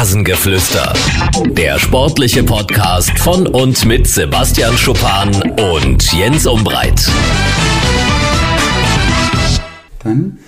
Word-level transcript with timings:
Rasengeflüster. 0.00 0.94
Der 1.50 1.78
sportliche 1.78 2.42
Podcast 2.42 3.18
von 3.18 3.46
und 3.46 3.84
mit 3.84 4.06
Sebastian 4.06 4.74
Schuppan 4.78 5.28
und 5.74 6.10
Jens 6.14 6.46
Umbreit. 6.46 7.06
Dann 10.02 10.38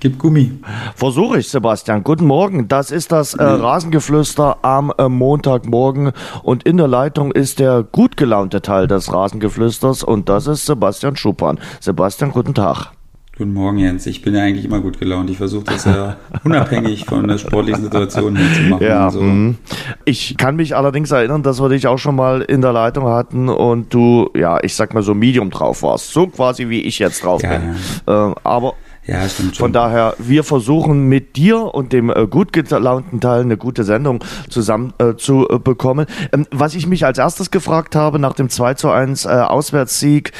gib 0.00 0.18
Gummi. 0.18 0.52
Versuche 0.94 1.40
ich, 1.40 1.50
Sebastian. 1.50 2.02
Guten 2.02 2.24
Morgen. 2.24 2.66
Das 2.66 2.90
ist 2.90 3.12
das 3.12 3.34
äh, 3.34 3.44
Rasengeflüster 3.44 4.56
am 4.62 4.90
äh, 4.96 5.10
Montagmorgen 5.10 6.12
und 6.42 6.62
in 6.62 6.78
der 6.78 6.88
Leitung 6.88 7.30
ist 7.30 7.58
der 7.58 7.82
gut 7.82 8.16
gelaunte 8.16 8.62
Teil 8.62 8.86
des 8.86 9.12
Rasengeflüsters 9.12 10.02
und 10.02 10.30
das 10.30 10.46
ist 10.46 10.64
Sebastian 10.64 11.14
Schuppan. 11.14 11.60
Sebastian, 11.78 12.30
guten 12.30 12.54
Tag. 12.54 12.90
Guten 13.36 13.52
Morgen, 13.52 13.78
Jens. 13.78 14.06
Ich 14.06 14.22
bin 14.22 14.36
ja 14.36 14.42
eigentlich 14.42 14.64
immer 14.64 14.78
gut 14.78 15.00
gelaunt. 15.00 15.28
Ich 15.28 15.38
versuche 15.38 15.64
das 15.64 15.86
ja 15.86 16.16
unabhängig 16.44 17.04
von 17.04 17.26
der 17.26 17.38
sportlichen 17.38 17.82
Situation 17.82 18.36
hier 18.36 18.54
zu 18.54 18.62
machen. 18.62 18.84
Ja, 18.84 19.10
so. 19.10 19.22
Mhm. 19.22 19.56
ich 20.04 20.36
kann 20.36 20.54
mich 20.54 20.76
allerdings 20.76 21.10
erinnern, 21.10 21.42
dass 21.42 21.60
wir 21.60 21.68
dich 21.68 21.88
auch 21.88 21.98
schon 21.98 22.14
mal 22.14 22.42
in 22.42 22.60
der 22.60 22.72
Leitung 22.72 23.08
hatten 23.08 23.48
und 23.48 23.92
du, 23.92 24.30
ja, 24.36 24.62
ich 24.62 24.76
sag 24.76 24.94
mal 24.94 25.02
so 25.02 25.14
Medium 25.14 25.50
drauf 25.50 25.82
warst. 25.82 26.12
So 26.12 26.28
quasi 26.28 26.68
wie 26.68 26.82
ich 26.82 27.00
jetzt 27.00 27.24
drauf 27.24 27.42
ja, 27.42 27.58
bin. 27.58 27.74
Ja. 28.06 28.30
Äh, 28.30 28.34
aber 28.44 28.74
ja, 29.06 29.28
stimmt 29.28 29.56
schon. 29.56 29.64
Von 29.64 29.72
daher, 29.72 30.14
wir 30.18 30.44
versuchen 30.44 31.08
mit 31.08 31.36
dir 31.36 31.74
und 31.74 31.92
dem 31.92 32.10
äh, 32.10 32.26
gut 32.26 32.52
gelaunten 32.52 33.20
Teil 33.20 33.42
eine 33.42 33.56
gute 33.56 33.84
Sendung 33.84 34.24
zusammen 34.48 34.94
äh, 34.98 35.14
zu 35.14 35.46
äh, 35.48 35.58
bekommen. 35.58 36.06
Ähm, 36.32 36.46
was 36.50 36.74
ich 36.74 36.86
mich 36.86 37.04
als 37.04 37.18
erstes 37.18 37.50
gefragt 37.50 37.96
habe, 37.96 38.18
nach 38.18 38.32
dem 38.32 38.48
2 38.48 38.74
zu 38.74 38.90
1 38.90 39.26
äh, 39.26 39.28
Auswärtssieg 39.28 40.32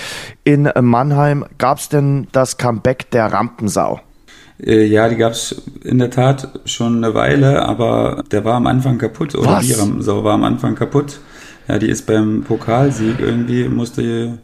in 0.45 0.71
Mannheim, 0.81 1.45
gab 1.59 1.79
es 1.79 1.89
denn 1.89 2.29
das 2.33 2.57
Comeback 2.57 3.11
der 3.11 3.27
Rampensau? 3.27 4.01
Äh, 4.63 4.87
ja, 4.87 5.09
die 5.09 5.17
gab 5.17 5.33
es 5.33 5.63
in 5.83 5.99
der 5.99 6.11
Tat 6.11 6.61
schon 6.65 7.05
eine 7.05 7.15
Weile, 7.15 7.63
aber 7.63 8.25
der 8.31 8.45
war 8.45 8.55
am 8.55 8.67
Anfang 8.67 8.99
kaputt. 8.99 9.35
Oder 9.35 9.53
Was? 9.53 9.67
die 9.67 9.73
Rampensau 9.73 10.25
war 10.25 10.35
am 10.35 10.45
Anfang 10.45 10.75
kaputt. 10.75 11.21
Ja, 11.69 11.79
die 11.79 11.89
ist 11.89 12.07
beim 12.07 12.45
Pokalsieg 12.45 13.21
irgendwie, 13.21 13.69
musste 13.69 14.39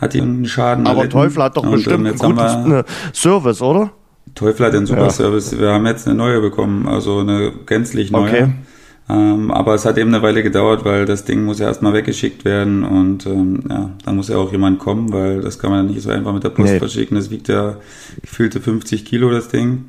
hat 0.00 0.14
einen 0.14 0.46
Schaden 0.46 0.86
Aber 0.86 0.98
erlitten. 0.98 1.12
Teufel 1.12 1.42
hat 1.42 1.56
doch 1.56 1.64
und, 1.64 1.72
bestimmt 1.72 2.06
einen 2.06 2.16
guten 2.16 2.84
Service, 3.12 3.62
oder? 3.62 3.90
Teufel 4.34 4.66
hat 4.66 4.74
den 4.74 4.86
super 4.86 5.02
ja. 5.02 5.10
Service. 5.10 5.58
Wir 5.58 5.70
haben 5.70 5.86
jetzt 5.86 6.06
eine 6.06 6.16
neue 6.16 6.40
bekommen, 6.40 6.86
also 6.86 7.20
eine 7.20 7.52
gänzlich 7.66 8.10
neue. 8.10 8.28
Okay. 8.28 8.48
Ähm, 9.10 9.50
aber 9.50 9.74
es 9.74 9.86
hat 9.86 9.96
eben 9.96 10.14
eine 10.14 10.22
Weile 10.22 10.42
gedauert, 10.42 10.84
weil 10.84 11.06
das 11.06 11.24
Ding 11.24 11.44
muss 11.44 11.58
ja 11.58 11.66
erstmal 11.66 11.94
weggeschickt 11.94 12.44
werden 12.44 12.84
und 12.84 13.24
ähm, 13.24 13.62
ja, 13.68 13.90
da 14.04 14.12
muss 14.12 14.28
ja 14.28 14.36
auch 14.36 14.52
jemand 14.52 14.80
kommen, 14.80 15.12
weil 15.12 15.40
das 15.40 15.58
kann 15.58 15.70
man 15.70 15.86
ja 15.86 15.92
nicht 15.92 16.02
so 16.02 16.10
einfach 16.10 16.34
mit 16.34 16.44
der 16.44 16.50
Post 16.50 16.72
nee. 16.72 16.78
verschicken. 16.78 17.16
Das 17.16 17.30
wiegt 17.30 17.48
ja 17.48 17.76
gefühlte 18.20 18.60
50 18.60 19.06
Kilo, 19.06 19.30
das 19.30 19.48
Ding. 19.48 19.86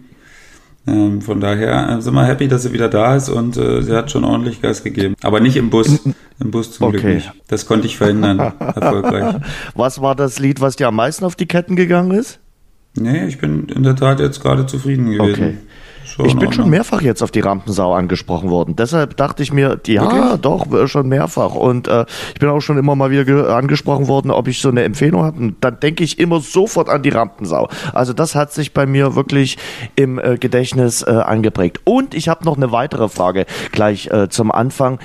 Ähm, 0.88 1.22
von 1.22 1.40
daher 1.40 1.90
äh, 1.90 2.02
sind 2.02 2.14
wir 2.14 2.26
happy, 2.26 2.48
dass 2.48 2.64
sie 2.64 2.74
wieder 2.74 2.90
da 2.90 3.16
ist 3.16 3.30
und 3.30 3.58
äh, 3.58 3.82
sie 3.82 3.96
hat 3.96 4.12
schon 4.12 4.24
ordentlich 4.24 4.62
Gas 4.62 4.84
gegeben. 4.84 5.16
Aber 5.22 5.40
nicht 5.40 5.56
im 5.56 5.70
Bus. 5.70 6.00
Im 6.42 6.52
Bus 6.52 6.72
zum 6.72 6.88
okay. 6.88 7.00
Glück 7.00 7.16
nicht. 7.16 7.32
Das 7.48 7.66
konnte 7.66 7.86
ich 7.86 7.98
verhindern. 7.98 8.40
erfolgreich. 8.60 9.42
Was 9.76 10.02
war 10.02 10.16
das 10.16 10.40
Lied, 10.40 10.62
was 10.62 10.78
dir 10.78 10.88
am 10.88 10.96
meisten 10.96 11.26
auf 11.26 11.36
die 11.36 11.48
Ketten 11.48 11.76
gegangen 11.76 12.12
ist? 12.12 12.40
Nee, 12.96 13.26
ich 13.28 13.40
bin 13.40 13.68
in 13.68 13.84
der 13.84 13.96
Tat 13.96 14.20
jetzt 14.20 14.42
gerade 14.42 14.66
zufrieden 14.66 15.12
gewesen. 15.12 15.44
Okay. 15.44 15.58
Schon 16.16 16.26
ich 16.26 16.38
bin 16.38 16.52
schon 16.52 16.70
mehrfach 16.70 17.02
jetzt 17.02 17.22
auf 17.22 17.32
die 17.32 17.40
Rampensau 17.40 17.94
angesprochen 17.94 18.50
worden. 18.50 18.76
Deshalb 18.76 19.16
dachte 19.18 19.44
ich 19.44 19.54
mir, 19.54 19.80
ja, 19.88 20.06
okay. 20.06 20.40
doch, 20.42 20.72
äh, 20.74 20.88
schon 20.88 21.08
mehrfach. 21.08 21.56
Und 21.56 21.88
äh, 21.88 22.06
ich 22.34 22.40
bin 22.40 22.50
auch 22.50 22.62
schon 22.62 22.78
immer 22.78 22.96
mal 22.96 23.12
wieder 23.12 23.56
angesprochen 23.56 24.08
worden, 24.08 24.32
ob 24.32 24.48
ich 24.48 24.62
so 24.62 24.70
eine 24.70 24.84
Empfehlung 24.84 25.24
habe. 25.24 25.40
Und 25.40 25.56
dann 25.62 25.80
denke 25.80 26.04
ich 26.04 26.20
immer 26.20 26.40
sofort 26.40 26.90
an 26.90 27.04
die 27.04 27.10
Rampensau. 27.10 27.70
Also 27.94 28.14
das 28.14 28.36
hat 28.36 28.52
sich 28.52 28.74
bei 28.74 28.86
mir 28.86 29.16
wirklich 29.16 29.58
im 29.96 30.20
äh, 30.20 30.38
Gedächtnis 30.38 31.04
äh, 31.04 31.12
angeprägt. 31.12 31.82
Und 31.84 32.14
ich 32.14 32.28
habe 32.28 32.46
noch 32.46 32.58
eine 32.58 32.72
weitere 32.72 33.10
Frage 33.10 33.46
gleich 33.72 34.08
äh, 34.08 34.30
zum 34.30 34.52
Anfang. 34.52 35.00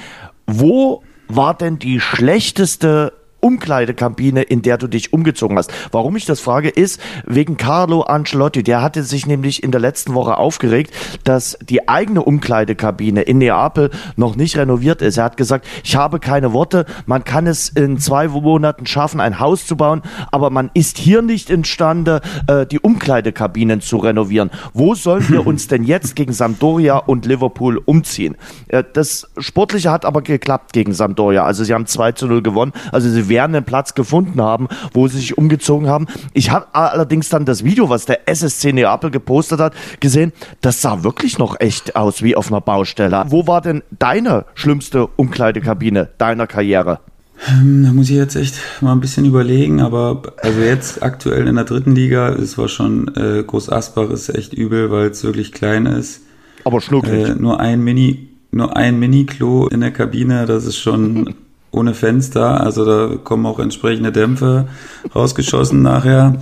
Wo 0.46 1.02
war 1.28 1.55
denn 1.55 1.78
die 1.78 2.00
schlechteste 2.00 3.12
Umkleidekabine, 3.44 4.42
in 4.42 4.62
der 4.62 4.78
du 4.78 4.86
dich 4.86 5.12
umgezogen 5.12 5.58
hast. 5.58 5.70
Warum 5.92 6.16
ich 6.16 6.24
das 6.24 6.40
frage, 6.40 6.70
ist 6.70 6.98
wegen 7.27 7.58
Carlo 7.58 8.00
Ancelotti. 8.00 8.62
Der 8.62 8.80
hatte 8.80 9.02
sich 9.02 9.27
nämlich 9.27 9.62
in 9.62 9.70
der 9.70 9.82
letzten 9.82 10.14
Woche 10.14 10.38
aufgeregt, 10.38 10.94
dass 11.24 11.58
die 11.60 11.86
eigene 11.86 12.22
Umkleidekabine 12.22 13.20
in 13.20 13.38
Neapel 13.38 13.90
noch 14.16 14.34
nicht 14.36 14.56
renoviert 14.56 15.02
ist. 15.02 15.18
Er 15.18 15.24
hat 15.24 15.36
gesagt, 15.36 15.66
ich 15.84 15.94
habe 15.94 16.20
keine 16.20 16.55
Worte, 16.55 16.86
man 17.05 17.24
kann 17.24 17.46
es 17.46 17.68
in 17.68 17.98
zwei 17.98 18.28
Monaten 18.28 18.86
schaffen, 18.86 19.20
ein 19.20 19.40
Haus 19.40 19.66
zu 19.66 19.76
bauen, 19.76 20.00
aber 20.32 20.48
man 20.48 20.70
ist 20.72 20.96
hier 20.96 21.20
nicht 21.20 21.50
imstande, 21.50 22.22
äh, 22.46 22.64
die 22.64 22.80
Umkleidekabinen 22.80 23.82
zu 23.82 23.98
renovieren. 23.98 24.50
Wo 24.72 24.94
sollen 24.94 25.28
wir 25.28 25.46
uns 25.46 25.68
denn 25.68 25.84
jetzt 25.84 26.16
gegen 26.16 26.32
Sampdoria 26.32 26.96
und 26.96 27.26
Liverpool 27.26 27.78
umziehen? 27.84 28.36
Äh, 28.68 28.84
das 28.92 29.28
Sportliche 29.36 29.90
hat 29.90 30.06
aber 30.06 30.22
geklappt 30.22 30.72
gegen 30.72 30.94
Sampdoria. 30.94 31.44
Also 31.44 31.62
sie 31.64 31.74
haben 31.74 31.86
2 31.86 32.12
zu 32.12 32.26
0 32.26 32.42
gewonnen. 32.42 32.72
Also 32.90 33.11
sie 33.11 33.28
werden 33.34 33.56
einen 33.56 33.64
Platz 33.64 33.95
gefunden 33.95 34.40
haben, 34.40 34.68
wo 34.92 35.08
sie 35.08 35.18
sich 35.18 35.36
umgezogen 35.36 35.89
haben. 35.89 36.06
Ich 36.33 36.50
habe 36.50 36.67
allerdings 36.72 37.28
dann 37.28 37.45
das 37.45 37.64
Video, 37.64 37.89
was 37.89 38.06
der 38.06 38.28
SSC 38.28 38.72
Neapel 38.72 39.11
gepostet 39.11 39.58
hat, 39.58 39.74
gesehen. 39.98 40.33
Das 40.61 40.80
sah 40.80 41.02
wirklich 41.02 41.39
noch 41.39 41.58
echt 41.58 41.96
aus 41.96 42.23
wie 42.23 42.36
auf 42.36 42.48
einer 42.48 42.61
Baustelle. 42.61 43.24
Wo 43.28 43.46
war 43.48 43.61
denn 43.61 43.83
deine 43.90 44.46
schlimmste 44.55 45.08
Umkleidekabine 45.08 46.11
deiner 46.17 46.46
Karriere? 46.46 47.00
Ähm, 47.48 47.83
da 47.84 47.92
muss 47.92 48.11
ich 48.11 48.17
jetzt 48.17 48.36
echt 48.36 48.55
mal 48.80 48.92
ein 48.92 49.00
bisschen 49.00 49.24
überlegen, 49.24 49.80
aber 49.80 50.23
also 50.40 50.61
jetzt 50.61 51.02
aktuell 51.02 51.48
in 51.48 51.56
der 51.56 51.64
dritten 51.64 51.94
Liga, 51.94 52.28
es 52.28 52.56
war 52.56 52.68
schon 52.68 53.08
äh, 53.17 53.42
Groß 53.42 53.70
Asbach 53.70 54.11
ist 54.11 54.28
echt 54.28 54.55
übel, 54.55 54.92
weil 54.92 55.08
es 55.08 55.24
wirklich 55.24 55.50
klein 55.50 55.86
ist. 55.86 56.23
Aber 56.64 56.80
schnucklig. 56.80 57.30
Äh, 57.30 57.34
nur 57.34 57.58
ein 57.58 57.83
Mini, 57.83 58.28
nur 58.52 58.77
ein 58.77 58.98
Mini-Klo 58.98 59.67
in 59.67 59.80
der 59.80 59.90
Kabine, 59.90 60.46
das 60.46 60.64
ist 60.64 60.78
schon 60.78 61.34
ohne 61.74 61.95
Fenster, 61.95 62.61
also 62.61 62.85
da 62.85 63.17
kommen 63.17 63.46
auch 63.46 63.58
entsprechende 63.58 64.12
Dämpfe 64.12 64.68
rausgeschossen 65.14 65.83
nachher. 65.83 66.39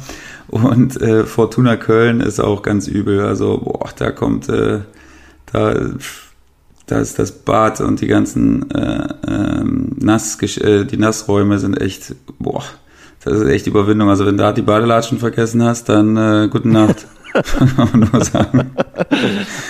Und 0.49 1.01
äh, 1.01 1.25
Fortuna 1.25 1.77
Köln 1.77 2.21
ist 2.21 2.39
auch 2.39 2.63
ganz 2.63 2.87
übel. 2.87 3.21
Also, 3.23 3.59
boah, 3.59 3.89
da 3.97 4.11
kommt, 4.11 4.49
äh, 4.49 4.81
da, 5.51 5.75
da 6.87 6.99
ist 6.99 7.19
das 7.19 7.33
Bad 7.33 7.81
und 7.81 8.01
die 8.01 8.07
ganzen 8.07 8.71
äh, 8.71 9.09
ähm, 9.27 9.97
Nass, 9.99 10.39
äh, 10.43 10.85
die 10.85 10.99
Nassräume 10.99 11.59
sind 11.59 11.81
echt, 11.81 12.15
boah, 12.39 12.65
das 13.25 13.41
ist 13.41 13.49
echt 13.49 13.67
Überwindung. 13.67 14.09
Also 14.09 14.27
wenn 14.27 14.37
du 14.37 14.43
da 14.43 14.53
die 14.53 14.63
Badelatschen 14.63 15.19
vergessen 15.19 15.63
hast, 15.63 15.89
dann 15.89 16.17
äh, 16.17 16.49
gute 16.49 16.69
Nacht. 16.69 17.07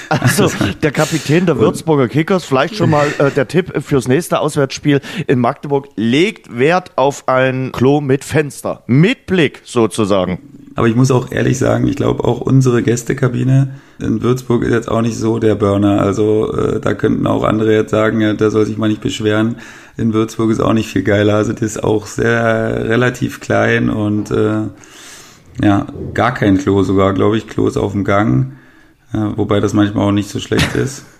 Also, 0.08 0.50
der 0.82 0.90
Kapitän 0.90 1.46
der 1.46 1.58
Würzburger 1.58 2.08
Kickers, 2.08 2.44
vielleicht 2.44 2.74
schon 2.74 2.90
mal 2.90 3.06
äh, 3.18 3.30
der 3.30 3.46
Tipp 3.46 3.72
fürs 3.82 4.08
nächste 4.08 4.40
Auswärtsspiel 4.40 5.00
in 5.26 5.38
Magdeburg, 5.38 5.88
legt 5.94 6.58
Wert 6.58 6.90
auf 6.96 7.28
ein 7.28 7.70
Klo 7.72 8.00
mit 8.00 8.24
Fenster. 8.24 8.82
Mit 8.86 9.26
Blick 9.26 9.62
sozusagen. 9.64 10.40
Aber 10.74 10.88
ich 10.88 10.96
muss 10.96 11.10
auch 11.10 11.30
ehrlich 11.30 11.58
sagen, 11.58 11.86
ich 11.86 11.96
glaube 11.96 12.24
auch 12.24 12.40
unsere 12.40 12.82
Gästekabine 12.82 13.74
in 14.00 14.22
Würzburg 14.22 14.64
ist 14.64 14.72
jetzt 14.72 14.90
auch 14.90 15.02
nicht 15.02 15.16
so 15.16 15.38
der 15.38 15.54
Burner. 15.54 16.00
Also 16.00 16.52
äh, 16.52 16.80
da 16.80 16.94
könnten 16.94 17.26
auch 17.26 17.44
andere 17.44 17.72
jetzt 17.72 17.90
sagen, 17.90 18.20
ja, 18.20 18.32
der 18.32 18.50
soll 18.50 18.66
sich 18.66 18.78
mal 18.78 18.88
nicht 18.88 19.02
beschweren. 19.02 19.56
In 19.96 20.14
Würzburg 20.14 20.50
ist 20.50 20.60
auch 20.60 20.72
nicht 20.72 20.88
viel 20.88 21.02
geiler. 21.02 21.34
Also 21.34 21.52
das 21.52 21.62
ist 21.62 21.84
auch 21.84 22.06
sehr 22.06 22.88
relativ 22.88 23.40
klein 23.40 23.90
und 23.90 24.30
äh, 24.30 24.62
ja, 25.62 25.86
gar 26.14 26.32
kein 26.32 26.58
Klo 26.58 26.82
sogar, 26.82 27.12
glaube 27.12 27.36
ich. 27.36 27.46
Klo 27.46 27.68
ist 27.68 27.76
auf 27.76 27.92
dem 27.92 28.04
Gang, 28.04 28.52
äh, 29.12 29.18
wobei 29.36 29.60
das 29.60 29.74
manchmal 29.74 30.08
auch 30.08 30.12
nicht 30.12 30.30
so 30.30 30.40
schlecht 30.40 30.74
ist. 30.74 31.04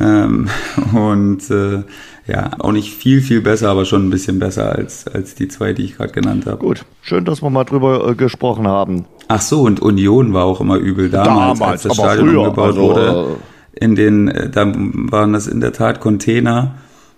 Ähm, 0.00 0.48
und 0.94 1.50
äh, 1.50 1.82
ja, 2.26 2.52
auch 2.58 2.72
nicht 2.72 2.94
viel, 2.94 3.20
viel 3.20 3.42
besser, 3.42 3.68
aber 3.68 3.84
schon 3.84 4.06
ein 4.06 4.10
bisschen 4.10 4.38
besser 4.38 4.72
als, 4.72 5.06
als 5.06 5.34
die 5.34 5.48
zwei, 5.48 5.74
die 5.74 5.84
ich 5.84 5.98
gerade 5.98 6.12
genannt 6.12 6.46
habe. 6.46 6.56
Gut, 6.56 6.86
schön, 7.02 7.26
dass 7.26 7.42
wir 7.42 7.50
mal 7.50 7.64
drüber 7.64 8.08
äh, 8.08 8.14
gesprochen 8.14 8.66
haben. 8.66 9.04
Ach 9.28 9.42
so, 9.42 9.60
und 9.60 9.80
Union 9.80 10.32
war 10.32 10.44
auch 10.44 10.62
immer 10.62 10.76
übel 10.76 11.10
damals, 11.10 11.58
damals 11.58 11.60
als 11.60 11.82
das 11.82 11.94
Stadion 11.94 12.28
früher, 12.30 12.40
umgebaut 12.40 12.66
also, 12.68 12.80
wurde. 12.80 13.36
Äh, 13.74 13.84
in 13.84 13.94
den, 13.94 14.28
äh, 14.28 14.48
da 14.48 14.72
waren 14.74 15.34
das 15.34 15.46
in 15.46 15.60
der 15.60 15.74
Tat 15.74 16.00
Container 16.00 16.76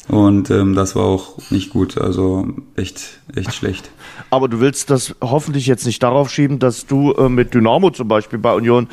und 0.08 0.50
ähm, 0.50 0.74
das 0.74 0.94
war 0.96 1.04
auch 1.04 1.38
nicht 1.50 1.70
gut, 1.70 1.98
also 1.98 2.46
echt, 2.76 3.20
echt 3.34 3.54
schlecht. 3.54 3.90
Aber 4.30 4.48
du 4.48 4.60
willst 4.60 4.90
das 4.90 5.14
hoffentlich 5.20 5.66
jetzt 5.66 5.86
nicht 5.86 6.02
darauf 6.02 6.30
schieben, 6.30 6.58
dass 6.58 6.86
du 6.86 7.12
äh, 7.12 7.28
mit 7.28 7.54
Dynamo 7.54 7.90
zum 7.90 8.08
Beispiel 8.08 8.38
bei 8.38 8.52
Union 8.52 8.88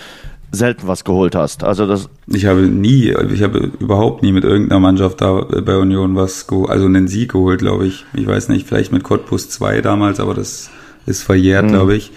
selten 0.52 0.88
was 0.88 1.04
geholt 1.04 1.36
hast. 1.36 1.64
Also 1.64 1.88
das 1.88 2.10
ich 2.28 2.46
habe 2.46 2.62
nie, 2.62 3.14
ich 3.34 3.42
habe 3.42 3.72
überhaupt 3.80 4.22
nie 4.22 4.34
mit 4.34 4.44
irgendeiner 4.44 4.80
Mannschaft 4.80 5.22
da 5.22 5.42
bei 5.42 5.78
Union 5.78 6.16
was 6.16 6.48
geholt, 6.48 6.70
also 6.70 6.86
einen 6.86 7.08
Sieg 7.08 7.32
geholt, 7.32 7.60
glaube 7.60 7.88
ich. 7.88 8.06
Ich 8.14 8.28
weiß 8.28 8.50
nicht, 8.50 8.68
vielleicht 8.68 8.92
mit 8.92 9.04
Cottbus 9.04 9.50
2 9.50 9.82
damals, 9.82 10.20
aber 10.20 10.34
das 10.34 10.70
ist 11.06 11.24
verjährt, 11.24 11.66
mhm. 11.66 11.70
glaube 11.70 11.96
ich 11.96 12.12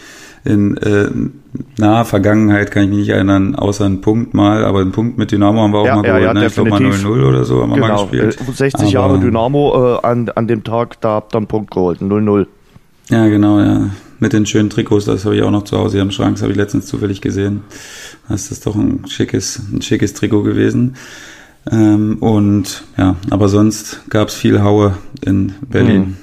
in 0.45 0.77
äh, 0.77 1.09
naher 1.79 2.05
Vergangenheit 2.05 2.71
kann 2.71 2.85
ich 2.85 2.89
mich 2.91 2.99
nicht 2.99 3.09
erinnern, 3.09 3.55
außer 3.55 3.87
einen 3.87 4.03
Punkt 4.03 4.35
mal, 4.35 4.65
aber 4.65 4.81
einen 4.81 4.93
Punkt 4.93 5.17
mit 5.17 5.31
Dynamo 5.31 5.63
haben 5.63 5.73
wir 5.73 5.79
auch 5.79 5.87
ja, 5.87 5.97
mal 5.97 6.05
ja, 6.05 6.19
geholt, 6.19 6.25
ja, 6.25 6.35
ne? 6.35 6.47
Ich 6.47 6.55
glaube 6.55 6.71
mal 6.71 6.81
0-0 6.83 7.29
oder 7.29 7.45
so 7.45 7.63
haben 7.63 7.71
wir 7.71 7.77
genau. 7.77 7.89
mal 7.89 8.03
gespielt. 8.03 8.39
60 8.55 8.81
aber, 8.81 8.91
Jahre 8.91 9.21
Dynamo 9.21 9.95
äh, 9.95 10.07
an, 10.07 10.29
an 10.29 10.47
dem 10.47 10.63
Tag, 10.63 11.01
da 11.01 11.11
habt 11.11 11.35
ihr 11.35 11.39
einen 11.39 11.47
Punkt 11.47 11.71
geholt, 11.71 12.01
0-0. 12.01 12.47
Ja, 13.09 13.27
genau, 13.29 13.61
ja. 13.61 13.91
Mit 14.19 14.33
den 14.33 14.47
schönen 14.47 14.71
Trikots, 14.71 15.07
das 15.07 15.25
habe 15.25 15.37
ich 15.37 15.43
auch 15.43 15.51
noch 15.51 15.65
zu 15.65 15.79
Hause 15.79 15.95
hier 15.95 16.03
im 16.03 16.11
Schrank, 16.11 16.37
das 16.37 16.43
habe 16.43 16.53
ich 16.53 16.59
letztens 16.59 16.87
zufällig 16.87 17.21
gesehen. 17.21 17.63
Das 18.29 18.51
ist 18.51 18.67
doch 18.67 18.75
ein 18.75 19.07
schickes, 19.09 19.63
ein 19.73 19.83
schickes 19.83 20.15
Trikot 20.15 20.43
gewesen. 20.43 20.97
Ähm, 21.71 22.19
und 22.21 22.85
ja, 22.99 23.17
aber 23.31 23.49
sonst 23.49 24.03
gab 24.11 24.29
es 24.29 24.35
viel 24.35 24.63
Haue 24.63 24.99
in 25.23 25.55
Berlin. 25.69 26.19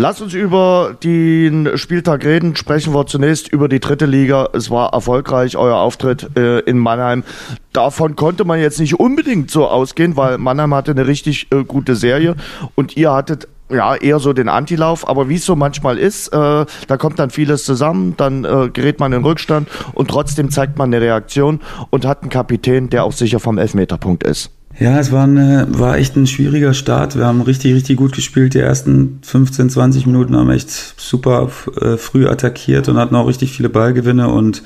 Lass 0.00 0.20
uns 0.20 0.32
über 0.32 0.96
den 1.02 1.76
Spieltag 1.76 2.24
reden. 2.24 2.54
Sprechen 2.54 2.94
wir 2.94 3.04
zunächst 3.06 3.48
über 3.48 3.68
die 3.68 3.80
dritte 3.80 4.06
Liga. 4.06 4.48
Es 4.52 4.70
war 4.70 4.92
erfolgreich, 4.92 5.56
euer 5.56 5.74
Auftritt 5.74 6.36
äh, 6.36 6.60
in 6.60 6.78
Mannheim. 6.78 7.24
Davon 7.72 8.14
konnte 8.14 8.44
man 8.44 8.60
jetzt 8.60 8.78
nicht 8.78 9.00
unbedingt 9.00 9.50
so 9.50 9.66
ausgehen, 9.66 10.16
weil 10.16 10.38
Mannheim 10.38 10.72
hatte 10.72 10.92
eine 10.92 11.08
richtig 11.08 11.48
äh, 11.50 11.64
gute 11.64 11.96
Serie 11.96 12.36
und 12.76 12.96
ihr 12.96 13.12
hattet 13.12 13.48
ja, 13.70 13.96
eher 13.96 14.20
so 14.20 14.32
den 14.32 14.48
Antilauf, 14.48 15.06
aber 15.08 15.28
wie 15.28 15.34
es 15.34 15.44
so 15.44 15.56
manchmal 15.56 15.98
ist, 15.98 16.28
äh, 16.28 16.36
da 16.36 16.96
kommt 16.96 17.18
dann 17.18 17.30
vieles 17.30 17.64
zusammen, 17.64 18.14
dann 18.16 18.44
äh, 18.44 18.70
gerät 18.72 19.00
man 19.00 19.12
in 19.12 19.24
Rückstand 19.24 19.68
und 19.94 20.08
trotzdem 20.08 20.52
zeigt 20.52 20.78
man 20.78 20.94
eine 20.94 21.04
Reaktion 21.04 21.60
und 21.90 22.06
hat 22.06 22.22
einen 22.22 22.30
Kapitän, 22.30 22.88
der 22.88 23.02
auch 23.02 23.12
sicher 23.12 23.40
vom 23.40 23.58
Elfmeterpunkt 23.58 24.22
ist. 24.22 24.52
Ja, 24.80 25.00
es 25.00 25.10
war, 25.10 25.24
eine, 25.24 25.66
war 25.70 25.98
echt 25.98 26.14
ein 26.14 26.28
schwieriger 26.28 26.72
Start. 26.72 27.16
Wir 27.16 27.26
haben 27.26 27.40
richtig, 27.42 27.74
richtig 27.74 27.96
gut 27.96 28.12
gespielt. 28.12 28.54
Die 28.54 28.60
ersten 28.60 29.18
15, 29.22 29.70
20 29.70 30.06
Minuten 30.06 30.36
haben 30.36 30.50
echt 30.50 30.70
super 30.70 31.50
äh, 31.80 31.96
früh 31.96 32.28
attackiert 32.28 32.88
und 32.88 32.96
hatten 32.96 33.16
auch 33.16 33.26
richtig 33.26 33.50
viele 33.50 33.70
Ballgewinne. 33.70 34.28
Und 34.28 34.62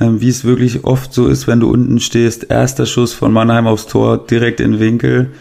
ähm, 0.00 0.22
wie 0.22 0.30
es 0.30 0.44
wirklich 0.44 0.84
oft 0.84 1.12
so 1.12 1.26
ist, 1.26 1.46
wenn 1.46 1.60
du 1.60 1.70
unten 1.70 2.00
stehst, 2.00 2.50
erster 2.50 2.86
Schuss 2.86 3.12
von 3.12 3.32
Mannheim 3.34 3.66
aufs 3.66 3.86
Tor, 3.86 4.16
direkt 4.16 4.60
in 4.60 4.80
Winkel. 4.80 5.32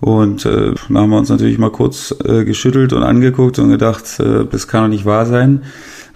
Und 0.00 0.44
äh, 0.44 0.74
da 0.90 1.00
haben 1.00 1.10
wir 1.10 1.18
uns 1.18 1.30
natürlich 1.30 1.56
mal 1.56 1.72
kurz 1.72 2.14
äh, 2.26 2.44
geschüttelt 2.44 2.92
und 2.92 3.02
angeguckt 3.02 3.58
und 3.58 3.70
gedacht, 3.70 4.20
äh, 4.20 4.44
das 4.50 4.68
kann 4.68 4.82
doch 4.82 4.88
nicht 4.90 5.06
wahr 5.06 5.24
sein 5.24 5.62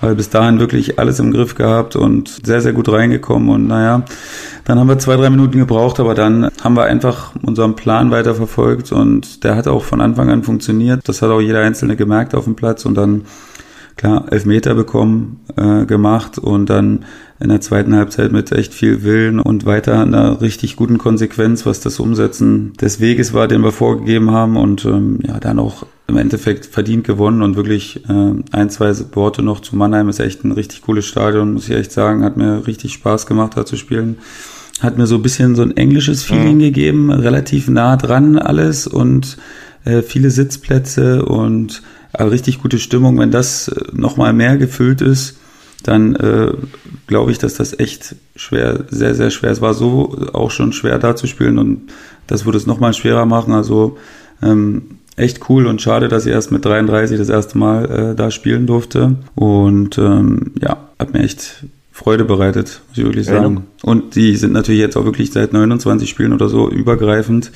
weil 0.01 0.15
bis 0.15 0.31
dahin 0.31 0.59
wirklich 0.59 0.99
alles 0.99 1.19
im 1.19 1.33
Griff 1.33 1.55
gehabt 1.55 1.97
und 1.97 2.41
sehr, 2.45 2.61
sehr 2.61 2.73
gut 2.73 2.89
reingekommen. 2.89 3.49
Und 3.49 3.67
naja, 3.67 4.03
dann 4.65 4.79
haben 4.79 4.89
wir 4.89 4.99
zwei, 4.99 5.17
drei 5.17 5.31
Minuten 5.31 5.59
gebraucht, 5.59 6.01
aber 6.01 6.15
dann 6.15 6.51
haben 6.63 6.75
wir 6.75 6.85
einfach 6.85 7.33
unseren 7.43 7.77
Plan 7.77 8.11
weiter 8.11 8.35
verfolgt 8.35 8.93
und 8.93 9.45
der 9.45 9.57
hat 9.57 9.69
auch 9.69 9.85
von 9.85 10.01
Anfang 10.01 10.31
an 10.31 10.43
funktioniert. 10.43 11.09
Das 11.09 11.23
hat 11.23 11.31
auch 11.31 11.41
jeder 11.41 11.61
Einzelne 11.61 11.97
gemerkt 11.97 12.35
auf 12.35 12.45
dem 12.45 12.57
Platz 12.57 12.85
und 12.85 12.95
dann 12.95 13.23
klar 13.97 14.27
Elfmeter 14.31 14.75
bekommen, 14.75 15.41
äh, 15.57 15.87
gemacht 15.87 16.39
und 16.39 16.69
dann 16.69 17.05
in 17.41 17.49
der 17.49 17.61
zweiten 17.61 17.95
Halbzeit 17.95 18.33
mit 18.33 18.53
echt 18.53 18.73
viel 18.73 19.03
Willen 19.03 19.41
und 19.41 19.67
weiter 19.67 20.01
einer 20.01 20.41
richtig 20.41 20.77
guten 20.77 20.99
Konsequenz, 20.99 21.67
was 21.67 21.81
das 21.81 21.99
Umsetzen 21.99 22.73
des 22.75 23.01
Weges 23.01 23.35
war, 23.35 23.49
den 23.49 23.63
wir 23.63 23.73
vorgegeben 23.73 24.31
haben 24.31 24.57
und 24.57 24.85
ähm, 24.85 25.21
ja, 25.27 25.39
dann 25.39 25.59
auch 25.59 25.87
im 26.09 26.17
Endeffekt 26.17 26.67
verdient 26.67 27.05
gewonnen 27.05 27.43
und 27.43 27.57
wirklich 27.57 28.05
äh, 28.09 28.33
ein, 28.53 28.71
zwei 28.71 28.93
Worte 29.15 29.43
noch 29.43 29.61
zu 29.61 29.77
Mannheim 29.77 30.09
ist 30.09 30.21
echt 30.21 30.45
ein 30.45 30.53
richtig 30.53 30.83
cooles 30.83 31.07
Stadion, 31.07 31.55
muss 31.55 31.69
ich 31.69 31.75
echt 31.75 31.93
sagen, 31.93 32.23
hat 32.23 32.37
mir 32.37 32.67
richtig 32.67 32.93
Spaß 32.93 33.27
gemacht, 33.27 33.57
da 33.57 33.67
zu 33.67 33.77
spielen. 33.77 34.19
Hat 34.81 34.99
mir 34.99 35.07
so 35.07 35.17
ein 35.17 35.23
bisschen 35.23 35.57
so 35.57 35.63
ein 35.63 35.75
englisches 35.77 36.23
Feeling 36.23 36.57
mhm. 36.57 36.61
gegeben, 36.61 37.11
relativ 37.11 37.69
nah 37.69 37.97
dran 37.97 38.39
alles 38.39 38.87
und 38.87 39.39
äh, 39.85 40.03
viele 40.03 40.31
Sitzplätze 40.31 41.25
und 41.25 41.83
äh, 42.19 42.23
richtig 42.25 42.63
gute 42.63 42.79
Stimmung. 42.79 43.19
Wenn 43.19 43.31
das 43.31 43.69
äh, 43.69 43.81
nochmal 43.93 44.33
mehr 44.33 44.57
gefüllt 44.57 45.01
ist, 45.01 45.39
dann 45.83 46.17
äh, 46.17 46.53
glaube 47.07 47.31
ich, 47.31 47.39
dass 47.39 47.55
das 47.55 47.79
echt 47.79 48.17
schwer, 48.35 48.85
sehr, 48.91 49.15
sehr 49.15 49.31
schwer. 49.31 49.51
Es 49.51 49.61
war 49.61 49.75
so 49.75 50.17
auch 50.33 50.51
schon 50.51 50.73
schwer 50.73 50.99
da 50.99 51.17
zu 51.17 51.27
spielen 51.27 51.59
und 51.59 51.93
das 52.27 52.45
würde 52.45 52.59
es 52.59 52.67
nochmal 52.67 52.93
schwerer 52.93 53.27
machen. 53.27 53.53
Also 53.53 53.97
ähm, 54.43 54.99
echt 55.17 55.49
cool 55.49 55.67
und 55.67 55.81
schade, 55.81 56.09
dass 56.09 56.27
ich 56.27 56.33
erst 56.33 56.53
mit 56.53 56.65
33 56.65 57.19
das 57.19 57.29
erste 57.29 57.59
Mal 57.59 57.85
äh, 57.91 58.15
da 58.15 58.31
spielen 58.31 58.67
durfte. 58.67 59.17
Und 59.35 59.99
ähm, 59.99 60.53
ja, 60.61 60.89
hat 60.99 61.13
mir 61.13 61.21
echt 61.21 61.65
Freude 61.93 62.25
bereitet, 62.25 62.83
muss 62.89 62.99
ich 62.99 63.05
wirklich 63.05 63.27
sagen. 63.27 63.55
Ja. 63.57 63.91
Und 63.91 64.17
die 64.17 64.37
sind 64.37 64.53
natürlich 64.53 64.81
jetzt 64.81 64.97
auch 64.97 65.05
wirklich 65.05 65.33
seit 65.33 65.53
29 65.53 66.09
Spielen 66.09 66.33
oder 66.33 66.49
so 66.49 66.69
übergreifend 66.69 67.53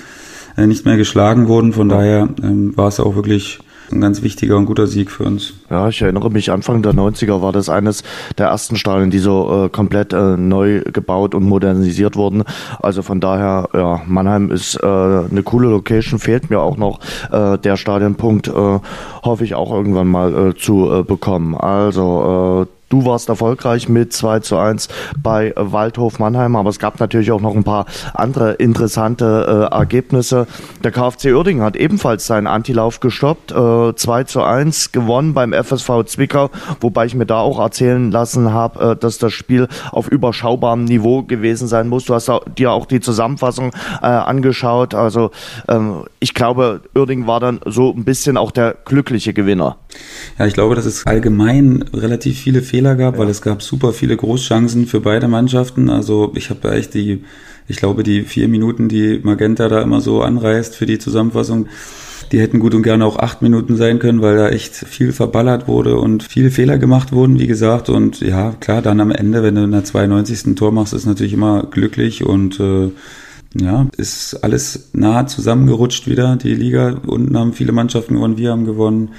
äh, 0.57 0.67
nicht 0.67 0.87
mehr 0.87 0.97
geschlagen 0.97 1.49
worden. 1.49 1.73
Von 1.73 1.89
daher 1.89 2.29
ähm, 2.43 2.77
war 2.77 2.89
es 2.89 3.01
auch 3.01 3.17
wirklich 3.17 3.59
ein 3.93 4.01
ganz 4.01 4.23
wichtiger 4.23 4.57
und 4.57 4.67
guter 4.67 4.87
Sieg 4.87 5.11
für 5.11 5.25
uns. 5.25 5.55
Ja, 5.71 5.89
ich 5.89 6.01
erinnere 6.03 6.31
mich, 6.31 6.51
Anfang 6.51 6.83
der 6.83 6.93
90er 6.93 7.43
war 7.43 7.53
das 7.53 7.69
eines 7.69 8.03
der 8.39 8.49
ersten 8.49 8.77
Stadien, 8.77 9.11
die 9.11 9.19
so 9.19 9.67
äh, 9.67 9.69
komplett 9.69 10.13
äh, 10.13 10.37
neu 10.37 10.83
gebaut 10.83 11.35
und 11.35 11.45
modernisiert 11.45 12.17
wurden. 12.17 12.45
Also 12.81 13.03
von 13.03 13.21
daher, 13.21 13.69
ja, 13.75 14.03
Mannheim 14.07 14.51
ist 14.51 14.77
äh, 14.83 14.87
eine 14.87 15.43
coole 15.45 15.69
Location, 15.69 16.19
fehlt 16.19 16.51
mir 16.51 16.61
auch 16.61 16.77
noch 16.77 17.01
äh, 17.31 17.59
der 17.59 17.77
Stadionpunkt, 17.77 18.49
äh, 18.49 18.79
hoffe 19.23 19.45
ich 19.45 19.55
auch 19.55 19.73
irgendwann 19.73 20.09
mal 20.09 20.51
äh, 20.51 20.55
zu 20.57 21.05
bekommen. 21.07 21.55
Also 21.55 22.67
Du 22.91 23.05
warst 23.05 23.29
erfolgreich 23.29 23.89
mit 23.89 24.13
2 24.13 24.41
zu 24.41 24.57
1 24.57 24.89
bei 25.23 25.53
Waldhof 25.55 26.19
Mannheim, 26.19 26.57
aber 26.57 26.71
es 26.71 26.81
gab 26.81 26.99
natürlich 26.99 27.31
auch 27.31 27.41
noch 27.41 27.55
ein 27.55 27.63
paar 27.63 27.87
andere 28.15 28.55
interessante 28.55 29.69
äh, 29.71 29.73
Ergebnisse. 29.73 30.49
Der 30.83 30.91
KfC 30.91 31.33
Uerdingen 31.33 31.63
hat 31.63 31.77
ebenfalls 31.77 32.27
seinen 32.27 32.49
Antilauf 32.49 32.99
gestoppt, 32.99 33.53
äh, 33.53 33.95
2 33.95 34.25
zu 34.25 34.43
1 34.43 34.91
gewonnen 34.91 35.35
beim 35.35 35.53
FSV 35.53 36.03
Zwickau, 36.07 36.51
wobei 36.81 37.07
ich 37.07 37.15
mir 37.15 37.27
da 37.27 37.39
auch 37.39 37.61
erzählen 37.61 38.11
lassen 38.11 38.53
habe, 38.53 38.91
äh, 38.91 38.97
dass 38.97 39.19
das 39.19 39.33
Spiel 39.33 39.69
auf 39.93 40.09
überschaubarem 40.09 40.85
Niveau 40.85 41.23
gewesen 41.23 41.69
sein 41.69 41.87
muss. 41.87 42.07
Du 42.07 42.15
hast 42.15 42.29
dir 42.59 42.73
auch 42.73 42.87
die 42.87 42.99
Zusammenfassung 42.99 43.71
äh, 44.03 44.07
angeschaut. 44.07 44.95
Also 44.95 45.31
ähm, 45.69 46.07
ich 46.19 46.35
glaube, 46.35 46.81
Uerdingen 46.97 47.29
war 47.29 47.39
dann 47.39 47.61
so 47.67 47.95
ein 47.95 48.05
bisschen 48.05 48.37
auch 48.37 48.51
der 48.51 48.75
glückliche 48.85 49.33
Gewinner. 49.33 49.77
Ja, 50.39 50.47
ich 50.47 50.55
glaube, 50.55 50.75
dass 50.75 50.87
es 50.87 51.07
allgemein 51.07 51.85
relativ 51.93 52.39
viele 52.39 52.63
Fehler 52.63 52.80
gab, 52.81 53.15
ja. 53.15 53.21
weil 53.21 53.29
es 53.29 53.43
gab 53.43 53.63
super 53.63 53.93
viele 53.93 54.17
Großchancen 54.17 54.87
für 54.87 55.01
beide 55.01 55.29
Mannschaften. 55.29 55.91
Also 55.91 56.33
ich 56.35 56.51
habe 56.51 56.73
echt 56.73 56.95
die, 56.95 57.25
ich 57.69 57.77
glaube, 57.77 58.03
die 58.03 58.23
vier 58.23 58.49
Minuten, 58.49 58.89
die 58.89 59.21
Magenta 59.23 59.69
da 59.69 59.83
immer 59.83 60.01
so 60.01 60.23
anreißt 60.23 60.75
für 60.75 60.87
die 60.87 60.99
Zusammenfassung, 60.99 61.67
die 62.33 62.41
hätten 62.41 62.61
gut 62.61 62.75
und 62.75 62.83
gerne 62.83 63.05
auch 63.05 63.19
acht 63.19 63.43
Minuten 63.43 63.77
sein 63.77 63.99
können, 63.99 64.23
weil 64.23 64.37
da 64.37 64.49
echt 64.49 64.75
viel 64.75 65.13
verballert 65.13 65.67
wurde 65.67 65.99
und 65.99 66.23
viele 66.23 66.51
Fehler 66.51 66.79
gemacht 66.79 67.13
wurden, 67.13 67.39
wie 67.39 67.49
gesagt. 67.49 67.89
Und 67.89 68.21
ja, 68.21 68.53
klar, 68.61 68.83
dann 68.83 69.01
am 69.01 69.11
Ende, 69.11 69.43
wenn 69.43 69.57
du 69.57 69.65
in 69.65 69.73
der 69.73 69.85
92. 69.85 70.55
Tor 70.55 70.71
machst, 70.71 70.93
ist 70.93 71.07
natürlich 71.07 71.33
immer 71.33 71.67
glücklich 71.71 72.25
und 72.25 72.61
äh, 72.61 72.91
ja, 73.59 73.89
ist 73.97 74.45
alles 74.45 74.91
nah 74.93 75.27
zusammengerutscht 75.27 76.07
wieder. 76.07 76.37
Die 76.37 76.55
Liga 76.55 77.01
unten 77.07 77.37
haben 77.37 77.53
viele 77.53 77.73
Mannschaften 77.73 78.15
gewonnen, 78.15 78.39
wir 78.39 78.53
haben 78.53 78.65
gewonnen. 78.65 79.11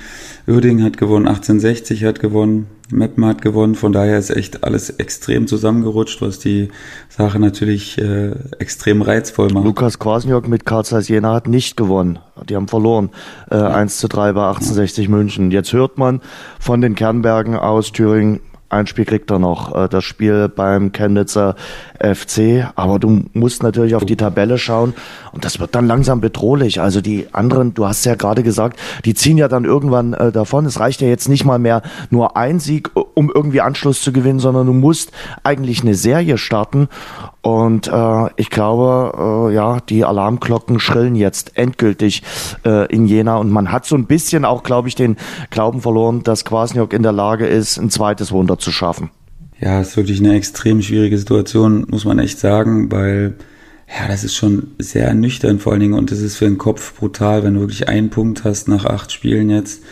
Uerdingen 0.48 0.86
hat 0.86 0.98
gewonnen, 0.98 1.28
1860 1.28 2.06
hat 2.06 2.20
gewonnen, 2.22 2.68
Meppen 2.92 3.26
hat 3.26 3.42
gewonnen. 3.42 3.76
Von 3.76 3.92
daher 3.92 4.18
ist 4.18 4.30
echt 4.30 4.64
alles 4.64 4.90
extrem 4.90 5.48
zusammengerutscht, 5.48 6.22
was 6.22 6.40
die 6.40 6.70
Sache 7.10 7.40
natürlich 7.40 7.98
äh, 7.98 8.32
extrem 8.60 9.02
reizvoll 9.02 9.52
macht. 9.52 9.66
Lukas 9.66 10.00
Kwasniok 10.00 10.48
mit 10.48 10.66
Karl 10.66 10.86
Zeiss 10.86 11.08
Jena 11.08 11.34
hat 11.34 11.48
nicht 11.48 11.78
gewonnen. 11.78 12.20
Die 12.50 12.56
haben 12.56 12.68
verloren. 12.68 13.10
Äh, 13.50 13.58
ja. 13.58 13.68
1 13.70 13.98
zu 13.98 14.08
3 14.08 14.34
bei 14.34 14.48
1860 14.48 15.06
ja. 15.06 15.12
München. 15.12 15.52
Jetzt 15.52 15.74
hört 15.74 15.98
man 15.98 16.22
von 16.60 16.82
den 16.82 16.96
Kernbergen 16.96 17.56
aus 17.56 17.92
Thüringen, 17.92 18.40
ein 18.72 18.88
Spiel 18.88 19.04
kriegt 19.04 19.30
er 19.30 19.40
noch, 19.40 19.76
äh, 19.76 19.90
das 19.90 20.06
Spiel 20.06 20.48
beim 20.48 20.94
Chemnitzer 20.94 21.56
FC. 22.02 22.68
Aber 22.76 23.00
du 23.00 23.24
musst 23.34 23.64
natürlich 23.64 23.96
auf 23.96 24.06
die 24.06 24.16
Tabelle 24.16 24.58
schauen 24.58 24.94
und 25.32 25.46
das 25.46 25.60
wird 25.60 25.76
dann 25.76 25.88
langsam 25.88 26.22
bedrohlich. 26.22 26.82
Also 26.82 27.02
die 27.02 27.28
anderen, 27.32 27.74
du 27.74 27.86
hast 27.86 28.06
ja 28.06 28.16
gerade 28.16 28.44
gesagt, 28.44 28.80
die 29.06 29.14
ziehen 29.14 29.38
ja 29.38 29.48
dann 29.48 29.66
irgendwann 29.66 30.14
äh, 30.14 30.32
davon. 30.32 30.66
Es 30.66 30.80
reicht 30.80 31.02
ja 31.02 31.08
jetzt 31.08 31.30
nicht 31.30 31.46
mal 31.46 31.60
mehr 31.60 31.82
nur 32.10 32.38
ein 32.38 32.60
Sieg, 32.60 32.92
um 33.14 33.32
irgendwie 33.34 33.62
Anschluss 33.62 34.02
zu 34.02 34.12
gewinnen, 34.12 34.40
sondern 34.40 34.68
du 34.68 34.74
musst 34.74 35.12
eigentlich 35.44 35.82
eine 35.82 35.96
Serie 35.96 36.38
starten. 36.38 36.90
Und 37.42 37.88
äh, 37.88 38.30
ich 38.36 38.50
glaube, 38.50 39.50
äh, 39.50 39.56
ja, 39.56 39.80
die 39.80 40.06
Alarmglocken 40.06 40.80
schrillen 40.80 41.16
jetzt 41.16 41.58
endgültig 41.58 42.22
äh, 42.66 42.86
in 42.94 43.08
Jena 43.08 43.38
und 43.38 43.50
man 43.50 43.72
hat 43.72 43.86
so 43.86 43.96
ein 43.96 44.06
bisschen 44.06 44.46
auch, 44.46 44.64
glaube 44.64 44.88
ich, 44.88 44.96
den 44.96 45.18
Glauben 45.50 45.82
verloren, 45.82 46.22
dass 46.24 46.46
Kwasniok 46.46 46.94
in 46.94 47.04
der 47.04 47.12
Lage 47.12 47.48
ist, 47.48 47.78
ein 47.78 47.90
zweites 47.90 48.32
Wunder 48.32 48.60
zu 48.60 48.72
schaffen. 48.72 49.10
Ja, 49.62 49.80
ist 49.80 49.96
wirklich 49.96 50.20
eine 50.20 50.36
extrem 50.36 50.82
schwierige 50.82 51.18
Situation, 51.18 51.86
muss 51.90 52.04
man 52.04 52.18
echt 52.18 52.40
sagen, 52.40 52.92
weil 52.92 53.36
ja, 53.88 54.08
das 54.08 54.24
ist 54.24 54.36
schon 54.36 54.72
sehr 54.80 55.14
nüchtern 55.14 55.60
vor 55.60 55.74
allen 55.74 55.82
Dingen 55.82 55.94
und 55.94 56.12
das 56.12 56.20
ist 56.20 56.38
für 56.38 56.46
den 56.46 56.58
Kopf 56.58 56.96
brutal, 56.96 57.44
wenn 57.44 57.54
du 57.54 57.60
wirklich 57.60 57.88
einen 57.88 58.10
Punkt 58.10 58.44
hast 58.44 58.68
nach 58.68 58.86
acht 58.86 59.12
Spielen 59.12 59.50
jetzt 59.50 59.84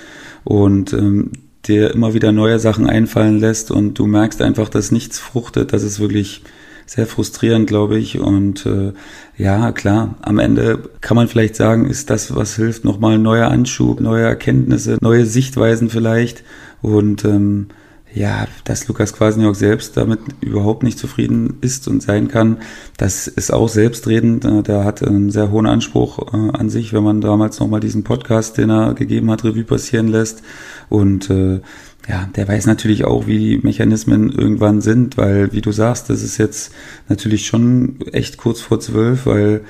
und 0.43 0.93
ähm, 0.93 1.31
dir 1.65 1.91
immer 1.93 2.13
wieder 2.13 2.31
neue 2.31 2.57
Sachen 2.59 2.89
einfallen 2.89 3.39
lässt 3.39 3.69
und 3.69 3.99
du 3.99 4.07
merkst 4.07 4.41
einfach, 4.41 4.69
dass 4.69 4.91
nichts 4.91 5.19
fruchtet, 5.19 5.71
dass 5.71 5.83
es 5.83 5.99
wirklich 5.99 6.43
sehr 6.87 7.05
frustrierend, 7.05 7.67
glaube 7.67 7.99
ich. 7.99 8.19
Und 8.19 8.65
äh, 8.65 8.93
ja, 9.37 9.71
klar, 9.71 10.15
am 10.21 10.39
Ende 10.39 10.89
kann 11.01 11.15
man 11.15 11.27
vielleicht 11.27 11.55
sagen, 11.55 11.85
ist 11.85 12.09
das, 12.09 12.35
was 12.35 12.55
hilft, 12.55 12.85
nochmal 12.85 13.19
neuer 13.19 13.49
Anschub, 13.49 13.99
neue 13.99 14.23
Erkenntnisse, 14.23 14.97
neue 15.01 15.27
Sichtweisen 15.27 15.89
vielleicht. 15.89 16.43
Und 16.81 17.25
ähm, 17.25 17.67
ja, 18.13 18.47
dass 18.63 18.87
Lukas 18.87 19.13
Kwasniok 19.13 19.55
selbst 19.55 19.95
damit 19.95 20.19
überhaupt 20.41 20.83
nicht 20.83 20.97
zufrieden 20.97 21.57
ist 21.61 21.87
und 21.87 22.01
sein 22.01 22.27
kann, 22.27 22.57
das 22.97 23.27
ist 23.27 23.53
auch 23.53 23.69
selbstredend. 23.69 24.45
Äh, 24.45 24.63
der 24.63 24.83
hat 24.83 25.03
einen 25.03 25.29
sehr 25.29 25.51
hohen 25.51 25.67
Anspruch 25.67 26.33
äh, 26.33 26.57
an 26.57 26.69
sich, 26.69 26.91
wenn 26.93 27.03
man 27.03 27.21
damals 27.21 27.59
nochmal 27.59 27.79
diesen 27.79 28.03
Podcast, 28.03 28.57
den 28.57 28.71
er 28.71 28.93
gegeben 28.95 29.29
hat, 29.29 29.43
Revue 29.43 29.63
passieren 29.63 30.07
lässt. 30.07 30.41
Und 30.89 31.29
äh, 31.29 31.61
ja, 32.07 32.27
der 32.35 32.47
weiß 32.47 32.65
natürlich 32.65 33.05
auch, 33.05 33.27
wie 33.27 33.37
die 33.37 33.57
Mechanismen 33.57 34.31
irgendwann 34.31 34.81
sind, 34.81 35.17
weil, 35.17 35.53
wie 35.53 35.61
du 35.61 35.71
sagst, 35.71 36.09
das 36.09 36.23
ist 36.23 36.37
jetzt 36.37 36.71
natürlich 37.09 37.45
schon 37.45 37.99
echt 38.11 38.37
kurz 38.37 38.61
vor 38.61 38.79
zwölf, 38.79 39.27
weil 39.27 39.61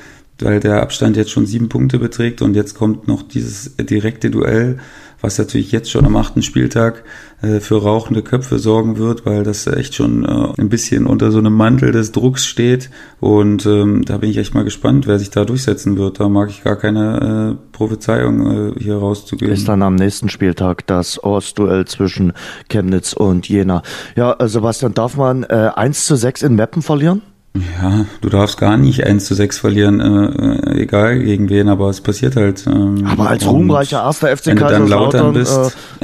weil 0.41 0.61
der 0.61 0.81
Abstand 0.81 1.17
jetzt 1.17 1.31
schon 1.31 1.45
sieben 1.45 1.67
Punkte 1.67 1.99
beträgt 1.99 2.41
und 2.41 2.55
jetzt 2.55 2.73
kommt 2.73 3.09
noch 3.09 3.23
dieses 3.23 3.75
direkte 3.75 4.31
Duell 4.31 4.79
was 5.21 5.37
natürlich 5.37 5.71
jetzt 5.71 5.91
schon 5.91 6.05
am 6.05 6.15
achten 6.15 6.41
Spieltag 6.41 7.03
äh, 7.41 7.59
für 7.59 7.81
rauchende 7.81 8.21
Köpfe 8.21 8.59
sorgen 8.59 8.97
wird, 8.97 9.25
weil 9.25 9.43
das 9.43 9.67
echt 9.67 9.95
schon 9.95 10.25
äh, 10.25 10.61
ein 10.61 10.69
bisschen 10.69 11.05
unter 11.05 11.31
so 11.31 11.39
einem 11.39 11.53
Mantel 11.53 11.91
des 11.91 12.11
Drucks 12.11 12.45
steht. 12.45 12.89
Und 13.19 13.65
ähm, 13.65 14.03
da 14.05 14.17
bin 14.17 14.29
ich 14.29 14.37
echt 14.37 14.53
mal 14.53 14.63
gespannt, 14.63 15.07
wer 15.07 15.19
sich 15.19 15.29
da 15.29 15.45
durchsetzen 15.45 15.97
wird. 15.97 16.19
Da 16.19 16.29
mag 16.29 16.49
ich 16.49 16.63
gar 16.63 16.75
keine 16.75 17.57
äh, 17.57 17.75
Prophezeiung 17.75 18.75
äh, 18.75 18.79
hier 18.79 18.97
rauszugeben. 18.97 19.53
Ist 19.53 19.67
dann 19.67 19.81
am 19.81 19.95
nächsten 19.95 20.29
Spieltag 20.29 20.85
das 20.87 21.23
Ostduell 21.23 21.85
zwischen 21.85 22.33
Chemnitz 22.69 23.13
und 23.13 23.47
Jena. 23.47 23.83
Ja, 24.15 24.33
äh, 24.39 24.47
Sebastian, 24.47 24.93
darf 24.93 25.17
man 25.17 25.43
äh, 25.43 25.71
1 25.75 26.05
zu 26.05 26.15
6 26.15 26.43
in 26.43 26.55
Meppen 26.55 26.81
verlieren? 26.81 27.21
Ja, 27.55 28.05
du 28.21 28.29
darfst 28.29 28.59
gar 28.59 28.77
nicht 28.77 29.05
1 29.05 29.25
zu 29.25 29.33
6 29.33 29.57
verlieren, 29.57 29.99
äh, 29.99 30.75
äh, 30.75 30.83
egal 30.83 31.19
gegen 31.19 31.49
wen, 31.49 31.67
aber 31.67 31.89
es 31.89 31.99
passiert 31.99 32.35
halt. 32.35 32.67
Ähm, 32.67 33.05
aber 33.07 33.29
als 33.29 33.47
ruhmreicher 33.47 34.03
erster 34.03 34.35
FC 34.35 34.55
Kaiserslautern 34.55 35.35
äh, 35.35 35.45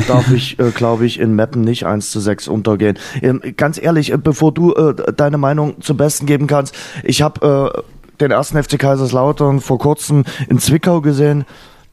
darf 0.08 0.32
ich, 0.34 0.58
äh, 0.60 0.72
glaube 0.72 1.06
ich, 1.06 1.20
in 1.20 1.36
Meppen 1.36 1.62
nicht 1.62 1.86
1 1.86 2.10
zu 2.10 2.20
6 2.20 2.48
untergehen. 2.48 2.98
Ähm, 3.22 3.42
ganz 3.58 3.82
ehrlich, 3.82 4.12
äh, 4.12 4.18
bevor 4.18 4.54
du 4.54 4.74
äh, 4.74 4.96
deine 5.16 5.38
Meinung 5.38 5.82
zum 5.82 5.98
Besten 5.98 6.26
geben 6.26 6.48
kannst, 6.48 6.76
ich 7.04 7.22
habe 7.22 7.86
den 8.20 8.32
ersten 8.32 8.62
FC 8.62 8.80
Kaiserslautern 8.80 9.60
vor 9.60 9.78
kurzem 9.78 10.24
in 10.50 10.58
Zwickau 10.58 11.02
gesehen. 11.02 11.46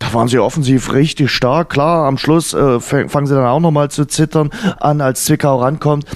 Da 0.03 0.13
waren 0.15 0.27
sie 0.27 0.41
offensiv 0.41 0.93
richtig 0.95 1.31
stark. 1.31 1.71
Klar, 1.71 2.09
am 2.09 2.19
Schluss 2.19 2.53
äh, 2.55 2.81
fangen 2.81 3.27
sie 3.29 3.37
dann 3.37 3.47
auch 3.47 3.61
nochmal 3.61 3.89
zu 3.89 4.05
zittern 4.05 4.51
an, 4.81 5.01
als 5.01 5.27
Zwickau 5.27 5.61
rankommt. 5.61 6.07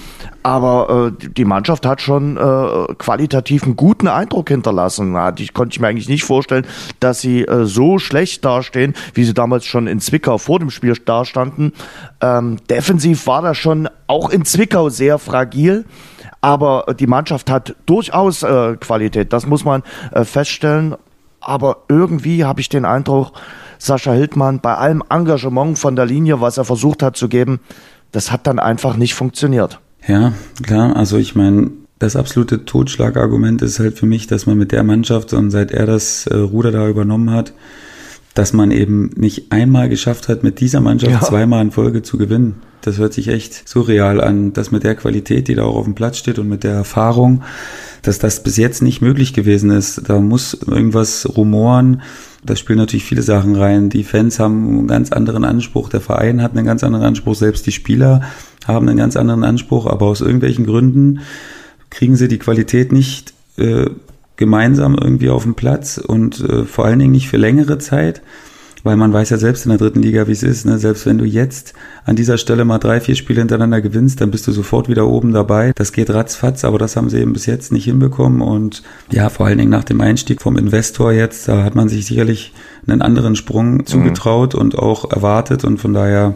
Aber 0.43 1.12
äh, 1.21 1.28
die 1.28 1.45
Mannschaft 1.45 1.87
hat 1.87 2.00
schon 2.00 2.37
äh, 2.37 2.95
qualitativ 2.99 3.62
einen 3.62 3.76
guten 3.76 4.09
Eindruck 4.09 4.49
hinterlassen. 4.49 5.16
Ich 5.38 5.55
konnte 5.55 5.75
ich 5.75 5.81
mir 5.81 5.87
eigentlich 5.87 6.09
nicht 6.09 6.25
vorstellen, 6.25 6.66
dass 6.99 7.21
sie 7.21 7.43
äh, 7.43 7.64
so 7.64 8.00
schlecht 8.00 8.45
dastehen, 8.45 8.95
wie 9.14 9.23
sie 9.23 9.35
damals 9.35 9.66
schon 9.66 9.87
in 9.87 10.00
Zwickau 10.00 10.38
vor 10.38 10.59
dem 10.59 10.71
Spiel 10.71 10.95
dastanden. 11.05 11.73
Ähm, 12.21 12.57
defensiv 12.69 13.28
war 13.28 13.40
das 13.40 13.57
schon 13.57 13.88
auch 14.09 14.31
in 14.31 14.45
Zwickau 14.45 14.88
sehr 14.88 15.21
fragil. 15.21 15.85
Aber 16.40 16.87
die 16.99 17.07
Mannschaft 17.07 17.49
hat 17.50 17.76
durchaus 17.87 18.43
äh, 18.43 18.75
Qualität, 18.81 19.33
das 19.33 19.47
muss 19.47 19.64
man 19.64 19.85
äh, 20.11 20.25
feststellen. 20.25 20.97
Aber 21.40 21.85
irgendwie 21.88 22.45
habe 22.45 22.61
ich 22.61 22.69
den 22.69 22.85
Eindruck, 22.85 23.31
Sascha 23.78 24.12
Hildmann 24.12 24.61
bei 24.61 24.75
allem 24.75 25.02
Engagement 25.09 25.78
von 25.78 25.97
der 25.97 26.06
Linie, 26.06 26.40
was 26.40 26.59
er 26.59 26.64
versucht 26.64 27.02
hat 27.02 27.16
zu 27.16 27.28
geben, 27.28 27.61
das 28.12 28.33
hat 28.33 28.47
dann 28.47 28.59
einfach 28.59 28.97
nicht 28.97 29.14
funktioniert. 29.14 29.80
Ja, 30.06 30.33
klar. 30.62 30.97
Also 30.97 31.16
ich 31.18 31.35
meine, 31.35 31.71
das 31.99 32.16
absolute 32.16 32.64
Totschlagargument 32.64 33.62
ist 33.62 33.78
halt 33.78 33.99
für 33.99 34.06
mich, 34.06 34.26
dass 34.26 34.47
man 34.47 34.59
mit 34.59 34.73
der 34.73 34.83
Mannschaft 34.83 35.33
und 35.33 35.50
seit 35.50 35.71
er 35.71 35.87
das 35.87 36.26
äh, 36.26 36.37
Ruder 36.37 36.71
da 36.71 36.88
übernommen 36.88 37.30
hat, 37.30 37.52
dass 38.35 38.52
man 38.52 38.71
eben 38.71 39.11
nicht 39.16 39.50
einmal 39.50 39.88
geschafft 39.88 40.28
hat, 40.28 40.42
mit 40.42 40.61
dieser 40.61 40.80
Mannschaft 40.80 41.12
ja. 41.12 41.21
zweimal 41.21 41.62
in 41.62 41.71
Folge 41.71 42.02
zu 42.02 42.18
gewinnen. 42.18 42.61
Das 42.83 42.99
hört 42.99 43.14
sich 43.14 43.28
echt 43.28 43.66
surreal 43.66 44.21
an, 44.21 44.52
dass 44.52 44.71
mit 44.71 44.85
der 44.85 44.95
Qualität, 44.95 45.49
die 45.49 45.54
da 45.54 45.64
auch 45.64 45.76
auf 45.76 45.87
dem 45.87 45.95
Platz 45.95 46.18
steht 46.18 46.38
und 46.38 46.49
mit 46.49 46.62
der 46.62 46.75
Erfahrung, 46.75 47.42
dass 48.06 48.18
das 48.18 48.42
bis 48.42 48.56
jetzt 48.56 48.82
nicht 48.82 49.00
möglich 49.00 49.32
gewesen 49.32 49.70
ist. 49.70 50.08
Da 50.08 50.20
muss 50.20 50.54
irgendwas 50.54 51.28
rumoren. 51.36 52.02
Da 52.44 52.54
spielen 52.54 52.78
natürlich 52.78 53.04
viele 53.04 53.22
Sachen 53.22 53.56
rein. 53.56 53.90
Die 53.90 54.04
Fans 54.04 54.38
haben 54.38 54.68
einen 54.68 54.88
ganz 54.88 55.12
anderen 55.12 55.44
Anspruch. 55.44 55.88
Der 55.88 56.00
Verein 56.00 56.42
hat 56.42 56.56
einen 56.56 56.66
ganz 56.66 56.84
anderen 56.84 57.04
Anspruch. 57.04 57.34
Selbst 57.34 57.66
die 57.66 57.72
Spieler 57.72 58.22
haben 58.66 58.88
einen 58.88 58.98
ganz 58.98 59.16
anderen 59.16 59.44
Anspruch. 59.44 59.86
Aber 59.86 60.06
aus 60.06 60.20
irgendwelchen 60.20 60.66
Gründen 60.66 61.20
kriegen 61.90 62.16
sie 62.16 62.28
die 62.28 62.38
Qualität 62.38 62.92
nicht 62.92 63.34
äh, 63.56 63.86
gemeinsam 64.36 64.94
irgendwie 64.94 65.30
auf 65.30 65.44
den 65.44 65.54
Platz 65.54 65.98
und 65.98 66.40
äh, 66.40 66.64
vor 66.64 66.84
allen 66.84 66.98
Dingen 66.98 67.12
nicht 67.12 67.28
für 67.28 67.38
längere 67.38 67.78
Zeit 67.78 68.22
weil 68.87 68.97
man 68.97 69.12
weiß 69.12 69.31
ja 69.31 69.37
selbst 69.37 69.66
in 69.66 69.71
der 69.71 69.78
dritten 69.78 70.00
Liga, 70.00 70.26
wie 70.28 70.33
es 70.33 70.43
ist. 70.43 70.64
Ne? 70.64 70.78
Selbst 70.78 71.05
wenn 71.05 71.19
du 71.19 71.25
jetzt 71.25 71.75
an 72.05 72.16
dieser 72.16 72.38
Stelle 72.38 72.64
mal 72.64 72.78
drei, 72.78 73.00
vier 73.00 73.16
Spiele 73.16 73.40
hintereinander 73.40 73.81
gewinnst, 73.81 74.21
dann 74.21 74.31
bist 74.31 74.47
du 74.47 74.52
sofort 74.52 74.88
wieder 74.88 75.07
oben 75.07 75.33
dabei. 75.33 75.73
Das 75.75 75.93
geht 75.93 76.09
ratzfatz, 76.09 76.64
aber 76.64 76.78
das 76.78 76.97
haben 76.97 77.11
sie 77.11 77.19
eben 77.19 77.33
bis 77.33 77.47
jetzt 77.47 77.73
nicht 77.73 77.85
hinbekommen. 77.85 78.40
Und 78.40 78.83
ja, 79.11 79.28
vor 79.28 79.47
allen 79.47 79.59
Dingen 79.59 79.71
nach 79.71 79.85
dem 79.85 80.00
Einstieg 80.00 80.40
vom 80.40 80.57
Investor 80.57 81.12
jetzt, 81.12 81.49
da 81.49 81.64
hat 81.64 81.75
man 81.75 81.88
sich 81.88 82.07
sicherlich 82.07 82.55
einen 82.87 83.02
anderen 83.02 83.37
Sprung 83.37 83.75
mhm. 83.75 83.87
zugetraut 83.87 84.55
und 84.55 84.78
auch 84.78 85.11
erwartet. 85.11 85.64
Und 85.64 85.78
von 85.78 85.93
daher 85.93 86.35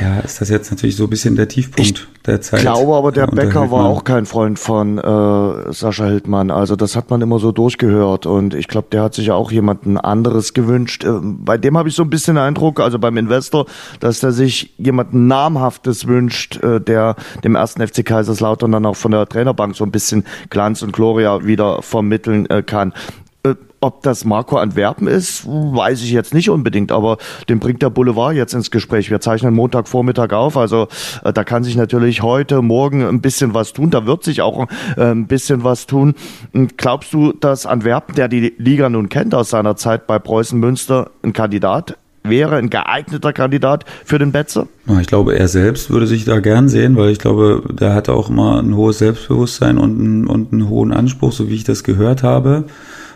ja, 0.00 0.20
ist 0.20 0.40
das 0.40 0.48
jetzt 0.48 0.70
natürlich 0.70 0.96
so 0.96 1.04
ein 1.04 1.10
bisschen 1.10 1.36
der 1.36 1.48
Tiefpunkt 1.48 1.90
ich 1.90 2.22
der 2.26 2.40
Zeit. 2.40 2.60
Ich 2.60 2.64
glaube 2.64 2.94
aber, 2.94 3.12
der 3.12 3.26
Becker 3.26 3.70
war 3.70 3.86
auch 3.86 4.04
kein 4.04 4.26
Freund 4.26 4.58
von 4.58 4.98
äh, 4.98 5.72
Sascha 5.72 6.06
Hildmann. 6.06 6.50
Also 6.50 6.76
das 6.76 6.96
hat 6.96 7.10
man 7.10 7.20
immer 7.20 7.38
so 7.38 7.52
durchgehört 7.52 8.26
und 8.26 8.54
ich 8.54 8.68
glaube, 8.68 8.88
der 8.92 9.02
hat 9.02 9.14
sich 9.14 9.30
auch 9.30 9.50
jemanden 9.50 9.98
anderes 9.98 10.54
gewünscht. 10.54 11.04
Äh, 11.04 11.18
bei 11.22 11.58
dem 11.58 11.76
habe 11.76 11.88
ich 11.88 11.94
so 11.94 12.02
ein 12.02 12.10
bisschen 12.10 12.36
den 12.36 12.44
Eindruck, 12.44 12.80
also 12.80 12.98
beim 12.98 13.16
Investor, 13.16 13.66
dass 14.00 14.20
der 14.20 14.32
sich 14.32 14.72
jemanden 14.78 15.26
namhaftes 15.26 16.06
wünscht, 16.06 16.62
äh, 16.62 16.80
der 16.80 17.16
dem 17.44 17.54
ersten 17.54 17.86
FC 17.86 18.04
Kaiserslautern 18.04 18.72
dann 18.72 18.86
auch 18.86 18.96
von 18.96 19.12
der 19.12 19.28
Trainerbank 19.28 19.76
so 19.76 19.84
ein 19.84 19.90
bisschen 19.90 20.24
Glanz 20.50 20.82
und 20.82 20.92
Gloria 20.92 21.44
wieder 21.44 21.82
vermitteln 21.82 22.48
äh, 22.50 22.62
kann. 22.62 22.92
Ob 23.82 24.00
das 24.02 24.24
Marco 24.24 24.58
Antwerpen 24.58 25.08
ist, 25.08 25.44
weiß 25.44 26.04
ich 26.04 26.12
jetzt 26.12 26.32
nicht 26.34 26.48
unbedingt, 26.50 26.92
aber 26.92 27.18
den 27.48 27.58
bringt 27.58 27.82
der 27.82 27.90
Boulevard 27.90 28.36
jetzt 28.36 28.54
ins 28.54 28.70
Gespräch. 28.70 29.10
Wir 29.10 29.20
zeichnen 29.20 29.54
Montagvormittag 29.54 30.32
auf, 30.32 30.56
also 30.56 30.86
äh, 31.24 31.32
da 31.32 31.42
kann 31.42 31.64
sich 31.64 31.74
natürlich 31.74 32.22
heute, 32.22 32.62
morgen 32.62 33.04
ein 33.04 33.20
bisschen 33.20 33.54
was 33.54 33.72
tun. 33.72 33.90
Da 33.90 34.06
wird 34.06 34.22
sich 34.22 34.40
auch 34.40 34.68
äh, 34.96 35.10
ein 35.10 35.26
bisschen 35.26 35.64
was 35.64 35.88
tun. 35.88 36.14
Und 36.52 36.78
glaubst 36.78 37.12
du, 37.12 37.32
dass 37.32 37.66
Antwerpen, 37.66 38.14
der 38.14 38.28
die 38.28 38.54
Liga 38.56 38.88
nun 38.88 39.08
kennt 39.08 39.34
aus 39.34 39.50
seiner 39.50 39.74
Zeit 39.74 40.06
bei 40.06 40.20
Preußen 40.20 40.60
Münster, 40.60 41.10
ein 41.24 41.32
Kandidat 41.32 41.96
wäre, 42.22 42.56
ein 42.56 42.70
geeigneter 42.70 43.32
Kandidat 43.32 43.84
für 44.04 44.20
den 44.20 44.30
Betze? 44.30 44.68
Ich 45.00 45.08
glaube, 45.08 45.36
er 45.36 45.48
selbst 45.48 45.90
würde 45.90 46.06
sich 46.06 46.24
da 46.24 46.38
gern 46.38 46.68
sehen, 46.68 46.96
weil 46.96 47.10
ich 47.10 47.18
glaube, 47.18 47.62
der 47.68 47.94
hat 47.94 48.08
auch 48.08 48.30
immer 48.30 48.62
ein 48.62 48.76
hohes 48.76 48.98
Selbstbewusstsein 48.98 49.78
und 49.78 49.98
einen, 49.98 50.26
und 50.28 50.52
einen 50.52 50.68
hohen 50.68 50.92
Anspruch, 50.92 51.32
so 51.32 51.48
wie 51.48 51.54
ich 51.54 51.64
das 51.64 51.82
gehört 51.82 52.22
habe. 52.22 52.64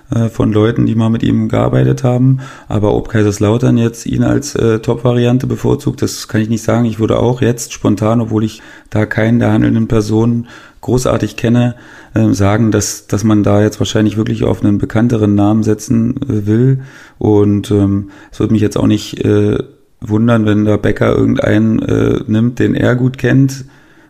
Äh, 0.08 0.28
von 0.28 0.52
Leuten, 0.52 0.86
die 0.86 0.94
mal 0.94 1.10
mit 1.10 1.24
ihm 1.24 1.48
gearbeitet 1.48 2.04
haben. 2.04 2.38
Aber 2.68 2.94
ob 2.94 3.08
Kaiserslautern 3.08 3.76
jetzt 3.76 4.06
ihn 4.06 4.22
als 4.22 4.54
äh, 4.54 4.78
Top-Variante 4.78 5.48
bevorzugt, 5.48 6.00
das 6.00 6.28
kann 6.28 6.40
ich 6.40 6.48
nicht 6.48 6.62
sagen. 6.62 6.84
Ich 6.84 7.00
würde 7.00 7.18
auch 7.18 7.40
jetzt 7.40 7.72
spontan, 7.72 8.20
obwohl 8.20 8.44
ich 8.44 8.62
da 8.88 9.04
keinen 9.04 9.40
der 9.40 9.52
handelnden 9.52 9.88
Personen 9.88 10.46
großartig 10.80 11.34
kenne, 11.34 11.74
äh, 12.14 12.28
sagen, 12.32 12.70
dass, 12.70 13.08
dass 13.08 13.24
man 13.24 13.42
da 13.42 13.60
jetzt 13.60 13.80
wahrscheinlich 13.80 14.16
wirklich 14.16 14.44
auf 14.44 14.62
einen 14.62 14.78
bekannteren 14.78 15.34
Namen 15.34 15.64
setzen 15.64 16.14
äh, 16.22 16.46
will. 16.46 16.82
Und 17.18 17.72
ähm, 17.72 18.10
es 18.30 18.38
würde 18.38 18.52
mich 18.52 18.62
jetzt 18.62 18.76
auch 18.76 18.86
nicht 18.86 19.24
äh, 19.24 19.58
wundern, 20.00 20.46
wenn 20.46 20.66
der 20.66 20.78
Bäcker 20.78 21.16
irgendeinen 21.16 21.80
äh, 21.80 22.20
nimmt, 22.28 22.60
den 22.60 22.76
er 22.76 22.94
gut 22.94 23.18
kennt 23.18 23.64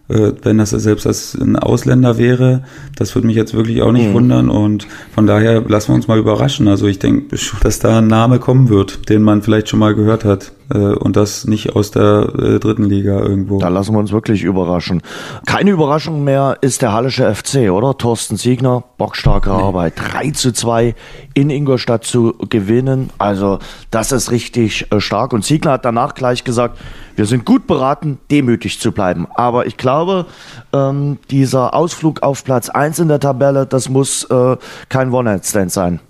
wenn 0.09 0.59
das 0.59 0.71
selbst 0.71 1.07
als 1.07 1.35
ein 1.35 1.57
Ausländer 1.57 2.19
wäre. 2.19 2.63
Das 2.97 3.15
würde 3.15 3.27
mich 3.27 3.37
jetzt 3.37 3.55
wirklich 3.55 3.83
auch 3.83 3.93
nicht 3.93 4.09
mhm. 4.09 4.15
wundern 4.15 4.51
und 4.51 4.87
von 5.15 5.27
daher 5.27 5.63
lassen 5.63 5.89
wir 5.89 5.95
uns 5.97 6.09
mal 6.09 6.19
überraschen. 6.19 6.69
Also 6.69 6.87
ich 6.87 6.99
denke, 6.99 7.37
dass 7.63 7.79
da 7.79 7.99
ein 7.99 8.07
Name 8.07 8.39
kommen 8.39 8.69
wird, 8.69 9.09
den 9.09 9.23
man 9.23 9.43
vielleicht 9.43 9.69
schon 9.69 9.81
mal 9.81 9.95
gehört 9.95 10.25
hat 10.25 10.53
äh, 10.53 10.56
und 10.75 11.17
das 11.17 11.47
nicht 11.47 11.77
aus 11.77 11.91
der 11.91 12.33
äh, 12.39 12.59
dritten 12.59 12.85
Liga 12.85 13.21
irgendwo. 13.21 13.59
Da 13.59 13.69
lassen 13.69 13.95
wir 13.95 13.99
uns 13.99 14.13
wirklich 14.13 14.43
überraschen. 14.43 15.03
Keine 15.47 15.71
Überraschung 15.71 16.25
mehr 16.25 16.59
ist 16.61 16.83
der 16.83 16.93
Hallische 16.93 17.33
FC, 17.33 17.71
oder? 17.71 17.97
Thorsten 17.97 18.37
Siegner, 18.37 18.85
bockstarke 18.99 19.51
nee. 19.51 19.63
Arbeit. 19.63 19.95
3 19.97 20.31
zu 20.31 20.53
2 20.53 20.95
in 21.35 21.51
Ingolstadt 21.51 22.05
zu 22.05 22.35
gewinnen. 22.49 23.11
Also 23.19 23.59
das 23.91 24.13
ist 24.13 24.31
richtig 24.31 24.87
stark. 24.99 25.33
Und 25.33 25.45
Siegner 25.45 25.73
hat 25.73 25.85
danach 25.85 26.15
gleich 26.15 26.45
gesagt, 26.45 26.79
wir 27.17 27.25
sind 27.25 27.45
gut 27.45 27.67
beraten, 27.67 28.19
demütig 28.31 28.79
zu 28.79 28.93
bleiben. 28.93 29.27
Aber 29.35 29.67
ich 29.67 29.77
glaube, 29.77 30.27
ähm, 30.73 31.19
dieser 31.31 31.75
Ausflug 31.75 32.23
auf 32.23 32.45
Platz 32.45 32.69
1 32.69 32.99
in 32.99 33.09
der 33.09 33.21
Tabelle, 33.21 33.67
das 33.67 33.89
muss 33.89 34.25
äh, 34.25 34.57
kein 34.89 35.13
One-Night-Stand 35.13 35.73
sein. 35.73 36.01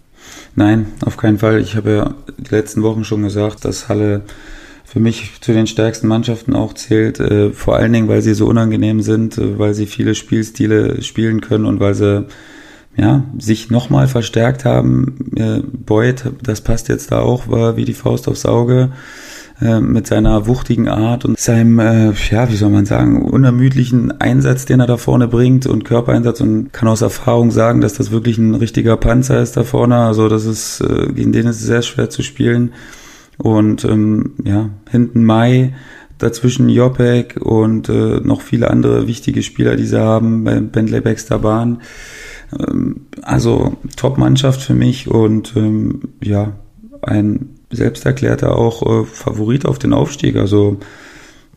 Nein, 0.56 0.86
auf 1.04 1.18
keinen 1.18 1.38
Fall. 1.38 1.60
Ich 1.60 1.76
habe 1.76 1.90
ja 1.90 2.14
die 2.38 2.50
letzten 2.50 2.82
Wochen 2.82 3.04
schon 3.04 3.22
gesagt, 3.22 3.66
dass 3.66 3.90
Halle 3.90 4.22
für 4.86 5.00
mich 5.00 5.32
zu 5.42 5.52
den 5.52 5.66
stärksten 5.66 6.08
Mannschaften 6.08 6.54
auch 6.54 6.72
zählt. 6.72 7.20
Äh, 7.20 7.52
vor 7.52 7.76
allen 7.76 7.92
Dingen, 7.92 8.08
weil 8.08 8.22
sie 8.22 8.32
so 8.32 8.46
unangenehm 8.46 9.02
sind, 9.02 9.36
äh, 9.36 9.58
weil 9.58 9.74
sie 9.74 9.86
viele 9.86 10.14
Spielstile 10.14 11.02
spielen 11.02 11.42
können 11.42 11.66
und 11.66 11.78
weil 11.78 11.94
sie 11.94 12.26
ja, 12.96 13.24
sich 13.38 13.70
nochmal 13.70 14.08
verstärkt 14.08 14.64
haben. 14.64 15.30
Äh, 15.36 15.60
Boyd, 15.60 16.32
das 16.42 16.62
passt 16.62 16.88
jetzt 16.88 17.12
da 17.12 17.20
auch, 17.20 17.48
war 17.48 17.76
wie 17.76 17.84
die 17.84 17.92
Faust 17.92 18.26
aufs 18.26 18.46
Auge. 18.46 18.92
Äh, 19.58 19.80
mit 19.80 20.06
seiner 20.06 20.46
wuchtigen 20.46 20.86
Art 20.86 21.24
und 21.24 21.38
seinem, 21.38 21.78
äh, 21.78 22.12
ja, 22.30 22.50
wie 22.50 22.56
soll 22.56 22.68
man 22.68 22.84
sagen, 22.84 23.22
unermüdlichen 23.22 24.20
Einsatz, 24.20 24.66
den 24.66 24.80
er 24.80 24.86
da 24.86 24.98
vorne 24.98 25.28
bringt 25.28 25.66
und 25.66 25.86
Körpereinsatz 25.86 26.42
und 26.42 26.74
kann 26.74 26.88
aus 26.88 27.00
Erfahrung 27.00 27.50
sagen, 27.50 27.80
dass 27.80 27.94
das 27.94 28.10
wirklich 28.10 28.36
ein 28.36 28.54
richtiger 28.54 28.98
Panzer 28.98 29.40
ist 29.40 29.56
da 29.56 29.64
vorne. 29.64 29.96
Also 29.96 30.28
das 30.28 30.44
ist, 30.44 30.82
äh, 30.82 31.10
gegen 31.10 31.32
den 31.32 31.46
ist 31.46 31.60
es 31.60 31.66
sehr 31.66 31.80
schwer 31.80 32.10
zu 32.10 32.22
spielen. 32.22 32.74
Und 33.38 33.86
ähm, 33.86 34.34
ja, 34.44 34.68
hinten 34.90 35.24
Mai, 35.24 35.72
dazwischen 36.18 36.68
Jopek 36.68 37.38
und 37.40 37.88
äh, 37.88 38.20
noch 38.20 38.42
viele 38.42 38.70
andere 38.70 39.06
wichtige 39.06 39.42
Spieler, 39.42 39.76
die 39.76 39.86
sie 39.86 40.00
haben, 40.00 40.44
bei 40.44 40.60
Bentley 40.60 41.00
Baxter 41.00 41.38
Bahn. 41.38 41.80
Ähm, 42.58 43.06
also 43.22 43.78
Top-Mannschaft 43.96 44.60
für 44.60 44.74
mich 44.74 45.08
und 45.08 45.54
ähm, 45.56 46.02
ja, 46.22 46.52
ein 47.00 47.55
selbsterklärter 47.76 48.56
auch 48.56 49.02
äh, 49.02 49.04
Favorit 49.04 49.66
auf 49.66 49.78
den 49.78 49.92
Aufstieg. 49.92 50.36
Also 50.36 50.78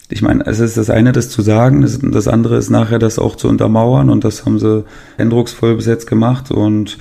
ich 0.09 0.21
meine, 0.21 0.45
es 0.45 0.59
ist 0.59 0.77
das 0.77 0.89
eine, 0.89 1.11
das 1.11 1.29
zu 1.29 1.41
sagen, 1.41 1.81
das, 1.81 1.99
das, 2.01 2.27
andere 2.27 2.57
ist 2.57 2.69
nachher 2.69 2.99
das 2.99 3.19
auch 3.19 3.35
zu 3.35 3.47
untermauern 3.47 4.09
und 4.09 4.23
das 4.23 4.45
haben 4.45 4.59
sie 4.59 4.83
eindrucksvoll 5.17 5.75
bis 5.75 5.85
jetzt 5.85 6.07
gemacht 6.07 6.51
und 6.51 6.97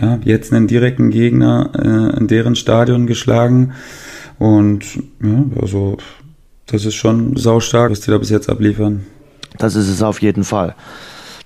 ja, 0.00 0.18
jetzt 0.24 0.52
einen 0.52 0.68
direkten 0.68 1.10
Gegner 1.10 1.70
äh, 1.74 2.18
in 2.18 2.28
deren 2.28 2.54
Stadion 2.54 3.06
geschlagen 3.06 3.72
und 4.38 4.84
ja, 5.22 5.44
also 5.60 5.98
das 6.66 6.84
ist 6.84 6.94
schon 6.94 7.36
saustark, 7.36 7.90
was 7.90 8.00
die 8.00 8.10
da 8.10 8.18
bis 8.18 8.30
jetzt 8.30 8.48
abliefern. 8.48 9.04
Das 9.58 9.74
ist 9.74 9.88
es 9.88 10.02
auf 10.02 10.22
jeden 10.22 10.44
Fall. 10.44 10.74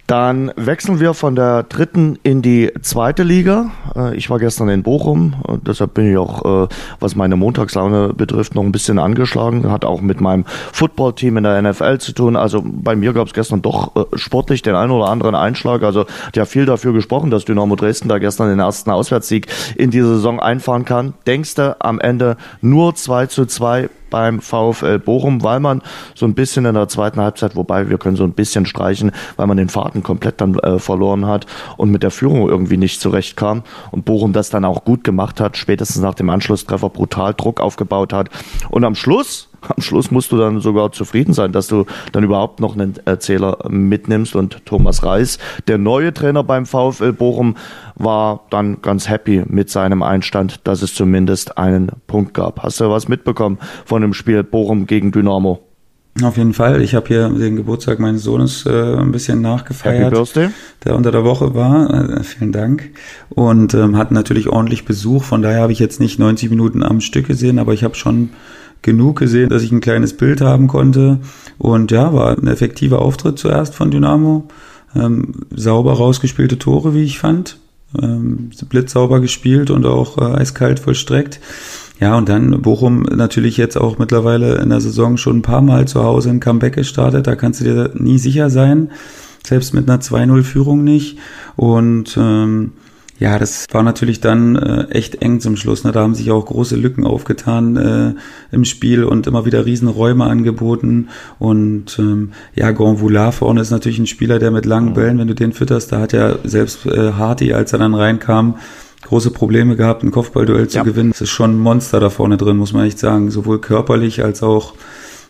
Dann 0.06 0.52
wechseln 0.54 1.00
wir 1.00 1.14
von 1.14 1.34
der 1.34 1.64
dritten 1.64 2.16
in 2.22 2.40
die 2.40 2.70
zweite 2.80 3.24
Liga. 3.24 3.70
Äh, 3.96 4.14
ich 4.14 4.30
war 4.30 4.38
gestern 4.38 4.68
in 4.68 4.84
Bochum, 4.84 5.34
deshalb 5.66 5.94
bin 5.94 6.10
ich 6.10 6.16
auch, 6.16 6.64
äh, 6.64 6.68
was 7.00 7.16
meine 7.16 7.34
Montagslaune 7.34 8.12
betrifft, 8.12 8.54
noch 8.54 8.62
ein 8.62 8.70
bisschen 8.70 9.00
angeschlagen. 9.00 9.70
Hat 9.70 9.84
auch 9.84 10.00
mit 10.00 10.20
meinem 10.20 10.44
Footballteam 10.72 11.38
in 11.38 11.42
der 11.42 11.60
NFL 11.60 11.98
zu 11.98 12.12
tun. 12.12 12.36
Also 12.36 12.62
bei 12.64 12.94
mir 12.94 13.14
gab 13.14 13.26
es 13.26 13.34
gestern 13.34 13.62
doch 13.62 13.96
äh, 13.96 14.16
sportlich 14.16 14.62
den 14.62 14.76
einen 14.76 14.92
oder 14.92 15.08
anderen 15.08 15.34
Einschlag. 15.34 15.82
Also 15.82 16.06
hat 16.36 16.48
viel 16.48 16.66
dafür 16.66 16.92
gesprochen, 16.92 17.30
dass 17.30 17.44
Dynamo 17.44 17.74
Dresden 17.74 18.08
da 18.08 18.18
gestern 18.18 18.48
den 18.48 18.60
ersten 18.60 18.90
Auswärtssieg 18.90 19.48
in 19.74 19.90
die 19.90 20.02
Saison 20.02 20.38
einfahren 20.38 20.84
kann. 20.84 21.14
Denkst 21.26 21.56
du 21.56 21.76
am 21.80 21.98
Ende 21.98 22.36
nur 22.60 22.94
2 22.94 23.26
zu 23.26 23.46
2 23.46 23.88
beim 24.10 24.40
VfL 24.40 24.98
Bochum, 24.98 25.42
weil 25.42 25.60
man 25.60 25.82
so 26.14 26.26
ein 26.26 26.34
bisschen 26.34 26.64
in 26.64 26.74
der 26.74 26.88
zweiten 26.88 27.20
Halbzeit, 27.20 27.56
wobei 27.56 27.88
wir 27.88 27.98
können 27.98 28.16
so 28.16 28.24
ein 28.24 28.32
bisschen 28.32 28.66
streichen, 28.66 29.12
weil 29.36 29.46
man 29.46 29.56
den 29.56 29.68
Faden 29.68 30.02
komplett 30.02 30.40
dann 30.40 30.58
äh, 30.58 30.78
verloren 30.78 31.26
hat 31.26 31.46
und 31.76 31.90
mit 31.90 32.02
der 32.02 32.10
Führung 32.10 32.48
irgendwie 32.48 32.76
nicht 32.76 33.00
zurechtkam 33.00 33.62
und 33.90 34.04
Bochum 34.04 34.32
das 34.32 34.50
dann 34.50 34.64
auch 34.64 34.84
gut 34.84 35.04
gemacht 35.04 35.40
hat, 35.40 35.56
spätestens 35.56 36.02
nach 36.02 36.14
dem 36.14 36.30
Anschlusstreffer 36.30 36.90
brutal 36.90 37.34
Druck 37.34 37.60
aufgebaut 37.60 38.12
hat. 38.12 38.30
Und 38.70 38.84
am 38.84 38.94
Schluss 38.94 39.48
am 39.68 39.82
Schluss 39.82 40.10
musst 40.10 40.32
du 40.32 40.36
dann 40.36 40.60
sogar 40.60 40.92
zufrieden 40.92 41.32
sein, 41.32 41.52
dass 41.52 41.66
du 41.66 41.86
dann 42.12 42.24
überhaupt 42.24 42.60
noch 42.60 42.74
einen 42.74 42.94
Erzähler 43.04 43.58
mitnimmst. 43.68 44.34
Und 44.36 44.64
Thomas 44.66 45.02
Reis, 45.04 45.38
der 45.68 45.78
neue 45.78 46.12
Trainer 46.12 46.44
beim 46.44 46.66
VfL 46.66 47.12
Bochum, 47.12 47.56
war 47.94 48.44
dann 48.50 48.82
ganz 48.82 49.08
happy 49.08 49.42
mit 49.46 49.70
seinem 49.70 50.02
Einstand, 50.02 50.66
dass 50.66 50.82
es 50.82 50.94
zumindest 50.94 51.58
einen 51.58 51.90
Punkt 52.06 52.34
gab. 52.34 52.62
Hast 52.62 52.80
du 52.80 52.90
was 52.90 53.08
mitbekommen 53.08 53.58
von 53.84 54.02
dem 54.02 54.12
Spiel 54.12 54.42
Bochum 54.42 54.86
gegen 54.86 55.12
Dynamo? 55.12 55.60
Auf 56.22 56.38
jeden 56.38 56.54
Fall. 56.54 56.80
Ich 56.80 56.94
habe 56.94 57.08
hier 57.08 57.28
den 57.28 57.56
Geburtstag 57.56 57.98
meines 57.98 58.22
Sohnes 58.22 58.64
äh, 58.64 58.70
ein 58.70 59.12
bisschen 59.12 59.42
nachgefeiert. 59.42 60.04
Happy 60.04 60.14
Birthday. 60.14 60.48
Der 60.84 60.96
unter 60.96 61.12
der 61.12 61.24
Woche 61.24 61.54
war. 61.54 61.92
Äh, 61.92 62.22
vielen 62.22 62.52
Dank. 62.52 62.90
Und 63.28 63.74
ähm, 63.74 63.98
hatten 63.98 64.14
natürlich 64.14 64.48
ordentlich 64.48 64.86
Besuch. 64.86 65.24
Von 65.24 65.42
daher 65.42 65.60
habe 65.60 65.72
ich 65.72 65.78
jetzt 65.78 66.00
nicht 66.00 66.18
90 66.18 66.48
Minuten 66.48 66.82
am 66.82 67.02
Stück 67.02 67.26
gesehen, 67.26 67.58
aber 67.58 67.74
ich 67.74 67.84
habe 67.84 67.96
schon 67.96 68.30
genug 68.82 69.18
gesehen, 69.18 69.48
dass 69.48 69.62
ich 69.62 69.72
ein 69.72 69.80
kleines 69.80 70.16
Bild 70.16 70.40
haben 70.40 70.68
konnte. 70.68 71.18
Und 71.58 71.90
ja, 71.90 72.12
war 72.12 72.36
ein 72.36 72.46
effektiver 72.46 73.00
Auftritt 73.00 73.38
zuerst 73.38 73.74
von 73.74 73.90
Dynamo. 73.90 74.48
Ähm, 74.94 75.32
sauber 75.54 75.94
rausgespielte 75.94 76.58
Tore, 76.58 76.94
wie 76.94 77.02
ich 77.02 77.18
fand. 77.18 77.58
Ähm, 78.00 78.50
blitzsauber 78.68 79.20
gespielt 79.20 79.70
und 79.70 79.86
auch 79.86 80.18
äh, 80.18 80.38
eiskalt 80.38 80.80
vollstreckt. 80.80 81.40
Ja, 81.98 82.16
und 82.16 82.28
dann 82.28 82.60
Bochum 82.60 83.02
natürlich 83.02 83.56
jetzt 83.56 83.76
auch 83.76 83.98
mittlerweile 83.98 84.56
in 84.56 84.68
der 84.68 84.80
Saison 84.80 85.16
schon 85.16 85.38
ein 85.38 85.42
paar 85.42 85.62
Mal 85.62 85.88
zu 85.88 86.02
Hause 86.02 86.30
ein 86.30 86.40
Comeback 86.40 86.74
gestartet. 86.74 87.26
Da 87.26 87.36
kannst 87.36 87.60
du 87.60 87.64
dir 87.64 87.90
nie 87.94 88.18
sicher 88.18 88.50
sein. 88.50 88.90
Selbst 89.46 89.72
mit 89.72 89.88
einer 89.88 90.00
2-0-Führung 90.00 90.84
nicht. 90.84 91.18
Und 91.56 92.16
ähm, 92.20 92.72
ja, 93.18 93.38
das 93.38 93.64
war 93.70 93.82
natürlich 93.82 94.20
dann 94.20 94.56
äh, 94.56 94.88
echt 94.90 95.22
eng 95.22 95.40
zum 95.40 95.56
Schluss. 95.56 95.84
Ne? 95.84 95.92
Da 95.92 96.00
haben 96.00 96.14
sich 96.14 96.30
auch 96.30 96.44
große 96.44 96.76
Lücken 96.76 97.04
aufgetan 97.04 97.76
äh, 97.76 98.54
im 98.54 98.64
Spiel 98.64 99.04
und 99.04 99.26
immer 99.26 99.46
wieder 99.46 99.64
Riesenräume 99.64 100.24
angeboten. 100.24 101.08
Und 101.38 101.98
ähm, 101.98 102.32
ja, 102.54 102.70
Gonvoula 102.72 103.32
vorne 103.32 103.62
ist 103.62 103.70
natürlich 103.70 103.98
ein 103.98 104.06
Spieler, 104.06 104.38
der 104.38 104.50
mit 104.50 104.66
langen 104.66 104.92
Bällen, 104.92 105.18
wenn 105.18 105.28
du 105.28 105.34
den 105.34 105.52
fütterst, 105.52 105.92
da 105.92 106.00
hat 106.00 106.12
ja 106.12 106.36
selbst 106.44 106.84
äh, 106.84 107.12
Hardy, 107.12 107.54
als 107.54 107.72
er 107.72 107.78
dann 107.78 107.94
reinkam, 107.94 108.58
große 109.02 109.30
Probleme 109.30 109.76
gehabt, 109.76 110.02
ein 110.02 110.10
Kopfballduell 110.10 110.68
zu 110.68 110.78
ja. 110.78 110.82
gewinnen. 110.82 111.12
Es 111.14 111.22
ist 111.22 111.30
schon 111.30 111.56
ein 111.56 111.60
Monster 111.60 112.00
da 112.00 112.10
vorne 112.10 112.36
drin, 112.36 112.58
muss 112.58 112.74
man 112.74 112.84
echt 112.84 112.98
sagen. 112.98 113.30
Sowohl 113.30 113.60
körperlich 113.60 114.22
als 114.22 114.42
auch 114.42 114.74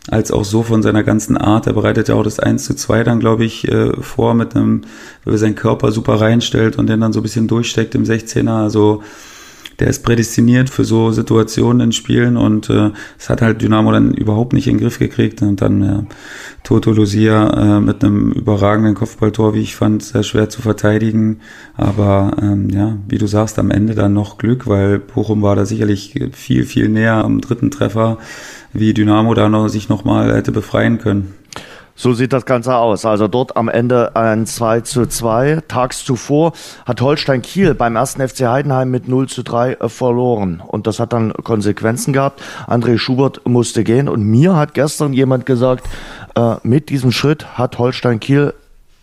als 0.09 0.31
auch 0.31 0.45
so 0.45 0.63
von 0.63 0.81
seiner 0.81 1.03
ganzen 1.03 1.37
Art. 1.37 1.67
Er 1.67 1.73
bereitet 1.73 2.07
ja 2.07 2.15
auch 2.15 2.23
das 2.23 2.39
1 2.39 2.63
zu 2.65 2.75
2 2.75 3.03
dann, 3.03 3.19
glaube 3.19 3.45
ich, 3.45 3.67
äh, 3.67 3.91
vor 4.01 4.33
mit 4.33 4.55
einem, 4.55 4.81
wo 5.25 5.31
er 5.31 5.37
seinen 5.37 5.55
Körper 5.55 5.91
super 5.91 6.19
reinstellt 6.21 6.77
und 6.77 6.87
den 6.87 7.01
dann 7.01 7.13
so 7.13 7.19
ein 7.19 7.23
bisschen 7.23 7.47
durchsteckt 7.47 7.95
im 7.95 8.03
16er. 8.03 8.63
Also 8.63 9.03
der 9.79 9.87
ist 9.89 10.03
prädestiniert 10.03 10.69
für 10.69 10.85
so 10.85 11.11
Situationen 11.11 11.81
in 11.81 11.91
Spielen 11.91 12.35
und 12.35 12.69
äh, 12.69 12.91
das 13.17 13.29
hat 13.29 13.41
halt 13.41 13.61
Dynamo 13.61 13.91
dann 13.91 14.13
überhaupt 14.13 14.53
nicht 14.53 14.67
in 14.67 14.75
den 14.75 14.81
Griff 14.81 14.97
gekriegt 14.97 15.41
und 15.43 15.61
dann 15.61 15.83
ja, 15.83 16.03
Toto 16.63 16.91
Lucia 16.91 17.77
äh, 17.77 17.79
mit 17.79 18.03
einem 18.03 18.31
überragenden 18.31 18.95
Kopfballtor, 18.95 19.53
wie 19.53 19.61
ich 19.61 19.75
fand, 19.75 20.01
sehr 20.01 20.23
schwer 20.23 20.49
zu 20.49 20.63
verteidigen, 20.63 21.41
aber 21.75 22.35
ähm, 22.41 22.69
ja, 22.71 22.97
wie 23.07 23.19
du 23.19 23.27
sagst, 23.27 23.59
am 23.59 23.69
Ende 23.69 23.93
dann 23.93 24.13
noch 24.13 24.39
Glück, 24.39 24.65
weil 24.65 24.97
Bochum 24.97 25.43
war 25.43 25.55
da 25.55 25.65
sicherlich 25.65 26.15
viel, 26.31 26.65
viel 26.65 26.89
näher 26.89 27.23
am 27.23 27.39
dritten 27.39 27.69
Treffer 27.69 28.17
wie 28.73 28.93
Dynamo 28.93 29.33
da 29.33 29.49
noch, 29.49 29.67
sich 29.67 29.89
nochmal 29.89 30.35
hätte 30.35 30.51
befreien 30.51 30.97
können. 30.97 31.33
So 31.99 32.13
sieht 32.13 32.31
das 32.31 32.45
Ganze 32.45 32.75
aus. 32.75 33.05
Also 33.05 33.27
dort 33.27 33.57
am 33.57 33.69
Ende 33.69 34.15
ein 34.15 34.45
2 34.45 34.81
zu 34.81 35.07
2. 35.07 35.63
Tags 35.67 36.05
zuvor 36.05 36.53
hat 36.85 37.01
Holstein 37.01 37.41
Kiel 37.41 37.73
beim 37.73 37.95
ersten 37.95 38.25
FC 38.25 38.41
Heidenheim 38.41 38.91
mit 38.91 39.07
0 39.07 39.27
zu 39.27 39.41
3 39.41 39.73
äh, 39.73 39.89
verloren. 39.89 40.61
Und 40.65 40.85
das 40.85 40.99
hat 40.99 41.11
dann 41.11 41.33
Konsequenzen 41.33 42.13
gehabt. 42.13 42.43
André 42.67 42.99
Schubert 42.99 43.41
musste 43.47 43.83
gehen. 43.83 44.07
Und 44.07 44.23
mir 44.23 44.55
hat 44.55 44.75
gestern 44.75 45.11
jemand 45.11 45.47
gesagt, 45.47 45.87
äh, 46.35 46.57
mit 46.61 46.89
diesem 46.89 47.11
Schritt 47.11 47.57
hat 47.57 47.79
Holstein 47.79 48.19
Kiel 48.19 48.53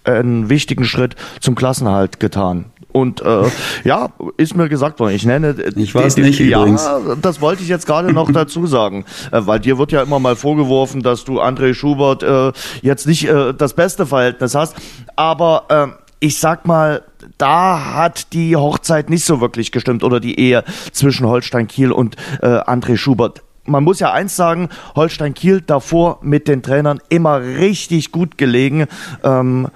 einen 0.05 0.49
wichtigen 0.49 0.85
Schritt 0.85 1.17
zum 1.41 1.57
Klassenhalt 1.57 2.21
getan. 2.21 2.67
Und 2.95 3.23
äh, 3.23 3.51
ja, 3.83 4.11
ist 4.37 4.55
mir 4.55 4.69
gesagt 4.69 5.01
worden. 5.01 5.17
Ich 5.17 5.27
nenne. 5.27 5.57
Ich 5.75 5.93
weiß 5.93 6.17
nicht 6.19 6.39
ja, 6.39 6.61
übrigens. 6.61 6.89
Das 7.21 7.41
wollte 7.41 7.65
ich 7.65 7.69
jetzt 7.69 7.87
gerade 7.87 8.13
noch 8.13 8.31
dazu 8.33 8.69
sagen, 8.69 9.05
äh, 9.33 9.41
weil 9.45 9.59
dir 9.59 9.79
wird 9.79 9.91
ja 9.91 10.01
immer 10.01 10.21
mal 10.21 10.37
vorgeworfen, 10.37 11.03
dass 11.03 11.25
du 11.25 11.41
André 11.41 11.75
Schubert 11.75 12.23
äh, 12.23 12.53
jetzt 12.83 13.09
nicht 13.09 13.27
äh, 13.29 13.53
das 13.53 13.75
beste 13.75 14.07
Verhältnis 14.07 14.55
hast. 14.55 14.77
Aber 15.17 15.65
äh, 15.71 15.87
ich 16.21 16.39
sag 16.39 16.67
mal, 16.67 17.03
da 17.37 17.95
hat 17.97 18.33
die 18.33 18.55
Hochzeit 18.55 19.11
nicht 19.11 19.25
so 19.25 19.41
wirklich 19.41 19.73
gestimmt 19.73 20.05
oder 20.05 20.21
die 20.21 20.39
Ehe 20.39 20.63
zwischen 20.93 21.27
Holstein 21.27 21.67
Kiel 21.67 21.91
und 21.91 22.15
äh, 22.43 22.47
André 22.47 22.97
Schubert 22.97 23.43
man 23.67 23.83
muss 23.83 23.99
ja 23.99 24.13
eins 24.13 24.37
sagen, 24.37 24.69
Holstein 24.95 25.33
Kiel 25.33 25.63
davor 25.63 26.19
mit 26.23 26.49
den 26.49 26.63
Trainern 26.63 27.01
immer 27.09 27.41
richtig 27.41 28.13
gut 28.13 28.37
gelegen. 28.37 28.87
Ähm, 29.23 29.69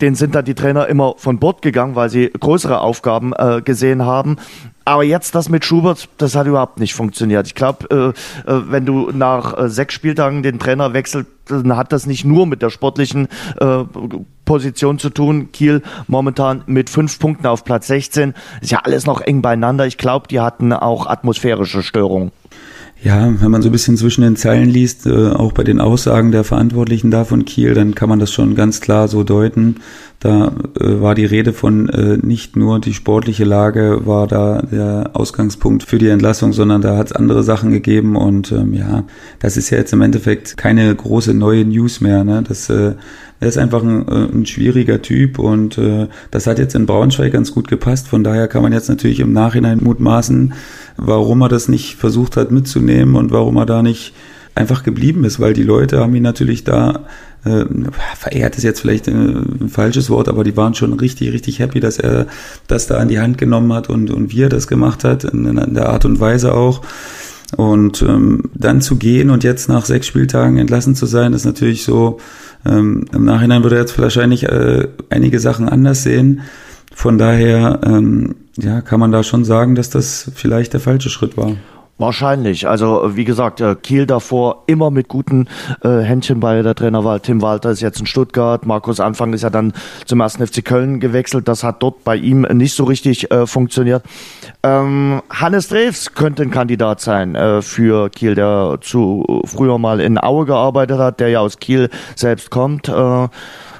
den 0.00 0.14
sind 0.14 0.34
dann 0.34 0.44
die 0.44 0.54
Trainer 0.54 0.86
immer 0.86 1.14
von 1.16 1.38
Bord 1.38 1.62
gegangen, 1.62 1.94
weil 1.94 2.10
sie 2.10 2.30
größere 2.38 2.80
Aufgaben 2.80 3.32
äh, 3.32 3.62
gesehen 3.62 4.04
haben. 4.04 4.36
Aber 4.84 5.02
jetzt 5.02 5.34
das 5.34 5.48
mit 5.48 5.64
Schubert, 5.64 6.08
das 6.16 6.36
hat 6.36 6.46
überhaupt 6.46 6.78
nicht 6.78 6.94
funktioniert. 6.94 7.48
Ich 7.48 7.56
glaube, 7.56 8.14
äh, 8.46 8.50
äh, 8.50 8.62
wenn 8.70 8.86
du 8.86 9.10
nach 9.10 9.58
äh, 9.58 9.68
sechs 9.68 9.94
Spieltagen 9.94 10.44
den 10.44 10.60
Trainer 10.60 10.92
wechselst, 10.92 11.28
dann 11.46 11.76
hat 11.76 11.92
das 11.92 12.06
nicht 12.06 12.24
nur 12.24 12.46
mit 12.46 12.62
der 12.62 12.70
sportlichen 12.70 13.26
äh, 13.60 13.84
Position 14.44 15.00
zu 15.00 15.10
tun. 15.10 15.50
Kiel 15.52 15.82
momentan 16.06 16.62
mit 16.66 16.88
fünf 16.88 17.18
Punkten 17.18 17.48
auf 17.48 17.64
Platz 17.64 17.88
16. 17.88 18.34
Ist 18.60 18.70
ja 18.70 18.80
alles 18.84 19.06
noch 19.06 19.20
eng 19.20 19.42
beieinander. 19.42 19.86
Ich 19.86 19.98
glaube, 19.98 20.28
die 20.28 20.38
hatten 20.38 20.72
auch 20.72 21.06
atmosphärische 21.06 21.82
Störungen. 21.82 22.30
Ja, 23.02 23.30
wenn 23.40 23.50
man 23.50 23.60
so 23.60 23.68
ein 23.68 23.72
bisschen 23.72 23.96
zwischen 23.96 24.22
den 24.22 24.36
Zeilen 24.36 24.68
liest, 24.70 25.06
äh, 25.06 25.28
auch 25.28 25.52
bei 25.52 25.64
den 25.64 25.80
Aussagen 25.80 26.32
der 26.32 26.44
Verantwortlichen 26.44 27.10
da 27.10 27.24
von 27.24 27.44
Kiel, 27.44 27.74
dann 27.74 27.94
kann 27.94 28.08
man 28.08 28.18
das 28.18 28.32
schon 28.32 28.54
ganz 28.54 28.80
klar 28.80 29.06
so 29.06 29.22
deuten. 29.22 29.76
Da 30.18 30.50
äh, 30.80 31.00
war 31.02 31.14
die 31.14 31.26
Rede 31.26 31.52
von 31.52 31.90
äh, 31.90 32.16
nicht 32.16 32.56
nur 32.56 32.80
die 32.80 32.94
sportliche 32.94 33.44
Lage 33.44 34.06
war 34.06 34.26
da 34.26 34.62
der 34.62 35.10
Ausgangspunkt 35.12 35.82
für 35.82 35.98
die 35.98 36.08
Entlassung, 36.08 36.54
sondern 36.54 36.80
da 36.80 36.96
hat 36.96 37.08
es 37.08 37.12
andere 37.12 37.42
Sachen 37.42 37.70
gegeben 37.70 38.16
und 38.16 38.50
ähm, 38.50 38.72
ja, 38.72 39.04
das 39.40 39.58
ist 39.58 39.68
ja 39.68 39.76
jetzt 39.76 39.92
im 39.92 40.00
Endeffekt 40.00 40.56
keine 40.56 40.94
große 40.94 41.34
neue 41.34 41.66
News 41.66 42.00
mehr. 42.00 42.24
Ne? 42.24 42.42
Das 42.48 42.70
äh, 42.70 42.94
er 43.40 43.48
ist 43.48 43.58
einfach 43.58 43.82
ein, 43.82 44.08
äh, 44.08 44.28
ein 44.32 44.46
schwieriger 44.46 45.02
Typ 45.02 45.38
und 45.38 45.78
äh, 45.78 46.08
das 46.30 46.46
hat 46.46 46.58
jetzt 46.58 46.74
in 46.74 46.86
Braunschweig 46.86 47.32
ganz 47.32 47.52
gut 47.52 47.68
gepasst. 47.68 48.08
Von 48.08 48.24
daher 48.24 48.48
kann 48.48 48.62
man 48.62 48.72
jetzt 48.72 48.88
natürlich 48.88 49.20
im 49.20 49.32
Nachhinein 49.32 49.82
mutmaßen, 49.82 50.54
warum 50.96 51.42
er 51.42 51.48
das 51.48 51.68
nicht 51.68 51.96
versucht 51.96 52.36
hat 52.36 52.50
mitzunehmen 52.50 53.16
und 53.16 53.30
warum 53.30 53.56
er 53.56 53.66
da 53.66 53.82
nicht 53.82 54.14
einfach 54.54 54.82
geblieben 54.82 55.24
ist, 55.24 55.38
weil 55.38 55.52
die 55.52 55.62
Leute 55.62 56.00
haben 56.00 56.14
ihn 56.14 56.22
natürlich 56.22 56.64
da 56.64 57.04
äh, 57.44 57.64
verehrt 58.16 58.56
ist 58.56 58.64
jetzt 58.64 58.80
vielleicht 58.80 59.06
ein, 59.08 59.60
ein 59.60 59.68
falsches 59.68 60.10
Wort, 60.10 60.28
aber 60.28 60.44
die 60.44 60.56
waren 60.56 60.74
schon 60.74 60.94
richtig, 60.94 61.32
richtig 61.32 61.58
happy, 61.58 61.78
dass 61.78 61.98
er 61.98 62.26
das 62.66 62.86
da 62.86 62.96
an 62.96 63.08
die 63.08 63.20
Hand 63.20 63.38
genommen 63.38 63.72
hat 63.72 63.88
und, 63.88 64.10
und 64.10 64.32
wie 64.32 64.42
er 64.42 64.48
das 64.48 64.66
gemacht 64.66 65.04
hat, 65.04 65.24
in, 65.24 65.46
in 65.58 65.74
der 65.74 65.90
Art 65.90 66.04
und 66.04 66.20
Weise 66.20 66.54
auch. 66.54 66.82
Und 67.56 68.02
ähm, 68.02 68.50
dann 68.54 68.80
zu 68.80 68.96
gehen 68.96 69.30
und 69.30 69.44
jetzt 69.44 69.68
nach 69.68 69.84
sechs 69.84 70.08
Spieltagen 70.08 70.58
entlassen 70.58 70.96
zu 70.96 71.06
sein, 71.06 71.32
ist 71.32 71.44
natürlich 71.44 71.84
so, 71.84 72.18
ähm, 72.66 73.04
Im 73.12 73.24
Nachhinein 73.24 73.62
würde 73.62 73.76
er 73.76 73.82
jetzt 73.82 73.98
wahrscheinlich 73.98 74.44
äh, 74.44 74.88
einige 75.10 75.40
Sachen 75.40 75.68
anders 75.68 76.02
sehen. 76.02 76.42
Von 76.94 77.18
daher, 77.18 77.80
ähm, 77.84 78.34
ja, 78.56 78.80
kann 78.80 79.00
man 79.00 79.12
da 79.12 79.22
schon 79.22 79.44
sagen, 79.44 79.74
dass 79.74 79.90
das 79.90 80.30
vielleicht 80.34 80.72
der 80.72 80.80
falsche 80.80 81.10
Schritt 81.10 81.36
war. 81.36 81.52
Wahrscheinlich. 81.98 82.68
Also 82.68 83.16
wie 83.16 83.24
gesagt, 83.24 83.62
äh, 83.62 83.74
Kiel 83.74 84.04
davor 84.04 84.64
immer 84.66 84.90
mit 84.90 85.08
guten 85.08 85.48
äh, 85.82 86.00
Händchen 86.00 86.40
bei 86.40 86.60
der 86.60 86.74
Trainerwahl. 86.74 87.20
Tim 87.20 87.40
Walter 87.40 87.70
ist 87.70 87.80
jetzt 87.80 88.00
in 88.00 88.06
Stuttgart. 88.06 88.66
Markus 88.66 89.00
Anfang 89.00 89.32
ist 89.32 89.42
ja 89.42 89.48
dann 89.48 89.72
zum 90.04 90.20
ersten 90.20 90.46
FC 90.46 90.62
Köln 90.62 91.00
gewechselt. 91.00 91.48
Das 91.48 91.64
hat 91.64 91.82
dort 91.82 92.04
bei 92.04 92.16
ihm 92.16 92.42
nicht 92.42 92.74
so 92.74 92.84
richtig 92.84 93.30
äh, 93.30 93.46
funktioniert. 93.46 94.02
Ähm, 94.62 95.22
Hannes 95.30 95.68
Drews 95.68 96.12
könnte 96.12 96.42
ein 96.42 96.50
Kandidat 96.50 97.00
sein 97.00 97.34
äh, 97.34 97.62
für 97.62 98.10
Kiel, 98.10 98.34
der 98.34 98.76
zu 98.82 99.42
früher 99.46 99.78
mal 99.78 100.00
in 100.00 100.22
Aue 100.22 100.44
gearbeitet 100.44 100.98
hat, 100.98 101.18
der 101.18 101.30
ja 101.30 101.40
aus 101.40 101.58
Kiel 101.58 101.88
selbst 102.14 102.50
kommt. 102.50 102.90
Äh, 102.90 103.28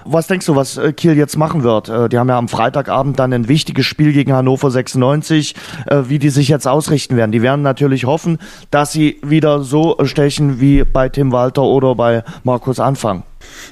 was 0.06 0.26
denkst 0.26 0.46
du, 0.46 0.56
was 0.56 0.76
äh, 0.76 0.92
Kiel 0.92 1.16
jetzt 1.16 1.36
machen 1.36 1.62
wird? 1.62 1.88
Äh, 1.88 2.08
die 2.08 2.18
haben 2.18 2.28
ja 2.28 2.38
am 2.38 2.48
Freitagabend 2.48 3.18
dann 3.18 3.32
ein 3.32 3.48
wichtiges 3.48 3.86
Spiel 3.86 4.12
gegen 4.12 4.32
Hannover 4.32 4.70
96, 4.70 5.54
äh, 5.86 6.02
wie 6.08 6.18
die 6.18 6.30
sich 6.30 6.48
jetzt 6.48 6.66
ausrichten 6.66 7.16
werden. 7.16 7.32
Die 7.32 7.42
werden 7.42 7.62
natürlich 7.62 8.04
hoffen, 8.04 8.38
dass 8.70 8.92
sie 8.92 9.18
wieder 9.22 9.62
so 9.62 9.96
stechen 10.04 10.60
wie 10.60 10.84
bei 10.84 11.08
Tim 11.08 11.32
Walter 11.32 11.62
oder 11.62 11.94
bei 11.94 12.24
Markus 12.44 12.80
Anfang. 12.80 13.24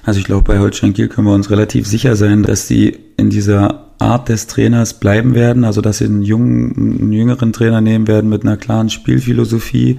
Also 0.05 0.21
ich 0.21 0.27
glaube, 0.27 0.43
bei 0.43 0.59
Holstein 0.59 0.93
Kiel 0.93 1.09
können 1.09 1.27
wir 1.27 1.35
uns 1.35 1.51
relativ 1.51 1.87
sicher 1.87 2.17
sein, 2.17 2.43
dass 2.43 2.69
sie 2.69 2.99
in 3.17 3.31
dieser 3.31 3.85
Art 3.99 4.29
des 4.29 4.47
Trainers 4.47 5.01
bleiben 5.01 5.35
werden, 5.35 5.65
also 5.65 5.81
dass 5.81 5.99
sie 5.99 6.05
einen 6.05 6.23
jungen, 6.23 7.01
einen 7.01 7.13
jüngeren 7.13 7.53
Trainer 7.53 7.81
nehmen 7.81 8.07
werden 8.07 8.29
mit 8.29 8.43
einer 8.43 8.57
klaren 8.57 8.91
Spielphilosophie, 8.91 9.99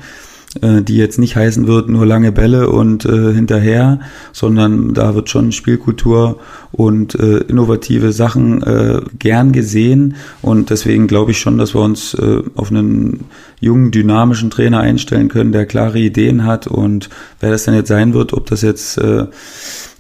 die 0.62 0.96
jetzt 0.96 1.20
nicht 1.20 1.36
heißen 1.36 1.68
wird, 1.68 1.90
nur 1.90 2.06
lange 2.06 2.32
Bälle 2.32 2.70
und 2.70 3.06
äh, 3.06 3.34
hinterher, 3.34 4.00
sondern 4.32 4.94
da 4.94 5.14
wird 5.14 5.30
schon 5.30 5.52
Spielkultur 5.52 6.40
und 6.72 7.16
äh, 7.16 7.38
innovative 7.38 8.12
Sachen 8.12 8.62
äh, 8.64 9.02
gern 9.18 9.52
gesehen. 9.52 10.16
Und 10.42 10.70
deswegen 10.70 11.08
glaube 11.08 11.32
ich 11.32 11.40
schon, 11.40 11.58
dass 11.58 11.74
wir 11.74 11.82
uns 11.82 12.14
äh, 12.14 12.42
auf 12.56 12.72
einen 12.72 13.26
jungen, 13.60 13.92
dynamischen 13.92 14.50
Trainer 14.50 14.80
einstellen 14.80 15.28
können, 15.28 15.52
der 15.52 15.66
klare 15.66 16.00
Ideen 16.00 16.46
hat. 16.46 16.68
Und 16.68 17.10
wer 17.40 17.52
das 17.52 17.64
dann 17.64 17.76
jetzt 17.76 17.90
sein 17.90 18.14
wird, 18.14 18.34
ob 18.34 18.46
das 18.48 18.62
jetzt 18.62 18.98
äh, 18.98 19.26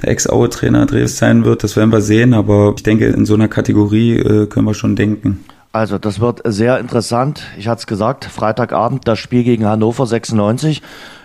der 0.01 0.09
Ex-Aue-Trainer 0.09 0.85
Dreves 0.85 1.17
sein 1.17 1.45
wird, 1.45 1.63
das 1.63 1.75
werden 1.75 1.91
wir 1.91 2.01
sehen. 2.01 2.33
Aber 2.33 2.73
ich 2.75 2.83
denke, 2.83 3.07
in 3.07 3.25
so 3.25 3.33
einer 3.33 3.47
Kategorie 3.47 4.17
äh, 4.17 4.47
können 4.47 4.67
wir 4.67 4.73
schon 4.73 4.95
denken. 4.95 5.45
Also 5.75 5.97
das 5.97 6.21
wird 6.21 6.39
sehr 6.45 6.79
interessant. 6.79 7.43
Ich 7.57 7.67
hatte 7.67 7.79
es 7.79 7.85
gesagt, 7.85 8.23
Freitagabend 8.23 9.05
das 9.09 9.19
Spiel 9.19 9.43
gegen 9.43 9.65
Hannover 9.65 10.05
96. 10.05 10.81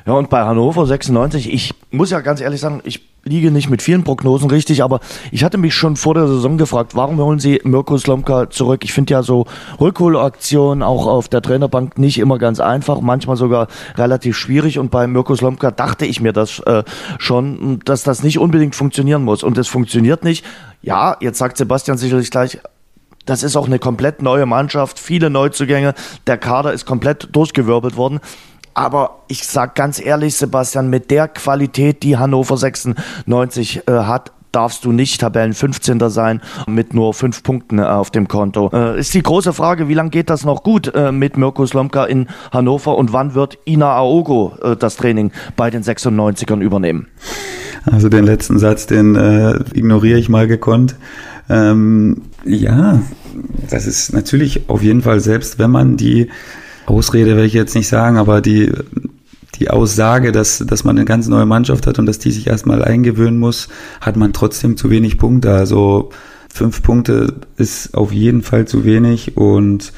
Ja, 0.07 0.15
und 0.15 0.29
bei 0.29 0.43
Hannover 0.43 0.87
96, 0.87 1.53
ich 1.53 1.73
muss 1.93 2.11
ja 2.11 2.19
ganz 2.19 2.41
ehrlich 2.41 2.61
sagen, 2.61 2.81
ich 2.83 3.01
liege 3.23 3.53
nicht 3.53 3.71
mit 3.71 3.81
vielen 3.81 4.03
Prognosen 4.03 4.51
richtig, 4.51 4.83
aber 4.83 4.99
ich 5.31 5.45
hatte 5.45 5.57
mich 5.57 5.77
schon 5.77 5.95
vor 5.95 6.15
der 6.15 6.27
Saison 6.27 6.59
gefragt, 6.59 6.97
warum 6.97 7.19
holen 7.19 7.39
Sie 7.39 7.61
Mirko 7.63 7.97
Slomka 7.97 8.51
zurück? 8.51 8.83
Ich 8.83 8.93
finde 8.93 9.13
ja 9.13 9.23
so 9.23 9.47
Rückholaktionen 9.79 10.83
auch 10.83 11.07
auf 11.07 11.29
der 11.29 11.43
Trainerbank 11.43 11.97
nicht 11.97 12.19
immer 12.19 12.39
ganz 12.39 12.59
einfach, 12.59 13.01
manchmal 13.01 13.37
sogar 13.37 13.69
relativ 13.95 14.37
schwierig 14.37 14.81
und 14.81 14.91
bei 14.91 15.07
Mirko 15.07 15.37
Slomka 15.37 15.71
dachte 15.71 16.07
ich 16.07 16.21
mir 16.21 16.33
das 16.33 16.59
äh, 16.67 16.83
schon, 17.19 17.79
dass 17.85 18.03
das 18.03 18.25
nicht 18.25 18.41
unbedingt 18.41 18.75
funktionieren 18.75 19.23
muss 19.23 19.45
und 19.45 19.57
es 19.59 19.69
funktioniert 19.69 20.25
nicht. 20.25 20.45
Ja, 20.83 21.17
jetzt 21.21 21.39
sagt 21.39 21.57
Sebastian 21.57 21.99
sicherlich 21.99 22.33
gleich, 22.33 22.59
das 23.27 23.43
ist 23.43 23.57
auch 23.57 23.67
eine 23.67 23.79
komplett 23.79 24.23
neue 24.23 24.47
Mannschaft, 24.47 24.99
viele 24.99 25.31
Neuzugänge. 25.31 25.95
Der 26.27 26.39
Kader 26.39 26.73
ist 26.73 26.87
komplett 26.87 27.29
durchgewirbelt 27.33 27.97
worden. 27.97 28.21
Aber 28.75 29.23
ich 29.29 29.47
sag 29.47 29.75
ganz 29.75 30.05
ehrlich, 30.05 30.37
Sebastian, 30.37 30.89
mit 30.89 31.11
der 31.11 31.29
Qualität, 31.29 32.03
die 32.03 32.17
Hannover 32.17 32.57
96 32.57 33.89
äh, 33.89 33.93
hat, 33.93 34.33
darfst 34.53 34.85
du 34.85 34.93
nicht 34.93 35.21
Tabellen 35.21 35.55
15. 35.55 36.01
sein 36.09 36.41
mit 36.67 36.95
nur 36.95 37.15
fünf 37.15 37.43
Punkten 37.43 37.79
äh, 37.79 37.83
auf 37.83 38.11
dem 38.11 38.29
Konto. 38.29 38.71
Äh, 38.73 39.01
ist 39.01 39.15
die 39.15 39.23
große 39.23 39.53
Frage, 39.53 39.89
wie 39.89 39.95
lange 39.95 40.11
geht 40.11 40.31
das 40.31 40.45
noch 40.45 40.63
gut 40.63 40.93
äh, 40.95 41.13
mit 41.13 41.37
Mirko 41.37 41.67
Slomka 41.67 42.05
in 42.05 42.29
Hannover 42.53 42.97
und 42.97 43.13
wann 43.13 43.35
wird 43.35 43.59
Ina 43.67 43.97
Aogo 43.97 44.55
äh, 44.63 44.77
das 44.77 44.97
Training 44.97 45.33
bei 45.57 45.71
den 45.71 45.83
96ern 45.83 46.61
übernehmen? 46.61 47.09
Also 47.91 48.09
den 48.09 48.25
letzten 48.25 48.59
Satz, 48.59 48.87
den 48.87 49.17
äh, 49.17 49.55
ignoriere 49.73 50.19
ich 50.19 50.29
mal 50.29 50.47
gekonnt. 50.47 50.97
Ähm, 51.51 52.23
ja, 52.45 53.03
das 53.69 53.87
ist 53.87 54.13
natürlich 54.13 54.69
auf 54.69 54.83
jeden 54.83 55.03
Fall, 55.03 55.21
selbst 55.21 55.59
wenn 55.59 55.71
man 55.71 55.97
die 55.97 56.29
Ausrede 56.87 57.37
will 57.37 57.45
ich 57.45 57.53
jetzt 57.53 57.75
nicht 57.75 57.89
sagen, 57.89 58.19
aber 58.19 58.41
die, 58.41 58.73
die 59.59 59.69
Aussage, 59.69 60.33
dass, 60.33 60.59
dass 60.59 60.85
man 60.85 60.97
eine 60.97 61.05
ganz 61.05 61.27
neue 61.27 61.47
Mannschaft 61.47 61.87
hat 61.87 61.99
und 61.99 62.07
dass 62.07 62.21
die 62.21 62.31
sich 62.31 62.47
erstmal 62.47 62.85
eingewöhnen 62.85 63.39
muss, 63.39 63.69
hat 64.01 64.17
man 64.17 64.33
trotzdem 64.33 64.77
zu 64.77 64.91
wenig 64.91 65.19
Punkte. 65.19 65.53
Also 65.53 66.11
fünf 66.53 66.83
Punkte 66.83 67.35
ist 67.57 67.95
auf 67.95 68.13
jeden 68.13 68.43
Fall 68.43 68.67
zu 68.67 68.85
wenig 68.85 69.37
und 69.37 69.93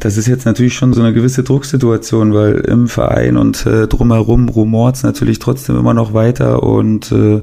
das 0.00 0.16
ist 0.16 0.26
jetzt 0.26 0.46
natürlich 0.46 0.74
schon 0.74 0.92
so 0.92 1.02
eine 1.02 1.12
gewisse 1.12 1.44
Drucksituation, 1.44 2.32
weil 2.32 2.54
im 2.54 2.88
Verein 2.88 3.36
und 3.36 3.66
äh, 3.66 3.86
drumherum 3.86 4.48
rumort 4.48 4.96
es 4.96 5.02
natürlich 5.02 5.38
trotzdem 5.38 5.76
immer 5.76 5.94
noch 5.94 6.14
weiter 6.14 6.62
und 6.62 7.12
äh, 7.12 7.42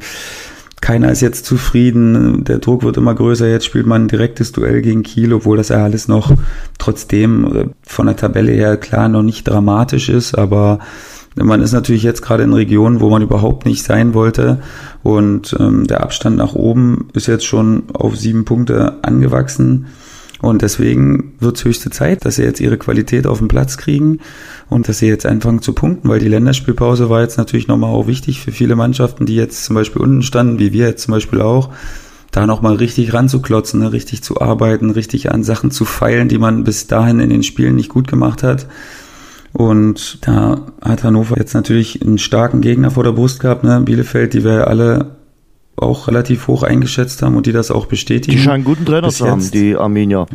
keiner 0.82 1.12
ist 1.12 1.22
jetzt 1.22 1.46
zufrieden, 1.46 2.44
der 2.44 2.60
Druck 2.60 2.84
wird 2.84 2.98
immer 2.98 3.16
größer, 3.16 3.48
jetzt 3.48 3.66
spielt 3.66 3.88
man 3.88 4.04
ein 4.04 4.08
direktes 4.08 4.52
Duell 4.52 4.82
gegen 4.82 5.04
Kiel, 5.04 5.34
obwohl 5.34 5.58
das 5.58 5.70
ja 5.70 5.84
alles 5.84 6.08
noch 6.08 6.32
trotzdem 6.78 7.56
äh, 7.56 7.66
von 7.82 8.06
der 8.06 8.16
Tabelle 8.16 8.52
her 8.52 8.78
klar 8.78 9.10
noch 9.10 9.24
nicht 9.24 9.48
dramatisch 9.48 10.10
ist, 10.10 10.38
aber 10.38 10.80
man 11.36 11.62
ist 11.62 11.72
natürlich 11.72 12.04
jetzt 12.04 12.22
gerade 12.22 12.44
in 12.44 12.54
Regionen, 12.54 13.00
wo 13.00 13.10
man 13.10 13.22
überhaupt 13.22 13.66
nicht 13.66 13.84
sein 13.84 14.14
wollte 14.14 14.60
und 15.04 15.56
ähm, 15.60 15.88
der 15.88 16.02
Abstand 16.02 16.38
nach 16.38 16.54
oben 16.54 17.10
ist 17.14 17.28
jetzt 17.28 17.46
schon 17.46 17.84
auf 17.94 18.16
sieben 18.16 18.46
Punkte 18.46 19.04
angewachsen. 19.04 19.88
Und 20.42 20.62
deswegen 20.62 21.34
wird 21.40 21.58
es 21.58 21.66
höchste 21.66 21.90
Zeit, 21.90 22.24
dass 22.26 22.36
sie 22.36 22.44
jetzt 22.44 22.60
ihre 22.60 22.78
Qualität 22.78 23.26
auf 23.26 23.40
den 23.40 23.48
Platz 23.48 23.78
kriegen 23.78 24.20
und 24.70 24.88
dass 24.88 25.00
sie 25.00 25.08
jetzt 25.08 25.26
anfangen 25.26 25.62
zu 25.62 25.74
punkten, 25.74 26.10
weil 26.10 26.20
die 26.20 26.28
Länderspielpause 26.28 27.10
war 27.10 27.22
jetzt 27.22 27.38
natürlich 27.38 27.68
nochmal 27.68 27.92
auch 27.92 28.08
wichtig 28.08 28.40
für 28.40 28.52
viele 28.52 28.76
Mannschaften, 28.76 29.26
die 29.26 29.36
jetzt 29.36 29.66
zum 29.66 29.76
Beispiel 29.76 30.02
unten 30.02 30.22
standen, 30.22 30.60
wie 30.60 30.74
wir 30.74 30.88
jetzt 30.88 31.04
zum 31.04 31.14
Beispiel 31.14 31.42
auch, 31.42 31.70
da 32.32 32.46
nochmal 32.46 32.76
richtig 32.76 33.14
ranzuklotzen, 33.14 33.80
ne, 33.80 33.92
richtig 33.92 34.22
zu 34.22 34.40
arbeiten, 34.42 34.92
richtig 34.92 35.32
an 35.32 35.44
Sachen 35.44 35.72
zu 35.72 35.86
feilen, 35.86 36.28
die 36.28 36.38
man 36.38 36.64
bis 36.64 36.86
dahin 36.86 37.20
in 37.20 37.30
den 37.30 37.44
Spielen 37.44 37.76
nicht 37.76 37.90
gut 37.90 38.08
gemacht 38.08 38.44
hat. 38.44 38.68
Und 39.54 40.20
da 40.28 40.62
hat 40.82 41.04
Hannover 41.04 41.38
jetzt 41.38 41.56
natürlich 41.56 42.02
einen 42.04 42.20
starken 42.20 42.62
Gegner 42.62 42.92
vor 42.92 43.04
der 43.04 43.14
Brust 43.14 43.40
gehabt, 43.40 43.64
ne? 43.64 43.82
Bielefeld, 43.82 44.34
die 44.34 44.44
wir 44.44 44.68
alle 44.68 45.17
auch 45.78 46.08
relativ 46.08 46.48
hoch 46.48 46.64
eingeschätzt 46.64 47.22
haben 47.22 47.36
und 47.36 47.46
die 47.46 47.52
das 47.52 47.72
auch 47.72 47.86
bestätigen. 47.86 48.36
Die 48.36 48.44
scheinen 48.44 48.56
einen 48.56 48.64
guten 48.64 48.86
Trainer 48.86 49.10
zu 49.10 49.28
haben, 49.28 49.50
die 49.52 49.76
Arminia. 49.76 50.26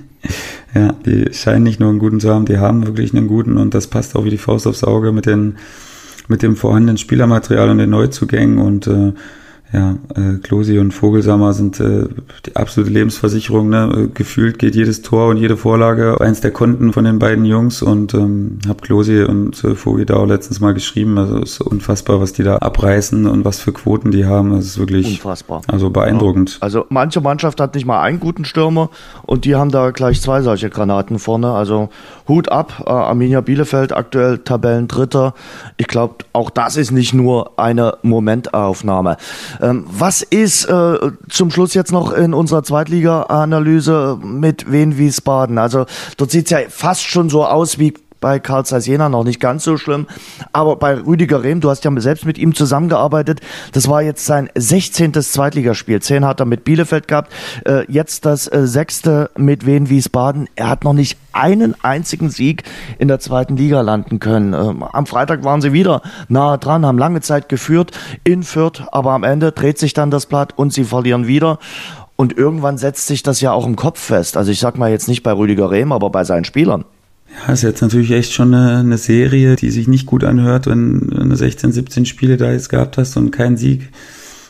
ja, 0.74 0.92
die 1.04 1.32
scheinen 1.32 1.64
nicht 1.64 1.80
nur 1.80 1.88
einen 1.88 1.98
guten 1.98 2.20
zu 2.20 2.30
haben, 2.30 2.44
die 2.44 2.58
haben 2.58 2.86
wirklich 2.86 3.14
einen 3.14 3.26
guten 3.26 3.56
und 3.56 3.74
das 3.74 3.86
passt 3.86 4.14
auch 4.16 4.24
wie 4.24 4.30
die 4.30 4.38
Faust 4.38 4.66
aufs 4.66 4.84
Auge 4.84 5.12
mit 5.12 5.26
den 5.26 5.56
mit 6.28 6.42
dem 6.42 6.56
vorhandenen 6.56 6.98
Spielermaterial 6.98 7.70
und 7.70 7.78
den 7.78 7.90
Neuzugängen 7.90 8.58
und 8.58 8.86
äh, 8.88 9.12
ja, 9.72 9.96
äh, 10.14 10.38
Klosi 10.42 10.78
und 10.78 10.92
Vogelsammer 10.92 11.52
sind 11.52 11.80
äh, 11.80 12.04
die 12.46 12.54
absolute 12.54 12.92
Lebensversicherung. 12.92 13.68
Ne? 13.68 14.10
Gefühlt 14.14 14.60
geht 14.60 14.76
jedes 14.76 15.02
Tor 15.02 15.28
und 15.28 15.38
jede 15.38 15.56
Vorlage 15.56 16.20
eins 16.20 16.40
der 16.40 16.52
Konten 16.52 16.92
von 16.92 17.04
den 17.04 17.18
beiden 17.18 17.44
Jungs 17.44 17.82
und 17.82 18.14
ähm, 18.14 18.58
habe 18.68 18.80
Klosi 18.80 19.24
und 19.24 19.64
äh, 19.64 20.12
auch 20.12 20.26
letztens 20.26 20.60
mal 20.60 20.72
geschrieben. 20.72 21.18
Also 21.18 21.38
es 21.38 21.52
ist 21.52 21.60
unfassbar, 21.62 22.20
was 22.20 22.32
die 22.32 22.44
da 22.44 22.58
abreißen 22.58 23.26
und 23.26 23.44
was 23.44 23.58
für 23.58 23.72
Quoten 23.72 24.12
die 24.12 24.24
haben. 24.24 24.50
Das 24.50 24.66
ist 24.66 24.78
wirklich 24.78 25.06
unfassbar. 25.06 25.62
Also 25.66 25.90
beeindruckend. 25.90 26.54
Ja. 26.54 26.58
Also 26.62 26.86
manche 26.88 27.20
Mannschaft 27.20 27.60
hat 27.60 27.74
nicht 27.74 27.86
mal 27.86 28.00
einen 28.00 28.20
guten 28.20 28.44
Stürmer 28.44 28.90
und 29.24 29.44
die 29.44 29.56
haben 29.56 29.72
da 29.72 29.90
gleich 29.90 30.22
zwei 30.22 30.42
solche 30.42 30.70
Granaten 30.70 31.18
vorne. 31.18 31.50
Also 31.52 31.88
Hut 32.28 32.50
ab, 32.50 32.84
äh, 32.86 32.90
Arminia 32.90 33.40
Bielefeld 33.40 33.92
aktuell 33.92 34.38
Tabellendritter. 34.38 35.34
Ich 35.76 35.88
glaube, 35.88 36.16
auch 36.32 36.50
das 36.50 36.76
ist 36.76 36.92
nicht 36.92 37.14
nur 37.14 37.58
eine 37.58 37.98
Momentaufnahme. 38.02 39.16
Ähm, 39.60 39.84
was 39.88 40.22
ist 40.22 40.64
äh, 40.66 40.98
zum 41.28 41.50
Schluss 41.50 41.74
jetzt 41.74 41.92
noch 41.92 42.12
in 42.12 42.34
unserer 42.34 42.62
Zweitliga-Analyse 42.62 44.18
mit 44.22 44.70
Wien 44.70 44.98
Wiesbaden? 44.98 45.58
Also 45.58 45.86
dort 46.16 46.30
sieht 46.30 46.46
es 46.46 46.50
ja 46.50 46.58
fast 46.68 47.02
schon 47.02 47.28
so 47.30 47.44
aus 47.46 47.78
wie 47.78 47.94
bei 48.20 48.38
Karl 48.38 48.64
Zeiss 48.64 48.86
Jena 48.86 49.08
noch 49.08 49.24
nicht 49.24 49.40
ganz 49.40 49.64
so 49.64 49.76
schlimm. 49.76 50.06
Aber 50.52 50.76
bei 50.76 50.94
Rüdiger 50.94 51.42
Rehm, 51.42 51.60
du 51.60 51.70
hast 51.70 51.84
ja 51.84 52.00
selbst 52.00 52.26
mit 52.26 52.38
ihm 52.38 52.54
zusammengearbeitet. 52.54 53.40
Das 53.72 53.88
war 53.88 54.02
jetzt 54.02 54.26
sein 54.26 54.50
16. 54.54 55.14
Zweitligaspiel. 55.14 56.00
Zehn 56.00 56.24
hat 56.24 56.40
er 56.40 56.46
mit 56.46 56.64
Bielefeld 56.64 57.08
gehabt. 57.08 57.32
Äh, 57.64 57.90
jetzt 57.90 58.26
das 58.26 58.46
äh, 58.48 58.66
sechste 58.66 59.30
mit 59.36 59.66
Wien 59.66 59.88
Wiesbaden. 59.88 60.48
Er 60.56 60.68
hat 60.68 60.84
noch 60.84 60.92
nicht 60.92 61.18
einen 61.32 61.74
einzigen 61.82 62.30
Sieg 62.30 62.64
in 62.98 63.08
der 63.08 63.20
zweiten 63.20 63.56
Liga 63.56 63.80
landen 63.82 64.20
können. 64.20 64.54
Ähm, 64.54 64.82
am 64.82 65.06
Freitag 65.06 65.44
waren 65.44 65.60
sie 65.60 65.72
wieder 65.72 66.02
nahe 66.28 66.58
dran, 66.58 66.86
haben 66.86 66.98
lange 66.98 67.20
Zeit 67.20 67.48
geführt 67.48 67.92
in 68.24 68.42
Fürth. 68.42 68.82
Aber 68.92 69.12
am 69.12 69.24
Ende 69.24 69.52
dreht 69.52 69.78
sich 69.78 69.92
dann 69.92 70.10
das 70.10 70.26
Blatt 70.26 70.54
und 70.56 70.72
sie 70.72 70.84
verlieren 70.84 71.26
wieder. 71.26 71.58
Und 72.16 72.36
irgendwann 72.36 72.78
setzt 72.78 73.06
sich 73.06 73.22
das 73.22 73.42
ja 73.42 73.52
auch 73.52 73.66
im 73.66 73.76
Kopf 73.76 74.00
fest. 74.00 74.38
Also 74.38 74.50
ich 74.50 74.58
sag 74.58 74.78
mal 74.78 74.90
jetzt 74.90 75.06
nicht 75.06 75.22
bei 75.22 75.32
Rüdiger 75.32 75.70
Rehm, 75.70 75.92
aber 75.92 76.08
bei 76.08 76.24
seinen 76.24 76.44
Spielern. 76.44 76.86
Ja, 77.36 77.52
ist 77.52 77.62
jetzt 77.62 77.82
natürlich 77.82 78.12
echt 78.12 78.32
schon 78.32 78.54
eine, 78.54 78.78
eine 78.78 78.98
Serie, 78.98 79.56
die 79.56 79.70
sich 79.70 79.88
nicht 79.88 80.06
gut 80.06 80.24
anhört, 80.24 80.66
wenn, 80.66 81.10
wenn 81.12 81.28
du 81.28 81.36
16, 81.36 81.72
17 81.72 82.06
Spiele 82.06 82.36
da 82.36 82.52
jetzt 82.52 82.68
gehabt 82.68 82.96
hast 82.98 83.16
und 83.16 83.30
keinen 83.30 83.56
Sieg 83.56 83.90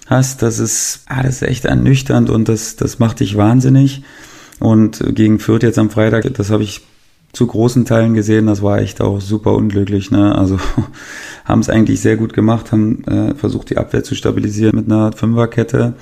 hast. 0.06 0.42
Das 0.42 0.58
ist, 0.58 1.00
ah, 1.06 1.22
das 1.22 1.36
ist 1.36 1.48
echt 1.48 1.64
ernüchternd 1.64 2.30
und 2.30 2.48
das, 2.48 2.76
das 2.76 2.98
macht 2.98 3.20
dich 3.20 3.36
wahnsinnig. 3.36 4.02
Und 4.58 5.02
gegen 5.14 5.38
Fürth 5.38 5.62
jetzt 5.62 5.78
am 5.78 5.90
Freitag, 5.90 6.32
das 6.34 6.50
habe 6.50 6.62
ich 6.62 6.82
zu 7.32 7.46
großen 7.46 7.84
Teilen 7.84 8.14
gesehen, 8.14 8.46
das 8.46 8.62
war 8.62 8.78
echt 8.78 9.02
auch 9.02 9.20
super 9.20 9.52
unglücklich. 9.52 10.10
Ne? 10.10 10.34
Also 10.34 10.58
haben 11.44 11.60
es 11.60 11.68
eigentlich 11.68 12.00
sehr 12.00 12.16
gut 12.16 12.32
gemacht, 12.32 12.72
haben 12.72 13.04
äh, 13.04 13.34
versucht, 13.34 13.68
die 13.70 13.76
Abwehr 13.76 14.02
zu 14.02 14.14
stabilisieren 14.14 14.74
mit 14.74 14.86
einer 14.90 15.12
Fünferkette, 15.12 15.94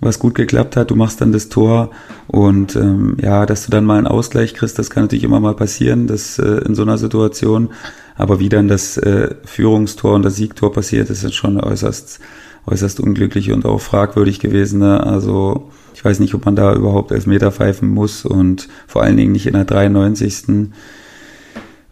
was 0.00 0.18
gut 0.18 0.34
geklappt 0.34 0.76
hat. 0.76 0.90
Du 0.90 0.96
machst 0.96 1.20
dann 1.20 1.32
das 1.32 1.48
Tor 1.48 1.90
und 2.26 2.76
ähm, 2.76 3.16
ja, 3.20 3.46
dass 3.46 3.64
du 3.64 3.70
dann 3.70 3.84
mal 3.84 3.98
einen 3.98 4.06
Ausgleich 4.06 4.54
kriegst, 4.54 4.78
das 4.78 4.90
kann 4.90 5.04
natürlich 5.04 5.24
immer 5.24 5.40
mal 5.40 5.54
passieren, 5.54 6.06
dass 6.06 6.38
äh, 6.38 6.62
in 6.66 6.74
so 6.74 6.82
einer 6.82 6.98
Situation. 6.98 7.70
Aber 8.16 8.40
wie 8.40 8.48
dann 8.48 8.68
das 8.68 8.96
äh, 8.96 9.34
Führungstor 9.44 10.14
und 10.14 10.24
das 10.24 10.36
Siegtor 10.36 10.72
passiert, 10.72 11.08
ist 11.10 11.22
jetzt 11.22 11.36
schon 11.36 11.60
äußerst, 11.60 12.20
äußerst 12.66 13.00
unglücklich 13.00 13.52
und 13.52 13.64
auch 13.64 13.80
fragwürdig 13.80 14.40
gewesen. 14.40 14.80
Ne? 14.80 15.04
Also 15.04 15.70
ich 15.94 16.04
weiß 16.04 16.20
nicht, 16.20 16.34
ob 16.34 16.44
man 16.44 16.56
da 16.56 16.74
überhaupt 16.74 17.12
Elfmeter 17.12 17.50
pfeifen 17.50 17.88
muss 17.88 18.24
und 18.24 18.68
vor 18.86 19.02
allen 19.02 19.16
Dingen 19.16 19.32
nicht 19.32 19.46
in 19.46 19.54
der 19.54 19.64
93. 19.64 20.70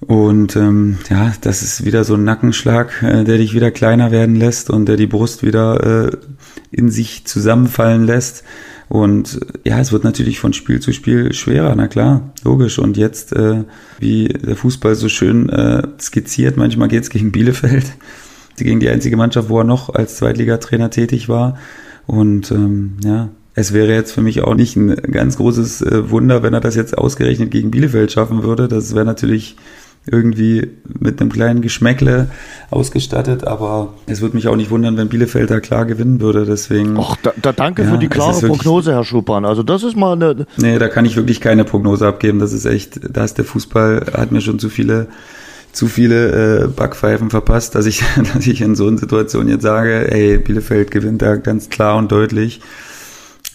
Und 0.01 0.57
ähm, 0.57 0.99
ja, 1.09 1.33
das 1.41 1.63
ist 1.63 1.85
wieder 1.85 2.05
so 2.05 2.15
ein 2.15 2.25
Nackenschlag, 2.25 3.03
äh, 3.03 3.25
der 3.25 3.39
dich 3.39 3.55
wieder 3.55 3.71
kleiner 3.71 4.11
werden 4.11 4.37
lässt 4.37 4.69
und 4.69 4.87
der 4.87 4.97
die 4.97 5.07
Brust 5.07 5.43
wieder 5.43 6.11
äh, 6.13 6.17
in 6.71 6.91
sich 6.91 7.27
zusammenfallen 7.27 8.05
lässt. 8.05 8.45
Und 8.89 9.41
ja, 9.65 9.81
es 9.81 9.91
wird 9.93 10.05
natürlich 10.05 10.39
von 10.39 10.53
Spiel 10.53 10.81
zu 10.81 10.93
Spiel 10.93 11.33
schwerer, 11.33 11.75
na 11.75 11.89
klar, 11.89 12.33
logisch. 12.45 12.79
Und 12.79 12.97
jetzt, 12.97 13.33
äh, 13.33 13.65
wie 13.99 14.29
der 14.29 14.55
Fußball 14.55 14.95
so 14.95 15.09
schön 15.09 15.49
äh, 15.49 15.83
skizziert, 16.01 16.57
manchmal 16.57 16.89
geht's 16.89 17.11
gegen 17.11 17.33
Bielefeld, 17.33 17.87
gegen 18.59 18.81
die 18.81 18.89
einzige 18.89 19.17
Mannschaft, 19.17 19.49
wo 19.49 19.59
er 19.59 19.65
noch 19.65 19.93
als 19.95 20.17
Zweitligatrainer 20.17 20.91
tätig 20.91 21.29
war. 21.29 21.59
Und 22.07 22.53
ähm, 22.53 22.99
ja, 23.03 23.31
es 23.55 23.73
wäre 23.73 23.93
jetzt 23.93 24.13
für 24.13 24.23
mich 24.23 24.43
auch 24.43 24.55
nicht 24.55 24.77
ein 24.77 24.95
ganz 24.95 25.39
großes 25.39 25.83
äh, 25.83 26.11
Wunder, 26.11 26.43
wenn 26.43 26.55
er 26.55 26.61
das 26.61 26.77
jetzt 26.77 26.97
ausgerechnet 26.97 27.51
gegen 27.51 27.71
Bielefeld 27.71 28.13
schaffen 28.13 28.45
würde. 28.45 28.69
Das 28.69 28.95
wäre 28.95 29.07
natürlich 29.07 29.57
irgendwie 30.11 30.69
mit 30.87 31.21
einem 31.21 31.33
kleinen 31.33 31.63
Geschmäckle 31.63 32.29
ausgestattet, 32.71 33.47
aber 33.47 33.95
es 34.07 34.21
würde 34.21 34.37
mich 34.37 34.49
auch 34.49 34.57
nicht 34.57 34.71
wundern, 34.71 34.97
wenn 34.97 35.09
Bielefeld 35.09 35.51
da 35.51 35.61
klar 35.61 35.85
gewinnen 35.85 36.21
würde, 36.21 36.45
deswegen. 36.45 36.97
Ach, 36.99 37.17
da, 37.23 37.33
da 37.41 37.53
danke 37.53 37.83
ja, 37.83 37.91
für 37.91 37.99
die 37.99 38.09
klare 38.09 38.41
wirklich, 38.41 38.63
Prognose, 38.63 38.93
Herr 38.93 39.05
Schuppan. 39.05 39.45
Also 39.45 39.63
das 39.63 39.83
ist 39.83 39.97
mal 39.97 40.13
eine... 40.13 40.47
Nee, 40.57 40.79
da 40.79 40.89
kann 40.89 41.05
ich 41.05 41.17
wirklich 41.17 41.41
keine 41.41 41.65
Prognose 41.65 42.07
abgeben, 42.07 42.39
das 42.39 42.53
ist 42.53 42.67
echt, 42.67 43.01
da 43.11 43.25
ist 43.25 43.39
der 43.39 43.45
Fußball, 43.45 44.07
hat 44.15 44.33
mir 44.33 44.41
schon 44.41 44.59
zu 44.59 44.69
viele 44.69 45.09
zu 45.73 45.89
viele 45.89 46.63
äh, 46.65 46.69
Backpfeifen 46.69 47.29
verpasst, 47.29 47.75
dass 47.75 47.85
ich, 47.85 48.03
dass 48.35 48.47
ich 48.47 48.63
in 48.63 48.75
so 48.75 48.87
einer 48.87 48.97
Situation 48.97 49.47
jetzt 49.47 49.63
sage, 49.63 50.11
ey, 50.11 50.39
Bielefeld 50.39 50.91
gewinnt 50.91 51.21
da 51.21 51.37
ganz 51.37 51.69
klar 51.69 51.99
und 51.99 52.11
deutlich. 52.11 52.63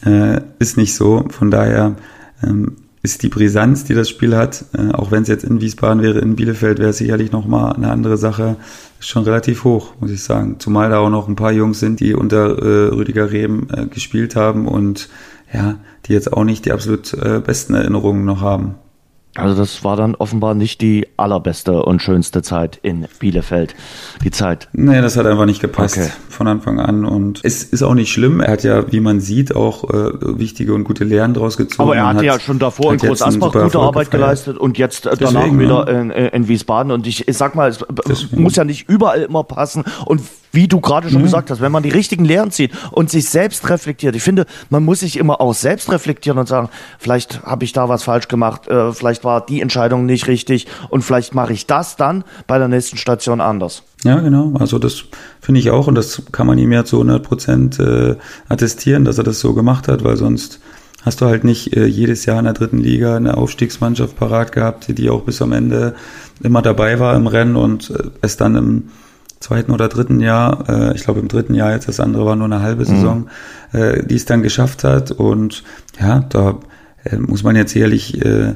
Äh, 0.05 0.41
ist 0.59 0.77
nicht 0.77 0.95
so. 0.95 1.25
Von 1.29 1.49
daher 1.49 1.95
ähm, 2.43 2.75
ist 3.03 3.23
die 3.23 3.29
Brisanz, 3.29 3.83
die 3.83 3.95
das 3.95 4.09
Spiel 4.09 4.35
hat, 4.35 4.65
äh, 4.77 4.91
auch 4.91 5.11
wenn 5.11 5.23
es 5.23 5.29
jetzt 5.29 5.43
in 5.43 5.59
Wiesbaden 5.59 6.03
wäre, 6.03 6.19
in 6.19 6.35
Bielefeld 6.35 6.79
wäre 6.79 6.91
es 6.91 6.97
sicherlich 6.97 7.31
nochmal 7.31 7.73
eine 7.73 7.89
andere 7.89 8.17
Sache, 8.17 8.57
schon 8.99 9.23
relativ 9.23 9.63
hoch, 9.63 9.95
muss 9.99 10.11
ich 10.11 10.23
sagen. 10.23 10.57
Zumal 10.59 10.89
da 10.89 10.99
auch 10.99 11.09
noch 11.09 11.27
ein 11.27 11.35
paar 11.35 11.51
Jungs 11.51 11.79
sind, 11.79 11.99
die 11.99 12.13
unter 12.13 12.59
äh, 12.59 12.89
Rüdiger 12.89 13.31
Rehm 13.31 13.67
äh, 13.71 13.87
gespielt 13.87 14.35
haben 14.35 14.67
und 14.67 15.09
ja, 15.51 15.79
die 16.05 16.13
jetzt 16.13 16.31
auch 16.31 16.43
nicht 16.43 16.65
die 16.65 16.71
absolut 16.71 17.13
äh, 17.13 17.41
besten 17.43 17.73
Erinnerungen 17.73 18.23
noch 18.23 18.41
haben. 18.41 18.75
Also 19.35 19.55
das 19.55 19.83
war 19.85 19.95
dann 19.95 20.15
offenbar 20.15 20.55
nicht 20.55 20.81
die 20.81 21.07
allerbeste 21.15 21.83
und 21.83 22.01
schönste 22.01 22.41
Zeit 22.41 22.79
in 22.81 23.07
Bielefeld, 23.19 23.75
die 24.25 24.31
Zeit. 24.31 24.67
Nee, 24.73 25.01
das 25.01 25.15
hat 25.15 25.25
einfach 25.25 25.45
nicht 25.45 25.61
gepasst 25.61 25.97
okay. 25.97 26.09
von 26.27 26.47
Anfang 26.47 26.81
an 26.81 27.05
und 27.05 27.39
es 27.43 27.63
ist 27.63 27.81
auch 27.81 27.93
nicht 27.93 28.11
schlimm. 28.11 28.41
Er 28.41 28.51
hat 28.51 28.63
ja, 28.63 28.91
wie 28.91 28.99
man 28.99 29.21
sieht, 29.21 29.55
auch 29.55 29.89
äh, 29.89 30.37
wichtige 30.37 30.73
und 30.73 30.83
gute 30.83 31.05
Lehren 31.05 31.33
draus 31.33 31.55
gezogen. 31.55 31.83
Aber 31.83 31.95
er 31.95 32.07
hatte 32.07 32.17
hat, 32.17 32.25
ja 32.25 32.39
schon 32.41 32.59
davor 32.59 32.91
in 32.91 32.99
Groß 32.99 33.21
Asbach 33.21 33.53
gute 33.53 33.79
Arbeit 33.79 34.11
gefeiert. 34.11 34.11
geleistet 34.11 34.57
und 34.57 34.77
jetzt 34.77 35.05
äh, 35.05 35.15
danach 35.17 35.43
Deswegen, 35.43 35.59
wieder 35.59 35.89
ja. 35.89 36.01
in, 36.01 36.11
in, 36.11 36.47
Wiesbaden 36.49 36.91
und 36.91 37.07
ich, 37.07 37.25
ich 37.25 37.37
sag 37.37 37.55
mal, 37.55 37.69
es 37.69 37.85
Deswegen. 38.07 38.43
muss 38.43 38.57
ja 38.57 38.65
nicht 38.65 38.89
überall 38.89 39.21
immer 39.21 39.43
passen 39.43 39.85
und 40.05 40.21
wie 40.51 40.67
du 40.67 40.79
gerade 40.81 41.09
schon 41.09 41.19
mhm. 41.19 41.25
gesagt 41.25 41.49
hast, 41.49 41.61
wenn 41.61 41.71
man 41.71 41.83
die 41.83 41.89
richtigen 41.89 42.25
Lehren 42.25 42.51
zieht 42.51 42.71
und 42.91 43.09
sich 43.09 43.29
selbst 43.29 43.69
reflektiert. 43.69 44.15
Ich 44.15 44.23
finde, 44.23 44.45
man 44.69 44.83
muss 44.83 44.99
sich 44.99 45.17
immer 45.17 45.41
auch 45.41 45.53
selbst 45.53 45.91
reflektieren 45.91 46.37
und 46.37 46.47
sagen, 46.47 46.69
vielleicht 46.99 47.43
habe 47.43 47.63
ich 47.63 47.73
da 47.73 47.89
was 47.89 48.03
falsch 48.03 48.27
gemacht, 48.27 48.67
äh, 48.67 48.91
vielleicht 48.91 49.20
war 49.23 49.45
die 49.45 49.61
Entscheidung 49.61 50.05
nicht 50.05 50.27
richtig 50.27 50.67
und 50.89 51.03
vielleicht 51.03 51.35
mache 51.35 51.53
ich 51.53 51.67
das 51.67 51.95
dann 51.95 52.23
bei 52.47 52.57
der 52.57 52.67
nächsten 52.67 52.97
Station 52.97 53.41
anders. 53.41 53.83
Ja, 54.03 54.19
genau. 54.19 54.53
Also 54.59 54.79
das 54.79 55.03
finde 55.39 55.59
ich 55.59 55.69
auch 55.69 55.87
und 55.87 55.95
das 55.95 56.23
kann 56.31 56.47
man 56.47 56.57
ihm 56.57 56.71
ja 56.71 56.85
zu 56.85 56.97
100 56.97 57.23
Prozent 57.23 57.79
äh, 57.79 58.15
attestieren, 58.49 59.05
dass 59.05 59.17
er 59.17 59.23
das 59.23 59.39
so 59.39 59.53
gemacht 59.53 59.87
hat, 59.87 60.03
weil 60.03 60.17
sonst 60.17 60.59
hast 61.03 61.21
du 61.21 61.25
halt 61.25 61.43
nicht 61.43 61.75
äh, 61.75 61.85
jedes 61.85 62.25
Jahr 62.25 62.39
in 62.39 62.45
der 62.45 62.53
dritten 62.53 62.79
Liga 62.79 63.15
eine 63.15 63.37
Aufstiegsmannschaft 63.37 64.15
parat 64.15 64.51
gehabt, 64.51 64.97
die 64.97 65.09
auch 65.09 65.21
bis 65.21 65.41
am 65.41 65.51
Ende 65.51 65.95
immer 66.41 66.61
dabei 66.61 66.99
war 66.99 67.15
im 67.15 67.27
Rennen 67.27 67.55
und 67.55 67.89
äh, 67.91 68.03
es 68.21 68.37
dann 68.37 68.55
im 68.55 68.83
zweiten 69.41 69.71
oder 69.71 69.89
dritten 69.89 70.21
Jahr, 70.21 70.69
äh, 70.69 70.95
ich 70.95 71.03
glaube 71.03 71.19
im 71.19 71.27
dritten 71.27 71.55
Jahr 71.55 71.71
jetzt, 71.71 71.87
das 71.87 71.99
andere 71.99 72.25
war 72.25 72.35
nur 72.35 72.45
eine 72.45 72.61
halbe 72.61 72.85
Saison, 72.85 73.27
mhm. 73.73 73.79
äh, 73.79 74.03
die 74.03 74.15
es 74.15 74.25
dann 74.25 74.43
geschafft 74.43 74.83
hat. 74.83 75.11
Und 75.11 75.63
ja, 75.99 76.19
da 76.29 76.59
äh, 77.03 77.17
muss 77.17 77.43
man 77.43 77.55
jetzt 77.55 77.73
sicherlich 77.73 78.23
äh, 78.23 78.53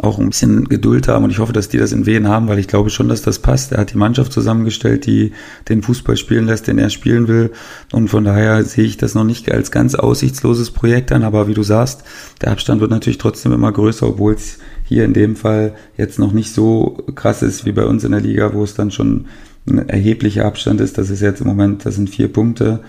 auch 0.00 0.18
ein 0.18 0.30
bisschen 0.30 0.68
Geduld 0.68 1.08
haben 1.08 1.24
und 1.24 1.30
ich 1.30 1.38
hoffe, 1.38 1.52
dass 1.52 1.68
die 1.68 1.78
das 1.78 1.92
in 1.92 2.06
Wehen 2.06 2.28
haben, 2.28 2.48
weil 2.48 2.58
ich 2.58 2.68
glaube 2.68 2.90
schon, 2.90 3.08
dass 3.08 3.22
das 3.22 3.40
passt. 3.40 3.72
Er 3.72 3.78
hat 3.78 3.92
die 3.92 3.98
Mannschaft 3.98 4.32
zusammengestellt, 4.32 5.06
die 5.06 5.32
den 5.68 5.82
Fußball 5.82 6.16
spielen 6.16 6.46
lässt, 6.46 6.66
den 6.66 6.78
er 6.78 6.90
spielen 6.90 7.28
will 7.28 7.50
und 7.92 8.08
von 8.08 8.24
daher 8.24 8.64
sehe 8.64 8.84
ich 8.84 8.96
das 8.96 9.14
noch 9.14 9.24
nicht 9.24 9.50
als 9.50 9.70
ganz 9.70 9.94
aussichtsloses 9.94 10.70
Projekt 10.70 11.12
an, 11.12 11.22
aber 11.22 11.48
wie 11.48 11.54
du 11.54 11.62
sagst, 11.62 12.04
der 12.40 12.52
Abstand 12.52 12.80
wird 12.80 12.90
natürlich 12.90 13.18
trotzdem 13.18 13.52
immer 13.52 13.72
größer, 13.72 14.08
obwohl 14.08 14.34
es 14.34 14.58
hier 14.84 15.04
in 15.04 15.12
dem 15.12 15.36
Fall 15.36 15.74
jetzt 15.96 16.18
noch 16.18 16.32
nicht 16.32 16.52
so 16.52 16.98
krass 17.14 17.42
ist 17.42 17.64
wie 17.64 17.72
bei 17.72 17.84
uns 17.84 18.04
in 18.04 18.12
der 18.12 18.20
Liga, 18.20 18.52
wo 18.54 18.62
es 18.64 18.74
dann 18.74 18.90
schon 18.90 19.26
ein 19.66 19.88
erheblicher 19.88 20.44
Abstand 20.44 20.80
ist. 20.80 20.98
Das 20.98 21.10
ist 21.10 21.20
jetzt 21.20 21.40
im 21.40 21.46
Moment, 21.46 21.86
das 21.86 21.94
sind 21.94 22.10
vier 22.10 22.32
Punkte. 22.32 22.80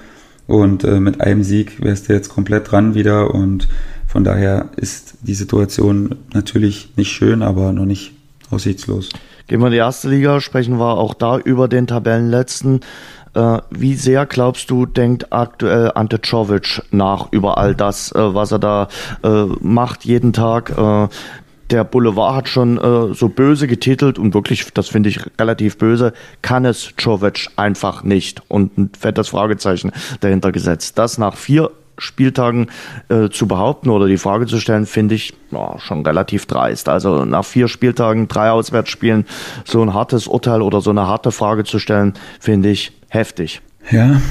Und 0.46 0.84
äh, 0.84 1.00
mit 1.00 1.22
einem 1.22 1.44
Sieg 1.44 1.82
wärst 1.82 2.10
du 2.10 2.14
jetzt 2.14 2.30
komplett 2.30 2.72
dran 2.72 2.96
wieder. 2.96 3.34
Und 3.34 3.68
von 4.14 4.24
daher 4.24 4.70
ist 4.76 5.16
die 5.24 5.34
Situation 5.34 6.16
natürlich 6.36 6.90
nicht 6.98 7.12
schön, 7.12 7.42
aber 7.42 7.74
noch 7.74 7.86
nicht 7.86 8.12
aussichtslos. 8.52 9.10
Gehen 9.48 9.60
wir 9.60 9.66
in 9.66 9.72
die 9.72 9.80
erste 9.80 10.08
Liga, 10.08 10.40
sprechen 10.40 10.78
wir 10.78 11.00
auch 11.00 11.16
da 11.16 11.40
über 11.40 11.68
den 11.68 11.88
Tabellenletzten. 11.88 12.82
Äh, 13.34 13.58
wie 13.72 13.96
sehr 13.96 14.28
glaubst 14.28 14.70
du, 14.70 14.86
denkt 14.86 15.34
aktuell 15.34 15.92
Ante 15.96 16.22
Czovic 16.22 16.84
nach 16.92 17.32
über 17.32 17.58
all 17.58 17.74
das, 17.74 18.12
äh, 18.12 18.36
was 18.36 18.52
er 18.52 18.60
da 18.60 18.88
äh, 19.24 19.46
macht 19.62 20.06
jeden 20.06 20.32
Tag? 20.32 21.10
Der 21.72 21.84
Boulevard 21.84 22.36
hat 22.36 22.50
schon 22.50 22.78
äh, 22.78 23.16
so 23.16 23.30
böse 23.30 23.66
getitelt 23.66 24.20
und 24.20 24.36
wirklich, 24.36 24.72
das 24.76 24.90
finde 24.90 25.10
ich 25.10 25.22
relativ 25.40 25.80
böse, 25.80 26.14
kann 26.44 26.66
es 26.66 26.94
Jovic 27.00 27.50
einfach 27.56 28.04
nicht. 28.04 28.44
Und 28.48 28.78
ein 28.78 28.92
fettes 28.96 29.30
Fragezeichen 29.30 29.92
dahinter 30.20 30.52
gesetzt. 30.52 31.00
Das 31.00 31.18
nach 31.18 31.36
vier 31.36 31.72
Spieltagen 32.04 32.68
äh, 33.10 33.30
zu 33.30 33.48
behaupten 33.48 33.90
oder 33.90 34.08
die 34.08 34.18
Frage 34.18 34.46
zu 34.46 34.60
stellen, 34.60 34.86
finde 34.86 35.16
ich 35.16 35.34
ja, 35.52 35.80
schon 35.80 36.06
relativ 36.06 36.46
dreist. 36.46 36.90
Also 36.90 37.26
nach 37.26 37.46
vier 37.46 37.68
Spieltagen, 37.68 38.28
drei 38.28 38.52
Auswärtsspielen, 38.52 39.26
so 39.66 39.82
ein 39.82 39.94
hartes 39.94 40.28
Urteil 40.28 40.62
oder 40.62 40.82
so 40.82 40.90
eine 40.90 41.08
harte 41.08 41.32
Frage 41.32 41.64
zu 41.64 41.80
stellen, 41.80 42.14
finde 42.40 42.70
ich 42.70 42.92
heftig. 43.10 43.62
Ja, 43.92 44.22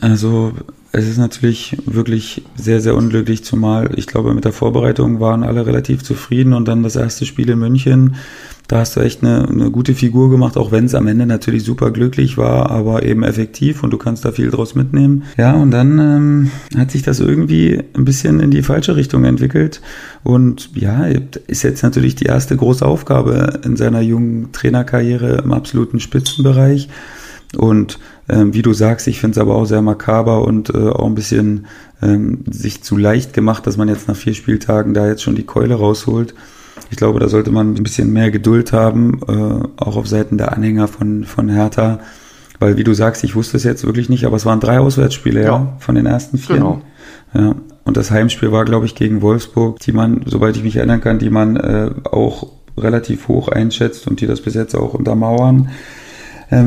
also 0.00 0.52
es 0.92 1.08
ist 1.08 1.16
natürlich 1.16 1.76
wirklich 1.86 2.42
sehr, 2.54 2.80
sehr 2.80 2.94
unglücklich, 2.94 3.44
zumal 3.44 3.90
ich 3.96 4.06
glaube, 4.06 4.34
mit 4.34 4.44
der 4.44 4.52
Vorbereitung 4.52 5.20
waren 5.20 5.42
alle 5.42 5.66
relativ 5.66 6.02
zufrieden 6.02 6.52
und 6.52 6.68
dann 6.68 6.82
das 6.82 6.96
erste 6.96 7.24
Spiel 7.24 7.48
in 7.48 7.58
München. 7.58 8.16
Da 8.68 8.78
hast 8.78 8.96
du 8.96 9.00
echt 9.00 9.22
eine, 9.22 9.48
eine 9.48 9.70
gute 9.70 9.94
Figur 9.94 10.30
gemacht, 10.30 10.56
auch 10.56 10.70
wenn 10.70 10.84
es 10.84 10.94
am 10.94 11.06
Ende 11.06 11.26
natürlich 11.26 11.64
super 11.64 11.90
glücklich 11.90 12.38
war, 12.38 12.70
aber 12.70 13.04
eben 13.04 13.22
effektiv 13.22 13.82
und 13.82 13.90
du 13.90 13.98
kannst 13.98 14.24
da 14.24 14.32
viel 14.32 14.50
draus 14.50 14.74
mitnehmen. 14.74 15.24
Ja, 15.36 15.54
und 15.54 15.70
dann 15.70 15.98
ähm, 15.98 16.50
hat 16.76 16.90
sich 16.90 17.02
das 17.02 17.20
irgendwie 17.20 17.82
ein 17.94 18.04
bisschen 18.04 18.40
in 18.40 18.50
die 18.50 18.62
falsche 18.62 18.94
Richtung 18.94 19.24
entwickelt. 19.24 19.80
Und 20.22 20.70
ja, 20.74 21.06
ist 21.46 21.62
jetzt 21.64 21.82
natürlich 21.82 22.16
die 22.16 22.26
erste 22.26 22.56
große 22.56 22.84
Aufgabe 22.84 23.60
in 23.64 23.76
seiner 23.76 24.00
jungen 24.00 24.52
Trainerkarriere 24.52 25.42
im 25.42 25.52
absoluten 25.52 26.00
Spitzenbereich. 26.00 26.88
Und 27.56 27.98
ähm, 28.28 28.54
wie 28.54 28.62
du 28.62 28.72
sagst, 28.72 29.06
ich 29.08 29.20
finde 29.20 29.32
es 29.32 29.38
aber 29.38 29.54
auch 29.54 29.66
sehr 29.66 29.82
makaber 29.82 30.44
und 30.44 30.70
äh, 30.70 30.88
auch 30.88 31.06
ein 31.06 31.14
bisschen 31.14 31.66
ähm, 32.00 32.44
sich 32.50 32.82
zu 32.82 32.96
leicht 32.96 33.34
gemacht, 33.34 33.66
dass 33.66 33.76
man 33.76 33.88
jetzt 33.88 34.08
nach 34.08 34.16
vier 34.16 34.34
Spieltagen 34.34 34.94
da 34.94 35.06
jetzt 35.06 35.22
schon 35.22 35.34
die 35.34 35.44
Keule 35.44 35.74
rausholt. 35.74 36.34
Ich 36.90 36.96
glaube, 36.96 37.20
da 37.20 37.28
sollte 37.28 37.50
man 37.50 37.74
ein 37.74 37.82
bisschen 37.82 38.12
mehr 38.12 38.30
Geduld 38.30 38.72
haben, 38.72 39.20
äh, 39.28 39.82
auch 39.82 39.96
auf 39.96 40.08
Seiten 40.08 40.38
der 40.38 40.52
Anhänger 40.52 40.88
von, 40.88 41.24
von 41.24 41.48
Hertha. 41.48 42.00
Weil, 42.58 42.76
wie 42.76 42.84
du 42.84 42.94
sagst, 42.94 43.24
ich 43.24 43.34
wusste 43.34 43.56
es 43.56 43.64
jetzt 43.64 43.84
wirklich 43.84 44.08
nicht, 44.08 44.24
aber 44.24 44.36
es 44.36 44.46
waren 44.46 44.60
drei 44.60 44.78
Auswärtsspiele, 44.78 45.42
ja, 45.42 45.46
ja 45.46 45.76
von 45.80 45.94
den 45.94 46.06
ersten 46.06 46.38
vier. 46.38 46.56
Genau. 46.56 46.82
Ja. 47.34 47.56
Und 47.84 47.96
das 47.96 48.10
Heimspiel 48.10 48.52
war, 48.52 48.64
glaube 48.64 48.86
ich, 48.86 48.94
gegen 48.94 49.20
Wolfsburg, 49.20 49.80
die 49.80 49.92
man, 49.92 50.22
soweit 50.26 50.56
ich 50.56 50.62
mich 50.62 50.76
erinnern 50.76 51.00
kann, 51.00 51.18
die 51.18 51.30
man 51.30 51.56
äh, 51.56 51.90
auch 52.04 52.46
relativ 52.78 53.28
hoch 53.28 53.48
einschätzt 53.48 54.06
und 54.06 54.20
die 54.20 54.26
das 54.26 54.40
bis 54.40 54.54
jetzt 54.54 54.74
auch 54.74 54.94
untermauern. 54.94 55.56
Ähm, 55.56 55.68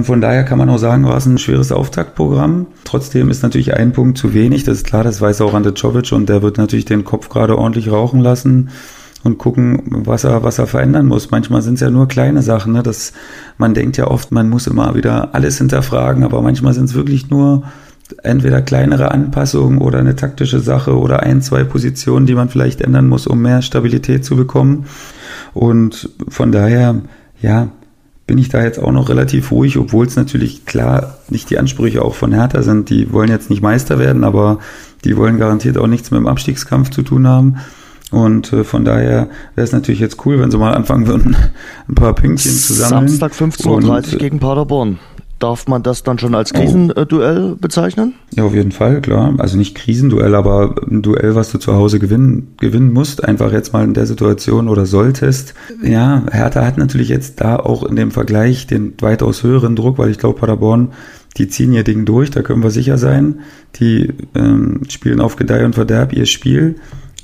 von 0.04 0.20
daher 0.20 0.44
kann 0.44 0.58
man 0.58 0.70
auch 0.70 0.80
sagen, 0.80 1.06
war 1.06 1.18
es 1.18 1.28
ein 1.28 1.38
schweres 1.38 1.72
Auftaktprogramm. 1.72 2.68
Trotzdem 2.86 3.30
ist 3.30 3.44
natürlich 3.44 3.76
ein 3.76 3.94
Punkt 3.94 4.18
zu 4.18 4.34
wenig. 4.34 4.64
Das 4.64 4.78
ist 4.78 4.88
klar, 4.88 5.04
das 5.04 5.22
weiß 5.22 5.42
auch 5.42 5.54
Ante 5.54 5.76
Czovic 5.76 6.12
und 6.12 6.28
der 6.28 6.42
wird 6.42 6.58
natürlich 6.58 6.86
den 6.86 7.04
Kopf 7.04 7.30
gerade 7.30 7.58
ordentlich 7.58 7.92
rauchen 7.92 8.20
lassen. 8.20 8.70
und 9.26 9.40
gucken, 9.40 9.82
was 10.06 10.24
er, 10.24 10.44
was 10.44 10.60
er 10.60 10.68
verändern 10.68 11.08
muss. 11.08 11.32
Manchmal 11.32 11.64
sind 11.64 11.76
es 11.76 11.82
ja 11.82 11.90
nur 11.90 12.08
kleine 12.08 12.44
Sachen, 12.44 12.74
ne? 12.74 12.84
Das, 12.84 13.12
man 13.58 13.74
denkt 13.74 13.98
ja 13.98 14.06
oft, 14.06 14.32
man 14.32 14.50
muss 14.50 14.68
immer 14.68 14.94
wieder 14.94 15.34
alles 15.34 15.58
hinterfragen, 15.58 16.24
aber 16.24 16.44
manchmal 16.44 16.74
sind 16.74 16.86
es 16.86 16.94
wirklich 16.94 17.32
nur 17.32 17.64
entweder 18.22 18.62
kleinere 18.62 19.10
Anpassungen 19.10 19.80
oder 19.80 19.98
eine 19.98 20.16
taktische 20.16 20.60
Sache 20.60 20.96
oder 20.96 21.24
ein, 21.24 21.42
zwei 21.42 21.64
Positionen, 21.64 22.28
die 22.28 22.36
man 22.36 22.50
vielleicht 22.50 22.82
ändern 22.82 23.08
muss, 23.08 23.26
um 23.26 23.42
mehr 23.42 23.64
Stabilität 23.64 24.24
zu 24.24 24.36
bekommen. 24.36 24.86
Und 25.56 26.12
von 26.28 26.52
daher, 26.52 27.02
ja, 27.42 27.70
bin 28.28 28.38
ich 28.38 28.50
da 28.50 28.64
jetzt 28.64 28.80
auch 28.80 28.92
noch 28.92 29.10
relativ 29.10 29.52
ruhig, 29.52 29.78
obwohl 29.78 30.06
es 30.06 30.16
natürlich 30.16 30.66
klar 30.66 31.18
nicht 31.30 31.50
die 31.50 31.60
Ansprüche 31.60 32.02
auch 32.02 32.16
von 32.16 32.34
Hertha 32.34 32.64
sind. 32.64 32.90
Die 32.90 33.12
wollen 33.12 33.30
jetzt 33.30 33.50
nicht 33.50 33.62
Meister 33.62 34.00
werden, 34.00 34.24
aber 34.24 34.60
die 35.04 35.16
wollen 35.16 35.38
garantiert 35.38 35.78
auch 35.78 35.88
nichts 35.88 36.10
mit 36.12 36.20
dem 36.20 36.28
Abstiegskampf 36.28 36.90
zu 36.90 37.04
tun 37.04 37.28
haben. 37.28 37.58
Und 38.12 38.54
äh, 38.54 38.64
von 38.64 38.86
daher 38.86 39.30
wäre 39.56 39.66
es 39.66 39.72
natürlich 39.72 40.00
jetzt 40.00 40.26
cool, 40.26 40.40
wenn 40.40 40.52
sie 40.52 40.58
mal 40.58 40.74
anfangen 40.74 41.08
würden, 41.08 41.36
ein 41.88 41.96
paar 41.96 42.14
Pünktchen 42.14 42.52
zu 42.52 42.74
sammeln. 42.74 43.10
Samstag 43.10 43.34
15.30 43.34 43.68
Uhr 43.88 44.14
äh, 44.14 44.18
gegen 44.18 44.40
Paderborn. 44.40 45.00
Darf 45.40 45.68
man 45.68 45.84
das 45.84 46.04
dann 46.04 46.18
schon 46.18 46.34
als 46.34 46.54
oh. 46.54 46.58
Krisenduell 46.58 47.56
bezeichnen? 47.60 48.14
Ja, 48.36 48.46
auf 48.46 48.54
jeden 48.54 48.72
Fall, 48.72 49.02
klar. 49.02 49.34
Also 49.38 49.58
nicht 49.58 49.76
Krisenduell, 49.76 50.34
aber 50.34 50.76
ein 50.90 51.02
Duell, 51.02 51.36
was 51.36 51.52
du 51.52 51.58
zu 51.58 51.74
Hause 51.74 52.00
gewinnen, 52.00 52.56
gewinnen 52.58 52.94
musst, 52.94 53.24
einfach 53.24 53.52
jetzt 53.52 53.74
mal 53.74 53.84
in 53.84 53.94
der 53.94 54.06
Situation 54.06 54.70
oder 54.70 54.86
solltest. 54.86 55.54
Ja, 55.84 56.24
Hertha 56.32 56.66
hat 56.66 56.78
natürlich 56.78 57.10
jetzt 57.10 57.42
da 57.42 57.58
auch 57.58 57.84
in 57.84 57.98
dem 57.98 58.12
Vergleich 58.12 58.66
den 58.68 58.94
weitaus 59.02 59.44
höheren 59.44 59.76
Druck, 59.76 59.98
weil 59.98 60.10
ich 60.10 60.20
glaube, 60.20 60.40
Paderborn, 60.40 60.94
die 61.38 61.50
ziehen 61.50 61.74
ihr 61.74 61.84
Ding 61.84 62.06
durch, 62.06 62.32
da 62.32 62.42
können 62.42 62.64
wir 62.64 62.72
sicher 62.72 62.98
sein. 62.98 63.40
Die 63.76 64.14
ähm, 64.36 64.82
spielen 64.88 65.20
auf 65.20 65.36
Gedeih 65.36 65.66
und 65.66 65.76
Verderb 65.76 66.14
ihr 66.14 66.28
Spiel. 66.28 66.76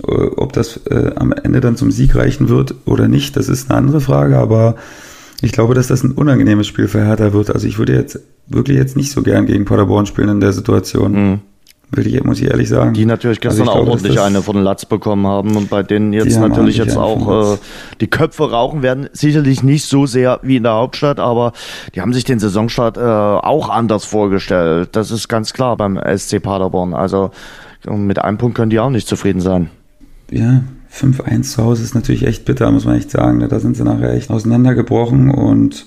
Äh, 0.06 0.12
ob 0.36 0.54
das 0.54 0.78
äh, 0.88 1.12
am 1.16 1.32
Ende 1.32 1.62
dann 1.62 1.78
zum 1.78 1.92
Sieg 1.92 2.16
reichen 2.16 2.50
wird 2.50 2.76
oder 2.86 3.08
nicht, 3.08 3.38
das 3.38 3.50
ist 3.50 3.70
eine 3.70 3.78
andere 3.78 4.02
Frage, 4.02 4.38
aber 4.38 4.76
ich 5.42 5.52
glaube, 5.52 5.74
dass 5.74 5.88
das 5.88 6.04
ein 6.04 6.12
unangenehmes 6.12 6.68
Spiel 6.68 6.88
für 6.88 7.04
Hertha 7.04 7.34
wird. 7.34 7.52
Also 7.52 7.68
ich 7.68 7.78
würde 7.78 7.94
jetzt 7.94 8.20
wirklich 8.48 8.78
jetzt 8.78 8.96
nicht 8.96 9.12
so 9.12 9.22
gern 9.22 9.46
gegen 9.46 9.66
Paderborn 9.66 10.06
spielen 10.06 10.30
in 10.30 10.40
der 10.40 10.54
Situation. 10.54 11.12
Mhm. 11.12 11.40
Will 11.94 12.08
ich, 12.08 12.24
muss 12.24 12.40
ich 12.40 12.50
ehrlich 12.50 12.70
sagen. 12.70 12.94
Die 12.94 13.06
natürlich 13.06 13.42
gestern 13.42 13.68
also 13.68 13.72
auch 13.72 13.76
glaube, 13.76 13.92
ordentlich 13.92 14.22
eine 14.22 14.42
von 14.42 14.56
den 14.56 14.64
Latz 14.64 14.86
bekommen 14.86 15.28
haben 15.28 15.58
und 15.58 15.70
bei 15.70 15.84
denen 15.84 16.14
jetzt 16.14 16.40
natürlich 16.40 16.78
jetzt 16.78 16.96
auch 16.96 17.56
äh, 17.56 17.58
die 18.00 18.08
Köpfe 18.08 18.50
rauchen 18.50 18.82
werden. 18.82 19.10
Sicherlich 19.12 19.62
nicht 19.62 19.84
so 19.84 20.06
sehr 20.06 20.40
wie 20.42 20.56
in 20.56 20.64
der 20.64 20.72
Hauptstadt, 20.72 21.20
aber 21.20 21.52
die 21.94 22.00
haben 22.00 22.14
sich 22.14 22.24
den 22.24 22.40
Saisonstart 22.40 22.96
äh, 22.96 23.02
auch 23.02 23.68
anders 23.68 24.06
vorgestellt. 24.06 24.90
Das 24.94 25.12
ist 25.12 25.28
ganz 25.28 25.52
klar 25.52 25.76
beim 25.76 26.00
SC 26.18 26.42
Paderborn. 26.42 26.94
Also 26.94 27.32
mit 27.90 28.20
einem 28.20 28.38
Punkt 28.38 28.56
können 28.56 28.70
die 28.70 28.80
auch 28.80 28.90
nicht 28.90 29.08
zufrieden 29.08 29.42
sein. 29.42 29.70
Ja, 30.30 30.62
5-1 30.94 31.44
zu 31.44 31.64
Hause 31.64 31.84
ist 31.84 31.96
natürlich 31.96 32.26
echt 32.28 32.46
bitter, 32.46 32.70
muss 32.72 32.86
man 32.86 32.98
echt 32.98 33.12
sagen. 33.12 33.40
Da 33.48 33.60
sind 33.60 33.78
sie 33.78 33.84
nachher 33.84 34.14
echt 34.14 34.30
auseinandergebrochen 34.30 35.30
und 35.32 35.86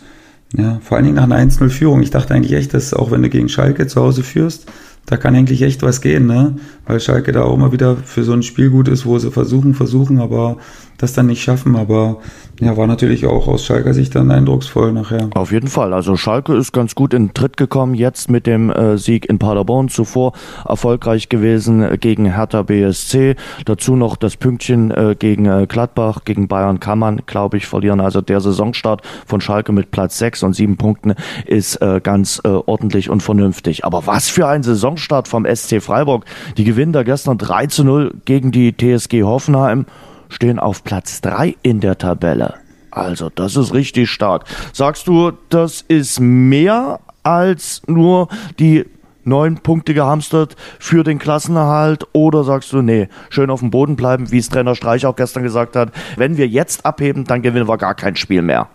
ja, 0.57 0.79
vor 0.83 0.97
allen 0.97 1.05
Dingen 1.05 1.17
nach 1.17 1.25
einer 1.25 1.39
1-0-Führung. 1.39 2.03
Ich 2.03 2.11
dachte 2.11 2.35
eigentlich 2.35 2.53
echt, 2.53 2.75
dass 2.75 2.95
auch 2.95 3.11
wenn 3.11 3.23
du 3.23 3.29
gegen 3.29 3.49
Schalke 3.49 3.87
zu 3.87 4.01
Hause 4.01 4.23
führst, 4.23 4.67
da 5.07 5.17
kann 5.17 5.35
eigentlich 5.35 5.63
echt 5.63 5.83
was 5.83 6.01
gehen, 6.01 6.27
ne? 6.27 6.57
Weil 6.87 7.01
Schalke 7.01 7.33
da 7.33 7.43
auch 7.43 7.55
immer 7.55 7.73
wieder 7.73 7.97
für 7.97 8.25
so 8.25 8.33
ein 8.33 8.43
Spiel 8.43 8.71
gut 8.71 8.89
ist, 8.89 9.05
wo 9.05 9.19
sie 9.19 9.31
versuchen, 9.31 9.75
versuchen, 9.75 10.19
aber 10.19 10.57
das 10.99 11.13
dann 11.13 11.27
nicht 11.27 11.43
schaffen. 11.43 11.77
Aber 11.77 12.19
ja, 12.61 12.77
war 12.77 12.87
natürlich 12.87 13.27
auch 13.27 13.47
aus 13.49 13.65
Schalker 13.65 13.95
Sicht 13.95 14.15
dann 14.15 14.31
eindrucksvoll 14.31 14.93
nachher. 14.93 15.29
Auf 15.35 15.53
jeden 15.53 15.69
Fall. 15.69 15.93
Also 15.93 16.17
Schalke 16.17 16.55
ist 16.55 16.73
ganz 16.73 16.95
gut 16.95 17.15
in 17.15 17.29
den 17.29 17.35
Tritt 17.35 17.57
gekommen, 17.57 17.95
jetzt 17.95 18.31
mit 18.31 18.47
dem 18.47 18.71
äh, 18.71 18.97
Sieg 18.99 19.29
in 19.29 19.39
Paderborn. 19.39 19.89
Zuvor 19.89 20.33
erfolgreich 20.67 21.29
gewesen 21.29 21.99
gegen 22.01 22.27
Hertha 22.27 22.63
BSC. 22.63 23.37
Dazu 23.65 23.97
noch 23.97 24.17
das 24.17 24.37
Pünktchen 24.37 24.91
äh, 24.91 25.17
gegen 25.19 25.47
äh, 25.47 25.67
Gladbach, 25.69 26.21
gegen 26.25 26.49
Bayern 26.49 26.81
kann 26.81 26.99
man, 26.99 27.23
glaube 27.27 27.57
ich, 27.57 27.67
verlieren. 27.67 28.01
Also 28.01 28.21
der 28.21 28.41
Saisonstart 28.41 29.03
von 29.27 29.41
Schalke 29.41 29.73
mit 29.73 29.91
Platz 29.91 30.19
6 30.19 30.43
und 30.45 30.55
7 30.55 30.77
Punkten 30.77 31.15
ist 31.47 31.77
äh, 31.83 32.01
ganz 32.03 32.41
äh, 32.45 32.49
ordentlich 32.49 33.11
und 33.11 33.23
vernünftig. 33.23 33.85
Aber 33.85 34.07
was 34.07 34.29
für 34.29 34.47
ein 34.47 34.63
Saisonstart 34.63 35.29
vom 35.29 35.45
SC 35.45 35.83
Freiburg. 35.83 36.25
Die 36.57 36.65
gewinnen 36.65 36.93
da 36.93 37.03
gestern 37.03 37.39
3 37.39 37.67
zu 37.67 37.85
0 37.85 38.15
gegen 38.25 38.51
die 38.51 38.75
TSG 38.77 39.23
Hoffenheim 39.23 39.87
stehen 40.29 40.59
auf 40.59 40.85
Platz 40.85 41.21
3 41.21 41.57
in 41.63 41.81
der 41.81 41.99
Tabelle. 41.99 42.55
Also, 42.91 43.31
das 43.35 43.57
ist 43.57 43.75
richtig 43.75 44.11
stark. 44.11 44.45
Sagst 44.73 45.09
du, 45.09 45.33
das 45.49 45.83
ist 45.83 46.21
mehr 46.21 47.01
als 47.23 47.83
nur 47.87 48.29
die 48.59 48.85
neun 49.25 49.57
Punkte 49.57 49.95
gehamstert 49.95 50.55
für 50.79 51.03
den 51.03 51.19
Klassenerhalt 51.19 52.07
oder 52.13 52.45
sagst 52.45 52.73
du, 52.73 52.83
nee, 52.83 53.09
schön 53.31 53.51
auf 53.51 53.61
dem 53.61 53.71
Boden 53.71 53.97
bleiben, 53.97 54.31
wie 54.31 54.39
es 54.39 54.49
Trainer 54.49 54.75
Streich 54.75 55.07
auch 55.07 55.17
gestern 55.17 55.43
gesagt 55.43 55.77
hat, 55.77 55.93
wenn 56.17 56.37
wir 56.37 56.47
jetzt 56.47 56.85
abheben, 56.87 57.25
dann 57.25 57.43
gewinnen 57.43 57.69
wir 57.69 57.79
gar 57.79 57.95
kein 57.95 58.17
Spiel 58.17 58.43
mehr. 58.43 58.69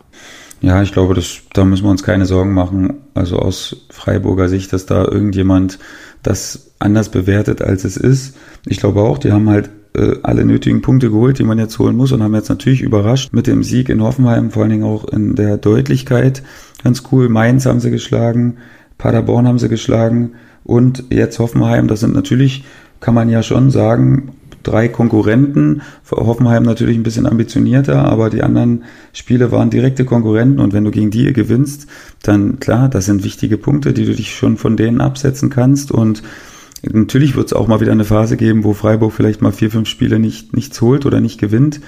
Ja, 0.61 0.81
ich 0.81 0.91
glaube, 0.91 1.13
das, 1.13 1.39
da 1.53 1.63
müssen 1.63 1.85
wir 1.85 1.91
uns 1.91 2.03
keine 2.03 2.25
Sorgen 2.25 2.53
machen. 2.53 2.95
Also 3.13 3.37
aus 3.37 3.85
Freiburger 3.91 4.49
Sicht, 4.49 4.73
dass 4.73 4.85
da 4.85 5.05
irgendjemand 5.05 5.79
das 6.21 6.73
anders 6.79 7.09
bewertet, 7.09 7.61
als 7.61 7.85
es 7.85 7.95
ist. 7.95 8.35
Ich 8.65 8.79
glaube 8.79 9.01
auch, 9.01 9.19
die 9.19 9.31
haben 9.31 9.49
halt 9.49 9.69
äh, 9.95 10.15
alle 10.23 10.45
nötigen 10.45 10.81
Punkte 10.81 11.09
geholt, 11.09 11.39
die 11.39 11.43
man 11.43 11.57
jetzt 11.57 11.79
holen 11.79 11.95
muss 11.95 12.11
und 12.11 12.21
haben 12.21 12.35
jetzt 12.35 12.49
natürlich 12.49 12.81
überrascht 12.81 13.33
mit 13.33 13.47
dem 13.47 13.63
Sieg 13.63 13.89
in 13.89 14.01
Hoffenheim, 14.01 14.51
vor 14.51 14.63
allen 14.63 14.71
Dingen 14.71 14.83
auch 14.83 15.05
in 15.05 15.35
der 15.35 15.57
Deutlichkeit. 15.57 16.43
Ganz 16.83 17.03
cool. 17.11 17.29
Mainz 17.29 17.65
haben 17.65 17.79
sie 17.79 17.91
geschlagen, 17.91 18.57
Paderborn 18.97 19.47
haben 19.47 19.59
sie 19.59 19.69
geschlagen 19.69 20.33
und 20.63 21.05
jetzt 21.09 21.39
Hoffenheim. 21.39 21.87
Das 21.87 22.01
sind 22.01 22.13
natürlich, 22.13 22.65
kann 22.99 23.15
man 23.15 23.29
ja 23.29 23.41
schon 23.41 23.71
sagen, 23.71 24.31
drei 24.63 24.87
Konkurrenten. 24.87 25.81
Hoffenheim 26.11 26.63
natürlich 26.63 26.97
ein 26.97 27.03
bisschen 27.03 27.25
ambitionierter, 27.25 28.05
aber 28.05 28.29
die 28.29 28.43
anderen 28.43 28.83
Spiele 29.13 29.51
waren 29.51 29.69
direkte 29.69 30.05
Konkurrenten 30.05 30.59
und 30.59 30.73
wenn 30.73 30.83
du 30.83 30.91
gegen 30.91 31.11
die 31.11 31.31
gewinnst, 31.33 31.87
dann 32.23 32.59
klar, 32.59 32.89
das 32.89 33.05
sind 33.05 33.23
wichtige 33.23 33.57
Punkte, 33.57 33.93
die 33.93 34.05
du 34.05 34.13
dich 34.13 34.35
schon 34.35 34.57
von 34.57 34.77
denen 34.77 35.01
absetzen 35.01 35.49
kannst 35.49 35.91
und 35.91 36.21
Natürlich 36.83 37.35
wird 37.35 37.47
es 37.47 37.53
auch 37.53 37.67
mal 37.67 37.81
wieder 37.81 37.91
eine 37.91 38.05
Phase 38.05 38.37
geben, 38.37 38.63
wo 38.63 38.73
Freiburg 38.73 39.13
vielleicht 39.13 39.41
mal 39.41 39.51
vier, 39.51 39.71
fünf 39.71 39.87
Spiele 39.87 40.19
nicht, 40.19 40.55
nichts 40.55 40.79
holt 40.81 41.05
oder 41.05 41.19
nicht 41.19 41.39
gewinnt. 41.39 41.81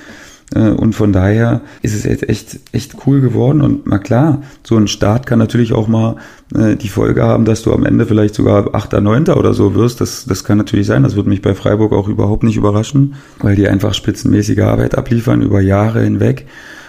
Äh, 0.53 0.69
und 0.69 0.93
von 0.93 1.13
daher 1.13 1.61
ist 1.81 1.95
es 1.95 2.03
jetzt 2.03 2.27
echt, 2.27 2.59
echt 2.71 2.95
cool 3.05 3.21
geworden. 3.21 3.61
Und 3.61 3.87
na 3.87 3.99
klar, 3.99 4.43
so 4.63 4.77
ein 4.77 4.87
Start 4.87 5.25
kann 5.25 5.39
natürlich 5.39 5.73
auch 5.73 5.87
mal 5.87 6.17
äh, 6.55 6.75
die 6.75 6.89
Folge 6.89 7.23
haben, 7.23 7.45
dass 7.45 7.61
du 7.61 7.73
am 7.73 7.85
Ende 7.85 8.05
vielleicht 8.05 8.35
sogar 8.35 8.75
Achter, 8.75 9.01
Neunter 9.01 9.37
oder 9.37 9.53
so 9.53 9.75
wirst. 9.75 10.01
Das, 10.01 10.25
das 10.25 10.43
kann 10.43 10.57
natürlich 10.57 10.87
sein. 10.87 11.03
Das 11.03 11.15
würde 11.15 11.29
mich 11.29 11.41
bei 11.41 11.55
Freiburg 11.55 11.93
auch 11.93 12.07
überhaupt 12.07 12.43
nicht 12.43 12.57
überraschen, 12.57 13.15
weil 13.39 13.55
die 13.55 13.67
einfach 13.67 13.93
spitzenmäßige 13.93 14.59
Arbeit 14.59 14.97
abliefern 14.97 15.41
über 15.41 15.61
Jahre 15.61 16.01
hinweg 16.01 16.47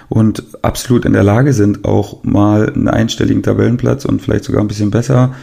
und 0.08 0.44
absolut 0.60 1.06
in 1.06 1.14
der 1.14 1.22
Lage 1.22 1.54
sind, 1.54 1.84
auch 1.84 2.22
mal 2.22 2.70
einen 2.70 2.88
einstelligen 2.88 3.42
Tabellenplatz 3.42 4.04
und 4.04 4.20
vielleicht 4.20 4.44
sogar 4.44 4.60
ein 4.60 4.68
bisschen 4.68 4.90
besser 4.90 5.34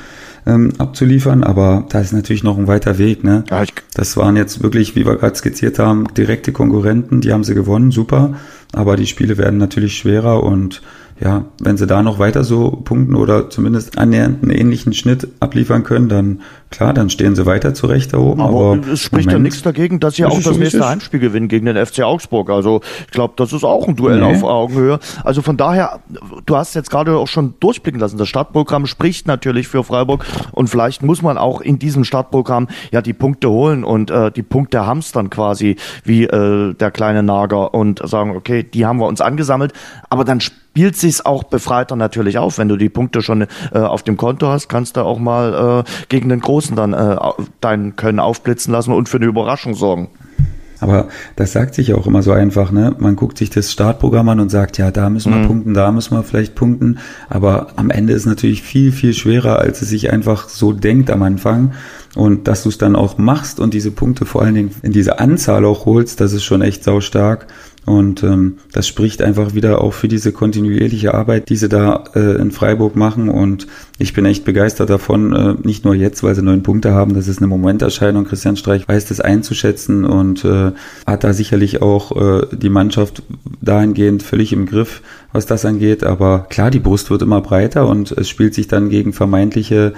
ähm, 0.49 0.73
abzuliefern, 0.77 1.43
aber 1.43 1.85
da 1.89 1.99
ist 1.99 2.11
natürlich 2.11 2.43
noch 2.43 2.57
ein 2.57 2.67
weiter 2.67 2.97
Weg. 2.97 3.23
Ne? 3.23 3.43
Ja, 3.49 3.63
das 3.93 4.17
waren 4.17 4.35
jetzt 4.35 4.63
wirklich, 4.63 4.95
wie 4.95 5.05
wir 5.05 5.15
gerade 5.15 5.35
skizziert 5.35 5.79
haben, 5.79 6.07
direkte 6.15 6.51
Konkurrenten, 6.51 7.21
die 7.21 7.31
haben 7.31 7.43
sie 7.43 7.53
gewonnen, 7.53 7.91
super, 7.91 8.35
aber 8.73 8.95
die 8.95 9.07
Spiele 9.07 9.37
werden 9.37 9.59
natürlich 9.59 9.97
schwerer 9.97 10.43
und 10.43 10.81
ja, 11.21 11.45
wenn 11.61 11.77
sie 11.77 11.85
da 11.85 12.01
noch 12.01 12.17
weiter 12.17 12.43
so 12.43 12.71
punkten 12.71 13.15
oder 13.15 13.49
zumindest 13.49 13.97
annähernd 13.97 14.41
einen 14.41 14.51
ähnlichen 14.51 14.93
Schnitt 14.93 15.27
abliefern 15.41 15.83
können, 15.83 16.07
dann 16.07 16.41
klar, 16.69 16.93
dann 16.93 17.09
stehen 17.09 17.35
sie 17.35 17.45
weiter 17.45 17.73
zurecht 17.73 18.13
da 18.13 18.17
oben. 18.17 18.41
Aber, 18.41 18.73
aber 18.73 18.87
es 18.87 19.01
spricht 19.01 19.27
Moment, 19.27 19.31
ja 19.31 19.39
nichts 19.39 19.61
dagegen, 19.61 19.99
dass 19.99 20.15
sie 20.15 20.25
auch 20.25 20.41
das 20.41 20.57
nächste 20.57 20.87
Heimspiel 20.87 21.19
gewinnen 21.19 21.47
gegen 21.47 21.65
den 21.65 21.83
FC 21.83 22.01
Augsburg. 22.01 22.49
Also 22.49 22.81
ich 23.05 23.11
glaube, 23.11 23.33
das 23.37 23.53
ist 23.53 23.63
auch 23.63 23.87
ein 23.87 23.95
Duell 23.95 24.19
nee. 24.19 24.25
auf 24.25 24.43
Augenhöhe. 24.43 24.99
Also 25.23 25.41
von 25.41 25.57
daher, 25.57 25.99
du 26.45 26.55
hast 26.55 26.75
jetzt 26.75 26.89
gerade 26.89 27.17
auch 27.17 27.27
schon 27.27 27.55
durchblicken 27.59 27.99
lassen, 27.99 28.17
das 28.17 28.27
Startprogramm 28.27 28.85
spricht 28.85 29.27
natürlich 29.27 29.67
für 29.67 29.83
Freiburg 29.83 30.25
und 30.51 30.69
vielleicht 30.69 31.03
muss 31.03 31.21
man 31.21 31.37
auch 31.37 31.61
in 31.61 31.79
diesem 31.79 32.03
Startprogramm 32.03 32.67
ja 32.91 33.01
die 33.01 33.13
Punkte 33.13 33.49
holen 33.49 33.83
und 33.83 34.11
äh, 34.11 34.31
die 34.31 34.43
Punkte 34.43 34.85
hamstern 34.85 35.29
quasi 35.29 35.75
wie 36.03 36.25
äh, 36.25 36.73
der 36.73 36.91
kleine 36.91 37.23
Nager 37.23 37.73
und 37.73 38.01
sagen, 38.07 38.35
okay, 38.35 38.63
die 38.63 38.85
haben 38.85 38.99
wir 38.99 39.07
uns 39.07 39.21
angesammelt, 39.21 39.73
aber 40.09 40.23
dann 40.23 40.41
spielt 40.79 40.95
sich's 40.95 41.25
auch 41.25 41.43
befreiter 41.43 41.95
natürlich 41.95 42.37
auf. 42.37 42.57
Wenn 42.57 42.67
du 42.67 42.77
die 42.77 42.89
Punkte 42.89 43.21
schon 43.21 43.47
äh, 43.73 43.79
auf 43.79 44.03
dem 44.03 44.17
Konto 44.17 44.47
hast, 44.47 44.69
kannst 44.69 44.97
du 44.97 45.01
auch 45.01 45.19
mal 45.19 45.83
äh, 45.85 45.91
gegen 46.09 46.29
den 46.29 46.39
Großen 46.39 46.58
dann 46.67 46.93
äh, 46.93 47.17
dein 47.61 47.95
Können 47.95 48.19
aufblitzen 48.19 48.71
lassen 48.71 48.93
und 48.93 49.09
für 49.09 49.17
eine 49.17 49.25
Überraschung 49.25 49.73
sorgen. 49.73 50.09
Aber 50.81 51.09
das 51.35 51.51
sagt 51.51 51.75
sich 51.75 51.93
auch 51.93 52.07
immer 52.07 52.23
so 52.23 52.31
einfach, 52.31 52.71
ne? 52.71 52.95
Man 52.99 53.15
guckt 53.15 53.37
sich 53.37 53.49
das 53.49 53.71
Startprogramm 53.71 54.29
an 54.29 54.39
und 54.39 54.49
sagt, 54.49 54.77
ja, 54.77 54.91
da 54.91 55.09
müssen 55.09 55.33
wir 55.33 55.39
mhm. 55.39 55.47
punkten, 55.47 55.73
da 55.73 55.91
müssen 55.91 56.15
wir 56.15 56.23
vielleicht 56.23 56.55
punkten. 56.55 56.99
Aber 57.29 57.67
am 57.75 57.89
Ende 57.89 58.13
ist 58.13 58.21
es 58.21 58.25
natürlich 58.27 58.61
viel, 58.61 58.91
viel 58.91 59.13
schwerer, 59.13 59.59
als 59.59 59.81
es 59.81 59.89
sich 59.89 60.11
einfach 60.11 60.47
so 60.47 60.71
denkt 60.71 61.11
am 61.11 61.21
Anfang. 61.21 61.73
Und 62.15 62.47
dass 62.47 62.63
du 62.63 62.69
es 62.69 62.77
dann 62.77 62.95
auch 62.95 63.17
machst 63.17 63.59
und 63.59 63.73
diese 63.73 63.91
Punkte 63.91 64.25
vor 64.25 64.41
allen 64.41 64.55
Dingen 64.55 64.71
in 64.81 64.93
dieser 64.93 65.19
Anzahl 65.19 65.65
auch 65.65 65.85
holst, 65.85 66.21
das 66.21 66.33
ist 66.33 66.43
schon 66.43 66.61
echt 66.61 66.83
sau 66.83 67.01
stark. 67.01 67.47
Und 67.85 68.23
ähm, 68.23 68.57
das 68.71 68.87
spricht 68.87 69.21
einfach 69.21 69.55
wieder 69.55 69.81
auch 69.81 69.93
für 69.93 70.07
diese 70.07 70.31
kontinuierliche 70.31 71.13
Arbeit, 71.13 71.49
die 71.49 71.55
sie 71.55 71.69
da 71.69 72.03
äh, 72.13 72.39
in 72.39 72.51
Freiburg 72.51 72.95
machen. 72.95 73.29
Und 73.29 73.67
ich 73.97 74.13
bin 74.13 74.25
echt 74.25 74.45
begeistert 74.45 74.89
davon, 74.89 75.33
äh, 75.33 75.55
nicht 75.63 75.85
nur 75.85 75.95
jetzt, 75.95 76.21
weil 76.21 76.35
sie 76.35 76.43
neun 76.43 76.61
Punkte 76.61 76.93
haben, 76.93 77.15
das 77.15 77.27
ist 77.27 77.39
eine 77.39 77.47
Momenterscheinung. 77.47 78.25
Christian 78.25 78.57
Streich 78.57 78.87
weiß 78.87 79.05
das 79.05 79.21
einzuschätzen 79.21 80.05
und 80.05 80.45
äh, 80.45 80.71
hat 81.07 81.23
da 81.23 81.33
sicherlich 81.33 81.81
auch 81.81 82.15
äh, 82.15 82.47
die 82.51 82.69
Mannschaft 82.69 83.23
dahingehend 83.61 84.23
völlig 84.23 84.53
im 84.53 84.65
Griff, 84.65 85.01
was 85.31 85.45
das 85.45 85.65
angeht. 85.65 86.03
Aber 86.03 86.45
klar, 86.49 86.71
die 86.71 86.79
Brust 86.79 87.09
wird 87.09 87.21
immer 87.21 87.41
breiter 87.41 87.87
und 87.87 88.11
es 88.11 88.29
spielt 88.29 88.53
sich 88.53 88.67
dann 88.67 88.89
gegen 88.89 89.13
vermeintliche 89.13 89.93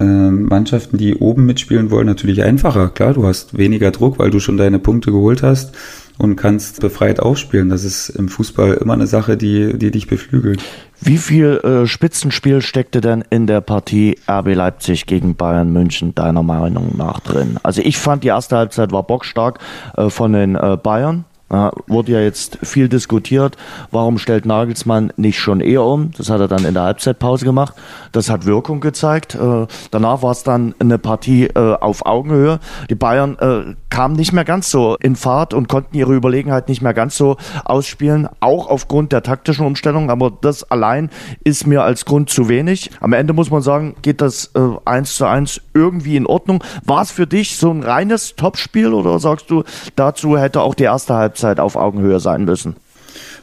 äh, 0.00 0.04
Mannschaften, 0.04 0.98
die 0.98 1.16
oben 1.16 1.46
mitspielen 1.46 1.90
wollen, 1.90 2.06
natürlich 2.06 2.42
einfacher. 2.42 2.88
Klar, 2.88 3.14
du 3.14 3.26
hast 3.26 3.58
weniger 3.58 3.90
Druck, 3.90 4.18
weil 4.18 4.30
du 4.30 4.40
schon 4.40 4.56
deine 4.56 4.78
Punkte 4.78 5.10
geholt 5.10 5.42
hast 5.42 5.74
und 6.18 6.36
kannst 6.36 6.80
befreit 6.80 7.20
aufspielen. 7.20 7.68
Das 7.68 7.84
ist 7.84 8.08
im 8.08 8.28
Fußball 8.28 8.74
immer 8.74 8.92
eine 8.94 9.06
Sache, 9.06 9.36
die, 9.36 9.76
die 9.78 9.90
dich 9.90 10.06
beflügelt. 10.06 10.62
Wie 11.00 11.18
viel 11.18 11.60
äh, 11.64 11.86
Spitzenspiel 11.86 12.62
steckte 12.62 13.00
denn 13.00 13.24
in 13.30 13.46
der 13.46 13.60
Partie 13.60 14.16
RB 14.28 14.54
Leipzig 14.54 15.06
gegen 15.06 15.34
Bayern 15.34 15.72
München 15.72 16.14
deiner 16.14 16.42
Meinung 16.42 16.96
nach 16.96 17.20
drin? 17.20 17.58
Also 17.62 17.82
ich 17.82 17.98
fand 17.98 18.24
die 18.24 18.28
erste 18.28 18.56
Halbzeit 18.56 18.92
war 18.92 19.02
bockstark 19.02 19.58
äh, 19.96 20.08
von 20.08 20.32
den 20.32 20.54
äh, 20.54 20.78
Bayern. 20.82 21.24
Ja, 21.52 21.72
wurde 21.86 22.12
ja 22.12 22.20
jetzt 22.20 22.58
viel 22.62 22.88
diskutiert. 22.88 23.58
Warum 23.90 24.18
stellt 24.18 24.46
Nagelsmann 24.46 25.12
nicht 25.16 25.38
schon 25.38 25.60
eher 25.60 25.82
um? 25.82 26.10
Das 26.16 26.30
hat 26.30 26.40
er 26.40 26.48
dann 26.48 26.64
in 26.64 26.72
der 26.72 26.84
Halbzeitpause 26.84 27.44
gemacht. 27.44 27.74
Das 28.12 28.30
hat 28.30 28.46
Wirkung 28.46 28.80
gezeigt. 28.80 29.34
Äh, 29.34 29.66
danach 29.90 30.22
war 30.22 30.30
es 30.30 30.42
dann 30.42 30.74
eine 30.78 30.98
Partie 30.98 31.44
äh, 31.44 31.74
auf 31.74 32.06
Augenhöhe. 32.06 32.60
Die 32.88 32.94
Bayern 32.94 33.36
äh, 33.38 33.74
kamen 33.90 34.16
nicht 34.16 34.32
mehr 34.32 34.44
ganz 34.44 34.70
so 34.70 34.96
in 34.96 35.16
Fahrt 35.16 35.52
und 35.52 35.68
konnten 35.68 35.96
ihre 35.96 36.14
Überlegenheit 36.14 36.68
nicht 36.68 36.80
mehr 36.80 36.94
ganz 36.94 37.16
so 37.16 37.36
ausspielen, 37.64 38.26
auch 38.40 38.68
aufgrund 38.68 39.12
der 39.12 39.22
taktischen 39.22 39.66
Umstellung. 39.66 40.10
Aber 40.10 40.32
das 40.40 40.68
allein 40.70 41.10
ist 41.44 41.66
mir 41.66 41.82
als 41.82 42.06
Grund 42.06 42.30
zu 42.30 42.48
wenig. 42.48 42.90
Am 43.00 43.12
Ende 43.12 43.34
muss 43.34 43.50
man 43.50 43.60
sagen, 43.60 43.96
geht 44.00 44.22
das 44.22 44.50
eins 44.84 45.14
zu 45.14 45.26
eins 45.26 45.60
irgendwie 45.74 46.16
in 46.16 46.26
Ordnung. 46.26 46.64
War 46.84 47.02
es 47.02 47.10
für 47.10 47.26
dich 47.26 47.56
so 47.58 47.70
ein 47.70 47.82
reines 47.82 48.34
Topspiel 48.34 48.92
oder 48.92 49.18
sagst 49.18 49.50
du, 49.50 49.62
dazu 49.94 50.38
hätte 50.38 50.62
auch 50.62 50.74
die 50.74 50.84
erste 50.84 51.14
Halbzeit 51.14 51.33
Halbzeit 51.34 51.58
auf 51.58 51.74
Augenhöhe 51.74 52.20
sein 52.20 52.44
müssen. 52.44 52.76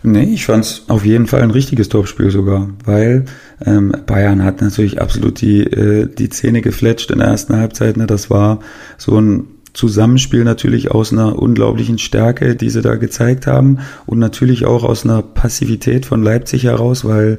Nee, 0.04 0.24
ich 0.24 0.46
fand 0.46 0.64
es 0.66 0.86
auf 0.88 1.06
jeden 1.06 1.28
Fall 1.28 1.42
ein 1.42 1.52
richtiges 1.52 1.90
Topspiel 1.90 2.32
sogar, 2.32 2.70
weil 2.86 3.26
ähm, 3.64 3.94
Bayern 4.08 4.44
hat 4.44 4.62
natürlich 4.62 5.00
absolut 5.00 5.42
die, 5.42 5.62
äh, 5.62 6.08
die 6.08 6.30
Zähne 6.30 6.62
gefletscht 6.62 7.12
in 7.12 7.20
der 7.20 7.28
ersten 7.28 7.56
Halbzeit. 7.56 7.98
Ne? 7.98 8.08
Das 8.08 8.30
war 8.30 8.60
so 8.98 9.20
ein 9.20 9.48
Zusammenspiel 9.74 10.44
natürlich 10.44 10.90
aus 10.92 11.12
einer 11.12 11.38
unglaublichen 11.38 12.00
Stärke, 12.00 12.56
die 12.56 12.70
sie 12.70 12.82
da 12.82 12.96
gezeigt 12.96 13.46
haben 13.46 13.80
und 14.06 14.20
natürlich 14.20 14.66
auch 14.66 14.84
aus 14.84 15.06
einer 15.06 15.22
Passivität 15.22 16.06
von 16.06 16.24
Leipzig 16.24 16.64
heraus, 16.64 17.06
weil 17.06 17.38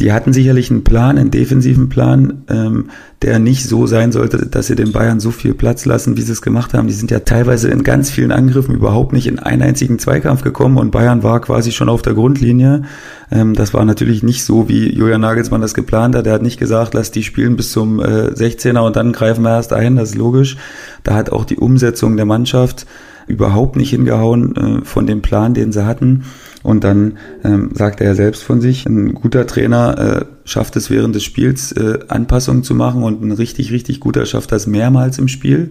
die 0.00 0.12
hatten 0.12 0.32
sicherlich 0.32 0.70
einen 0.70 0.84
Plan, 0.84 1.16
einen 1.16 1.30
defensiven 1.30 1.88
Plan, 1.88 2.44
ähm, 2.48 2.90
der 3.22 3.38
nicht 3.38 3.66
so 3.66 3.86
sein 3.86 4.12
sollte, 4.12 4.46
dass 4.46 4.66
sie 4.66 4.76
den 4.76 4.92
Bayern 4.92 5.20
so 5.20 5.30
viel 5.30 5.54
Platz 5.54 5.86
lassen, 5.86 6.16
wie 6.18 6.22
sie 6.22 6.32
es 6.32 6.42
gemacht 6.42 6.74
haben. 6.74 6.86
Die 6.86 6.92
sind 6.92 7.10
ja 7.10 7.20
teilweise 7.20 7.68
in 7.70 7.82
ganz 7.82 8.10
vielen 8.10 8.30
Angriffen 8.30 8.74
überhaupt 8.74 9.14
nicht 9.14 9.26
in 9.26 9.38
einen 9.38 9.62
einzigen 9.62 9.98
Zweikampf 9.98 10.42
gekommen 10.42 10.76
und 10.76 10.90
Bayern 10.90 11.22
war 11.22 11.40
quasi 11.40 11.72
schon 11.72 11.88
auf 11.88 12.02
der 12.02 12.12
Grundlinie. 12.12 12.82
Ähm, 13.30 13.54
das 13.54 13.72
war 13.72 13.84
natürlich 13.84 14.22
nicht 14.22 14.44
so, 14.44 14.68
wie 14.68 14.92
Julian 14.92 15.22
Nagelsmann 15.22 15.62
das 15.62 15.72
geplant 15.72 16.14
hat. 16.14 16.26
Er 16.26 16.34
hat 16.34 16.42
nicht 16.42 16.58
gesagt, 16.58 16.92
lass 16.92 17.10
die 17.10 17.22
spielen 17.22 17.56
bis 17.56 17.72
zum 17.72 17.98
äh, 18.00 18.32
16er 18.32 18.80
und 18.80 18.96
dann 18.96 19.12
greifen 19.12 19.42
wir 19.42 19.56
erst 19.56 19.72
ein. 19.72 19.96
Das 19.96 20.10
ist 20.10 20.16
logisch. 20.16 20.58
Da 21.04 21.14
hat 21.14 21.30
auch 21.30 21.46
die 21.46 21.56
Umsetzung 21.56 22.16
der 22.16 22.26
Mannschaft 22.26 22.86
überhaupt 23.26 23.76
nicht 23.76 23.90
hingehauen 23.90 24.56
äh, 24.56 24.84
von 24.84 25.06
dem 25.06 25.22
Plan, 25.22 25.54
den 25.54 25.72
sie 25.72 25.86
hatten. 25.86 26.24
Und 26.62 26.84
dann 26.84 27.18
ähm, 27.44 27.70
sagt 27.74 28.00
er 28.00 28.14
selbst 28.14 28.42
von 28.42 28.60
sich, 28.60 28.86
ein 28.86 29.14
guter 29.14 29.46
Trainer 29.46 29.98
äh, 29.98 30.24
schafft 30.44 30.76
es 30.76 30.90
während 30.90 31.14
des 31.14 31.22
Spiels 31.22 31.72
äh, 31.72 32.00
Anpassungen 32.08 32.64
zu 32.64 32.74
machen 32.74 33.02
und 33.02 33.22
ein 33.22 33.32
richtig, 33.32 33.70
richtig 33.70 34.00
guter 34.00 34.26
schafft 34.26 34.52
das 34.52 34.66
mehrmals 34.66 35.18
im 35.18 35.28
Spiel. 35.28 35.70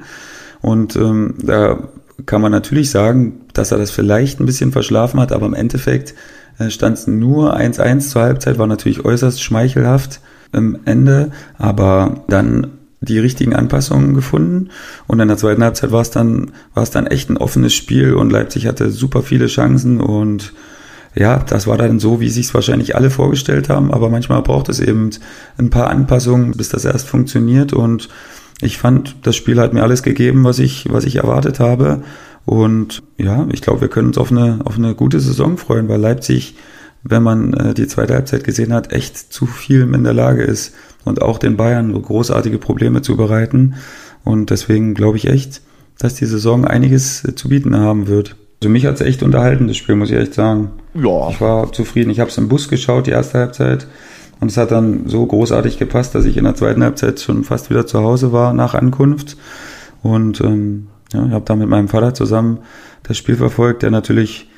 Und 0.61 0.95
ähm, 0.95 1.35
da 1.43 1.89
kann 2.25 2.41
man 2.41 2.51
natürlich 2.51 2.91
sagen, 2.91 3.41
dass 3.53 3.71
er 3.71 3.77
das 3.77 3.91
vielleicht 3.91 4.39
ein 4.39 4.45
bisschen 4.45 4.71
verschlafen 4.71 5.19
hat, 5.19 5.31
aber 5.31 5.45
im 5.45 5.53
Endeffekt 5.53 6.15
äh, 6.59 6.69
stand 6.69 6.97
es 6.97 7.07
nur 7.07 7.57
1-1 7.57 8.09
zur 8.09 8.21
Halbzeit, 8.21 8.57
war 8.57 8.67
natürlich 8.67 9.03
äußerst 9.03 9.41
schmeichelhaft 9.41 10.21
im 10.53 10.79
Ende, 10.85 11.31
aber 11.57 12.23
dann 12.27 12.67
die 13.01 13.19
richtigen 13.19 13.53
Anpassungen 13.53 14.13
gefunden 14.13 14.69
und 15.05 15.19
in 15.19 15.27
der 15.27 15.37
zweiten 15.37 15.63
Halbzeit 15.63 15.91
war 15.91 16.01
es 16.01 16.09
dann 16.09 16.51
war 16.73 16.81
es 16.81 16.91
dann 16.91 17.05
echt 17.05 17.29
ein 17.29 17.37
offenes 17.37 17.73
Spiel 17.73 18.13
und 18.15 18.31
Leipzig 18.31 18.65
hatte 18.65 18.89
super 18.89 19.21
viele 19.21 19.47
Chancen 19.47 19.99
und 20.01 20.53
ja, 21.15 21.39
das 21.39 21.65
war 21.65 21.77
dann 21.77 21.99
so, 21.99 22.19
wie 22.19 22.29
sich 22.29 22.47
es 22.47 22.53
wahrscheinlich 22.53 22.95
alle 22.95 23.09
vorgestellt 23.09 23.69
haben, 23.69 23.93
aber 23.93 24.09
manchmal 24.09 24.41
braucht 24.41 24.67
es 24.67 24.81
eben 24.81 25.11
ein 25.57 25.69
paar 25.69 25.89
Anpassungen, 25.89 26.51
bis 26.51 26.69
das 26.69 26.83
erst 26.83 27.07
funktioniert. 27.07 27.71
Und 27.71 28.09
ich 28.61 28.77
fand, 28.77 29.15
das 29.23 29.35
Spiel 29.37 29.59
hat 29.59 29.73
mir 29.73 29.83
alles 29.83 30.03
gegeben, 30.03 30.43
was 30.43 30.59
ich, 30.59 30.87
was 30.91 31.05
ich 31.05 31.15
erwartet 31.15 31.61
habe. 31.61 32.03
Und 32.45 33.01
ja, 33.17 33.47
ich 33.51 33.61
glaube, 33.61 33.81
wir 33.81 33.87
können 33.87 34.09
uns 34.09 34.17
auf 34.17 34.29
eine, 34.29 34.59
auf 34.65 34.77
eine 34.77 34.93
gute 34.93 35.21
Saison 35.21 35.57
freuen, 35.57 35.87
weil 35.87 36.01
Leipzig, 36.01 36.55
wenn 37.01 37.23
man 37.23 37.53
äh, 37.53 37.73
die 37.73 37.87
zweite 37.87 38.13
Halbzeit 38.13 38.43
gesehen 38.43 38.73
hat, 38.73 38.91
echt 38.91 39.17
zu 39.17 39.45
viel 39.45 39.81
in 39.81 40.03
der 40.03 40.13
Lage 40.13 40.43
ist 40.43 40.73
und 41.05 41.21
auch 41.21 41.37
den 41.37 41.55
Bayern 41.55 41.99
großartige 41.99 42.57
Probleme 42.57 43.01
zu 43.01 43.15
bereiten. 43.15 43.75
Und 44.25 44.49
deswegen 44.49 44.95
glaube 44.95 45.17
ich 45.17 45.27
echt, 45.27 45.61
dass 45.97 46.15
die 46.15 46.25
Saison 46.25 46.65
einiges 46.65 47.23
zu 47.35 47.47
bieten 47.47 47.77
haben 47.77 48.07
wird. 48.07 48.35
Also 48.61 48.69
mich 48.69 48.85
hat 48.85 48.95
es 48.95 49.01
echt 49.01 49.21
unterhalten, 49.21 49.67
das 49.67 49.77
Spiel, 49.77 49.95
muss 49.95 50.09
ich 50.09 50.17
echt 50.17 50.33
sagen. 50.33 50.71
Ja. 50.93 51.29
Ich 51.29 51.41
war 51.41 51.71
zufrieden. 51.71 52.09
Ich 52.09 52.19
habe 52.19 52.29
es 52.29 52.37
im 52.37 52.47
Bus 52.47 52.69
geschaut, 52.69 53.07
die 53.07 53.11
erste 53.11 53.39
Halbzeit. 53.39 53.87
Und 54.39 54.51
es 54.51 54.57
hat 54.57 54.71
dann 54.71 55.07
so 55.07 55.25
großartig 55.25 55.77
gepasst, 55.77 56.15
dass 56.15 56.25
ich 56.25 56.37
in 56.37 56.43
der 56.43 56.55
zweiten 56.55 56.83
Halbzeit 56.83 57.19
schon 57.19 57.43
fast 57.43 57.69
wieder 57.69 57.85
zu 57.85 58.01
Hause 58.01 58.31
war 58.31 58.53
nach 58.53 58.73
Ankunft. 58.73 59.37
Und 60.01 60.41
ähm, 60.41 60.87
ja, 61.13 61.25
ich 61.25 61.31
habe 61.31 61.45
da 61.45 61.55
mit 61.55 61.69
meinem 61.69 61.87
Vater 61.87 62.13
zusammen 62.13 62.59
das 63.03 63.17
Spiel 63.17 63.35
verfolgt, 63.35 63.83
der 63.83 63.91
natürlich 63.91 64.49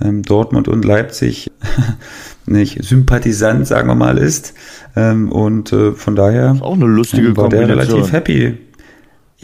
ähm, 0.00 0.22
Dortmund 0.22 0.68
und 0.68 0.84
Leipzig 0.84 1.50
nicht 2.46 2.82
Sympathisant, 2.84 3.66
sagen 3.66 3.88
wir 3.88 3.94
mal, 3.94 4.18
ist. 4.18 4.54
Ähm, 4.94 5.30
und 5.30 5.72
äh, 5.72 5.92
von 5.92 6.16
daher 6.16 6.56
auch 6.60 6.74
eine 6.74 6.86
lustige 6.86 7.28
ähm, 7.28 7.36
war 7.36 7.48
der 7.48 7.68
relativ 7.68 8.12
happy. 8.12 8.58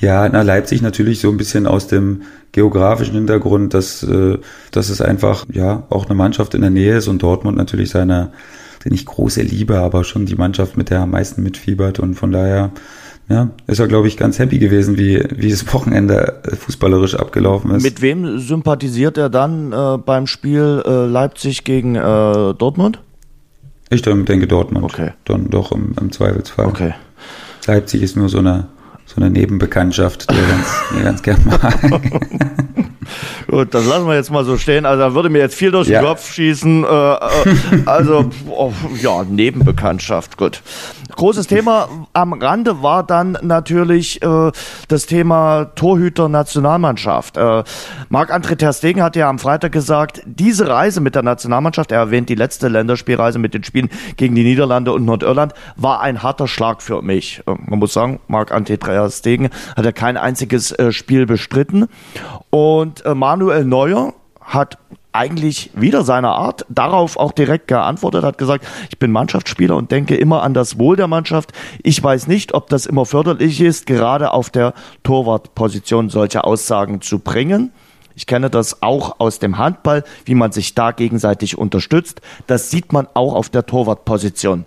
Ja, 0.03 0.29
na 0.29 0.43
Leipzig 0.43 0.83
natürlich 0.83 1.21
so 1.21 1.31
ein 1.31 1.37
bisschen 1.37 1.69
aus 1.69 1.87
dem 1.87 2.23
geografischen 2.51 3.15
Hintergrund, 3.15 3.73
dass, 3.73 4.03
äh, 4.03 4.37
dass 4.73 4.89
es 4.89 5.01
einfach 5.01 5.47
ja 5.53 5.85
auch 5.91 6.07
eine 6.07 6.17
Mannschaft 6.17 6.55
in 6.55 6.61
der 6.61 6.71
Nähe 6.71 6.97
ist 6.97 7.07
und 7.07 7.23
Dortmund 7.23 7.57
natürlich 7.57 7.91
seine 7.91 8.33
nicht 8.85 9.07
große 9.07 9.43
Liebe, 9.43 9.79
aber 9.79 10.03
schon 10.03 10.27
die 10.27 10.35
Mannschaft, 10.35 10.77
mit 10.77 10.91
der 10.91 10.99
er 10.99 11.03
am 11.05 11.13
meisten 11.13 11.45
mitfiebert 11.45 12.01
und 12.01 12.17
von 12.17 12.33
daher 12.33 12.73
ja, 13.29 13.51
ist 13.69 13.79
er, 13.79 13.87
glaube 13.87 14.09
ich, 14.09 14.17
ganz 14.17 14.41
happy 14.41 14.59
gewesen, 14.59 14.99
wie, 14.99 15.25
wie 15.37 15.51
das 15.51 15.73
Wochenende 15.73 16.41
äh, 16.43 16.57
fußballerisch 16.57 17.15
abgelaufen 17.15 17.71
ist. 17.71 17.85
Mit 17.85 18.03
wem 18.03 18.41
sympathisiert 18.41 19.17
er 19.17 19.31
dann 19.31 19.73
äh, 19.73 19.99
beim 19.99 20.27
Spiel 20.27 20.83
äh, 20.85 21.07
Leipzig 21.07 21.63
gegen 21.63 21.95
äh, 21.95 22.01
Dortmund? 22.01 22.99
Ich 23.89 24.03
denke 24.03 24.49
Dortmund. 24.49 24.85
Okay. 24.85 25.13
Dann 25.27 25.49
doch 25.49 25.71
im, 25.71 25.95
im 26.01 26.11
Zweifelsfall. 26.11 26.67
Okay. 26.67 26.95
Leipzig 27.69 28.03
ist 28.03 28.17
nur 28.17 28.29
so 28.29 28.39
eine 28.39 28.67
so 29.15 29.21
eine 29.21 29.31
Nebenbekanntschaft, 29.31 30.31
die 30.31 30.37
er 30.37 30.47
ganz, 30.47 31.03
ganz 31.03 31.23
gern 31.23 31.41
mag. 31.45 32.03
Gut, 33.49 33.75
das 33.75 33.87
lassen 33.87 34.07
wir 34.07 34.15
jetzt 34.15 34.31
mal 34.31 34.45
so 34.45 34.57
stehen. 34.57 34.87
Also 34.87 35.03
da 35.03 35.15
würde 35.15 35.29
mir 35.29 35.39
jetzt 35.39 35.55
viel 35.55 35.71
durch 35.71 35.89
den 35.89 36.03
Kopf 36.03 36.33
schießen. 36.33 36.85
Äh, 36.85 36.87
äh, 36.87 37.19
also 37.87 38.31
oh, 38.49 38.73
ja, 39.01 39.25
Nebenbekanntschaft, 39.25 40.37
gut. 40.37 40.63
Großes 41.17 41.47
Thema 41.47 41.89
am 42.15 42.33
Rande 42.33 42.83
war 42.83 43.05
dann 43.05 43.37
natürlich 43.43 44.23
äh, 44.23 44.51
das 44.89 45.07
Thema 45.07 45.67
Torhüter 45.75 46.29
Nationalmannschaft. 46.29 47.37
Äh, 47.37 47.65
Marc-André 48.09 48.57
Ter 48.57 48.73
Stegen 48.73 49.03
hat 49.03 49.17
ja 49.17 49.29
am 49.29 49.39
Freitag 49.39 49.73
gesagt, 49.73 50.23
diese 50.25 50.69
Reise 50.69 51.01
mit 51.01 51.15
der 51.15 51.23
Nationalmannschaft, 51.23 51.93
er 51.93 51.99
erwähnt 51.99 52.29
die 52.29 52.35
letzte 52.35 52.69
Länderspielreise 52.69 53.39
mit 53.39 53.53
den 53.53 53.63
Spielen 53.65 53.91
gegen 54.17 54.35
die 54.35 54.43
Niederlande 54.43 54.93
und 54.93 55.05
Nordirland, 55.05 55.53
war 55.77 56.01
ein 56.01 56.23
harter 56.23 56.49
Schlag 56.49 56.81
für 56.81 57.03
mich. 57.03 57.43
Äh, 57.47 57.55
man 57.67 57.79
muss 57.79 57.93
sagen, 57.93 58.21
Marc-André 58.29 58.79
Ter 58.79 59.11
Stegen 59.11 59.51
hat 59.77 59.85
ja 59.85 59.93
kein 59.93 60.17
einziges 60.17 60.75
Spiel 60.91 61.27
bestritten 61.27 61.89
und 62.51 63.02
äh, 63.05 63.15
Manuel 63.15 63.65
Neuer 63.65 64.15
hat 64.41 64.79
eigentlich 65.13 65.71
wieder 65.75 66.03
seiner 66.03 66.33
Art 66.33 66.65
darauf 66.69 67.17
auch 67.17 67.33
direkt 67.33 67.69
geantwortet, 67.69 68.25
hat 68.25 68.39
gesagt, 68.39 68.67
ich 68.91 68.99
bin 68.99 69.13
Mannschaftsspieler 69.13 69.77
und 69.77 69.91
denke 69.91 70.17
immer 70.17 70.43
an 70.43 70.55
das 70.55 70.79
Wohl 70.79 70.97
der 70.97 71.07
Mannschaft. 71.07 71.53
Ich 71.83 72.03
weiß 72.03 72.27
nicht, 72.27 72.55
ob 72.55 72.69
das 72.69 72.87
immer 72.87 73.05
förderlich 73.05 73.61
ist, 73.61 73.87
gerade 73.87 74.33
auf 74.33 74.51
der 74.51 74.73
Torwartposition 75.03 76.09
solche 76.09 76.45
Aussagen 76.45 77.03
zu 77.03 77.19
bringen. 77.19 77.73
Ich 78.15 78.27
kenne 78.27 78.51
das 78.51 78.83
auch 78.83 79.21
aus 79.21 79.39
dem 79.39 79.59
Handball, 79.59 80.05
wie 80.25 80.35
man 80.35 80.53
sich 80.53 80.75
da 80.75 80.93
gegenseitig 80.93 81.57
unterstützt. 81.57 82.21
Das 82.47 82.71
sieht 82.71 82.93
man 82.93 83.07
auch 83.15 83.35
auf 83.35 83.49
der 83.49 83.67
Torwartposition. 83.67 84.65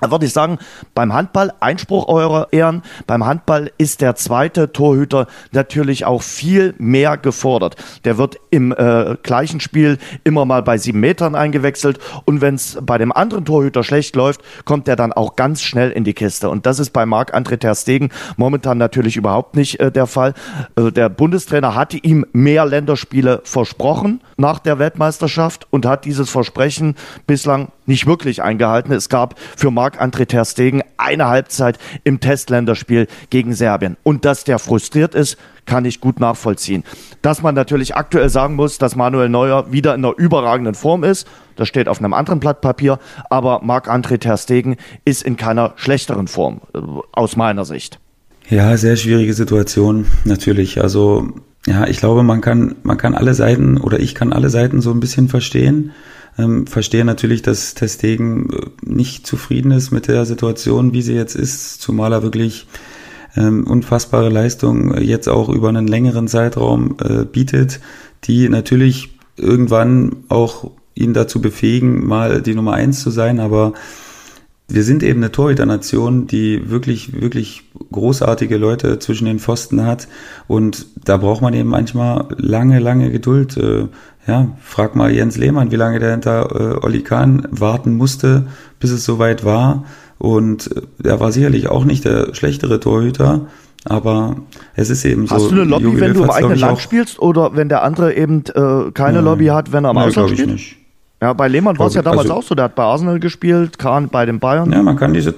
Da 0.00 0.10
würde 0.10 0.26
ich 0.26 0.32
sagen, 0.32 0.58
beim 0.94 1.12
Handball, 1.12 1.52
Einspruch 1.60 2.08
eurer 2.08 2.48
Ehren, 2.52 2.82
beim 3.06 3.26
Handball 3.26 3.70
ist 3.78 4.00
der 4.00 4.14
zweite 4.14 4.72
Torhüter 4.72 5.26
natürlich 5.52 6.04
auch 6.04 6.22
viel 6.22 6.74
mehr 6.78 7.16
gefordert. 7.16 7.76
Der 8.04 8.18
wird 8.18 8.36
im 8.50 8.72
äh, 8.72 9.16
gleichen 9.22 9.60
Spiel 9.60 9.98
immer 10.24 10.44
mal 10.44 10.62
bei 10.62 10.78
sieben 10.78 11.00
Metern 11.00 11.34
eingewechselt 11.34 11.98
und 12.24 12.40
wenn 12.40 12.54
es 12.54 12.78
bei 12.80 12.98
dem 12.98 13.12
anderen 13.12 13.44
Torhüter 13.44 13.82
schlecht 13.82 14.14
läuft, 14.16 14.40
kommt 14.64 14.88
er 14.88 14.96
dann 14.96 15.12
auch 15.12 15.36
ganz 15.36 15.62
schnell 15.62 15.90
in 15.90 16.04
die 16.04 16.14
Kiste. 16.14 16.48
Und 16.48 16.66
das 16.66 16.78
ist 16.78 16.90
bei 16.90 17.04
Marc-André 17.04 17.58
Ter 17.58 17.74
Stegen 17.74 18.10
momentan 18.36 18.78
natürlich 18.78 19.16
überhaupt 19.16 19.56
nicht 19.56 19.80
äh, 19.80 19.90
der 19.90 20.06
Fall. 20.06 20.34
Also 20.76 20.90
der 20.90 21.08
Bundestrainer 21.08 21.74
hatte 21.74 21.96
ihm 21.98 22.24
mehr 22.32 22.66
Länderspiele 22.66 23.40
versprochen 23.44 24.20
nach 24.36 24.58
der 24.58 24.78
Weltmeisterschaft 24.78 25.66
und 25.70 25.86
hat 25.86 26.04
dieses 26.04 26.30
Versprechen 26.30 26.94
bislang 27.26 27.68
nicht 27.88 28.06
wirklich 28.06 28.42
eingehalten. 28.42 28.92
Es 28.92 29.08
gab 29.08 29.38
für 29.56 29.70
Marc-André 29.70 30.26
Ter 30.26 30.44
Stegen 30.44 30.82
eine 30.96 31.26
Halbzeit 31.26 31.78
im 32.04 32.20
Testländerspiel 32.20 33.08
gegen 33.30 33.54
Serbien. 33.54 33.96
Und 34.02 34.24
dass 34.24 34.44
der 34.44 34.58
frustriert 34.58 35.14
ist, 35.14 35.36
kann 35.66 35.84
ich 35.84 36.00
gut 36.00 36.18
nachvollziehen. 36.18 36.82
Dass 37.22 37.42
man 37.42 37.54
natürlich 37.54 37.94
aktuell 37.94 38.28
sagen 38.30 38.54
muss, 38.54 38.78
dass 38.78 38.96
Manuel 38.96 39.28
Neuer 39.28 39.70
wieder 39.70 39.94
in 39.94 40.04
einer 40.04 40.16
überragenden 40.16 40.74
Form 40.74 41.04
ist, 41.04 41.26
das 41.56 41.68
steht 41.68 41.88
auf 41.88 41.98
einem 41.98 42.14
anderen 42.14 42.40
Blatt 42.40 42.60
Papier, 42.60 42.98
aber 43.30 43.60
Marc-André 43.62 44.18
Ter 44.18 44.36
Stegen 44.36 44.76
ist 45.04 45.22
in 45.22 45.36
keiner 45.36 45.74
schlechteren 45.76 46.28
Form, 46.28 46.60
äh, 46.74 46.78
aus 47.12 47.36
meiner 47.36 47.64
Sicht. 47.64 48.00
Ja, 48.48 48.76
sehr 48.76 48.96
schwierige 48.96 49.34
Situation, 49.34 50.06
natürlich. 50.24 50.80
Also, 50.80 51.28
ja, 51.66 51.86
ich 51.86 51.98
glaube, 51.98 52.22
man 52.22 52.40
kann, 52.40 52.76
man 52.82 52.96
kann 52.96 53.14
alle 53.14 53.34
Seiten 53.34 53.76
oder 53.76 54.00
ich 54.00 54.14
kann 54.14 54.32
alle 54.32 54.48
Seiten 54.48 54.80
so 54.80 54.90
ein 54.90 55.00
bisschen 55.00 55.28
verstehen. 55.28 55.92
Ähm, 56.38 56.66
verstehe 56.66 57.04
natürlich, 57.04 57.42
dass 57.42 57.74
Testegen 57.74 58.50
äh, 58.50 58.66
nicht 58.82 59.26
zufrieden 59.26 59.72
ist 59.72 59.90
mit 59.90 60.08
der 60.08 60.24
Situation, 60.24 60.92
wie 60.92 61.02
sie 61.02 61.14
jetzt 61.14 61.34
ist, 61.34 61.80
zumal 61.80 62.12
er 62.12 62.22
wirklich 62.22 62.66
ähm, 63.36 63.66
unfassbare 63.66 64.28
Leistung 64.28 64.96
jetzt 64.98 65.28
auch 65.28 65.48
über 65.48 65.68
einen 65.68 65.88
längeren 65.88 66.28
Zeitraum 66.28 66.96
äh, 67.02 67.24
bietet, 67.24 67.80
die 68.24 68.48
natürlich 68.48 69.10
irgendwann 69.36 70.16
auch 70.28 70.70
ihn 70.94 71.14
dazu 71.14 71.40
befähigen, 71.40 72.06
mal 72.06 72.42
die 72.42 72.54
Nummer 72.54 72.72
eins 72.74 73.00
zu 73.00 73.10
sein, 73.10 73.38
aber 73.40 73.72
wir 74.70 74.82
sind 74.84 75.02
eben 75.02 75.20
eine 75.20 75.32
Torhüter-Nation, 75.32 76.26
die 76.26 76.68
wirklich, 76.68 77.18
wirklich 77.18 77.62
großartige 77.90 78.58
Leute 78.58 78.98
zwischen 78.98 79.24
den 79.24 79.38
Pfosten 79.38 79.86
hat. 79.86 80.08
Und 80.46 80.86
da 81.04 81.16
braucht 81.16 81.40
man 81.40 81.54
eben 81.54 81.70
manchmal 81.70 82.26
lange, 82.36 82.78
lange 82.78 83.10
Geduld. 83.10 83.56
Ja, 84.28 84.48
frag 84.62 84.94
mal 84.94 85.10
Jens 85.10 85.38
Lehmann, 85.38 85.70
wie 85.72 85.76
lange 85.76 85.98
der 86.00 86.10
hinter 86.10 86.54
äh, 86.54 86.84
Olli 86.84 87.02
Kahn 87.02 87.48
warten 87.50 87.96
musste, 87.96 88.46
bis 88.78 88.90
es 88.90 89.04
soweit 89.04 89.42
war. 89.42 89.86
Und 90.18 90.70
äh, 91.02 91.08
er 91.08 91.18
war 91.18 91.32
sicherlich 91.32 91.68
auch 91.68 91.84
nicht 91.84 92.04
der 92.04 92.34
schlechtere 92.34 92.78
Torhüter. 92.78 93.46
Aber 93.86 94.36
es 94.74 94.90
ist 94.90 95.04
eben 95.06 95.22
Hast 95.22 95.30
so. 95.30 95.36
Hast 95.36 95.50
du 95.50 95.54
eine 95.54 95.64
Lobby, 95.64 95.84
Jogi 95.84 96.00
wenn 96.00 96.14
du 96.14 96.24
im 96.24 96.30
eigenen 96.30 96.58
Land 96.58 96.78
spielst 96.80 97.18
oder 97.20 97.56
wenn 97.56 97.70
der 97.70 97.82
andere 97.82 98.14
eben 98.14 98.44
äh, 98.54 98.90
keine 98.92 99.18
ja, 99.18 99.24
Lobby 99.24 99.46
hat, 99.46 99.72
wenn 99.72 99.86
er 99.86 99.92
im 99.92 99.96
ja, 99.96 100.04
Ausland 100.04 100.30
spielt? 100.30 100.48
Ich 100.48 100.52
nicht. 100.52 100.76
Ja, 101.22 101.32
bei 101.32 101.48
Lehmann 101.48 101.78
war 101.78 101.86
es 101.86 101.94
ja 101.94 102.02
damals 102.02 102.22
also, 102.22 102.34
auch 102.34 102.42
so. 102.42 102.54
Der 102.54 102.66
hat 102.66 102.74
bei 102.74 102.82
Arsenal 102.82 103.18
gespielt, 103.20 103.78
Kahn 103.78 104.10
bei 104.10 104.26
den 104.26 104.40
Bayern. 104.40 104.70
Ja, 104.70 104.82
man 104.82 104.96
kann 104.96 105.14
diese, 105.14 105.34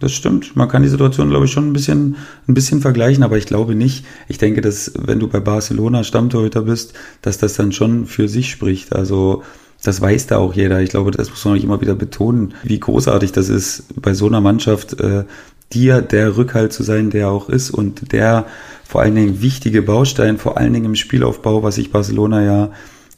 das 0.00 0.12
stimmt. 0.12 0.56
Man 0.56 0.68
kann 0.68 0.82
die 0.82 0.88
Situation, 0.88 1.30
glaube 1.30 1.46
ich, 1.46 1.52
schon 1.52 1.68
ein 1.68 1.72
bisschen, 1.72 2.16
ein 2.48 2.54
bisschen 2.54 2.80
vergleichen, 2.80 3.22
aber 3.22 3.38
ich 3.38 3.46
glaube 3.46 3.74
nicht. 3.74 4.04
Ich 4.28 4.38
denke, 4.38 4.60
dass 4.60 4.92
wenn 4.98 5.20
du 5.20 5.28
bei 5.28 5.40
Barcelona 5.40 6.04
Stammtorhüter 6.04 6.62
bist, 6.62 6.94
dass 7.22 7.38
das 7.38 7.54
dann 7.54 7.72
schon 7.72 8.06
für 8.06 8.28
sich 8.28 8.50
spricht. 8.50 8.94
Also, 8.94 9.42
das 9.82 10.00
weiß 10.00 10.26
da 10.26 10.38
auch 10.38 10.54
jeder. 10.54 10.80
Ich 10.80 10.90
glaube, 10.90 11.10
das 11.10 11.30
muss 11.30 11.44
man 11.44 11.54
nicht 11.54 11.64
immer 11.64 11.80
wieder 11.80 11.94
betonen, 11.94 12.54
wie 12.62 12.80
großartig 12.80 13.32
das 13.32 13.48
ist, 13.48 14.00
bei 14.00 14.14
so 14.14 14.26
einer 14.26 14.40
Mannschaft 14.40 14.98
äh, 15.00 15.24
dir 15.72 16.00
der 16.02 16.36
Rückhalt 16.36 16.72
zu 16.72 16.82
sein, 16.82 17.10
der 17.10 17.30
auch 17.30 17.48
ist 17.48 17.70
und 17.70 18.12
der 18.12 18.46
vor 18.86 19.02
allen 19.02 19.14
Dingen 19.14 19.42
wichtige 19.42 19.82
Baustein, 19.82 20.38
vor 20.38 20.56
allen 20.56 20.72
Dingen 20.72 20.86
im 20.86 20.94
Spielaufbau, 20.94 21.62
was 21.62 21.76
sich 21.76 21.90
Barcelona 21.90 22.44
ja 22.44 22.70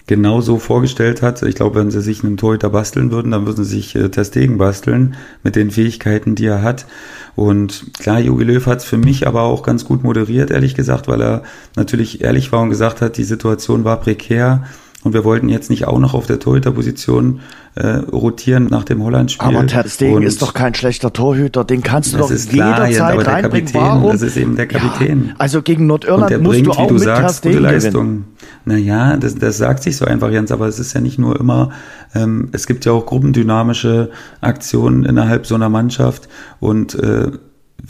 genau 0.06 0.40
so 0.40 0.58
vorgestellt 0.58 1.22
hat. 1.22 1.42
Ich 1.42 1.56
glaube, 1.56 1.80
wenn 1.80 1.90
sie 1.90 2.00
sich 2.00 2.22
einen 2.22 2.36
Torhüter 2.36 2.70
basteln 2.70 3.10
würden, 3.10 3.32
dann 3.32 3.46
würden 3.46 3.64
sie 3.64 3.76
sich 3.76 3.96
äh, 3.96 4.08
Testegen 4.08 4.58
basteln 4.58 5.16
mit 5.42 5.56
den 5.56 5.70
Fähigkeiten, 5.70 6.34
die 6.34 6.46
er 6.46 6.62
hat. 6.62 6.86
Und 7.34 7.86
klar, 7.98 8.20
Jogi 8.20 8.44
Löw 8.44 8.64
hat 8.66 8.78
es 8.78 8.84
für 8.84 8.98
mich 8.98 9.26
aber 9.26 9.42
auch 9.42 9.62
ganz 9.62 9.84
gut 9.84 10.04
moderiert, 10.04 10.50
ehrlich 10.50 10.74
gesagt, 10.74 11.08
weil 11.08 11.20
er 11.20 11.42
natürlich 11.74 12.22
ehrlich 12.22 12.52
war 12.52 12.62
und 12.62 12.70
gesagt 12.70 13.00
hat, 13.02 13.16
die 13.16 13.24
Situation 13.24 13.84
war 13.84 14.00
prekär 14.00 14.64
und 15.04 15.12
wir 15.12 15.24
wollten 15.24 15.48
jetzt 15.48 15.70
nicht 15.70 15.86
auch 15.86 15.98
noch 15.98 16.14
auf 16.14 16.26
der 16.26 16.40
Torhüterposition 16.40 17.40
äh, 17.76 17.88
rotieren 17.88 18.66
nach 18.70 18.84
dem 18.84 19.02
Holland-Spiel. 19.02 19.46
Aber 19.46 19.66
Ter 19.66 19.88
Stegen 19.88 20.22
ist 20.22 20.42
doch 20.42 20.54
kein 20.54 20.74
schlechter 20.74 21.12
Torhüter, 21.12 21.64
den 21.64 21.82
kannst 21.82 22.14
du 22.14 22.18
doch 22.18 22.30
jederzeit 22.30 22.90
jetzt, 22.90 23.00
aber 23.00 23.26
reinbringen. 23.26 23.66
Der 23.72 23.72
Kapitän, 23.72 23.80
Warum? 23.80 24.12
Das 24.12 24.22
ist 24.22 24.36
eben 24.36 24.56
der 24.56 24.66
Kapitän. 24.66 25.26
Ja, 25.28 25.34
also 25.38 25.62
gegen 25.62 25.86
Nordirland 25.86 26.42
musst 26.42 26.50
bringt, 26.50 26.66
du 26.66 26.70
auch 26.72 26.88
du 26.88 26.94
mit 26.94 27.02
sagst, 27.02 27.38
Stegen 27.38 27.58
Leistung. 27.60 28.24
Naja, 28.64 29.16
das, 29.16 29.36
das 29.36 29.58
sagt 29.58 29.82
sich 29.82 29.96
so 29.96 30.06
einfach, 30.06 30.30
Jens, 30.30 30.50
aber 30.50 30.66
es 30.66 30.78
ist 30.78 30.94
ja 30.94 31.00
nicht 31.00 31.18
nur 31.18 31.38
immer, 31.38 31.70
ähm, 32.14 32.48
es 32.52 32.66
gibt 32.66 32.84
ja 32.84 32.92
auch 32.92 33.06
gruppendynamische 33.06 34.10
Aktionen 34.40 35.04
innerhalb 35.04 35.46
so 35.46 35.54
einer 35.54 35.68
Mannschaft 35.68 36.28
und 36.58 36.94
äh, 36.94 37.30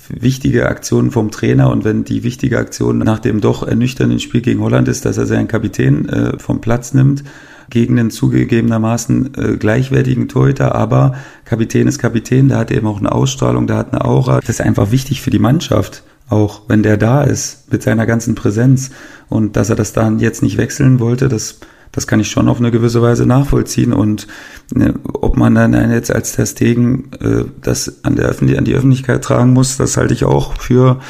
wichtige 0.09 0.68
Aktionen 0.68 1.11
vom 1.11 1.30
Trainer 1.30 1.70
und 1.70 1.84
wenn 1.84 2.05
die 2.05 2.22
wichtige 2.22 2.59
Aktion 2.59 2.99
nach 2.99 3.18
dem 3.18 3.41
doch 3.41 3.66
ernüchternden 3.66 4.20
Spiel 4.20 4.41
gegen 4.41 4.61
Holland 4.61 4.89
ist, 4.89 5.05
dass 5.05 5.16
er 5.16 5.26
seinen 5.26 5.49
Kapitän 5.49 6.09
äh, 6.09 6.39
vom 6.39 6.61
Platz 6.61 6.95
nimmt, 6.95 7.24
gegen 7.70 7.97
den 7.97 8.11
zugegebenermaßen 8.11 9.34
äh, 9.34 9.57
gleichwertigen 9.57 10.28
Torhüter, 10.28 10.74
aber 10.74 11.14
Kapitän 11.45 11.89
ist 11.89 11.99
Kapitän, 11.99 12.49
der 12.49 12.59
hat 12.59 12.70
eben 12.70 12.87
auch 12.87 12.99
eine 12.99 13.12
Ausstrahlung, 13.12 13.66
der 13.66 13.76
hat 13.76 13.93
eine 13.93 14.05
Aura. 14.05 14.41
Das 14.41 14.51
ist 14.51 14.61
einfach 14.61 14.91
wichtig 14.93 15.20
für 15.20 15.30
die 15.30 15.39
Mannschaft, 15.39 16.05
auch 16.28 16.62
wenn 16.68 16.82
der 16.82 16.97
da 16.97 17.22
ist, 17.22 17.72
mit 17.72 17.82
seiner 17.82 18.07
ganzen 18.07 18.34
Präsenz. 18.34 18.91
Und 19.28 19.57
dass 19.57 19.70
er 19.70 19.76
das 19.76 19.93
dann 19.93 20.20
jetzt 20.20 20.43
nicht 20.43 20.59
wechseln 20.59 21.01
wollte, 21.01 21.28
das 21.28 21.59
das 21.97 22.07
kann 22.07 22.20
ich 22.20 22.30
schon 22.30 22.49
auf 22.49 22.59
eine 22.59 22.70
gewisse 22.70 23.03
Weise 23.03 23.26
nachvollziehen. 23.26 23.92
Und 23.92 24.28
ne, 24.72 24.94
ob 25.14 25.36
man 25.36 25.55
dann 25.55 25.72
jetzt 25.90 26.14
als 26.14 26.36
Testegen 26.36 27.11
äh, 27.20 27.44
das 27.62 28.05
an, 28.05 28.14
der 28.14 28.26
Öffentlich 28.26 28.59
an 28.59 28.66
die 28.66 28.74
Öffentlichkeit 28.74 29.24
tragen 29.24 29.53
muss, 29.53 29.78
das 29.78 29.97
halte 29.97 30.14
ich 30.14 30.24
auch 30.24 30.61
für 30.61 31.01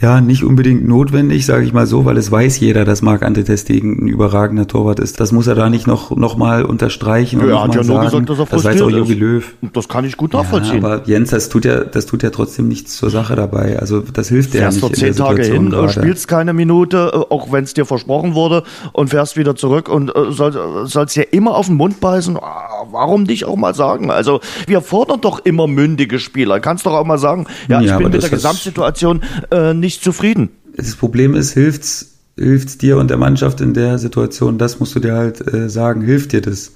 ja, 0.00 0.22
nicht 0.22 0.44
unbedingt 0.44 0.88
notwendig, 0.88 1.44
sage 1.44 1.64
ich 1.64 1.74
mal 1.74 1.86
so, 1.86 2.06
weil 2.06 2.16
es 2.16 2.32
weiß 2.32 2.58
jeder, 2.58 2.86
dass 2.86 3.02
Marc 3.02 3.22
Ante 3.22 3.44
Testegen 3.44 4.04
ein 4.04 4.08
überragender 4.08 4.66
Torwart 4.66 4.98
ist. 4.98 5.20
Das 5.20 5.30
muss 5.30 5.46
er 5.46 5.54
da 5.54 5.68
nicht 5.68 5.86
noch, 5.86 6.16
noch 6.16 6.38
mal 6.38 6.64
unterstreichen. 6.64 7.40
Ja, 7.40 7.46
er 7.46 7.62
hat 7.64 7.74
ja 7.74 7.82
nur 7.82 7.96
sagen. 7.96 8.24
gesagt, 8.24 8.30
dass 8.30 8.38
er 8.38 8.46
Das 8.46 8.64
weiß 8.64 8.82
auch 8.82 8.90
Jogi 8.90 9.12
Löw. 9.12 9.54
Das 9.74 9.88
kann 9.88 10.06
ich 10.06 10.16
gut 10.16 10.32
nachvollziehen. 10.32 10.82
Ja, 10.82 10.88
aber 10.88 11.06
Jens, 11.06 11.30
das 11.30 11.50
tut 11.50 11.66
ja, 11.66 11.84
das 11.84 12.06
tut 12.06 12.22
ja 12.22 12.30
trotzdem 12.30 12.68
nichts 12.68 12.96
zur 12.96 13.10
Sache 13.10 13.36
dabei. 13.36 13.78
Also 13.78 14.00
das 14.00 14.28
hilft 14.28 14.54
ja 14.54 14.70
nicht. 14.70 14.80
Fährst 14.80 14.96
du 14.96 14.98
zehn 15.00 15.14
Tage 15.14 15.42
hin, 15.42 15.68
gerade. 15.68 15.92
spielst 15.92 16.28
keine 16.28 16.54
Minute, 16.54 17.10
äh, 17.12 17.16
auch 17.34 17.52
wenn 17.52 17.64
es 17.64 17.74
dir 17.74 17.84
versprochen 17.84 18.34
wurde 18.34 18.62
und 18.92 19.10
fährst 19.10 19.36
wieder 19.36 19.54
zurück 19.54 19.90
und 19.90 20.16
äh, 20.16 20.32
soll, 20.32 20.86
sollst 20.86 21.14
ja 21.16 21.24
immer 21.30 21.54
auf 21.54 21.66
den 21.66 21.76
Mund 21.76 22.00
beißen. 22.00 22.38
Ah, 22.38 22.86
warum 22.90 23.24
nicht 23.24 23.44
auch 23.44 23.56
mal 23.56 23.74
sagen? 23.74 24.10
Also 24.10 24.40
wir 24.66 24.80
fordern 24.80 25.20
doch 25.20 25.40
immer 25.44 25.66
mündige 25.66 26.18
Spieler. 26.18 26.58
Kannst 26.60 26.86
doch 26.86 26.94
auch 26.94 27.04
mal 27.04 27.18
sagen, 27.18 27.46
ja, 27.68 27.82
ich 27.82 27.88
ja, 27.88 27.98
bin 27.98 28.10
mit 28.10 28.22
der 28.22 28.30
Gesamtsituation 28.30 29.20
äh, 29.50 29.74
nicht 29.74 29.89
nicht 29.90 30.04
zufrieden. 30.04 30.50
Das 30.76 30.94
Problem 30.94 31.34
ist, 31.34 31.52
hilft's, 31.52 32.20
hilft's 32.38 32.78
dir 32.78 32.96
und 32.96 33.10
der 33.10 33.16
Mannschaft 33.16 33.60
in 33.60 33.74
der 33.74 33.98
Situation? 33.98 34.56
Das 34.56 34.78
musst 34.78 34.94
du 34.94 35.00
dir 35.00 35.14
halt 35.14 35.52
äh, 35.52 35.68
sagen. 35.68 36.02
Hilft 36.02 36.30
dir 36.32 36.40
das? 36.40 36.72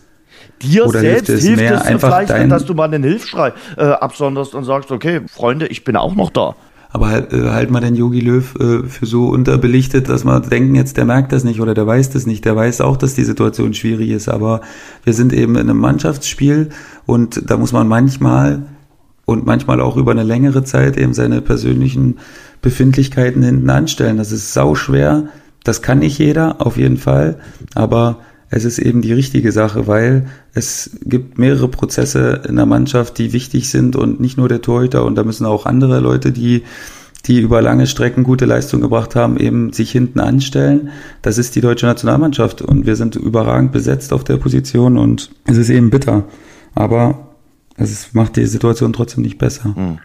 Dir 0.61 0.87
Oder 0.87 1.01
selbst 1.01 1.27
hilft 1.27 1.41
es, 1.41 1.45
hilft 1.47 1.61
mehr 1.61 1.75
es 1.75 1.83
einfach 1.83 2.09
vielleicht, 2.09 2.31
dein... 2.31 2.49
dass 2.49 2.65
du 2.65 2.75
mal 2.75 2.85
einen 2.85 3.05
Hilfsschrei 3.05 3.53
äh, 3.77 3.85
absonderst 3.85 4.55
und 4.55 4.65
sagst, 4.65 4.91
okay, 4.91 5.21
Freunde, 5.29 5.69
ich 5.69 5.85
bin 5.85 5.97
auch 5.97 6.17
noch 6.17 6.31
da. 6.31 6.57
Aber 6.91 7.09
halt, 7.09 7.33
äh, 7.33 7.51
halt 7.51 7.71
mal 7.71 7.81
den 7.81 7.95
Yogi 7.95 8.21
Löw 8.21 8.55
äh, 8.57 8.89
für 8.89 9.07
so 9.07 9.29
unterbelichtet, 9.29 10.09
dass 10.09 10.25
man 10.25 10.43
denken 10.49 10.75
jetzt, 10.75 10.97
der 10.97 11.05
merkt 11.05 11.31
das 11.31 11.45
nicht 11.45 11.61
oder 11.61 11.75
der 11.75 11.87
weiß 11.87 12.11
das 12.11 12.27
nicht. 12.27 12.45
Der 12.45 12.57
weiß 12.57 12.81
auch, 12.81 12.97
dass 12.97 13.15
die 13.15 13.25
Situation 13.25 13.75
schwierig 13.75 14.11
ist. 14.11 14.29
Aber 14.29 14.61
wir 15.05 15.12
sind 15.12 15.33
eben 15.33 15.55
in 15.55 15.71
einem 15.71 15.79
Mannschaftsspiel 15.79 16.71
und 17.07 17.49
da 17.49 17.57
muss 17.59 17.73
man 17.73 17.87
manchmal 17.87 18.65
und 19.25 19.47
manchmal 19.47 19.81
auch 19.81 19.97
über 19.97 20.11
eine 20.11 20.23
längere 20.23 20.65
Zeit 20.65 20.97
eben 20.97 21.15
seine 21.15 21.41
persönlichen 21.41 22.19
Befindlichkeiten 22.65 23.43
hinten 23.43 23.71
anstellen. 23.71 24.17
Das 24.17 24.33
ist 24.33 24.53
sau 24.53 24.75
schwer. 24.75 25.29
Das 25.62 25.83
kann 25.83 26.01
nicht 26.01 26.19
jeder, 26.19 26.67
auf 26.67 26.77
jeden 26.77 26.97
Fall. 26.97 27.39
Aber 27.75 28.19
es 28.51 28.65
ist 28.65 28.79
eben 28.79 29.03
die 29.03 29.12
richtige 29.12 29.53
Sache, 29.53 29.87
weil 29.87 30.27
es 30.55 30.99
gibt 31.05 31.39
mehrere 31.39 31.69
Prozesse 31.69 32.43
in 32.49 32.57
der 32.57 32.67
Mannschaft, 32.67 33.19
die 33.19 33.33
wichtig 33.33 33.69
sind 33.69 33.97
und 33.97 34.19
nicht 34.19 34.39
nur 34.39 34.49
der 34.49 34.62
Torhüter. 34.62 35.05
Und 35.05 35.15
da 35.17 35.25
müssen 35.25 35.47
auch 35.47 35.67
andere 35.67 36.01
Leute, 36.01 36.33
die 36.33 36.62
die 37.27 37.41
über 37.41 37.62
lange 37.62 37.87
Strecken 37.87 38.23
gute 38.23 38.45
Leistung 38.45 38.83
gebracht 38.83 39.17
haben, 39.17 39.39
eben 39.39 39.73
sich 39.73 39.91
hinten 39.91 40.21
anstellen. 40.21 40.91
Das 41.23 41.39
ist 41.39 41.57
die 41.57 41.62
deutsche 41.62 41.87
Nationalmannschaft 41.87 42.61
und 42.61 42.85
wir 42.85 42.97
sind 42.97 43.17
überragend 43.17 43.73
besetzt 43.73 44.12
auf 44.12 44.25
der 44.25 44.37
Position 44.37 44.99
und 44.99 45.31
es 45.47 45.57
ist 45.57 45.71
eben 45.71 45.89
bitter. 45.89 46.25
Aber 46.75 47.35
es 47.77 48.12
macht 48.12 48.37
die 48.37 48.45
Situation 48.45 48.93
trotzdem 48.93 49.23
nicht 49.23 49.39
besser. 49.39 49.71
Mhm. 49.71 49.99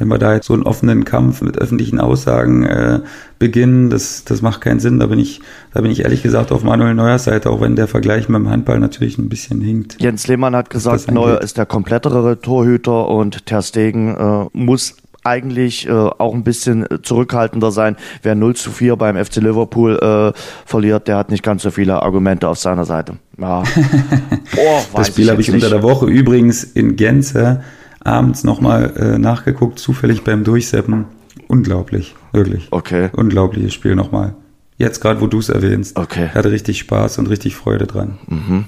Wenn 0.00 0.08
wir 0.08 0.18
da 0.18 0.34
jetzt 0.34 0.46
so 0.46 0.54
einen 0.54 0.62
offenen 0.62 1.04
Kampf 1.04 1.42
mit 1.42 1.58
öffentlichen 1.58 2.00
Aussagen 2.00 2.64
äh, 2.64 3.00
beginnen, 3.38 3.90
das, 3.90 4.24
das 4.24 4.40
macht 4.40 4.62
keinen 4.62 4.80
Sinn. 4.80 4.98
Da 4.98 5.06
bin 5.06 5.18
ich, 5.18 5.42
da 5.74 5.82
bin 5.82 5.90
ich 5.90 6.00
ehrlich 6.00 6.22
gesagt 6.22 6.52
auf 6.52 6.64
Manuel 6.64 6.94
Neuers 6.94 7.24
Seite, 7.24 7.50
auch 7.50 7.60
wenn 7.60 7.76
der 7.76 7.86
Vergleich 7.86 8.26
mit 8.30 8.38
dem 8.38 8.48
Handball 8.48 8.80
natürlich 8.80 9.18
ein 9.18 9.28
bisschen 9.28 9.60
hinkt. 9.60 10.00
Jens 10.00 10.26
Lehmann 10.26 10.56
hat 10.56 10.70
gesagt, 10.70 11.10
Neuer 11.10 11.42
ist 11.42 11.58
der 11.58 11.66
komplettere 11.66 12.40
Torhüter 12.40 13.08
und 13.08 13.44
Ter 13.44 13.60
Stegen 13.60 14.16
äh, 14.16 14.46
muss 14.54 14.96
eigentlich 15.22 15.86
äh, 15.86 15.90
auch 15.92 16.32
ein 16.32 16.44
bisschen 16.44 16.86
zurückhaltender 17.02 17.70
sein. 17.70 17.96
Wer 18.22 18.34
0 18.34 18.56
zu 18.56 18.70
4 18.70 18.96
beim 18.96 19.22
FC 19.22 19.36
Liverpool 19.36 19.98
äh, 19.98 20.38
verliert, 20.64 21.08
der 21.08 21.18
hat 21.18 21.30
nicht 21.30 21.42
ganz 21.42 21.62
so 21.62 21.70
viele 21.70 22.02
Argumente 22.02 22.48
auf 22.48 22.58
seiner 22.58 22.86
Seite. 22.86 23.16
Ja. 23.38 23.62
Boah, 24.54 24.82
das 24.94 25.08
Spiel 25.08 25.30
habe 25.30 25.42
ich 25.42 25.52
unter 25.52 25.68
der 25.68 25.82
Woche 25.82 26.06
übrigens 26.06 26.64
in 26.64 26.96
Gänze 26.96 27.62
abends 28.04 28.44
nochmal 28.44 28.92
äh, 28.96 29.18
nachgeguckt, 29.18 29.78
zufällig 29.78 30.24
beim 30.24 30.44
Durchseppen. 30.44 31.06
Unglaublich, 31.48 32.14
wirklich. 32.32 32.68
Okay. 32.70 33.10
Unglaubliches 33.12 33.74
Spiel 33.74 33.94
nochmal. 33.94 34.34
Jetzt 34.78 35.00
gerade, 35.00 35.20
wo 35.20 35.26
du 35.26 35.38
es 35.38 35.48
erwähnst. 35.48 35.98
Okay. 35.98 36.28
Hatte 36.32 36.50
richtig 36.50 36.78
Spaß 36.78 37.18
und 37.18 37.28
richtig 37.28 37.54
Freude 37.54 37.86
dran. 37.86 38.18
Mhm. 38.26 38.64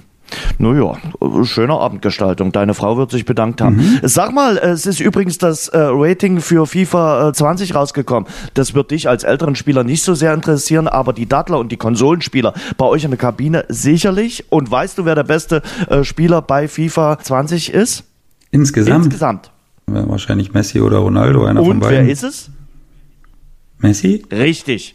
Naja, 0.58 0.96
schöne 1.44 1.74
Abendgestaltung. 1.74 2.52
Deine 2.52 2.74
Frau 2.74 2.96
wird 2.96 3.10
sich 3.10 3.24
bedankt 3.24 3.60
haben. 3.60 3.76
Mhm. 3.76 4.00
Sag 4.02 4.32
mal, 4.32 4.56
es 4.58 4.86
ist 4.86 5.00
übrigens 5.00 5.38
das 5.38 5.68
äh, 5.68 5.78
Rating 5.78 6.40
für 6.40 6.66
FIFA 6.66 7.32
20 7.32 7.70
äh, 7.70 7.74
rausgekommen. 7.74 8.28
Das 8.54 8.74
wird 8.74 8.90
dich 8.90 9.08
als 9.08 9.24
älteren 9.24 9.56
Spieler 9.56 9.84
nicht 9.84 10.02
so 10.02 10.14
sehr 10.14 10.34
interessieren, 10.34 10.88
aber 10.88 11.12
die 11.12 11.26
Dattler 11.26 11.58
und 11.58 11.72
die 11.72 11.76
Konsolenspieler 11.76 12.54
bei 12.76 12.86
euch 12.86 13.04
in 13.04 13.10
der 13.10 13.18
Kabine 13.18 13.64
sicherlich. 13.68 14.44
Und 14.50 14.70
weißt 14.70 14.98
du, 14.98 15.04
wer 15.04 15.14
der 15.14 15.24
beste 15.24 15.62
äh, 15.88 16.04
Spieler 16.04 16.42
bei 16.42 16.68
FIFA 16.68 17.18
20 17.18 17.72
ist? 17.72 18.04
Insgesamt? 18.52 19.06
Insgesamt. 19.06 19.50
Wahrscheinlich 19.86 20.54
Messi 20.54 20.80
oder 20.80 20.98
Ronaldo, 20.98 21.44
einer 21.44 21.60
und 21.60 21.68
von 21.68 21.80
beiden. 21.80 22.00
Und 22.00 22.06
wer 22.06 22.12
ist 22.12 22.22
es? 22.22 22.50
Messi? 23.78 24.24
Richtig. 24.30 24.94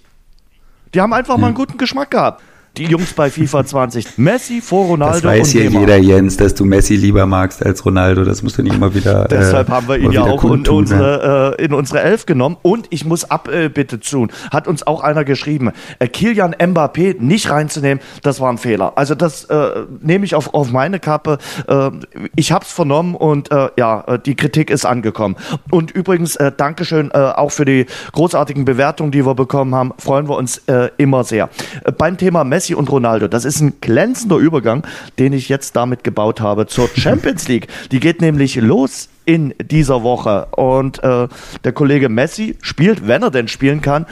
Die 0.94 1.02
haben 1.02 1.12
einfach 1.12 1.36
ja. 1.36 1.42
mal 1.42 1.48
einen 1.48 1.56
guten 1.56 1.78
Geschmack 1.78 2.12
gehabt 2.12 2.42
die 2.78 2.86
Jungs 2.86 3.14
bei 3.14 3.30
FIFA 3.30 3.66
20. 3.66 4.18
Messi 4.18 4.62
vor 4.62 4.86
Ronaldo. 4.86 5.28
Das 5.28 5.40
weiß 5.40 5.54
ja 5.54 5.62
jeder, 5.64 5.98
Jens, 5.98 6.38
dass 6.38 6.54
du 6.54 6.66
Messi 6.66 6.96
lieber 6.96 7.26
magst 7.26 7.66
als 7.66 7.86
Ronaldo. 7.86 8.24
Das 8.24 8.44
musst 8.44 8.58
du 8.58 8.64
nicht 8.64 8.76
immer 8.76 8.94
wieder. 8.94 9.26
Deshalb 9.30 9.70
äh, 9.70 9.72
haben 9.72 9.88
wir 9.88 9.98
ihn 9.98 10.12
ja 10.12 10.24
auch 10.24 10.44
in 10.44 10.68
unsere, 10.68 11.56
äh, 11.58 11.66
in 11.66 11.74
unsere 11.74 12.02
Elf 12.02 12.26
genommen. 12.26 12.58
Und 12.62 12.88
ich 12.90 13.06
muss 13.06 13.30
Abbitte 13.30 13.96
äh, 13.96 14.00
tun. 14.00 14.32
Hat 14.52 14.68
uns 14.68 14.86
auch 14.86 15.02
einer 15.02 15.24
geschrieben. 15.24 15.72
Äh, 16.00 16.08
Kilian 16.08 16.54
Mbappé 16.54 17.20
nicht 17.20 17.50
reinzunehmen, 17.50 18.04
das 18.22 18.40
war 18.40 18.50
ein 18.50 18.58
Fehler. 18.58 18.94
Also 18.96 19.16
das 19.16 19.46
äh, 19.46 19.86
nehme 20.02 20.26
ich 20.26 20.36
auf, 20.36 20.54
auf 20.54 20.72
meine 20.72 21.00
Kappe. 21.00 21.38
Äh, 21.68 21.92
ich 22.36 22.52
habe 22.52 22.66
es 22.66 22.72
vernommen 22.72 23.16
und 23.16 23.52
äh, 23.52 23.70
ja, 23.78 24.04
äh, 24.08 24.20
die 24.20 24.36
Kritik 24.36 24.70
ist 24.70 24.86
angekommen. 24.86 25.36
Und 25.72 25.92
übrigens, 25.92 26.36
äh, 26.36 26.52
Dankeschön 26.56 27.12
äh, 27.12 27.18
auch 27.18 27.52
für 27.52 27.66
die 27.66 27.86
großartigen 28.14 28.66
Bewertungen, 28.66 29.12
die 29.12 29.26
wir 29.26 29.36
bekommen 29.36 29.76
haben. 29.76 29.94
Freuen 29.98 30.28
wir 30.28 30.38
uns 30.38 30.60
äh, 30.68 30.90
immer 30.98 31.24
sehr. 31.24 31.50
Äh, 31.84 31.92
beim 31.92 32.18
Thema 32.18 32.44
Messi 32.44 32.67
Messi 32.68 32.76
und 32.76 32.92
Ronaldo. 32.92 33.28
Das 33.30 33.46
ist 33.46 33.62
ein 33.62 33.80
glänzender 33.80 34.36
Übergang, 34.38 34.86
den 35.20 35.32
ich 35.32 35.48
jetzt 35.48 35.76
damit 35.76 36.04
gebaut 36.04 36.42
habe 36.42 36.68
zur 36.68 36.90
Champions 36.96 37.48
League. 37.48 37.68
Die 37.92 38.00
geht 38.00 38.20
nämlich 38.20 38.56
los 38.56 39.10
in 39.26 39.54
dieser 39.62 40.04
Woche. 40.04 40.48
Und 40.52 41.02
äh, 41.04 41.28
der 41.64 41.72
Kollege 41.72 42.10
Messi 42.10 42.58
spielt, 42.62 43.08
wenn 43.08 43.24
er 43.24 43.32
denn 43.32 43.48
spielen 43.48 43.82
kann, 43.82 44.06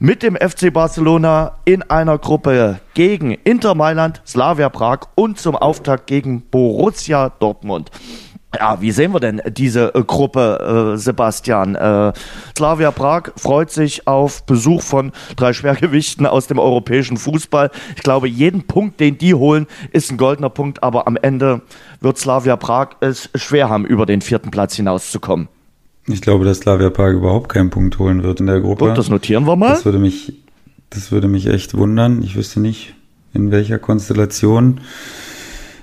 mit 0.00 0.22
dem 0.22 0.36
FC 0.36 0.72
Barcelona 0.72 1.52
in 1.64 1.82
einer 1.82 2.18
Gruppe 2.18 2.80
gegen 2.94 3.32
Inter 3.44 3.74
Mailand, 3.74 4.22
Slavia 4.26 4.68
Prag 4.68 5.00
und 5.14 5.38
zum 5.38 5.54
Auftakt 5.54 6.06
gegen 6.06 6.42
Borussia 6.50 7.28
Dortmund. 7.28 7.90
Ja, 8.58 8.80
wie 8.80 8.90
sehen 8.90 9.12
wir 9.12 9.20
denn 9.20 9.40
diese 9.48 9.94
äh, 9.94 10.02
Gruppe, 10.02 10.94
äh, 10.94 10.98
Sebastian? 10.98 11.76
Äh, 11.76 12.12
Slavia 12.56 12.90
Prag 12.90 13.30
freut 13.36 13.70
sich 13.70 14.08
auf 14.08 14.44
Besuch 14.44 14.82
von 14.82 15.12
drei 15.36 15.52
Schwergewichten 15.52 16.26
aus 16.26 16.48
dem 16.48 16.58
europäischen 16.58 17.16
Fußball. 17.16 17.70
Ich 17.94 18.02
glaube, 18.02 18.28
jeden 18.28 18.66
Punkt, 18.66 18.98
den 18.98 19.18
die 19.18 19.34
holen, 19.34 19.66
ist 19.92 20.10
ein 20.10 20.16
goldener 20.16 20.50
Punkt, 20.50 20.82
aber 20.82 21.06
am 21.06 21.16
Ende 21.16 21.62
wird 22.00 22.18
Slavia 22.18 22.56
Prag 22.56 22.96
es 23.00 23.30
schwer 23.36 23.68
haben, 23.68 23.84
über 23.84 24.04
den 24.04 24.20
vierten 24.20 24.50
Platz 24.50 24.74
hinauszukommen. 24.74 25.48
Ich 26.08 26.20
glaube, 26.20 26.44
dass 26.44 26.58
Slavia 26.58 26.90
Prag 26.90 27.12
überhaupt 27.12 27.50
keinen 27.50 27.70
Punkt 27.70 28.00
holen 28.00 28.24
wird 28.24 28.40
in 28.40 28.46
der 28.46 28.60
Gruppe. 28.60 28.88
Gut, 28.88 28.98
das 28.98 29.10
notieren 29.10 29.46
wir 29.46 29.54
mal. 29.54 29.70
Das 29.70 29.84
würde 29.84 30.00
mich, 30.00 30.32
das 30.90 31.12
würde 31.12 31.28
mich 31.28 31.46
echt 31.46 31.76
wundern. 31.76 32.22
Ich 32.22 32.34
wüsste 32.34 32.58
nicht, 32.58 32.94
in 33.32 33.52
welcher 33.52 33.78
Konstellation. 33.78 34.80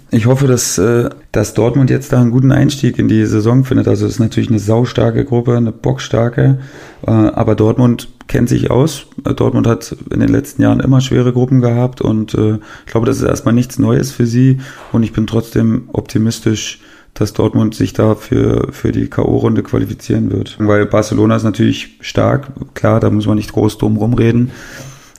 Ich 0.10 0.26
hoffe, 0.26 0.47
dass, 0.47 0.78
äh, 0.78 1.10
dass 1.34 1.53
Dortmund 1.53 1.89
jetzt 1.89 2.14
da 2.14 2.22
einen 2.22 2.32
guten 2.32 2.51
Einstieg 2.51 2.97
in 2.97 3.10
die 3.10 3.26
Saison 3.26 3.66
findet. 3.66 3.88
Also 3.88 4.05
es 4.05 4.14
ist 4.14 4.20
natürlich 4.20 4.49
eine 4.49 4.60
saustarke 4.60 5.26
Gruppe, 5.26 5.58
eine 5.58 5.74
bockstarke, 5.74 6.60
äh, 7.05 7.12
aber 7.12 7.55
Dortmund 7.55 8.08
kennt 8.28 8.47
sich 8.47 8.72
aus. 8.72 9.08
Dortmund 9.24 9.68
hat 9.68 9.95
in 10.12 10.22
den 10.22 10.30
letzten 10.30 10.62
Jahren 10.62 10.80
immer 10.80 11.01
schwere 11.01 11.34
Gruppen 11.34 11.60
gehabt 11.60 11.99
und 11.99 12.34
äh, 12.36 12.60
ich 12.86 12.91
glaube, 12.91 13.05
das 13.05 13.18
ist 13.18 13.24
erstmal 13.24 13.53
nichts 13.53 13.80
Neues 13.80 14.12
für 14.12 14.26
sie 14.26 14.60
und 14.93 15.03
ich 15.03 15.12
bin 15.12 15.28
trotzdem 15.28 15.89
optimistisch, 15.91 16.80
dass 17.14 17.34
Dortmund 17.34 17.76
sich 17.76 17.93
da 17.93 18.16
für, 18.16 18.72
für 18.72 18.91
die 18.91 19.08
K.O.-Runde 19.08 19.64
qualifizieren 19.64 20.32
wird. 20.32 20.55
Weil 20.60 20.86
Barcelona 20.86 21.36
ist 21.36 21.43
natürlich 21.43 21.97
stark, 21.99 22.51
klar, 22.76 22.99
da 22.99 23.10
muss 23.10 23.26
man 23.26 23.36
nicht 23.36 23.51
groß 23.51 23.78
drum 23.78 23.97
rumreden. 23.97 24.51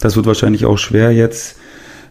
Das 0.00 0.16
wird 0.16 0.26
wahrscheinlich 0.26 0.64
auch 0.64 0.78
schwer 0.78 1.12
jetzt 1.12 1.57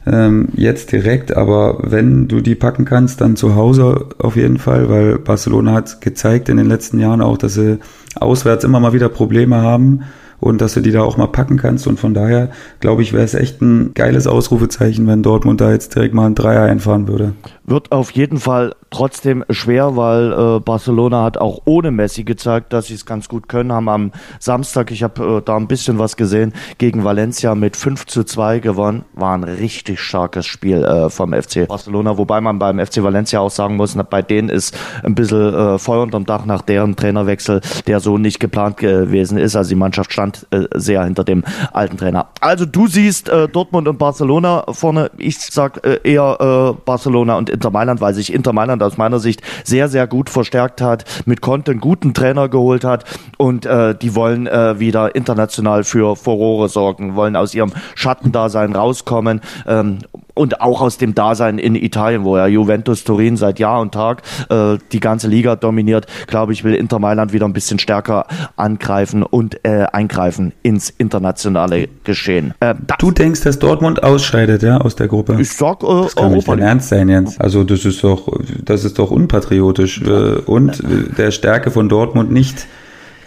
ähm, 0.09 0.49
jetzt 0.55 0.91
direkt, 0.91 1.35
aber 1.35 1.79
wenn 1.81 2.27
du 2.27 2.41
die 2.41 2.55
packen 2.55 2.85
kannst, 2.85 3.21
dann 3.21 3.35
zu 3.35 3.55
Hause 3.55 4.07
auf 4.19 4.35
jeden 4.35 4.57
Fall, 4.57 4.89
weil 4.89 5.19
Barcelona 5.19 5.73
hat 5.73 6.01
gezeigt 6.01 6.49
in 6.49 6.57
den 6.57 6.67
letzten 6.67 6.99
Jahren 6.99 7.21
auch, 7.21 7.37
dass 7.37 7.55
sie 7.55 7.79
auswärts 8.15 8.63
immer 8.63 8.79
mal 8.79 8.93
wieder 8.93 9.09
Probleme 9.09 9.57
haben 9.57 10.03
und 10.39 10.61
dass 10.61 10.73
du 10.73 10.81
die 10.81 10.91
da 10.91 11.01
auch 11.01 11.17
mal 11.17 11.27
packen 11.27 11.57
kannst. 11.57 11.87
Und 11.87 11.99
von 11.99 12.13
daher, 12.13 12.49
glaube 12.79 13.01
ich, 13.01 13.13
wäre 13.13 13.23
es 13.23 13.33
echt 13.33 13.61
ein 13.61 13.93
geiles 13.93 14.27
Ausrufezeichen, 14.27 15.07
wenn 15.07 15.23
Dortmund 15.23 15.61
da 15.61 15.71
jetzt 15.71 15.95
direkt 15.95 16.13
mal 16.13 16.27
ein 16.27 16.35
Dreier 16.35 16.63
einfahren 16.63 17.07
würde. 17.07 17.33
Wird 17.65 17.91
auf 17.91 18.11
jeden 18.11 18.37
Fall 18.37 18.75
trotzdem 18.91 19.43
schwer, 19.49 19.97
weil 19.97 20.31
äh, 20.31 20.59
Barcelona 20.59 21.23
hat 21.23 21.37
auch 21.37 21.63
ohne 21.65 21.91
Messi 21.91 22.23
gezeigt, 22.23 22.71
dass 22.71 22.87
sie 22.87 22.93
es 22.93 23.05
ganz 23.05 23.27
gut 23.27 23.49
können. 23.49 23.73
Haben 23.73 23.89
am 23.89 24.11
Samstag, 24.39 24.91
ich 24.91 25.03
habe 25.03 25.39
äh, 25.39 25.41
da 25.43 25.57
ein 25.57 25.67
bisschen 25.67 25.99
was 25.99 26.15
gesehen, 26.15 26.53
gegen 26.77 27.03
Valencia 27.03 27.55
mit 27.55 27.75
5 27.75 28.05
zu 28.05 28.23
2 28.23 28.59
gewonnen. 28.59 29.03
War 29.13 29.33
ein 29.37 29.43
richtig 29.43 29.99
starkes 29.99 30.45
Spiel 30.45 30.83
äh, 30.83 31.09
vom 31.09 31.33
FC 31.33 31.67
Barcelona, 31.67 32.17
wobei 32.17 32.39
man 32.39 32.59
beim 32.59 32.79
FC 32.79 33.03
Valencia 33.03 33.39
auch 33.39 33.51
sagen 33.51 33.75
muss, 33.75 33.97
bei 34.09 34.21
denen 34.21 34.49
ist 34.49 34.77
ein 35.03 35.15
bisschen 35.15 35.53
äh, 35.53 35.77
Feuer 35.77 36.03
unterm 36.03 36.25
Dach 36.25 36.45
nach 36.45 36.61
deren 36.61 36.95
Trainerwechsel, 36.95 37.61
der 37.87 37.99
so 37.99 38.17
nicht 38.17 38.39
geplant 38.39 38.77
gewesen 38.77 39.37
ist. 39.37 39.55
Also 39.55 39.69
die 39.69 39.75
Mannschaft 39.75 40.13
stand 40.13 40.26
äh, 40.51 40.65
sehr 40.75 41.03
hinter 41.03 41.23
dem 41.23 41.43
alten 41.73 41.97
Trainer. 41.97 42.27
Also 42.41 42.65
du 42.65 42.87
siehst 42.87 43.29
äh, 43.29 43.47
Dortmund 43.47 43.87
und 43.87 43.97
Barcelona 43.97 44.65
vorne. 44.71 45.11
Ich 45.17 45.39
sag 45.39 45.85
äh, 45.85 45.99
eher 46.03 46.75
äh, 46.77 46.81
Barcelona 46.85 47.37
und 47.37 47.49
Inter 47.49 47.71
Mailand, 47.71 48.01
weil 48.01 48.13
sich 48.13 48.33
Inter 48.33 48.53
Mailand 48.53 48.83
aus 48.83 48.97
meiner 48.97 49.19
Sicht 49.19 49.41
sehr, 49.63 49.87
sehr 49.89 50.07
gut 50.07 50.29
verstärkt 50.29 50.81
hat, 50.81 51.05
mit 51.25 51.41
Conte 51.41 51.71
einen 51.71 51.79
guten 51.79 52.13
Trainer 52.13 52.49
geholt 52.49 52.83
hat 52.83 53.05
und 53.37 53.65
äh, 53.65 53.95
die 53.95 54.15
wollen 54.15 54.47
äh, 54.47 54.79
wieder 54.79 55.15
international 55.15 55.83
für 55.83 56.15
Furore 56.15 56.69
sorgen, 56.69 57.15
wollen 57.15 57.35
aus 57.35 57.53
ihrem 57.53 57.71
Schattendasein 57.95 58.73
rauskommen 58.73 59.41
ähm, 59.65 59.99
und 60.37 60.61
auch 60.61 60.81
aus 60.81 60.97
dem 60.97 61.15
Dasein 61.15 61.59
in 61.59 61.75
Italien, 61.75 62.23
wo 62.23 62.37
ja 62.37 62.47
Juventus 62.47 63.03
Turin 63.03 63.37
seit 63.37 63.59
Jahr 63.59 63.81
und 63.81 63.93
Tag 63.93 64.21
äh, 64.49 64.77
die 64.91 64.99
ganze 64.99 65.27
Liga 65.27 65.55
dominiert, 65.55 66.07
glaube 66.27 66.53
ich, 66.53 66.63
will 66.63 66.73
Inter 66.73 66.99
Mailand 66.99 67.33
wieder 67.33 67.45
ein 67.45 67.53
bisschen 67.53 67.79
stärker 67.79 68.25
angreifen 68.55 69.23
und 69.23 69.65
äh, 69.65 69.85
eingreifen 69.91 70.53
ins 70.63 70.89
internationale 70.89 71.87
Geschehen. 72.03 72.53
Äh, 72.59 72.75
du 72.99 73.11
denkst, 73.11 73.41
dass 73.41 73.59
Dortmund 73.59 74.03
ausscheidet, 74.03 74.63
ja, 74.63 74.77
aus 74.77 74.95
der 74.95 75.07
Gruppe? 75.07 75.37
Ich 75.39 75.51
sag, 75.51 75.83
äh, 75.83 75.87
das 75.87 76.15
kann 76.15 76.31
Europa 76.31 76.55
nicht 76.55 76.65
Ernst 76.65 76.89
sein, 76.89 77.09
Jens. 77.09 77.39
Also 77.39 77.63
das 77.63 77.85
ist 77.85 78.03
doch, 78.03 78.31
das 78.63 78.83
ist 78.83 78.99
doch 78.99 79.11
unpatriotisch 79.11 80.01
äh, 80.01 80.39
und 80.45 80.81
der 81.17 81.31
Stärke 81.31 81.71
von 81.71 81.89
Dortmund 81.89 82.31
nicht 82.31 82.67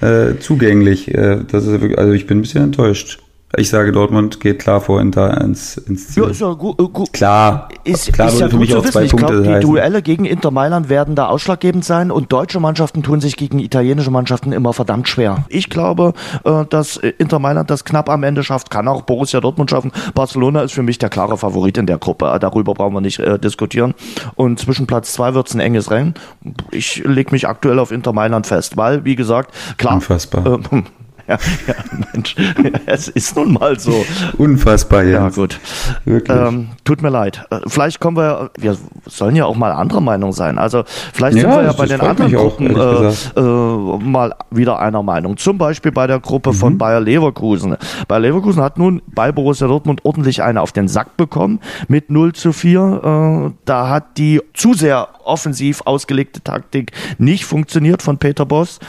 äh, 0.00 0.38
zugänglich. 0.38 1.12
Äh, 1.14 1.38
das 1.50 1.66
ist 1.66 1.98
also 1.98 2.12
ich 2.12 2.26
bin 2.26 2.38
ein 2.38 2.42
bisschen 2.42 2.64
enttäuscht. 2.64 3.18
Ich 3.56 3.68
sage, 3.68 3.90
Dortmund 3.90 4.38
geht 4.38 4.60
klar 4.60 4.80
vor 4.80 5.00
in 5.00 5.10
da 5.10 5.34
ins, 5.34 5.76
ins 5.76 6.10
Ziel. 6.10 6.22
Ja, 6.22 6.28
ist 6.30 6.40
ja 6.40 6.52
gut, 6.52 6.80
äh, 6.80 6.84
gut. 6.84 7.12
Klar, 7.12 7.68
ist, 7.82 8.12
klar 8.12 8.28
ist 8.28 8.38
ja 8.38 8.48
für 8.48 8.58
mich 8.58 8.72
auch 8.76 8.84
zwei 8.84 9.04
ich 9.04 9.10
Punkte 9.10 9.42
glaub, 9.42 9.60
Die 9.60 9.66
Duelle 9.66 10.02
gegen 10.02 10.24
Inter 10.24 10.52
Mailand 10.52 10.88
werden 10.88 11.16
da 11.16 11.26
ausschlaggebend 11.26 11.84
sein 11.84 12.12
und 12.12 12.32
deutsche 12.32 12.60
Mannschaften 12.60 13.02
tun 13.02 13.20
sich 13.20 13.36
gegen 13.36 13.58
italienische 13.58 14.12
Mannschaften 14.12 14.52
immer 14.52 14.72
verdammt 14.72 15.08
schwer. 15.08 15.46
Ich 15.48 15.68
glaube, 15.68 16.12
äh, 16.44 16.64
dass 16.66 16.96
Inter 16.96 17.40
Mailand 17.40 17.70
das 17.70 17.84
knapp 17.84 18.08
am 18.08 18.22
Ende 18.22 18.44
schafft, 18.44 18.70
kann 18.70 18.86
auch 18.86 19.02
Borussia 19.02 19.40
Dortmund 19.40 19.68
schaffen. 19.68 19.90
Barcelona 20.14 20.62
ist 20.62 20.72
für 20.72 20.84
mich 20.84 20.98
der 20.98 21.08
klare 21.08 21.36
Favorit 21.36 21.76
in 21.76 21.86
der 21.86 21.98
Gruppe. 21.98 22.38
Darüber 22.40 22.74
brauchen 22.74 22.94
wir 22.94 23.00
nicht 23.00 23.18
äh, 23.18 23.36
diskutieren. 23.36 23.94
Und 24.36 24.60
zwischen 24.60 24.86
Platz 24.86 25.12
zwei 25.12 25.34
wird 25.34 25.48
es 25.48 25.54
ein 25.54 25.60
enges 25.60 25.90
Rennen. 25.90 26.14
Ich 26.70 27.02
lege 27.04 27.32
mich 27.32 27.48
aktuell 27.48 27.80
auf 27.80 27.90
Inter 27.90 28.12
Mailand 28.12 28.46
fest, 28.46 28.76
weil, 28.76 29.04
wie 29.04 29.16
gesagt, 29.16 29.52
klar, 29.76 29.94
Unfassbar. 29.94 30.60
Äh, 30.70 30.82
ja, 31.30 31.38
ja, 31.66 31.74
Mensch, 32.12 32.34
es 32.86 33.08
ist 33.08 33.36
nun 33.36 33.52
mal 33.52 33.78
so. 33.78 34.04
Unfassbar, 34.36 35.04
ja. 35.04 35.20
Ja, 35.20 35.28
gut. 35.28 35.60
Wirklich. 36.04 36.36
Ähm, 36.36 36.68
tut 36.84 37.02
mir 37.02 37.10
leid. 37.10 37.46
Äh, 37.50 37.60
vielleicht 37.66 38.00
kommen 38.00 38.16
wir, 38.16 38.50
wir 38.58 38.76
sollen 39.06 39.36
ja 39.36 39.44
auch 39.44 39.54
mal 39.54 39.70
anderer 39.70 40.00
Meinung 40.00 40.32
sein. 40.32 40.58
Also 40.58 40.82
vielleicht 41.12 41.36
ja, 41.36 41.42
sind 41.42 41.50
wir 41.50 41.62
ja 41.62 41.72
bei 41.72 41.86
den 41.86 42.00
anderen 42.00 42.32
Gruppen 42.32 42.76
auch, 42.76 43.12
äh, 43.36 43.40
äh, 43.40 43.98
mal 44.04 44.34
wieder 44.50 44.80
einer 44.80 45.02
Meinung. 45.02 45.36
Zum 45.36 45.56
Beispiel 45.58 45.92
bei 45.92 46.06
der 46.06 46.18
Gruppe 46.18 46.50
mhm. 46.50 46.54
von 46.54 46.78
Bayer 46.78 47.00
Leverkusen. 47.00 47.76
Bayer 48.08 48.20
Leverkusen 48.20 48.62
hat 48.62 48.76
nun 48.76 49.02
bei 49.06 49.30
Borussia 49.30 49.68
Dortmund 49.68 50.04
ordentlich 50.04 50.42
eine 50.42 50.60
auf 50.62 50.72
den 50.72 50.88
Sack 50.88 51.16
bekommen 51.16 51.60
mit 51.86 52.10
0 52.10 52.32
zu 52.32 52.52
4. 52.52 53.50
Äh, 53.50 53.52
da 53.64 53.88
hat 53.88 54.18
die 54.18 54.40
zu 54.54 54.74
sehr 54.74 55.08
offensiv 55.24 55.82
ausgelegte 55.84 56.42
Taktik 56.42 56.92
nicht 57.18 57.44
funktioniert 57.44 58.02
von 58.02 58.18
Peter 58.18 58.46
Boss. 58.46 58.80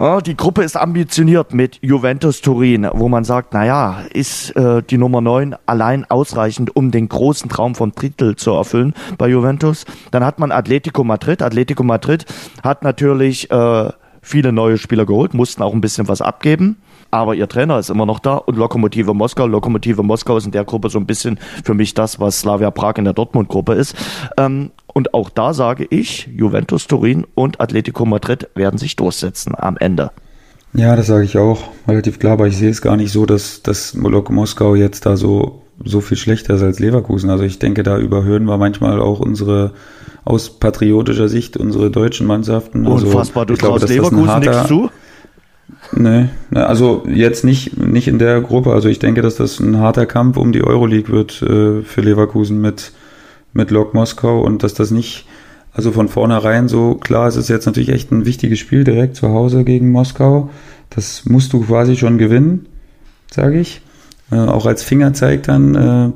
Die 0.00 0.34
Gruppe 0.34 0.62
ist 0.62 0.78
ambitioniert 0.78 1.52
mit 1.52 1.78
Juventus 1.82 2.40
Turin, 2.40 2.88
wo 2.90 3.10
man 3.10 3.24
sagt, 3.24 3.52
naja, 3.52 4.00
ist 4.14 4.56
äh, 4.56 4.82
die 4.82 4.96
Nummer 4.96 5.20
9 5.20 5.54
allein 5.66 6.10
ausreichend, 6.10 6.74
um 6.74 6.90
den 6.90 7.06
großen 7.10 7.50
Traum 7.50 7.74
vom 7.74 7.94
Titel 7.94 8.34
zu 8.34 8.52
erfüllen 8.52 8.94
bei 9.18 9.28
Juventus. 9.28 9.84
Dann 10.10 10.24
hat 10.24 10.38
man 10.38 10.52
Atletico 10.52 11.04
Madrid. 11.04 11.42
Atletico 11.42 11.82
Madrid 11.82 12.24
hat 12.62 12.82
natürlich 12.82 13.50
äh, 13.50 13.90
viele 14.22 14.52
neue 14.52 14.78
Spieler 14.78 15.04
geholt, 15.04 15.34
mussten 15.34 15.62
auch 15.62 15.74
ein 15.74 15.82
bisschen 15.82 16.08
was 16.08 16.22
abgeben 16.22 16.78
aber 17.10 17.34
ihr 17.34 17.48
Trainer 17.48 17.78
ist 17.78 17.90
immer 17.90 18.06
noch 18.06 18.18
da 18.18 18.34
und 18.36 18.56
Lokomotive 18.56 19.14
Moskau. 19.14 19.46
Lokomotive 19.46 20.02
Moskau 20.02 20.36
ist 20.36 20.46
in 20.46 20.52
der 20.52 20.64
Gruppe 20.64 20.90
so 20.90 20.98
ein 20.98 21.06
bisschen 21.06 21.38
für 21.64 21.74
mich 21.74 21.94
das, 21.94 22.20
was 22.20 22.40
Slavia 22.40 22.70
Prag 22.70 22.96
in 22.96 23.04
der 23.04 23.14
Dortmund-Gruppe 23.14 23.74
ist. 23.74 23.94
Ähm, 24.36 24.70
und 24.86 25.14
auch 25.14 25.30
da 25.30 25.54
sage 25.54 25.86
ich, 25.88 26.28
Juventus 26.34 26.86
Turin 26.86 27.26
und 27.34 27.60
Atletico 27.60 28.04
Madrid 28.04 28.48
werden 28.54 28.78
sich 28.78 28.96
durchsetzen 28.96 29.54
am 29.56 29.76
Ende. 29.76 30.10
Ja, 30.72 30.94
das 30.94 31.08
sage 31.08 31.24
ich 31.24 31.36
auch 31.36 31.58
relativ 31.88 32.18
klar, 32.18 32.34
aber 32.34 32.46
ich 32.46 32.56
sehe 32.56 32.70
es 32.70 32.80
gar 32.80 32.96
nicht 32.96 33.10
so, 33.10 33.26
dass, 33.26 33.62
dass 33.62 33.94
Lok 33.94 34.30
Moskau 34.30 34.76
jetzt 34.76 35.04
da 35.04 35.16
so, 35.16 35.62
so 35.84 36.00
viel 36.00 36.16
schlechter 36.16 36.54
ist 36.54 36.62
als 36.62 36.78
Leverkusen. 36.78 37.28
Also 37.28 37.42
ich 37.44 37.58
denke, 37.58 37.82
da 37.82 37.98
überhöhen 37.98 38.44
wir 38.44 38.56
manchmal 38.56 39.00
auch 39.00 39.20
unsere 39.20 39.72
aus 40.24 40.50
patriotischer 40.50 41.28
Sicht 41.28 41.56
unsere 41.56 41.90
deutschen 41.90 42.26
Mannschaften. 42.26 42.86
Also 42.86 43.06
Unfassbar, 43.06 43.46
du 43.46 43.54
traust 43.54 43.88
Leverkusen 43.88 44.40
nichts 44.40 44.66
zu? 44.66 44.90
Nee, 45.92 46.28
also 46.52 47.04
jetzt 47.08 47.44
nicht, 47.44 47.76
nicht 47.78 48.08
in 48.08 48.18
der 48.18 48.40
Gruppe. 48.40 48.72
Also 48.72 48.88
ich 48.88 48.98
denke, 48.98 49.22
dass 49.22 49.36
das 49.36 49.60
ein 49.60 49.78
harter 49.78 50.06
Kampf 50.06 50.36
um 50.36 50.52
die 50.52 50.62
Euroleague 50.62 51.12
wird 51.12 51.42
äh, 51.42 51.82
für 51.82 52.00
Leverkusen 52.00 52.60
mit, 52.60 52.92
mit 53.52 53.70
Lok 53.70 53.94
Moskau 53.94 54.40
und 54.40 54.62
dass 54.62 54.74
das 54.74 54.90
nicht, 54.90 55.26
also 55.72 55.92
von 55.92 56.08
vornherein 56.08 56.68
so 56.68 56.94
klar, 56.94 57.28
es 57.28 57.36
ist 57.36 57.48
jetzt 57.48 57.66
natürlich 57.66 57.90
echt 57.90 58.10
ein 58.12 58.26
wichtiges 58.26 58.58
Spiel 58.58 58.84
direkt 58.84 59.16
zu 59.16 59.28
Hause 59.30 59.64
gegen 59.64 59.90
Moskau. 59.90 60.50
Das 60.90 61.24
musst 61.24 61.52
du 61.52 61.60
quasi 61.60 61.96
schon 61.96 62.18
gewinnen, 62.18 62.66
sage 63.30 63.60
ich. 63.60 63.82
Äh, 64.30 64.36
auch 64.36 64.66
als 64.66 64.82
Fingerzeig 64.82 65.42
dann 65.44 65.74
äh, 65.74 66.10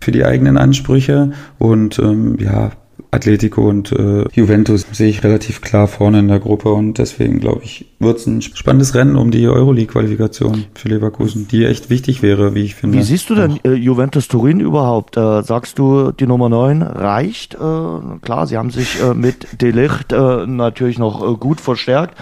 für 0.00 0.12
die 0.12 0.24
eigenen 0.24 0.56
Ansprüche. 0.56 1.32
Und 1.58 1.98
ähm, 1.98 2.36
ja, 2.40 2.72
Atletico 3.12 3.68
und 3.68 3.92
äh, 3.92 4.24
Juventus 4.32 4.86
sehe 4.92 5.08
ich 5.08 5.24
relativ 5.24 5.60
klar 5.60 5.88
vorne 5.88 6.20
in 6.20 6.28
der 6.28 6.38
Gruppe 6.38 6.72
und 6.72 6.98
deswegen 6.98 7.40
glaube 7.40 7.62
ich, 7.64 7.86
wird 7.98 8.18
es 8.18 8.26
ein 8.26 8.40
spannendes 8.40 8.94
Rennen 8.94 9.16
um 9.16 9.30
die 9.30 9.48
Euroleague-Qualifikation 9.48 10.66
für 10.74 10.88
Leverkusen, 10.88 11.48
die 11.48 11.64
echt 11.64 11.90
wichtig 11.90 12.22
wäre, 12.22 12.54
wie 12.54 12.62
ich 12.62 12.76
finde. 12.76 12.98
Wie 12.98 13.02
siehst 13.02 13.28
du 13.30 13.34
denn 13.34 13.58
äh, 13.64 13.72
Juventus 13.72 14.28
Turin 14.28 14.60
überhaupt? 14.60 15.16
Äh, 15.16 15.42
sagst 15.42 15.78
du, 15.78 16.12
die 16.12 16.26
Nummer 16.26 16.48
9 16.48 16.82
reicht? 16.82 17.54
Äh, 17.54 17.58
klar, 18.22 18.46
sie 18.46 18.56
haben 18.56 18.70
sich 18.70 19.02
äh, 19.02 19.14
mit 19.14 19.60
Delicht 19.60 20.12
äh, 20.12 20.46
natürlich 20.46 20.98
noch 20.98 21.28
äh, 21.28 21.36
gut 21.36 21.60
verstärkt. 21.60 22.16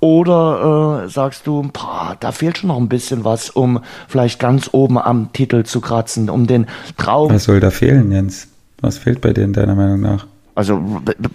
Oder 0.00 1.04
äh, 1.06 1.08
sagst 1.08 1.48
du, 1.48 1.68
boah, 1.72 2.16
da 2.20 2.30
fehlt 2.30 2.58
schon 2.58 2.68
noch 2.68 2.76
ein 2.76 2.88
bisschen 2.88 3.24
was, 3.24 3.50
um 3.50 3.80
vielleicht 4.06 4.38
ganz 4.38 4.70
oben 4.70 4.96
am 4.96 5.32
Titel 5.32 5.64
zu 5.64 5.80
kratzen, 5.80 6.30
um 6.30 6.46
den 6.46 6.66
Traum. 6.96 7.32
Was 7.32 7.44
soll 7.44 7.58
da 7.58 7.70
fehlen, 7.70 8.12
Jens? 8.12 8.46
Was 8.80 8.98
fehlt 8.98 9.20
bei 9.20 9.32
denen 9.32 9.52
deiner 9.52 9.74
Meinung 9.74 10.00
nach? 10.00 10.26
Also 10.54 10.82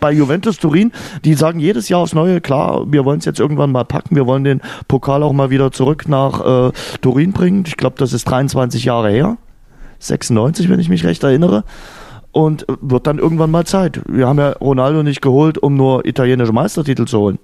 bei 0.01 0.11
Juventus 0.11 0.57
Turin, 0.57 0.91
die 1.23 1.33
sagen 1.35 1.61
jedes 1.61 1.87
Jahr 1.87 2.01
aufs 2.01 2.13
Neue, 2.13 2.41
klar, 2.41 2.91
wir 2.91 3.05
wollen 3.05 3.19
es 3.19 3.25
jetzt 3.25 3.39
irgendwann 3.39 3.71
mal 3.71 3.85
packen, 3.85 4.17
wir 4.17 4.27
wollen 4.27 4.43
den 4.43 4.59
Pokal 4.89 5.23
auch 5.23 5.31
mal 5.31 5.49
wieder 5.49 5.71
zurück 5.71 6.09
nach 6.09 6.67
äh, 6.67 6.71
Turin 6.99 7.31
bringen. 7.31 7.63
Ich 7.65 7.77
glaube, 7.77 7.95
das 7.97 8.11
ist 8.11 8.25
23 8.25 8.83
Jahre 8.83 9.11
her. 9.11 9.37
96, 9.99 10.69
wenn 10.69 10.81
ich 10.81 10.89
mich 10.89 11.05
recht 11.05 11.23
erinnere. 11.23 11.63
Und 12.33 12.65
wird 12.81 13.07
dann 13.07 13.17
irgendwann 13.17 13.51
mal 13.51 13.65
Zeit. 13.65 14.01
Wir 14.09 14.27
haben 14.27 14.39
ja 14.39 14.49
Ronaldo 14.53 15.03
nicht 15.03 15.21
geholt, 15.21 15.57
um 15.57 15.77
nur 15.77 16.05
italienische 16.05 16.51
Meistertitel 16.51 17.05
zu 17.05 17.19
holen. 17.19 17.39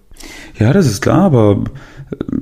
Ja, 0.58 0.74
das 0.74 0.86
ist 0.86 1.02
klar, 1.02 1.22
aber 1.22 1.64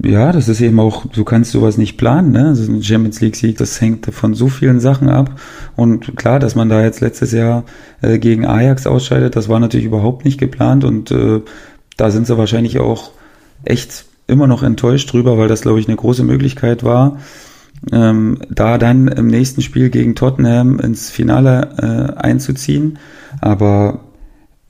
ja, 0.04 0.32
das 0.32 0.48
ist 0.48 0.62
eben 0.62 0.80
auch, 0.80 1.06
du 1.08 1.24
kannst 1.24 1.52
sowas 1.52 1.78
nicht 1.78 1.98
planen, 1.98 2.32
ne? 2.32 2.48
Also 2.48 2.72
ein 2.72 2.84
Champions 2.84 3.20
League 3.22 3.36
Sieg, 3.36 3.58
das 3.58 3.80
hängt 3.82 4.06
von 4.06 4.34
so 4.34 4.48
vielen 4.48 4.80
Sachen 4.80 5.10
ab. 5.10 5.40
Und 5.76 6.16
klar, 6.16 6.40
dass 6.40 6.56
man 6.56 6.70
da 6.70 6.82
jetzt 6.82 7.02
letztes 7.02 7.32
Jahr 7.32 7.64
äh, 8.02 8.18
gegen 8.18 8.46
Ajax 8.46 8.88
ausscheidet, 8.88 9.36
das 9.36 9.50
war 9.50 9.60
natürlich 9.60 9.86
überhaupt 9.86 10.26
nicht 10.26 10.40
geplant 10.40 10.84
und 10.84 11.12
äh, 11.12 11.42
da 11.98 12.12
sind 12.12 12.28
sie 12.28 12.38
wahrscheinlich 12.38 12.80
auch 12.80 13.12
echt 13.66 14.06
immer 14.28 14.48
noch 14.48 14.64
enttäuscht 14.64 15.12
drüber, 15.12 15.38
weil 15.38 15.48
das, 15.48 15.62
glaube 15.62 15.80
ich, 15.80 15.88
eine 15.88 15.98
große 15.98 16.24
Möglichkeit 16.24 16.84
war, 16.84 17.20
ähm, 17.92 18.40
da 18.50 18.78
dann 18.78 19.08
im 19.08 19.28
nächsten 19.28 19.62
Spiel 19.62 19.90
gegen 19.90 20.16
Tottenham 20.16 20.80
ins 20.80 21.10
Finale 21.10 22.16
äh, 22.18 22.20
einzuziehen. 22.20 23.00
Aber 23.42 24.02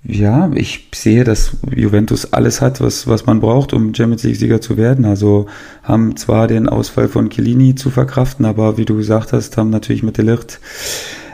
ja, 0.09 0.49
ich 0.55 0.87
sehe, 0.95 1.25
dass 1.25 1.57
Juventus 1.75 2.31
alles 2.31 2.61
hat, 2.61 2.79
was, 2.79 3.07
was 3.07 3.25
man 3.25 3.41
braucht, 3.41 3.73
um 3.73 3.93
Champions 3.93 4.23
League-Sieger 4.23 4.61
zu 4.61 4.77
werden. 4.77 5.03
Also 5.03 5.47
haben 5.83 6.15
zwar 6.15 6.47
den 6.47 6.69
Ausfall 6.69 7.09
von 7.09 7.29
Chiellini 7.29 7.75
zu 7.75 7.89
verkraften, 7.89 8.45
aber 8.45 8.77
wie 8.77 8.85
du 8.85 8.95
gesagt 8.95 9.33
hast, 9.33 9.57
haben 9.57 9.69
natürlich 9.69 10.03
mit 10.03 10.17
Delicht 10.17 10.61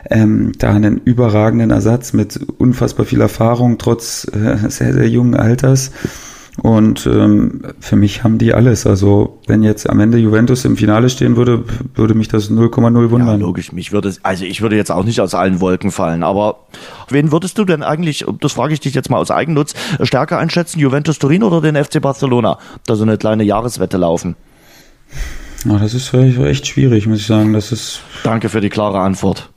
ähm, 0.09 0.53
da 0.57 0.71
einen 0.71 0.97
überragenden 0.97 1.69
Ersatz 1.69 2.13
mit 2.13 2.39
unfassbar 2.57 3.05
viel 3.05 3.21
Erfahrung, 3.21 3.77
trotz 3.77 4.27
äh, 4.33 4.57
sehr, 4.69 4.93
sehr 4.93 5.07
jungen 5.07 5.35
Alters. 5.35 5.91
Und 6.61 7.07
ähm, 7.07 7.61
für 7.79 7.95
mich 7.95 8.23
haben 8.23 8.37
die 8.37 8.53
alles. 8.53 8.85
Also 8.85 9.39
wenn 9.47 9.63
jetzt 9.63 9.89
am 9.89 9.99
Ende 9.99 10.19
Juventus 10.19 10.65
im 10.65 10.77
Finale 10.77 11.09
stehen 11.09 11.35
würde, 11.35 11.63
würde 11.95 12.13
mich 12.13 12.27
das 12.27 12.51
0,0 12.51 13.09
wundern. 13.09 13.27
Ja, 13.27 13.35
logisch. 13.35 13.71
Mich 13.71 13.91
würde, 13.91 14.13
also 14.21 14.45
ich 14.45 14.61
würde 14.61 14.75
jetzt 14.75 14.91
auch 14.91 15.03
nicht 15.03 15.19
aus 15.19 15.33
allen 15.33 15.61
Wolken 15.61 15.89
fallen. 15.89 16.21
Aber 16.21 16.57
wen 17.09 17.31
würdest 17.31 17.57
du 17.57 17.65
denn 17.65 17.81
eigentlich, 17.81 18.25
das 18.39 18.53
frage 18.53 18.73
ich 18.73 18.79
dich 18.79 18.93
jetzt 18.93 19.09
mal 19.09 19.17
aus 19.17 19.31
Eigennutz, 19.31 19.73
stärker 20.03 20.37
einschätzen, 20.37 20.79
Juventus 20.79 21.17
Turin 21.17 21.41
oder 21.41 21.59
den 21.59 21.83
FC 21.83 21.99
Barcelona? 21.99 22.59
Da 22.85 22.95
so 22.95 23.03
eine 23.03 23.17
kleine 23.17 23.43
Jahreswette 23.43 23.97
laufen. 23.97 24.35
Ach, 25.67 25.81
das 25.81 25.95
ist 25.95 26.13
echt 26.13 26.67
schwierig, 26.67 27.07
muss 27.07 27.19
ich 27.19 27.25
sagen. 27.25 27.53
Das 27.53 27.71
ist. 27.71 28.01
Danke 28.23 28.49
für 28.49 28.61
die 28.61 28.69
klare 28.69 28.99
Antwort. 28.99 29.49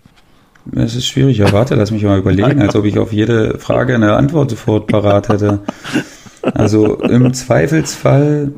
Es 0.74 0.96
ist 0.96 1.06
schwierig. 1.06 1.38
Ja, 1.38 1.52
warte, 1.52 1.74
lass 1.74 1.90
mich 1.90 2.02
mal 2.02 2.18
überlegen, 2.18 2.60
als 2.62 2.74
ob 2.74 2.86
ich 2.86 2.98
auf 2.98 3.12
jede 3.12 3.58
Frage 3.58 3.94
eine 3.94 4.16
Antwort 4.16 4.50
sofort 4.50 4.86
parat 4.86 5.28
hätte. 5.28 5.60
Also 6.54 6.96
im 7.00 7.32
Zweifelsfall, 7.34 8.52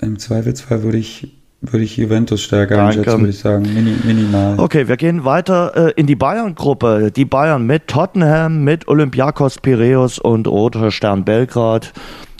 im 0.00 0.18
Zweifelsfall 0.18 0.82
würde 0.82 0.98
ich 0.98 1.32
würde 1.72 1.84
ich 1.84 1.96
Juventus 1.96 2.42
stärker 2.42 2.76
Danke. 2.76 2.98
einschätzen, 2.98 3.20
würde 3.20 3.30
ich 3.30 3.38
sagen. 3.38 3.62
Mini, 3.72 3.96
minimal. 4.04 4.58
Okay, 4.58 4.86
wir 4.86 4.96
gehen 4.96 5.24
weiter 5.24 5.72
äh, 5.74 5.92
in 5.96 6.06
die 6.06 6.16
Bayern-Gruppe. 6.16 7.10
Die 7.10 7.24
Bayern 7.24 7.66
mit 7.66 7.88
Tottenham, 7.88 8.64
mit 8.64 8.86
Olympiakos 8.88 9.58
Piraeus 9.58 10.18
und 10.18 10.46
Roter 10.46 10.90
Stern 10.90 11.24
Belgrad. 11.24 11.92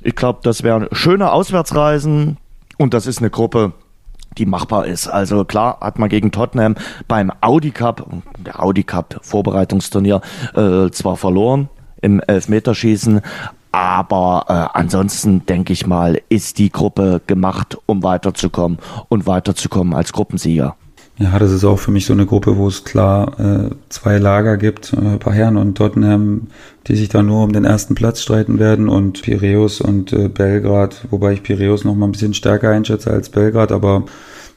Ich 0.03 0.14
glaube, 0.14 0.41
das 0.43 0.62
wären 0.62 0.89
schöne 0.93 1.32
Auswärtsreisen 1.32 2.37
und 2.76 2.93
das 2.93 3.07
ist 3.07 3.18
eine 3.18 3.30
Gruppe, 3.30 3.72
die 4.37 4.47
machbar 4.47 4.87
ist. 4.87 5.09
Also 5.09 5.45
klar 5.45 5.78
hat 5.80 5.99
man 5.99 6.09
gegen 6.11 6.30
Tottenham 6.30 6.74
beim 7.09 7.32
Audi 7.41 7.70
Cup, 7.70 8.07
der 8.45 8.62
Audi 8.62 8.82
Cup 8.82 9.20
Vorbereitungsturnier, 9.22 10.20
äh, 10.55 10.91
zwar 10.91 11.16
verloren 11.16 11.70
im 12.03 12.20
Elfmeterschießen, 12.20 13.22
aber 13.75 14.45
äh, 14.49 14.79
ansonsten 14.79 15.45
denke 15.47 15.72
ich 15.72 15.85
mal, 15.85 16.20
ist 16.29 16.59
die 16.59 16.70
Gruppe 16.70 17.20
gemacht, 17.27 17.77
um 17.87 18.05
weiterzukommen 18.05 18.79
und 19.09 19.27
weiterzukommen 19.27 19.95
als 19.95 20.12
Gruppensieger. 20.12 20.77
Ja, 21.18 21.39
das 21.39 21.51
ist 21.51 21.64
auch 21.64 21.79
für 21.79 21.91
mich 21.91 22.07
so 22.07 22.12
eine 22.12 22.27
Gruppe, 22.27 22.57
wo 22.57 22.68
es 22.68 22.85
klar 22.85 23.39
äh, 23.39 23.70
zwei 23.89 24.18
Lager 24.18 24.57
gibt, 24.57 24.93
äh, 24.93 25.16
Bayern 25.16 25.57
und 25.57 25.77
Tottenham, 25.77 26.49
die 26.87 26.95
sich 26.95 27.09
da 27.09 27.22
nur 27.22 27.43
um 27.43 27.53
den 27.53 27.64
ersten 27.64 27.97
Platz 27.97 28.20
streiten 28.20 28.61
werden 28.61 28.89
und 28.89 29.22
Piräus 29.22 29.81
und 29.81 30.12
äh, 30.12 30.29
Belgrad, 30.29 31.07
wobei 31.11 31.33
ich 31.33 31.43
Piräus 31.43 31.85
noch 31.85 31.97
mal 31.97 32.07
ein 32.07 32.12
bisschen 32.12 32.35
stärker 32.35 32.70
einschätze 32.70 33.11
als 33.11 33.29
Belgrad, 33.29 33.72
aber 33.72 34.05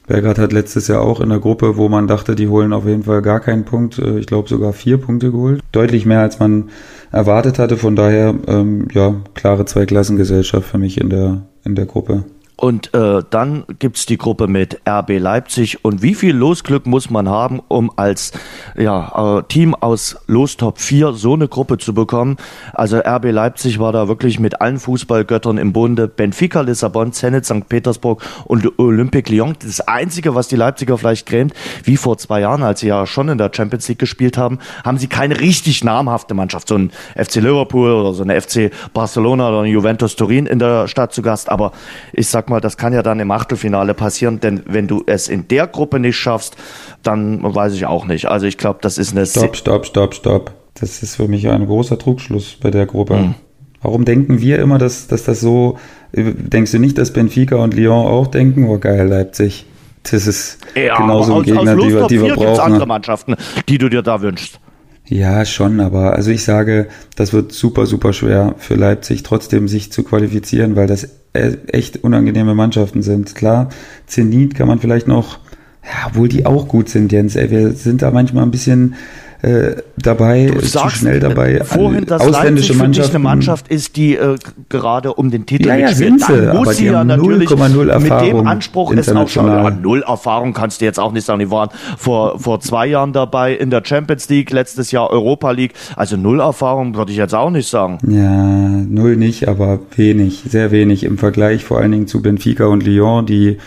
Belgrad 0.08 0.38
hat 0.38 0.52
letztes 0.52 0.88
Jahr 0.88 1.02
auch 1.02 1.20
in 1.20 1.28
der 1.28 1.38
Gruppe, 1.38 1.76
wo 1.76 1.88
man 1.88 2.08
dachte, 2.08 2.34
die 2.34 2.48
holen 2.48 2.72
auf 2.72 2.86
jeden 2.86 3.04
Fall 3.04 3.22
gar 3.22 3.40
keinen 3.40 3.64
Punkt, 3.64 3.98
äh, 3.98 4.18
ich 4.18 4.26
glaube 4.26 4.48
sogar 4.48 4.72
vier 4.72 4.98
Punkte 4.98 5.30
geholt. 5.30 5.60
Deutlich 5.70 6.06
mehr 6.06 6.20
als 6.20 6.38
man 6.40 6.70
erwartet 7.12 7.58
hatte. 7.58 7.76
Von 7.76 7.94
daher, 7.94 8.34
ähm, 8.48 8.88
ja, 8.92 9.14
klare 9.34 9.66
Zweiklassengesellschaft 9.66 10.68
für 10.68 10.78
mich 10.78 10.98
in 10.98 11.10
der, 11.10 11.42
in 11.64 11.74
der 11.74 11.86
Gruppe. 11.86 12.24
Und 12.60 12.92
äh, 12.92 13.22
dann 13.30 13.62
gibt's 13.78 14.04
die 14.04 14.18
Gruppe 14.18 14.48
mit 14.48 14.80
RB 14.86 15.20
Leipzig. 15.20 15.84
Und 15.84 16.02
wie 16.02 16.16
viel 16.16 16.34
Losglück 16.34 16.86
muss 16.86 17.08
man 17.08 17.28
haben, 17.28 17.62
um 17.68 17.92
als 17.94 18.32
ja, 18.76 19.38
äh, 19.38 19.42
Team 19.44 19.76
aus 19.76 20.16
Lostop 20.26 20.80
4 20.80 21.12
so 21.12 21.34
eine 21.34 21.46
Gruppe 21.46 21.78
zu 21.78 21.94
bekommen? 21.94 22.36
Also 22.72 22.98
RB 22.98 23.26
Leipzig 23.30 23.78
war 23.78 23.92
da 23.92 24.08
wirklich 24.08 24.40
mit 24.40 24.60
allen 24.60 24.80
Fußballgöttern 24.80 25.56
im 25.56 25.72
Bunde. 25.72 26.08
Benfica, 26.08 26.62
Lissabon, 26.62 27.12
Zenit, 27.12 27.46
St. 27.46 27.68
Petersburg 27.68 28.24
und 28.46 28.76
Olympique 28.80 29.32
Lyon. 29.32 29.54
Das 29.62 29.80
Einzige, 29.80 30.34
was 30.34 30.48
die 30.48 30.56
Leipziger 30.56 30.98
vielleicht 30.98 31.26
grämt, 31.26 31.54
wie 31.84 31.96
vor 31.96 32.18
zwei 32.18 32.40
Jahren, 32.40 32.64
als 32.64 32.80
sie 32.80 32.88
ja 32.88 33.06
schon 33.06 33.28
in 33.28 33.38
der 33.38 33.52
Champions 33.54 33.86
League 33.86 34.00
gespielt 34.00 34.36
haben, 34.36 34.58
haben 34.84 34.98
sie 34.98 35.06
keine 35.06 35.38
richtig 35.38 35.84
namhafte 35.84 36.34
Mannschaft. 36.34 36.66
So 36.66 36.74
ein 36.74 36.90
FC 37.14 37.36
Liverpool 37.36 37.92
oder 37.92 38.14
so 38.14 38.24
eine 38.24 38.40
FC 38.40 38.72
Barcelona 38.92 39.48
oder 39.50 39.60
ein 39.60 39.70
Juventus 39.70 40.16
Turin 40.16 40.46
in 40.46 40.58
der 40.58 40.88
Stadt 40.88 41.12
zu 41.12 41.22
Gast. 41.22 41.50
Aber 41.50 41.70
ich 42.12 42.26
sag 42.26 42.47
mal, 42.48 42.60
das 42.60 42.76
kann 42.76 42.92
ja 42.92 43.02
dann 43.02 43.20
im 43.20 43.30
Achtelfinale 43.30 43.94
passieren, 43.94 44.40
denn 44.40 44.62
wenn 44.66 44.86
du 44.86 45.02
es 45.06 45.28
in 45.28 45.48
der 45.48 45.66
Gruppe 45.66 46.00
nicht 46.00 46.16
schaffst, 46.16 46.56
dann 47.02 47.42
weiß 47.42 47.74
ich 47.74 47.86
auch 47.86 48.06
nicht. 48.06 48.26
Also 48.26 48.46
ich 48.46 48.58
glaube, 48.58 48.78
das 48.82 48.98
ist 48.98 49.12
eine... 49.12 49.26
Stopp, 49.26 49.56
stopp, 49.56 49.86
stopp, 49.86 50.14
stopp. 50.14 50.52
Das 50.80 51.02
ist 51.02 51.16
für 51.16 51.28
mich 51.28 51.48
ein 51.48 51.66
großer 51.66 51.98
Trugschluss 51.98 52.56
bei 52.60 52.70
der 52.70 52.86
Gruppe. 52.86 53.18
Hm. 53.18 53.34
Warum 53.82 54.04
denken 54.04 54.40
wir 54.40 54.58
immer, 54.58 54.78
dass, 54.78 55.06
dass 55.06 55.24
das 55.24 55.40
so, 55.40 55.78
denkst 56.12 56.72
du 56.72 56.78
nicht, 56.78 56.98
dass 56.98 57.12
Benfica 57.12 57.56
und 57.56 57.74
Lyon 57.74 58.06
auch 58.06 58.26
denken, 58.26 58.68
oh 58.68 58.78
geil, 58.78 59.06
Leipzig, 59.06 59.66
das 60.10 60.26
ist 60.26 60.58
ja, 60.74 60.96
genauso 60.96 61.36
ein 61.36 61.42
Gegner, 61.42 61.76
die 61.76 61.92
wir, 61.92 62.06
die 62.06 62.22
wir 62.22 62.34
brauchen. 62.34 62.60
andere 62.60 62.86
Mannschaften, 62.86 63.36
die 63.68 63.78
du 63.78 63.88
dir 63.88 64.02
da 64.02 64.20
wünschst. 64.20 64.58
Ja, 65.06 65.44
schon, 65.44 65.80
aber 65.80 66.14
also 66.14 66.30
ich 66.30 66.44
sage, 66.44 66.88
das 67.16 67.32
wird 67.32 67.52
super, 67.52 67.86
super 67.86 68.12
schwer 68.12 68.54
für 68.58 68.74
Leipzig 68.74 69.22
trotzdem 69.22 69.66
sich 69.66 69.90
zu 69.90 70.02
qualifizieren, 70.02 70.76
weil 70.76 70.86
das 70.86 71.08
echt 71.32 72.02
unangenehme 72.02 72.54
Mannschaften 72.54 73.02
sind. 73.02 73.34
Klar, 73.34 73.68
Zenit 74.06 74.54
kann 74.54 74.68
man 74.68 74.78
vielleicht 74.78 75.08
noch, 75.08 75.38
ja, 75.84 76.08
obwohl 76.08 76.28
die 76.28 76.46
auch 76.46 76.68
gut 76.68 76.88
sind, 76.88 77.12
Jens, 77.12 77.36
ey, 77.36 77.50
wir 77.50 77.72
sind 77.72 78.02
da 78.02 78.10
manchmal 78.10 78.44
ein 78.44 78.50
bisschen 78.50 78.94
äh, 79.42 79.76
dabei, 79.96 80.50
du 80.52 80.60
zu 80.60 80.90
schnell 80.90 81.20
dabei. 81.20 81.60
Vorhin, 81.64 82.04
dass 82.06 82.22
ausländische 82.22 82.72
Leipzig 82.72 82.76
Mannschaften, 82.76 83.16
eine 83.16 83.22
Mannschaft 83.22 83.68
ist, 83.68 83.96
die 83.96 84.16
äh, 84.16 84.36
gerade 84.68 85.14
um 85.14 85.30
den 85.30 85.46
Titel 85.46 85.68
ja, 85.68 85.76
ja, 85.76 85.92
sind 85.92 86.20
sie, 86.20 86.32
Dann 86.32 86.56
muss 86.56 86.76
sie 86.76 86.86
ja 86.86 87.04
natürlich 87.04 87.48
0, 87.48 87.90
Erfahrung 87.90 88.26
mit 88.26 88.32
dem 88.32 88.46
Anspruch 88.46 88.92
ist 88.92 89.14
auch 89.14 89.28
schon 89.28 89.46
ja, 89.46 89.70
null 89.70 90.02
Erfahrung 90.02 90.52
kannst 90.52 90.80
du 90.80 90.84
jetzt 90.84 90.98
auch 90.98 91.12
nicht 91.12 91.24
sagen. 91.24 91.38
Die 91.38 91.50
waren 91.50 91.70
vor 91.96 92.40
vor 92.40 92.60
zwei 92.60 92.86
Jahren 92.88 93.12
dabei 93.12 93.54
in 93.54 93.70
der 93.70 93.82
Champions 93.84 94.28
League, 94.28 94.50
letztes 94.50 94.90
Jahr 94.90 95.10
Europa 95.10 95.52
League. 95.52 95.74
Also 95.94 96.16
null 96.16 96.40
Erfahrung 96.40 96.96
würde 96.96 97.12
ich 97.12 97.18
jetzt 97.18 97.34
auch 97.34 97.50
nicht 97.50 97.68
sagen. 97.68 97.98
Ja, 98.08 98.48
null 98.88 99.16
nicht, 99.16 99.46
aber 99.46 99.78
wenig, 99.94 100.44
sehr 100.48 100.72
wenig 100.72 101.04
im 101.04 101.16
Vergleich 101.16 101.64
vor 101.64 101.78
allen 101.78 101.92
Dingen 101.92 102.06
zu 102.08 102.22
Benfica 102.22 102.66
und 102.66 102.84
Lyon, 102.84 103.24
die 103.24 103.58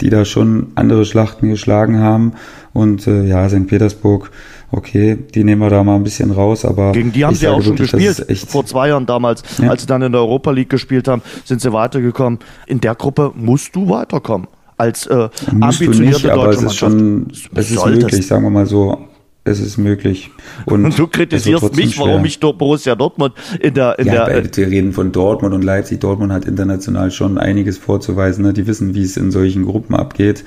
die 0.00 0.10
da 0.10 0.24
schon 0.24 0.68
andere 0.74 1.04
Schlachten 1.04 1.50
geschlagen 1.50 2.00
haben 2.00 2.32
und 2.72 3.06
äh, 3.06 3.24
ja, 3.24 3.48
St. 3.48 3.66
Petersburg 3.66 4.30
okay, 4.72 5.18
die 5.34 5.44
nehmen 5.44 5.60
wir 5.60 5.70
da 5.70 5.82
mal 5.82 5.96
ein 5.96 6.02
bisschen 6.02 6.30
raus, 6.30 6.64
aber. 6.64 6.92
Gegen 6.92 7.12
die 7.12 7.24
haben 7.24 7.34
sie 7.34 7.48
auch 7.48 7.62
schon 7.62 7.78
wirklich, 7.78 7.92
gespielt. 7.92 8.38
Vor 8.48 8.64
zwei 8.66 8.88
Jahren 8.88 9.06
damals, 9.06 9.42
ja. 9.58 9.70
als 9.70 9.82
sie 9.82 9.86
dann 9.86 10.02
in 10.02 10.12
der 10.12 10.20
Europa 10.20 10.50
League 10.50 10.70
gespielt 10.70 11.08
haben, 11.08 11.22
sind 11.44 11.60
sie 11.60 11.72
weitergekommen. 11.72 12.38
In 12.66 12.80
der 12.80 12.94
Gruppe 12.94 13.32
musst 13.34 13.74
du 13.74 13.88
weiterkommen. 13.88 14.48
Als 14.76 15.06
äh, 15.06 15.28
musst 15.52 15.82
ambitionierte 15.82 15.98
du 15.98 16.02
nicht, 16.02 16.24
deutsche 16.24 16.32
aber 16.32 16.48
es 16.50 16.62
ist 16.62 16.76
schon, 16.76 17.32
es 17.54 17.70
ist 17.70 17.84
möglich, 17.84 18.26
sagen 18.26 18.44
wir 18.44 18.50
mal 18.50 18.66
so. 18.66 19.06
Es 19.42 19.58
ist 19.58 19.78
möglich. 19.78 20.30
Und, 20.66 20.84
und 20.84 20.98
du 20.98 21.06
kritisierst 21.06 21.74
mich, 21.74 21.94
schwer. 21.94 22.06
warum 22.06 22.24
ich 22.26 22.38
Borussia 22.38 22.94
Dortmund 22.94 23.32
in 23.58 23.72
der, 23.72 23.98
in 23.98 24.06
ja, 24.06 24.26
der. 24.26 24.56
Wir 24.56 24.66
reden 24.68 24.92
von 24.92 25.12
Dortmund 25.12 25.54
und 25.54 25.64
Leipzig. 25.64 25.98
Dortmund 26.00 26.30
hat 26.30 26.44
international 26.44 27.10
schon 27.10 27.38
einiges 27.38 27.78
vorzuweisen. 27.78 28.44
Ne? 28.44 28.52
Die 28.52 28.66
wissen, 28.66 28.94
wie 28.94 29.02
es 29.02 29.16
in 29.16 29.30
solchen 29.30 29.64
Gruppen 29.64 29.94
abgeht. 29.94 30.44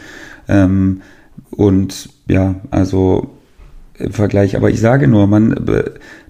Ähm, 0.48 1.02
und 1.50 2.10
ja, 2.28 2.56
also 2.70 3.32
Vergleich. 3.96 4.56
Aber 4.56 4.72
ich 4.72 4.80
sage 4.80 5.08
nur, 5.08 5.28
man, 5.28 5.56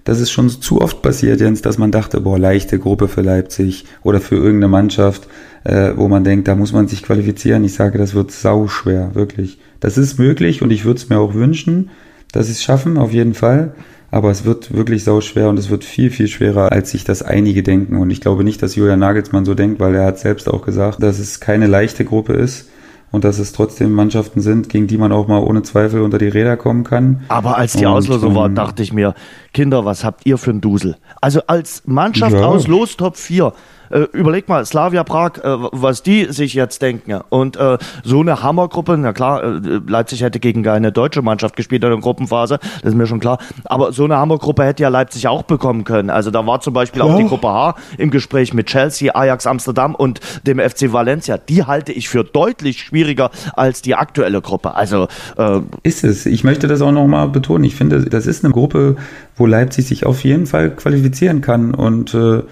das 0.04 0.20
ist 0.20 0.30
schon 0.30 0.50
zu 0.50 0.82
oft 0.82 1.00
passiert, 1.00 1.40
Jens, 1.40 1.62
dass 1.62 1.78
man 1.78 1.90
dachte, 1.90 2.20
boah, 2.20 2.38
leichte 2.38 2.78
Gruppe 2.78 3.08
für 3.08 3.22
Leipzig 3.22 3.86
oder 4.02 4.20
für 4.20 4.36
irgendeine 4.36 4.68
Mannschaft, 4.68 5.28
äh, 5.64 5.92
wo 5.96 6.08
man 6.08 6.24
denkt, 6.24 6.46
da 6.46 6.56
muss 6.56 6.72
man 6.72 6.88
sich 6.88 7.02
qualifizieren. 7.02 7.64
Ich 7.64 7.72
sage, 7.72 7.96
das 7.96 8.14
wird 8.14 8.30
sau 8.32 8.68
schwer, 8.68 9.14
wirklich. 9.14 9.58
Das 9.80 9.96
ist 9.96 10.18
möglich 10.18 10.60
und 10.60 10.70
ich 10.70 10.84
würde 10.84 10.98
es 10.98 11.08
mir 11.08 11.18
auch 11.18 11.32
wünschen, 11.32 11.90
dass 12.32 12.46
sie 12.46 12.52
es 12.52 12.62
schaffen, 12.62 12.98
auf 12.98 13.12
jeden 13.12 13.34
Fall. 13.34 13.74
Aber 14.10 14.30
es 14.30 14.44
wird 14.44 14.74
wirklich 14.74 15.02
sau 15.02 15.20
schwer 15.22 15.48
und 15.48 15.58
es 15.58 15.70
wird 15.70 15.84
viel, 15.84 16.10
viel 16.10 16.28
schwerer, 16.28 16.70
als 16.70 16.90
sich 16.90 17.04
das 17.04 17.22
einige 17.22 17.62
denken. 17.62 17.96
Und 17.96 18.10
ich 18.10 18.20
glaube 18.20 18.44
nicht, 18.44 18.62
dass 18.62 18.76
Julian 18.76 19.00
Nagelsmann 19.00 19.44
so 19.44 19.54
denkt, 19.54 19.80
weil 19.80 19.94
er 19.94 20.04
hat 20.04 20.18
selbst 20.18 20.48
auch 20.48 20.64
gesagt, 20.64 21.02
dass 21.02 21.18
es 21.18 21.40
keine 21.40 21.66
leichte 21.66 22.04
Gruppe 22.04 22.34
ist 22.34 22.68
und 23.14 23.22
dass 23.22 23.38
es 23.38 23.52
trotzdem 23.52 23.92
Mannschaften 23.92 24.40
sind, 24.40 24.68
gegen 24.68 24.88
die 24.88 24.98
man 24.98 25.12
auch 25.12 25.28
mal 25.28 25.38
ohne 25.38 25.62
Zweifel 25.62 26.02
unter 26.02 26.18
die 26.18 26.26
Räder 26.26 26.56
kommen 26.56 26.82
kann. 26.82 27.22
Aber 27.28 27.56
als 27.56 27.74
die 27.74 27.86
und, 27.86 27.92
Auslosung 27.92 28.34
war, 28.34 28.46
ähm, 28.46 28.56
dachte 28.56 28.82
ich 28.82 28.92
mir, 28.92 29.14
Kinder, 29.52 29.84
was 29.84 30.02
habt 30.02 30.26
ihr 30.26 30.36
für 30.36 30.50
ein 30.50 30.60
Dusel? 30.60 30.96
Also 31.20 31.40
als 31.46 31.84
Mannschaft 31.86 32.34
ja. 32.34 32.44
aus 32.44 32.66
Los 32.66 32.96
Top 32.96 33.16
4 33.16 33.52
äh, 33.94 34.08
überleg 34.12 34.48
mal, 34.48 34.64
Slavia 34.66 35.04
Prag, 35.04 35.38
äh, 35.38 35.56
was 35.72 36.02
die 36.02 36.26
sich 36.32 36.54
jetzt 36.54 36.82
denken. 36.82 37.20
Und 37.28 37.56
äh, 37.56 37.78
so 38.02 38.20
eine 38.20 38.42
Hammergruppe, 38.42 38.98
na 38.98 39.12
klar, 39.12 39.42
äh, 39.44 39.80
Leipzig 39.86 40.22
hätte 40.22 40.40
gegen 40.40 40.66
eine 40.66 40.90
deutsche 40.90 41.22
Mannschaft 41.22 41.56
gespielt 41.56 41.84
in 41.84 41.90
der 41.90 42.00
Gruppenphase, 42.00 42.58
das 42.82 42.92
ist 42.92 42.96
mir 42.96 43.06
schon 43.06 43.20
klar. 43.20 43.38
Aber 43.64 43.92
so 43.92 44.04
eine 44.04 44.16
Hammergruppe 44.16 44.64
hätte 44.64 44.82
ja 44.82 44.88
Leipzig 44.88 45.28
auch 45.28 45.44
bekommen 45.44 45.84
können. 45.84 46.10
Also 46.10 46.30
da 46.30 46.44
war 46.46 46.60
zum 46.60 46.74
Beispiel 46.74 47.00
ja. 47.02 47.06
auch 47.06 47.16
die 47.16 47.26
Gruppe 47.26 47.48
H 47.48 47.76
im 47.96 48.10
Gespräch 48.10 48.52
mit 48.52 48.66
Chelsea, 48.66 49.14
Ajax 49.14 49.46
Amsterdam 49.46 49.94
und 49.94 50.20
dem 50.44 50.58
FC 50.58 50.92
Valencia. 50.92 51.38
Die 51.38 51.64
halte 51.64 51.92
ich 51.92 52.08
für 52.08 52.24
deutlich 52.24 52.80
schwieriger 52.80 53.30
als 53.54 53.80
die 53.82 53.94
aktuelle 53.94 54.40
Gruppe. 54.40 54.74
Also 54.74 55.06
äh, 55.38 55.60
ist 55.84 56.02
es. 56.02 56.26
Ich 56.26 56.42
möchte 56.42 56.66
das 56.66 56.82
auch 56.82 56.92
nochmal 56.92 57.28
betonen. 57.28 57.64
Ich 57.64 57.76
finde, 57.76 58.04
das 58.04 58.26
ist 58.26 58.44
eine 58.44 58.52
Gruppe, 58.52 58.96
wo 59.36 59.46
Leipzig 59.46 59.86
sich 59.86 60.04
auf 60.04 60.24
jeden 60.24 60.46
Fall 60.46 60.70
qualifizieren 60.70 61.40
kann 61.40 61.74
und 61.74 62.14
äh, 62.14 62.42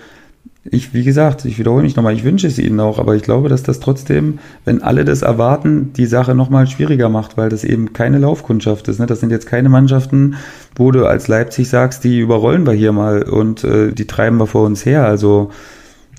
ich, 0.64 0.94
wie 0.94 1.02
gesagt, 1.02 1.44
ich 1.44 1.58
wiederhole 1.58 1.82
mich 1.82 1.96
nochmal, 1.96 2.14
ich 2.14 2.22
wünsche 2.22 2.46
es 2.46 2.58
ihnen 2.58 2.78
auch, 2.78 3.00
aber 3.00 3.16
ich 3.16 3.22
glaube, 3.22 3.48
dass 3.48 3.64
das 3.64 3.80
trotzdem, 3.80 4.38
wenn 4.64 4.80
alle 4.80 5.04
das 5.04 5.22
erwarten, 5.22 5.92
die 5.94 6.06
Sache 6.06 6.36
nochmal 6.36 6.68
schwieriger 6.68 7.08
macht, 7.08 7.36
weil 7.36 7.48
das 7.48 7.64
eben 7.64 7.92
keine 7.92 8.18
Laufkundschaft 8.18 8.86
ist. 8.86 9.00
Ne? 9.00 9.06
Das 9.06 9.18
sind 9.18 9.30
jetzt 9.30 9.46
keine 9.46 9.68
Mannschaften, 9.68 10.36
wo 10.76 10.92
du 10.92 11.04
als 11.04 11.26
Leipzig 11.26 11.68
sagst, 11.68 12.04
die 12.04 12.20
überrollen 12.20 12.64
wir 12.64 12.74
hier 12.74 12.92
mal 12.92 13.24
und 13.24 13.64
äh, 13.64 13.92
die 13.92 14.06
treiben 14.06 14.36
wir 14.38 14.46
vor 14.46 14.64
uns 14.64 14.86
her. 14.86 15.04
Also 15.04 15.50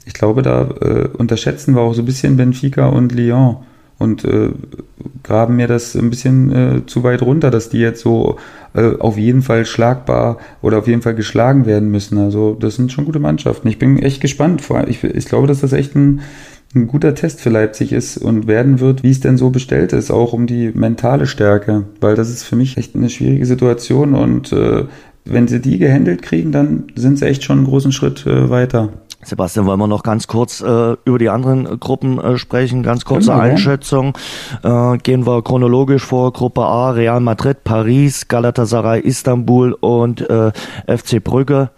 ich 0.06 0.14
glaube, 0.14 0.42
da 0.42 0.64
äh, 0.82 1.08
unterschätzen 1.18 1.76
wir 1.76 1.82
auch 1.82 1.94
so 1.94 2.02
ein 2.02 2.06
bisschen 2.06 2.36
Benfica 2.36 2.88
und 2.88 3.14
Lyon 3.14 3.58
und 4.00 4.26
äh, 4.26 4.50
graben 5.24 5.56
mir 5.56 5.68
das 5.68 5.96
ein 5.96 6.10
bisschen 6.10 6.52
äh, 6.52 6.86
zu 6.86 7.04
weit 7.04 7.22
runter, 7.22 7.52
dass 7.52 7.70
die 7.70 7.80
jetzt 7.80 8.02
so 8.02 8.38
äh, 8.74 8.98
auf 9.00 9.18
jeden 9.18 9.42
Fall 9.42 9.66
schlagbar 9.66 10.38
oder 10.62 10.80
auf 10.80 10.88
jeden 10.88 11.02
Fall 11.02 11.16
geschlagen 11.16 11.66
werden 11.66 11.90
müssen. 11.90 12.18
Also 12.18 12.56
das 12.60 12.76
sind 12.76 12.92
schon 12.92 13.06
gute 13.06 13.20
Mannschaften. 13.20 13.68
Ich 13.68 13.80
bin 13.80 13.98
echt 14.00 14.22
gespannt. 14.22 14.62
Ich, 14.88 15.04
ich 15.04 15.26
glaube, 15.26 15.48
dass 15.48 15.62
das 15.62 15.74
echt 15.74 15.96
ein, 15.96 16.22
ein 16.76 16.88
guter 16.88 17.16
Test 17.16 17.42
für 17.42 17.50
Leipzig 17.50 17.94
ist 17.94 18.18
und 18.18 18.48
werden 18.48 18.80
wird, 18.80 19.04
wie 19.04 19.12
es 19.12 19.20
denn 19.20 19.38
so 19.38 19.52
bestellt 19.52 19.94
ist, 19.94 20.12
auch 20.12 20.34
um 20.34 20.48
die 20.48 20.72
mentale 20.74 21.28
Stärke, 21.28 21.86
weil 22.02 22.16
das 22.16 22.30
ist 22.30 22.44
für 22.44 22.56
mich 22.56 22.78
echt 22.78 22.96
eine 22.96 23.10
schwierige 23.10 23.46
Situation 23.46 24.16
und 24.16 24.52
äh, 24.52 24.86
wenn 25.26 25.48
sie 25.48 25.62
die 25.62 25.78
gehandelt 25.78 26.22
kriegen, 26.22 26.52
dann 26.52 26.86
sind 26.96 27.18
sie 27.18 27.28
echt 27.28 27.44
schon 27.44 27.60
einen 27.60 27.68
großen 27.68 27.92
Schritt 27.92 28.26
äh, 28.26 28.50
weiter. 28.50 28.90
Sebastian, 29.26 29.66
wollen 29.66 29.80
wir 29.80 29.88
noch 29.88 30.04
ganz 30.04 30.28
kurz 30.28 30.62
äh, 30.62 30.96
über 31.06 31.20
die 31.20 31.30
anderen 31.30 31.80
Gruppen 31.80 32.20
äh, 32.20 32.38
sprechen? 32.38 32.84
Ganz 32.84 33.06
kurze 33.06 33.32
genau, 33.32 33.44
Einschätzung. 33.44 34.18
Äh, 34.64 34.98
gehen 34.98 35.26
wir 35.26 35.42
chronologisch 35.44 36.04
vor. 36.04 36.34
Gruppe 36.34 36.62
A, 36.62 36.92
Real 36.92 37.20
Madrid, 37.20 37.64
Paris, 37.64 38.28
Galatasaray, 38.28 39.02
Istanbul 39.02 39.74
und 39.74 40.22
äh, 40.30 40.52
FC 40.88 41.24
Brügge. 41.24 41.70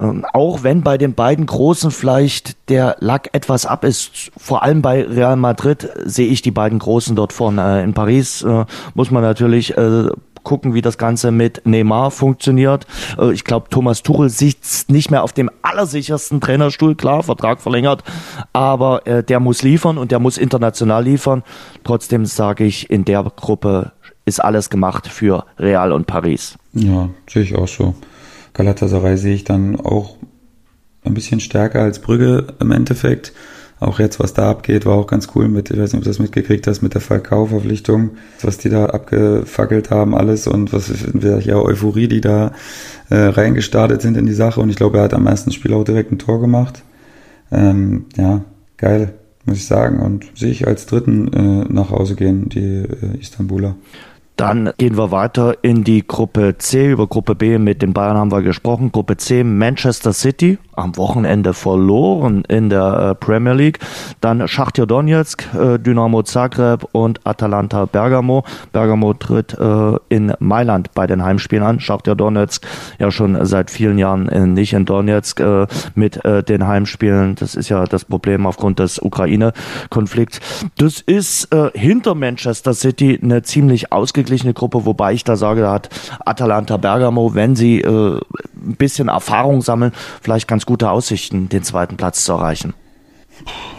Ähm, 0.00 0.24
auch 0.32 0.62
wenn 0.62 0.82
bei 0.82 0.98
den 0.98 1.14
beiden 1.14 1.46
Großen 1.46 1.90
vielleicht 1.90 2.68
der 2.68 2.96
Lack 2.98 3.30
etwas 3.32 3.64
ab 3.64 3.84
ist, 3.84 4.32
vor 4.36 4.62
allem 4.62 4.82
bei 4.82 5.04
Real 5.04 5.36
Madrid 5.36 5.88
sehe 6.04 6.28
ich 6.28 6.42
die 6.42 6.50
beiden 6.50 6.78
Großen 6.78 7.14
dort 7.14 7.32
vorne. 7.32 7.80
Äh, 7.80 7.84
in 7.84 7.94
Paris 7.94 8.42
äh, 8.42 8.64
muss 8.94 9.10
man 9.10 9.22
natürlich 9.22 9.76
äh, 9.76 10.08
gucken, 10.44 10.74
wie 10.74 10.82
das 10.82 10.98
Ganze 10.98 11.30
mit 11.30 11.62
Neymar 11.64 12.10
funktioniert. 12.10 12.86
Äh, 13.18 13.32
ich 13.32 13.44
glaube, 13.44 13.68
Thomas 13.70 14.02
Tuchel 14.02 14.28
sitzt 14.28 14.90
nicht 14.90 15.10
mehr 15.10 15.22
auf 15.22 15.32
dem 15.32 15.50
allersichersten 15.62 16.40
Trainerstuhl, 16.40 16.94
klar, 16.94 17.22
Vertrag 17.22 17.60
verlängert, 17.60 18.04
aber 18.52 19.06
äh, 19.06 19.24
der 19.24 19.40
muss 19.40 19.62
liefern 19.62 19.98
und 19.98 20.12
der 20.12 20.20
muss 20.20 20.38
international 20.38 21.04
liefern. 21.04 21.42
Trotzdem 21.82 22.26
sage 22.26 22.64
ich, 22.64 22.90
in 22.90 23.04
der 23.04 23.24
Gruppe 23.24 23.92
ist 24.24 24.40
alles 24.40 24.70
gemacht 24.70 25.06
für 25.06 25.44
Real 25.58 25.92
und 25.92 26.06
Paris. 26.06 26.56
Ja, 26.72 27.08
sehe 27.28 27.42
ich 27.42 27.56
auch 27.56 27.68
so. 27.68 27.94
Galatasaray 28.54 29.16
sehe 29.16 29.34
ich 29.34 29.44
dann 29.44 29.80
auch 29.80 30.16
ein 31.04 31.14
bisschen 31.14 31.40
stärker 31.40 31.82
als 31.82 31.98
Brügge 31.98 32.54
im 32.60 32.70
Endeffekt 32.70 33.32
auch 33.84 33.98
jetzt, 33.98 34.20
was 34.20 34.34
da 34.34 34.50
abgeht, 34.50 34.86
war 34.86 34.94
auch 34.94 35.06
ganz 35.06 35.28
cool 35.34 35.48
mit, 35.48 35.70
ich 35.70 35.78
weiß 35.78 35.92
nicht, 35.92 35.98
ob 36.00 36.04
du 36.04 36.10
das 36.10 36.18
mitgekriegt 36.18 36.66
hast, 36.66 36.82
mit 36.82 36.94
der 36.94 37.00
Falcao-Verpflichtung, 37.00 38.10
was 38.42 38.58
die 38.58 38.68
da 38.68 38.86
abgefackelt 38.86 39.90
haben, 39.90 40.14
alles 40.14 40.46
und 40.46 40.72
was 40.72 40.92
ja 41.20 41.56
Euphorie, 41.56 42.08
die 42.08 42.20
da 42.20 42.52
äh, 43.10 43.16
reingestartet 43.16 44.02
sind 44.02 44.16
in 44.16 44.26
die 44.26 44.32
Sache 44.32 44.60
und 44.60 44.70
ich 44.70 44.76
glaube, 44.76 44.98
er 44.98 45.04
hat 45.04 45.14
am 45.14 45.26
ersten 45.26 45.52
Spiel 45.52 45.74
auch 45.74 45.84
direkt 45.84 46.12
ein 46.12 46.18
Tor 46.18 46.40
gemacht. 46.40 46.82
Ähm, 47.52 48.06
ja, 48.16 48.42
geil. 48.76 49.14
muss 49.44 49.58
ich 49.58 49.66
sagen. 49.66 50.00
Und 50.00 50.26
sehe 50.34 50.50
ich 50.50 50.66
als 50.66 50.86
dritten 50.86 51.32
äh, 51.32 51.72
nach 51.72 51.90
Hause 51.90 52.16
gehen, 52.16 52.48
die 52.48 52.82
äh, 52.82 53.18
Istanbuler. 53.20 53.76
Dann 54.36 54.72
gehen 54.78 54.96
wir 54.96 55.12
weiter 55.12 55.58
in 55.62 55.84
die 55.84 56.04
Gruppe 56.04 56.56
C. 56.58 56.90
Über 56.90 57.06
Gruppe 57.06 57.36
B 57.36 57.58
mit 57.58 57.82
den 57.82 57.92
Bayern 57.92 58.16
haben 58.16 58.32
wir 58.32 58.42
gesprochen. 58.42 58.90
Gruppe 58.90 59.16
C 59.16 59.44
Manchester 59.44 60.12
City 60.12 60.58
am 60.76 60.96
Wochenende 60.96 61.54
verloren 61.54 62.44
in 62.48 62.68
der 62.68 63.10
äh, 63.10 63.14
Premier 63.14 63.52
League. 63.52 63.78
Dann 64.20 64.46
Schachtja 64.48 64.86
Donetsk, 64.86 65.44
äh, 65.54 65.78
Dynamo 65.78 66.22
Zagreb 66.22 66.86
und 66.92 67.20
Atalanta 67.24 67.86
Bergamo. 67.86 68.44
Bergamo 68.72 69.14
tritt 69.14 69.56
äh, 69.58 69.96
in 70.08 70.32
Mailand 70.38 70.92
bei 70.94 71.06
den 71.06 71.22
Heimspielen 71.22 71.64
an. 71.64 71.80
Schachtja 71.80 72.14
Donetsk 72.14 72.66
ja 72.98 73.10
schon 73.10 73.44
seit 73.44 73.70
vielen 73.70 73.98
Jahren 73.98 74.54
nicht 74.54 74.72
in 74.72 74.84
Donetsk 74.84 75.40
mit 75.94 76.20
den 76.24 76.66
Heimspielen. 76.66 77.34
Das 77.34 77.54
ist 77.54 77.68
ja 77.68 77.84
das 77.84 78.04
Problem 78.04 78.46
aufgrund 78.46 78.78
des 78.78 78.98
Ukraine-Konflikts. 78.98 80.40
Das 80.78 81.00
ist 81.00 81.48
hinter 81.74 82.14
Manchester 82.14 82.74
City 82.74 83.18
eine 83.22 83.42
ziemlich 83.42 83.92
ausgeglichene 83.92 84.54
Gruppe, 84.54 84.86
wobei 84.86 85.12
ich 85.12 85.24
da 85.24 85.36
sage, 85.36 85.62
da 85.62 85.72
hat 85.72 85.88
Atalanta 86.24 86.76
Bergamo, 86.76 87.34
wenn 87.34 87.56
sie 87.56 87.82
ein 87.84 88.20
bisschen 88.76 89.08
Erfahrung 89.08 89.62
sammeln, 89.62 89.92
vielleicht 90.22 90.48
ganz 90.48 90.63
gute 90.66 90.90
Aussichten, 90.90 91.48
den 91.48 91.62
zweiten 91.62 91.96
Platz 91.96 92.24
zu 92.24 92.32
erreichen. 92.32 92.74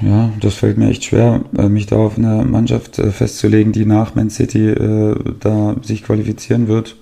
Ja, 0.01 0.31
das 0.41 0.55
fällt 0.55 0.77
mir 0.77 0.89
echt 0.89 1.05
schwer, 1.05 1.41
äh, 1.57 1.69
mich 1.69 1.87
da 1.87 1.95
auf 1.95 2.17
eine 2.17 2.43
Mannschaft 2.43 2.99
äh, 2.99 3.11
festzulegen, 3.11 3.71
die 3.71 3.85
nach 3.85 4.15
Man 4.15 4.29
City 4.29 4.69
äh, 4.69 5.15
da 5.39 5.75
sich 5.81 6.03
qualifizieren 6.03 6.67
wird. 6.67 6.97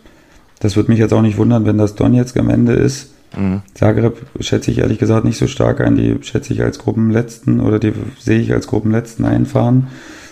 Das 0.60 0.76
würde 0.76 0.92
mich 0.92 1.00
jetzt 1.00 1.14
auch 1.14 1.22
nicht 1.22 1.38
wundern, 1.38 1.66
wenn 1.66 1.78
das 1.78 1.96
Donetsk 1.96 2.38
am 2.38 2.50
Ende 2.50 2.74
ist. 2.74 3.14
Mhm. 3.36 3.62
Zagreb 3.74 4.22
schätze 4.40 4.72
ich 4.72 4.78
ehrlich 4.78 5.00
gesagt 5.00 5.26
nicht 5.26 5.38
so 5.38 5.48
stark 5.48 5.82
ein. 5.82 5.98
Die 5.98 6.18
schätze 6.22 6.54
ich 6.54 6.62
als 6.62 6.80
Gruppenletzten 6.80 7.60
oder 7.60 7.80
die 7.80 7.94
sehe 8.20 8.40
ich 8.40 8.54
als 8.54 8.68
Gruppenletzten 8.68 9.26
einfahren. 9.26 9.88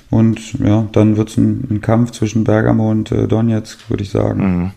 Und 0.10 0.60
ja, 0.60 0.88
dann 0.92 1.18
wird 1.18 1.30
es 1.30 1.38
ein, 1.38 1.68
ein, 1.70 1.82
Kampf 1.82 2.12
zwischen 2.12 2.44
Bergamo 2.44 2.92
und 2.92 3.12
äh, 3.12 3.28
Donetsk, 3.28 3.90
würde 3.90 4.04
ich 4.04 4.10
sagen. 4.10 4.42
Mhm. 4.42 4.72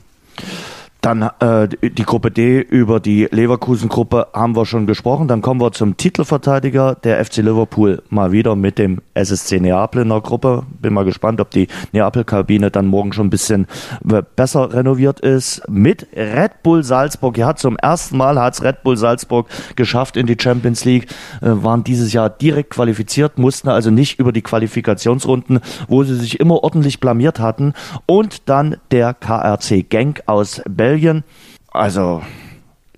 Dann 1.04 1.20
äh, 1.40 1.68
die 1.68 2.04
Gruppe 2.04 2.30
D 2.30 2.60
über 2.60 2.98
die 2.98 3.28
Leverkusen-Gruppe 3.30 4.28
haben 4.32 4.56
wir 4.56 4.64
schon 4.64 4.86
gesprochen. 4.86 5.28
Dann 5.28 5.42
kommen 5.42 5.60
wir 5.60 5.70
zum 5.72 5.98
Titelverteidiger 5.98 6.94
der 6.94 7.22
FC 7.22 7.36
Liverpool 7.42 8.02
mal 8.08 8.32
wieder 8.32 8.56
mit 8.56 8.78
dem 8.78 9.02
SSC 9.12 9.60
Neapel 9.60 10.00
in 10.00 10.08
der 10.08 10.22
Gruppe. 10.22 10.62
Bin 10.80 10.94
mal 10.94 11.04
gespannt, 11.04 11.42
ob 11.42 11.50
die 11.50 11.68
Neapel-Kabine 11.92 12.70
dann 12.70 12.86
morgen 12.86 13.12
schon 13.12 13.26
ein 13.26 13.30
bisschen 13.30 13.66
äh, 14.10 14.22
besser 14.34 14.72
renoviert 14.72 15.20
ist. 15.20 15.68
Mit 15.68 16.06
Red 16.16 16.62
Bull 16.62 16.82
Salzburg. 16.82 17.36
Ja, 17.36 17.54
zum 17.54 17.76
ersten 17.76 18.16
Mal 18.16 18.40
hat 18.40 18.54
es 18.54 18.62
Red 18.62 18.82
Bull 18.82 18.96
Salzburg 18.96 19.48
geschafft 19.76 20.16
in 20.16 20.26
die 20.26 20.38
Champions 20.40 20.86
League. 20.86 21.08
Äh, 21.42 21.50
waren 21.62 21.84
dieses 21.84 22.14
Jahr 22.14 22.30
direkt 22.30 22.70
qualifiziert, 22.70 23.38
mussten 23.38 23.68
also 23.68 23.90
nicht 23.90 24.18
über 24.18 24.32
die 24.32 24.40
Qualifikationsrunden, 24.40 25.60
wo 25.86 26.02
sie 26.02 26.16
sich 26.16 26.40
immer 26.40 26.64
ordentlich 26.64 26.98
blamiert 26.98 27.40
hatten. 27.40 27.74
Und 28.06 28.48
dann 28.48 28.78
der 28.90 29.12
KRC 29.12 29.82
Genk 29.86 30.22
aus 30.24 30.62
Belgien 30.66 30.93
Belgien. 30.94 31.24
Also 31.72 32.22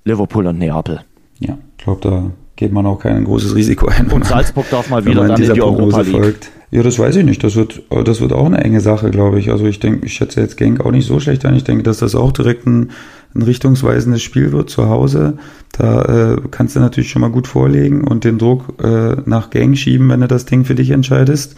Liverpool 0.04 0.46
und 0.46 0.58
Neapel. 0.58 1.00
Ja, 1.38 1.56
ich 1.78 1.84
glaube, 1.84 2.00
da 2.02 2.30
geht 2.56 2.72
man 2.72 2.84
auch 2.84 2.98
kein 2.98 3.24
großes 3.24 3.54
Risiko 3.54 3.86
ein. 3.88 4.08
Und 4.08 4.26
Salzburg 4.26 4.68
darf 4.70 4.90
mal 4.90 5.04
wieder 5.06 5.26
dann 5.26 5.40
in 5.40 5.54
die 5.54 5.62
Europa 5.62 6.02
League. 6.02 6.12
Folgt. 6.12 6.50
Ja, 6.70 6.82
das 6.82 6.98
weiß 6.98 7.16
ich 7.16 7.24
nicht. 7.24 7.42
Das 7.42 7.56
wird, 7.56 7.82
das 8.04 8.20
wird 8.20 8.34
auch 8.34 8.44
eine 8.44 8.62
enge 8.62 8.80
Sache, 8.80 9.10
glaube 9.10 9.38
ich. 9.38 9.50
Also 9.50 9.64
ich 9.64 9.78
denke, 9.80 10.04
ich 10.04 10.12
schätze 10.12 10.40
jetzt 10.40 10.58
Genk 10.58 10.84
auch 10.84 10.90
nicht 10.90 11.06
so 11.06 11.20
schlecht 11.20 11.46
an. 11.46 11.54
Ich 11.54 11.64
denke, 11.64 11.84
dass 11.84 11.98
das 11.98 12.14
auch 12.14 12.32
direkt 12.32 12.66
ein, 12.66 12.90
ein 13.34 13.42
richtungsweisendes 13.42 14.22
Spiel 14.22 14.52
wird 14.52 14.68
zu 14.68 14.88
Hause. 14.90 15.38
Da 15.72 16.34
äh, 16.34 16.36
kannst 16.50 16.76
du 16.76 16.80
natürlich 16.80 17.08
schon 17.08 17.22
mal 17.22 17.30
gut 17.30 17.46
vorlegen 17.46 18.04
und 18.04 18.24
den 18.24 18.36
Druck 18.36 18.74
äh, 18.82 19.16
nach 19.24 19.48
Genk 19.48 19.78
schieben, 19.78 20.10
wenn 20.10 20.20
du 20.20 20.28
das 20.28 20.44
Ding 20.44 20.66
für 20.66 20.74
dich 20.74 20.90
entscheidest. 20.90 21.56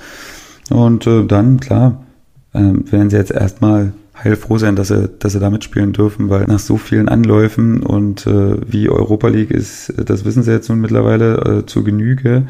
Und 0.70 1.06
äh, 1.06 1.24
dann, 1.24 1.58
klar, 1.58 2.04
äh, 2.52 2.60
werden 2.60 3.10
sie 3.10 3.16
jetzt 3.16 3.32
erstmal 3.32 3.92
heilfroh 4.22 4.58
sein, 4.58 4.76
dass 4.76 4.88
sie, 4.88 5.08
dass 5.18 5.32
sie 5.32 5.40
da 5.40 5.50
mitspielen 5.50 5.92
dürfen, 5.92 6.30
weil 6.30 6.44
nach 6.44 6.58
so 6.58 6.76
vielen 6.76 7.08
Anläufen 7.08 7.82
und 7.82 8.26
äh, 8.26 8.56
wie 8.66 8.88
Europa 8.88 9.28
League 9.28 9.50
ist, 9.50 9.92
das 9.96 10.24
wissen 10.24 10.42
sie 10.42 10.52
jetzt 10.52 10.68
nun 10.68 10.80
mittlerweile 10.80 11.60
äh, 11.60 11.66
zu 11.66 11.84
Genüge. 11.84 12.46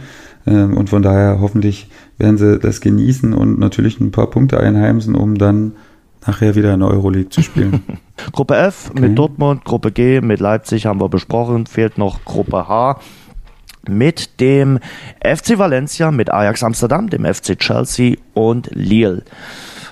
Ähm, 0.46 0.76
und 0.76 0.90
von 0.90 1.02
daher 1.02 1.40
hoffentlich 1.40 1.90
werden 2.16 2.38
sie 2.38 2.58
das 2.58 2.80
genießen 2.80 3.34
und 3.34 3.58
natürlich 3.58 4.00
ein 4.00 4.10
paar 4.10 4.30
Punkte 4.30 4.60
einheimsen, 4.60 5.14
um 5.14 5.36
dann 5.36 5.72
nachher 6.26 6.54
wieder 6.54 6.74
in 6.74 6.80
der 6.80 6.88
Euroleague 6.88 7.30
zu 7.30 7.42
spielen. 7.42 7.82
Gruppe 8.32 8.56
F 8.56 8.90
okay. 8.90 9.00
mit 9.00 9.18
Dortmund, 9.18 9.64
Gruppe 9.64 9.92
G 9.92 10.20
mit 10.20 10.40
Leipzig 10.40 10.86
haben 10.86 11.00
wir 11.00 11.08
besprochen, 11.08 11.66
fehlt 11.66 11.98
noch 11.98 12.24
Gruppe 12.24 12.68
H 12.68 13.00
mit 13.88 14.40
dem 14.40 14.78
FC 15.22 15.58
Valencia, 15.58 16.10
mit 16.10 16.30
Ajax 16.30 16.62
Amsterdam, 16.62 17.08
dem 17.08 17.24
FC 17.24 17.58
Chelsea 17.58 18.16
und 18.34 18.68
Lille. 18.72 19.22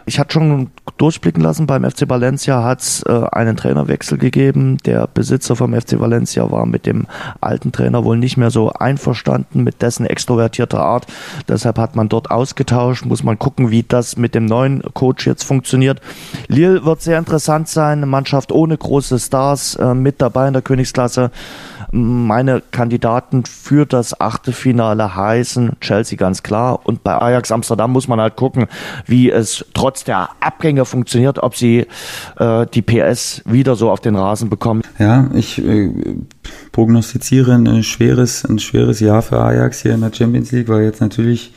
Ich 0.09 0.21
hatte 0.21 0.35
schon 0.35 0.71
durchblicken 0.99 1.43
lassen, 1.43 1.67
beim 1.67 1.83
FC 1.85 2.09
Valencia 2.09 2.63
hat 2.63 2.81
es 2.81 3.03
äh, 3.03 3.27
einen 3.33 3.57
Trainerwechsel 3.57 4.19
gegeben. 4.19 4.79
Der 4.87 5.09
Besitzer 5.09 5.57
vom 5.57 5.75
FC 5.75 5.99
Valencia 5.99 6.49
war 6.53 6.65
mit 6.65 6.87
dem 6.87 7.09
alten 7.41 7.73
Trainer 7.73 8.05
wohl 8.05 8.17
nicht 8.17 8.37
mehr 8.37 8.53
so 8.53 8.71
einverstanden 8.71 9.65
mit 9.65 9.83
dessen 9.83 10.07
extrovertierter 10.07 10.79
Art. 10.79 11.07
Deshalb 11.49 11.77
hat 11.79 11.97
man 11.97 12.09
dort 12.09 12.31
ausgetauscht. 12.31 13.05
Muss 13.05 13.25
man 13.25 13.37
gucken, 13.37 13.73
wie 13.73 13.83
das 13.83 14.17
mit 14.17 14.37
dem 14.37 14.47
neuen 14.47 14.81
Coach 14.95 15.27
jetzt 15.27 15.43
funktioniert. 15.43 16.01
Lille 16.47 16.85
wird 16.85 17.03
sehr 17.03 17.19
interessant 17.19 17.69
sein. 17.69 17.99
Eine 17.99 18.07
Mannschaft 18.07 18.53
ohne 18.53 18.79
große 18.79 19.19
Stars 19.19 19.75
äh, 19.75 19.93
mit 19.93 20.23
dabei 20.23 20.47
in 20.47 20.53
der 20.53 20.63
Königsklasse. 20.63 21.33
Meine 21.93 22.63
Kandidaten 22.71 23.45
für 23.45 23.87
das 23.87 24.21
Achtelfinale 24.21 25.15
heißen 25.15 25.73
Chelsea 25.81 26.17
ganz 26.17 26.43
klar 26.43 26.81
und 26.85 27.05
bei 27.05 27.21
Ajax 27.21 27.53
Amsterdam 27.53 27.93
muss 27.93 28.09
man 28.09 28.21
halt 28.21 28.37
gucken, 28.37 28.67
wie 29.07 29.31
es 29.31 29.65
trotz 29.75 30.05
der 30.05 30.31
Abgänge 30.41 30.85
funktioniert, 30.85 31.39
ob 31.39 31.57
sie 31.57 31.87
äh, 32.39 32.67
die 32.73 32.83
PS 32.83 33.43
wieder 33.45 33.77
so 33.77 33.91
auf 33.91 34.01
den 34.01 34.17
Rasen 34.17 34.49
bekommen. 34.49 34.83
Ja, 34.99 35.31
ich 35.35 35.65
äh, 35.65 35.91
prognostiziere 36.73 37.55
ein 37.55 37.83
schweres, 37.83 38.45
ein 38.45 38.59
schweres 38.59 39.01
Jahr 39.01 39.23
für 39.23 39.41
Ajax 39.41 39.83
hier 39.83 39.95
in 39.95 40.01
der 40.01 40.13
Champions 40.13 40.53
League, 40.53 40.69
weil 40.69 40.85
jetzt 40.85 41.01
natürlich 41.01 41.53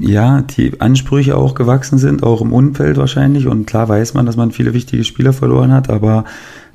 ja, 0.00 0.42
die 0.42 0.80
Ansprüche 0.80 1.36
auch 1.36 1.54
gewachsen 1.54 1.98
sind, 1.98 2.22
auch 2.22 2.40
im 2.40 2.52
Umfeld 2.52 2.96
wahrscheinlich. 2.96 3.46
Und 3.46 3.66
klar 3.66 3.88
weiß 3.88 4.14
man, 4.14 4.26
dass 4.26 4.36
man 4.36 4.50
viele 4.50 4.74
wichtige 4.74 5.04
Spieler 5.04 5.32
verloren 5.32 5.72
hat, 5.72 5.90
aber 5.90 6.24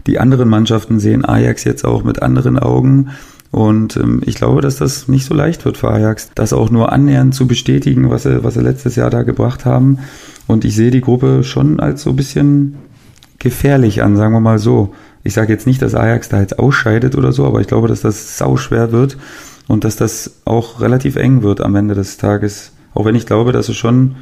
die 0.08 0.20
anderen 0.20 0.50
Mannschaften 0.50 1.00
sehen 1.00 1.26
Ajax 1.26 1.64
jetzt 1.64 1.86
auch 1.86 2.04
mit 2.04 2.22
anderen 2.22 2.60
Augen. 2.60 3.10
Und 3.52 3.98
ähm, 3.98 4.22
ich 4.26 4.36
glaube, 4.36 4.62
dass 4.62 4.78
das 4.78 5.08
nicht 5.08 5.26
so 5.26 5.34
leicht 5.34 5.64
wird 5.66 5.78
für 5.78 5.90
Ajax, 5.90 6.32
das 6.36 6.54
auch 6.54 6.70
nur 6.70 6.92
annähernd 6.92 7.34
zu 7.34 7.48
bestätigen, 7.48 8.10
was 8.10 8.24
sie, 8.24 8.44
was 8.44 8.56
sie 8.56 8.62
letztes 8.62 8.96
Jahr 8.96 9.10
da 9.10 9.24
gebracht 9.24 9.66
haben. 9.66 10.00
Und 10.48 10.66
ich 10.66 10.76
sehe 10.76 10.92
die 10.92 11.02
Gruppe 11.02 11.44
schon 11.44 11.80
als 11.80 12.04
so 12.04 12.12
ein 12.12 12.16
bisschen 12.16 12.76
gefährlich 13.40 14.04
an, 14.04 14.16
sagen 14.18 14.34
wir 14.34 14.40
mal 14.40 14.60
so. 14.60 14.94
Ich 15.24 15.34
sage 15.34 15.54
jetzt 15.54 15.66
nicht, 15.66 15.82
dass 15.82 15.96
Ajax 15.96 16.30
da 16.30 16.40
jetzt 16.40 16.60
ausscheidet 16.60 17.16
oder 17.16 17.32
so, 17.32 17.46
aber 17.46 17.62
ich 17.62 17.68
glaube, 17.68 17.88
dass 17.88 18.02
das 18.02 18.38
sau 18.38 18.58
schwer 18.58 18.92
wird 18.92 19.18
und 19.68 19.84
dass 19.84 19.96
das 19.96 20.42
auch 20.46 20.82
relativ 20.82 21.16
eng 21.16 21.42
wird 21.42 21.62
am 21.62 21.76
Ende 21.76 21.96
des 21.96 22.18
Tages. 22.18 22.74
Auch 22.94 23.06
wenn 23.06 23.16
ich 23.16 23.26
glaube, 23.26 23.52
dass 23.52 23.68
sie 23.68 23.74
schon, 23.74 24.16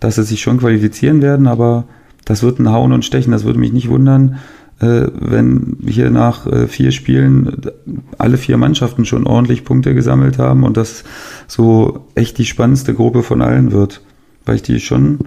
dass 0.00 0.16
sie 0.16 0.24
sich 0.24 0.40
schon 0.40 0.58
qualifizieren 0.58 1.22
werden, 1.22 1.46
aber 1.46 1.84
das 2.24 2.42
wird 2.42 2.58
ein 2.58 2.70
Hauen 2.70 2.92
und 2.92 3.04
Stechen. 3.04 3.32
Das 3.32 3.44
würde 3.44 3.58
mich 3.58 3.72
nicht 3.72 3.88
wundern, 3.88 4.38
wenn 4.80 5.76
hier 5.86 6.10
nach 6.10 6.46
äh, 6.46 6.66
vier 6.66 6.90
Spielen 6.90 7.60
alle 8.18 8.38
vier 8.38 8.56
Mannschaften 8.56 9.04
schon 9.04 9.26
ordentlich 9.26 9.64
Punkte 9.64 9.94
gesammelt 9.94 10.38
haben 10.38 10.64
und 10.64 10.76
das 10.76 11.04
so 11.46 12.06
echt 12.14 12.38
die 12.38 12.46
spannendste 12.46 12.94
Gruppe 12.94 13.22
von 13.22 13.42
allen 13.42 13.72
wird, 13.72 14.00
weil 14.46 14.56
ich 14.56 14.62
die 14.62 14.80
schon, 14.80 15.18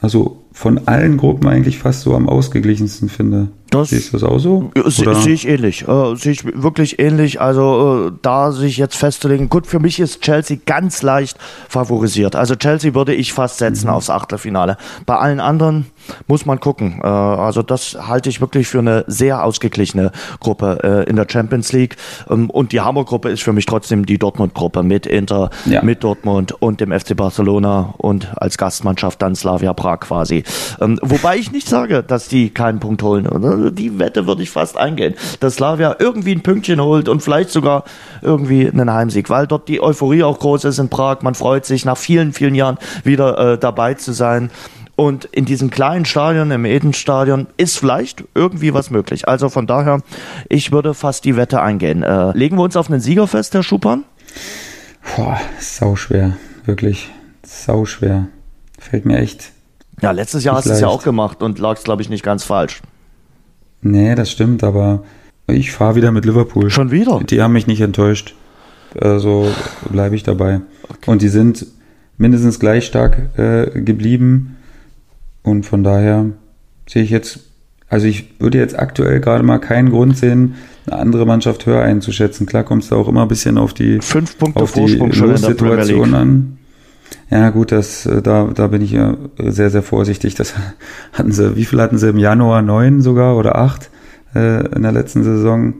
also 0.00 0.44
von 0.52 0.88
allen 0.88 1.16
Gruppen 1.18 1.48
eigentlich 1.48 1.78
fast 1.78 2.02
so 2.02 2.16
am 2.16 2.28
ausgeglichensten 2.28 3.08
finde. 3.08 3.48
Das 3.70 3.90
Siehst 3.90 4.12
du 4.12 4.18
das 4.18 4.22
auch 4.22 4.38
so? 4.38 4.70
Sehe 4.86 5.32
ich 5.32 5.48
ähnlich. 5.48 5.86
Äh, 5.88 6.14
sehe 6.16 6.32
ich 6.32 6.44
wirklich 6.44 6.98
ähnlich. 7.00 7.40
Also 7.40 8.08
äh, 8.08 8.18
da 8.22 8.52
sich 8.52 8.76
jetzt 8.76 8.96
festzulegen, 8.96 9.48
gut, 9.48 9.66
für 9.66 9.80
mich 9.80 9.98
ist 9.98 10.22
Chelsea 10.22 10.58
ganz 10.66 11.02
leicht 11.02 11.36
favorisiert. 11.68 12.36
Also 12.36 12.54
Chelsea 12.54 12.94
würde 12.94 13.14
ich 13.14 13.32
fast 13.32 13.58
setzen 13.58 13.88
mhm. 13.88 13.94
aufs 13.94 14.08
Achtelfinale. 14.08 14.76
Bei 15.04 15.16
allen 15.16 15.40
anderen 15.40 15.86
muss 16.28 16.46
man 16.46 16.60
gucken. 16.60 17.00
Äh, 17.02 17.06
also 17.06 17.62
das 17.62 17.96
halte 18.06 18.28
ich 18.28 18.40
wirklich 18.40 18.68
für 18.68 18.78
eine 18.78 19.04
sehr 19.08 19.42
ausgeglichene 19.42 20.12
Gruppe 20.38 20.78
äh, 20.82 21.10
in 21.10 21.16
der 21.16 21.26
Champions 21.28 21.72
League. 21.72 21.96
Ähm, 22.30 22.50
und 22.50 22.70
die 22.70 22.80
Hammergruppe 22.80 23.30
ist 23.30 23.42
für 23.42 23.52
mich 23.52 23.66
trotzdem 23.66 24.06
die 24.06 24.18
Dortmund-Gruppe 24.18 24.84
mit 24.84 25.06
Inter, 25.06 25.50
ja. 25.64 25.82
mit 25.82 26.04
Dortmund 26.04 26.52
und 26.60 26.80
dem 26.80 26.92
FC 26.92 27.16
Barcelona 27.16 27.94
und 27.98 28.28
als 28.36 28.58
Gastmannschaft 28.58 29.20
dann 29.22 29.34
Slavia 29.34 29.72
Prag 29.72 30.00
quasi. 30.00 30.44
Ähm, 30.80 30.98
wobei 31.02 31.36
ich 31.36 31.50
nicht 31.50 31.68
sage, 31.68 32.04
dass 32.04 32.28
die 32.28 32.50
keinen 32.50 32.78
Punkt 32.78 33.02
holen. 33.02 33.26
Oder? 33.26 33.55
Die 33.56 33.98
Wette 33.98 34.26
würde 34.26 34.42
ich 34.42 34.50
fast 34.50 34.76
eingehen, 34.76 35.14
dass 35.40 35.54
Slavia 35.54 35.96
irgendwie 35.98 36.32
ein 36.32 36.42
Pünktchen 36.42 36.80
holt 36.80 37.08
und 37.08 37.22
vielleicht 37.22 37.50
sogar 37.50 37.84
irgendwie 38.22 38.68
einen 38.68 38.92
Heimsieg, 38.92 39.30
weil 39.30 39.46
dort 39.46 39.68
die 39.68 39.82
Euphorie 39.82 40.22
auch 40.22 40.38
groß 40.38 40.64
ist 40.64 40.78
in 40.78 40.88
Prag. 40.88 41.22
Man 41.22 41.34
freut 41.34 41.64
sich 41.64 41.84
nach 41.84 41.96
vielen, 41.96 42.32
vielen 42.32 42.54
Jahren 42.54 42.78
wieder 43.04 43.54
äh, 43.54 43.58
dabei 43.58 43.94
zu 43.94 44.12
sein. 44.12 44.50
Und 44.94 45.26
in 45.26 45.44
diesem 45.44 45.70
kleinen 45.70 46.06
Stadion, 46.06 46.50
im 46.50 46.64
Edenstadion, 46.64 47.48
ist 47.58 47.76
vielleicht 47.76 48.24
irgendwie 48.34 48.72
was 48.72 48.90
möglich. 48.90 49.28
Also 49.28 49.50
von 49.50 49.66
daher, 49.66 50.00
ich 50.48 50.72
würde 50.72 50.94
fast 50.94 51.26
die 51.26 51.36
Wette 51.36 51.60
eingehen. 51.60 52.02
Äh, 52.02 52.32
legen 52.32 52.56
wir 52.56 52.62
uns 52.62 52.76
auf 52.76 52.90
einen 52.90 53.00
Sieger 53.00 53.26
fest, 53.26 53.52
Herr 53.52 53.62
Schupan? 53.62 54.04
Boah, 55.14 55.38
sau 55.60 55.96
schwer 55.96 56.32
wirklich 56.66 57.10
sau 57.42 57.84
schwer. 57.84 58.28
Fällt 58.78 59.06
mir 59.06 59.18
echt. 59.18 59.52
Ja, 60.02 60.10
letztes 60.10 60.44
Jahr 60.44 60.56
hast 60.56 60.66
du 60.66 60.72
es 60.72 60.80
ja 60.80 60.88
auch 60.88 61.02
gemacht 61.02 61.42
und 61.42 61.58
lagst, 61.58 61.84
glaube 61.84 62.02
ich, 62.02 62.10
nicht 62.10 62.22
ganz 62.22 62.44
falsch. 62.44 62.82
Nee, 63.82 64.14
das 64.14 64.30
stimmt, 64.30 64.64
aber 64.64 65.04
ich 65.46 65.72
fahre 65.72 65.96
wieder 65.96 66.10
mit 66.10 66.24
Liverpool. 66.24 66.70
Schon 66.70 66.90
wieder? 66.90 67.20
Die 67.28 67.40
haben 67.40 67.52
mich 67.52 67.66
nicht 67.66 67.80
enttäuscht. 67.80 68.34
Also 69.00 69.48
bleibe 69.90 70.16
ich 70.16 70.22
dabei. 70.22 70.60
Okay. 70.88 71.10
Und 71.10 71.22
die 71.22 71.28
sind 71.28 71.66
mindestens 72.18 72.58
gleich 72.58 72.86
stark 72.86 73.38
äh, 73.38 73.80
geblieben. 73.80 74.56
Und 75.42 75.64
von 75.64 75.84
daher 75.84 76.26
sehe 76.88 77.02
ich 77.02 77.10
jetzt, 77.10 77.40
also 77.88 78.06
ich 78.06 78.40
würde 78.40 78.58
jetzt 78.58 78.78
aktuell 78.78 79.20
gerade 79.20 79.44
mal 79.44 79.58
keinen 79.58 79.90
Grund 79.90 80.16
sehen, 80.16 80.54
eine 80.86 80.98
andere 80.98 81.26
Mannschaft 81.26 81.66
höher 81.66 81.82
einzuschätzen. 81.82 82.46
Klar 82.46 82.64
kommst 82.64 82.90
du 82.90 82.96
auch 82.96 83.08
immer 83.08 83.22
ein 83.22 83.28
bisschen 83.28 83.58
auf 83.58 83.74
die, 83.74 84.00
Fünf 84.00 84.38
Punkte 84.38 84.62
auf 84.62 84.70
Vorsprung 84.70 85.10
die 85.10 85.36
Situation 85.36 86.14
an. 86.14 86.58
Ja, 87.30 87.50
gut, 87.50 87.72
das, 87.72 88.06
äh, 88.06 88.22
da, 88.22 88.48
da 88.54 88.68
bin 88.68 88.82
ich 88.82 88.92
ja 88.92 89.16
sehr, 89.38 89.70
sehr 89.70 89.82
vorsichtig. 89.82 90.34
Das 90.34 90.54
hatten 91.12 91.32
sie, 91.32 91.56
wie 91.56 91.64
viel 91.64 91.80
hatten 91.80 91.98
sie 91.98 92.08
im 92.08 92.18
Januar? 92.18 92.62
Neun 92.62 93.00
sogar 93.02 93.36
oder 93.36 93.56
acht 93.56 93.90
äh, 94.34 94.64
in 94.74 94.82
der 94.82 94.92
letzten 94.92 95.24
Saison. 95.24 95.74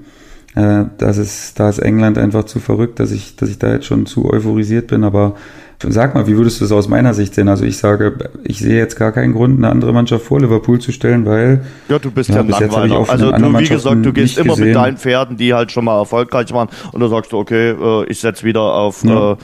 Äh, 0.57 0.85
das 0.99 1.19
ist, 1.19 1.61
da 1.61 1.69
ist 1.69 1.79
England 1.79 2.19
einfach 2.19 2.45
zu 2.45 2.59
verrückt, 2.59 2.99
dass 2.99 3.13
ich, 3.13 3.37
dass 3.37 3.49
ich 3.49 3.59
da 3.59 3.73
jetzt 3.73 3.87
schon 3.87 4.07
zu 4.07 4.29
euphorisiert 4.29 4.89
bin. 4.89 5.05
Aber 5.05 5.35
sag 5.85 6.15
mal, 6.15 6.27
wie 6.27 6.37
würdest 6.37 6.61
du 6.61 6.65
es 6.65 6.73
aus 6.73 6.89
meiner 6.89 7.15
Sicht 7.15 7.35
sehen? 7.35 7.49
Also 7.49 7.65
ich 7.65 7.77
sage, 7.77 8.17
ich 8.43 8.59
sehe 8.59 8.77
jetzt 8.77 8.97
gar 8.97 9.13
keinen 9.13 9.35
Grund, 9.35 9.59
eine 9.59 9.69
andere 9.69 9.93
Mannschaft 9.93 10.25
vor 10.25 10.41
Liverpool 10.41 10.81
zu 10.81 10.91
stellen, 10.91 11.27
weil 11.27 11.65
ja, 11.89 11.99
du 11.99 12.11
bist 12.11 12.31
ja, 12.31 12.37
ja 12.37 12.43
bis 12.43 12.59
jetzt 12.59 12.77
ich 12.77 12.93
auch 12.93 13.09
Also 13.09 13.31
du, 13.31 13.59
wie 13.59 13.69
gesagt, 13.69 14.05
du 14.05 14.13
gehst 14.13 14.39
immer 14.39 14.55
gesehen. 14.55 14.69
mit 14.69 14.77
deinen 14.77 14.97
Pferden, 14.97 15.37
die 15.37 15.53
halt 15.55 15.71
schon 15.71 15.85
mal 15.85 15.99
erfolgreich 15.99 16.53
waren, 16.53 16.69
und 16.93 17.01
du 17.01 17.07
sagst, 17.09 17.35
okay, 17.35 17.71
äh, 17.71 18.07
ich 18.07 18.19
setze 18.19 18.45
wieder 18.45 18.63
auf 18.63 19.05
ja. 19.05 19.33
äh, 19.33 19.37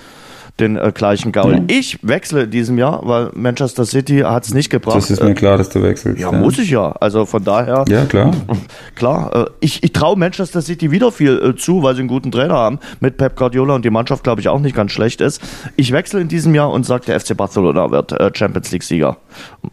den 0.60 0.76
äh, 0.76 0.92
gleichen 0.94 1.32
Gaul. 1.32 1.54
Ja. 1.54 1.62
Ich 1.68 1.98
wechsle 2.02 2.42
in 2.42 2.50
diesem 2.50 2.78
Jahr, 2.78 3.00
weil 3.04 3.30
Manchester 3.34 3.84
City 3.84 4.20
hat 4.20 4.44
es 4.44 4.54
nicht 4.54 4.70
gebracht. 4.70 4.96
Das 4.96 5.10
ist 5.10 5.22
mir 5.22 5.34
klar, 5.34 5.56
dass 5.56 5.70
du 5.70 5.82
wechselst. 5.82 6.20
Ja, 6.20 6.30
ja, 6.30 6.38
muss 6.38 6.58
ich 6.58 6.70
ja. 6.70 6.92
Also 7.00 7.24
von 7.24 7.42
daher. 7.42 7.84
Ja, 7.88 8.04
klar. 8.04 8.32
Klar. 8.94 9.34
Äh, 9.34 9.50
ich, 9.60 9.82
ich 9.82 9.92
traue 9.92 10.16
Manchester 10.16 10.60
City 10.60 10.90
wieder 10.90 11.10
viel 11.10 11.40
äh, 11.42 11.56
zu, 11.56 11.82
weil 11.82 11.94
sie 11.94 12.00
einen 12.00 12.08
guten 12.08 12.30
Trainer 12.30 12.54
haben 12.54 12.78
mit 13.00 13.16
Pep 13.16 13.36
Guardiola 13.36 13.74
und 13.74 13.84
die 13.84 13.90
Mannschaft, 13.90 14.22
glaube 14.22 14.40
ich, 14.40 14.48
auch 14.48 14.60
nicht 14.60 14.76
ganz 14.76 14.92
schlecht 14.92 15.20
ist. 15.20 15.40
Ich 15.76 15.92
wechsle 15.92 16.20
in 16.20 16.28
diesem 16.28 16.54
Jahr 16.54 16.70
und 16.70 16.84
sage, 16.84 17.06
der 17.06 17.18
FC 17.18 17.36
Barcelona 17.36 17.90
wird 17.90 18.12
äh, 18.12 18.30
Champions 18.34 18.70
League-Sieger. 18.70 19.16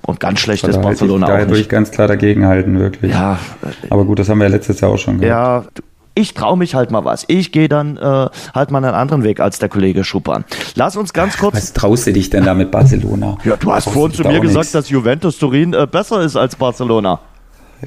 Und 0.05 0.19
ganz 0.19 0.39
schlecht 0.39 0.67
ist 0.67 0.81
Barcelona 0.81 1.27
ich, 1.27 1.33
auch. 1.33 1.37
Da 1.39 1.47
würde 1.47 1.61
ich 1.61 1.69
ganz 1.69 1.91
klar 1.91 2.07
dagegen 2.07 2.45
halten, 2.45 2.79
wirklich. 2.79 3.11
Ja. 3.11 3.37
Aber 3.89 4.05
gut, 4.05 4.19
das 4.19 4.29
haben 4.29 4.39
wir 4.39 4.45
ja 4.45 4.51
letztes 4.51 4.79
Jahr 4.79 4.91
auch 4.91 4.97
schon 4.97 5.19
gehabt. 5.19 5.77
Ja, 5.77 5.83
ich 6.19 6.33
traue 6.33 6.57
mich 6.57 6.75
halt 6.75 6.91
mal 6.91 7.05
was. 7.05 7.23
Ich 7.27 7.51
gehe 7.51 7.69
dann 7.69 7.97
äh, 7.97 8.01
halt 8.53 8.71
mal 8.71 8.83
einen 8.83 8.93
anderen 8.93 9.23
Weg 9.23 9.39
als 9.39 9.59
der 9.59 9.69
Kollege 9.69 10.03
Schuppan. 10.03 10.43
Lass 10.75 10.97
uns 10.97 11.13
ganz 11.13 11.37
kurz. 11.37 11.55
Was 11.55 11.73
traust 11.73 12.07
du 12.07 12.13
dich 12.13 12.29
denn 12.29 12.43
da 12.43 12.53
mit 12.53 12.71
Barcelona? 12.71 13.37
Ja, 13.45 13.55
du 13.55 13.71
hast 13.71 13.89
vorhin 13.89 14.15
zu 14.15 14.23
mir 14.23 14.39
gesagt, 14.41 14.65
nix. 14.65 14.71
dass 14.73 14.89
Juventus 14.89 15.37
Turin 15.37 15.73
äh, 15.73 15.87
besser 15.89 16.21
ist 16.21 16.35
als 16.35 16.55
Barcelona. 16.55 17.19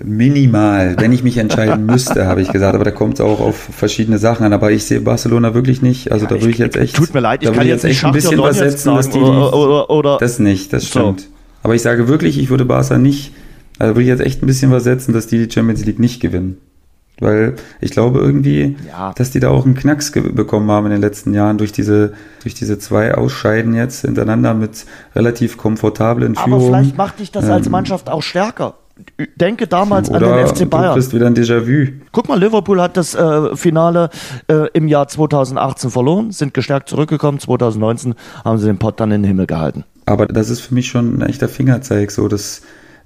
Minimal, 0.03 0.97
wenn 0.99 1.13
ich 1.13 1.23
mich 1.23 1.37
entscheiden 1.37 1.85
müsste, 1.85 2.27
habe 2.27 2.41
ich 2.41 2.51
gesagt, 2.51 2.75
aber 2.75 2.85
da 2.85 2.91
kommt 2.91 3.15
es 3.15 3.21
auch 3.21 3.41
auf 3.41 3.57
verschiedene 3.57 4.17
Sachen 4.17 4.47
an. 4.47 4.55
Aber 4.55 4.71
ich 4.71 4.85
sehe 4.85 5.03
Barcelona 5.03 5.53
wirklich 5.53 5.83
nicht. 5.83 6.11
Also 6.11 6.25
ja, 6.25 6.31
da 6.31 6.37
würde 6.37 6.51
ich 6.51 6.59
jetzt 6.59 6.77
echt. 6.77 6.97
Tut 6.97 7.13
mir 7.13 7.21
leid, 7.21 7.43
ich 7.43 7.53
kann 7.53 7.67
jetzt 7.67 7.85
echt 7.85 8.03
ein 8.03 8.13
bisschen 8.13 8.41
was 8.41 8.57
setzen, 8.57 8.95
dass 8.95 9.11
die. 9.11 9.19
Oder, 9.19 9.53
oder, 9.53 9.91
oder, 9.91 10.19
das 10.19 10.39
nicht, 10.39 10.73
das 10.73 10.87
stimmt. 10.87 11.21
So. 11.21 11.27
Aber 11.63 11.75
ich 11.75 11.83
sage 11.83 12.09
wirklich, 12.09 12.39
ich 12.39 12.49
würde 12.49 12.65
Barca 12.65 12.97
nicht. 12.97 13.33
Also 13.79 13.95
würde 13.95 14.03
ich 14.03 14.09
jetzt 14.09 14.21
echt 14.21 14.43
ein 14.43 14.47
bisschen 14.47 14.71
was 14.71 14.85
setzen, 14.85 15.13
dass 15.13 15.27
die 15.27 15.47
die 15.47 15.53
Champions 15.53 15.85
League 15.85 15.99
nicht 15.99 16.21
gewinnen. 16.21 16.57
Weil 17.23 17.55
ich 17.81 17.93
glaube 17.93 18.21
irgendwie, 18.21 18.77
ja. 18.87 19.13
dass 19.15 19.31
die 19.31 19.41
da 19.41 19.51
auch 19.51 19.65
einen 19.65 19.75
Knacks 19.75 20.11
bekommen 20.11 20.71
haben 20.71 20.87
in 20.87 20.93
den 20.93 21.01
letzten 21.01 21.33
Jahren 21.33 21.59
durch 21.59 21.73
diese, 21.73 22.15
durch 22.43 22.55
diese 22.55 22.79
zwei 22.79 23.15
Ausscheiden 23.15 23.75
jetzt 23.75 24.03
hintereinander 24.03 24.55
mit 24.55 24.85
relativ 25.15 25.57
komfortablen 25.57 26.35
Führungen. 26.35 26.55
Aber 26.55 26.65
vielleicht 26.65 26.97
macht 26.97 27.21
dich 27.21 27.31
das 27.31 27.45
ähm, 27.45 27.53
als 27.53 27.69
Mannschaft 27.69 28.11
auch 28.11 28.23
stärker. 28.23 28.75
Denke 29.37 29.67
damals 29.67 30.11
an 30.11 30.23
den 30.23 30.47
FC 30.47 30.69
Bayern. 30.69 30.91
Du 30.91 30.95
bist 30.97 31.15
wieder 31.15 31.27
ein 31.27 31.35
Déjà-vu. 31.35 31.93
Guck 32.13 32.29
mal, 32.29 32.39
Liverpool 32.39 32.81
hat 32.81 32.97
das 32.97 33.15
äh, 33.15 33.57
Finale 33.57 34.11
äh, 34.49 34.69
im 34.75 34.87
Jahr 34.87 35.09
2018 35.09 35.91
verloren, 35.91 36.31
sind 36.31 36.55
gestärkt 36.55 36.89
zurückgekommen. 36.89 37.39
2019 37.39 38.15
haben 38.45 38.59
sie 38.59 38.67
den 38.67 38.79
Pott 38.79 39.01
dann 39.01 39.11
in 39.11 39.23
den 39.23 39.29
Himmel 39.29 39.47
gehalten. 39.47 39.85
Aber 40.07 40.27
das 40.27 40.51
ist 40.51 40.61
für 40.61 40.75
mich 40.75 40.89
schon 40.89 41.19
ein 41.19 41.23
echter 41.23 41.49
Fingerzeig, 41.49 42.11
so 42.11 42.29
dass 42.29 42.63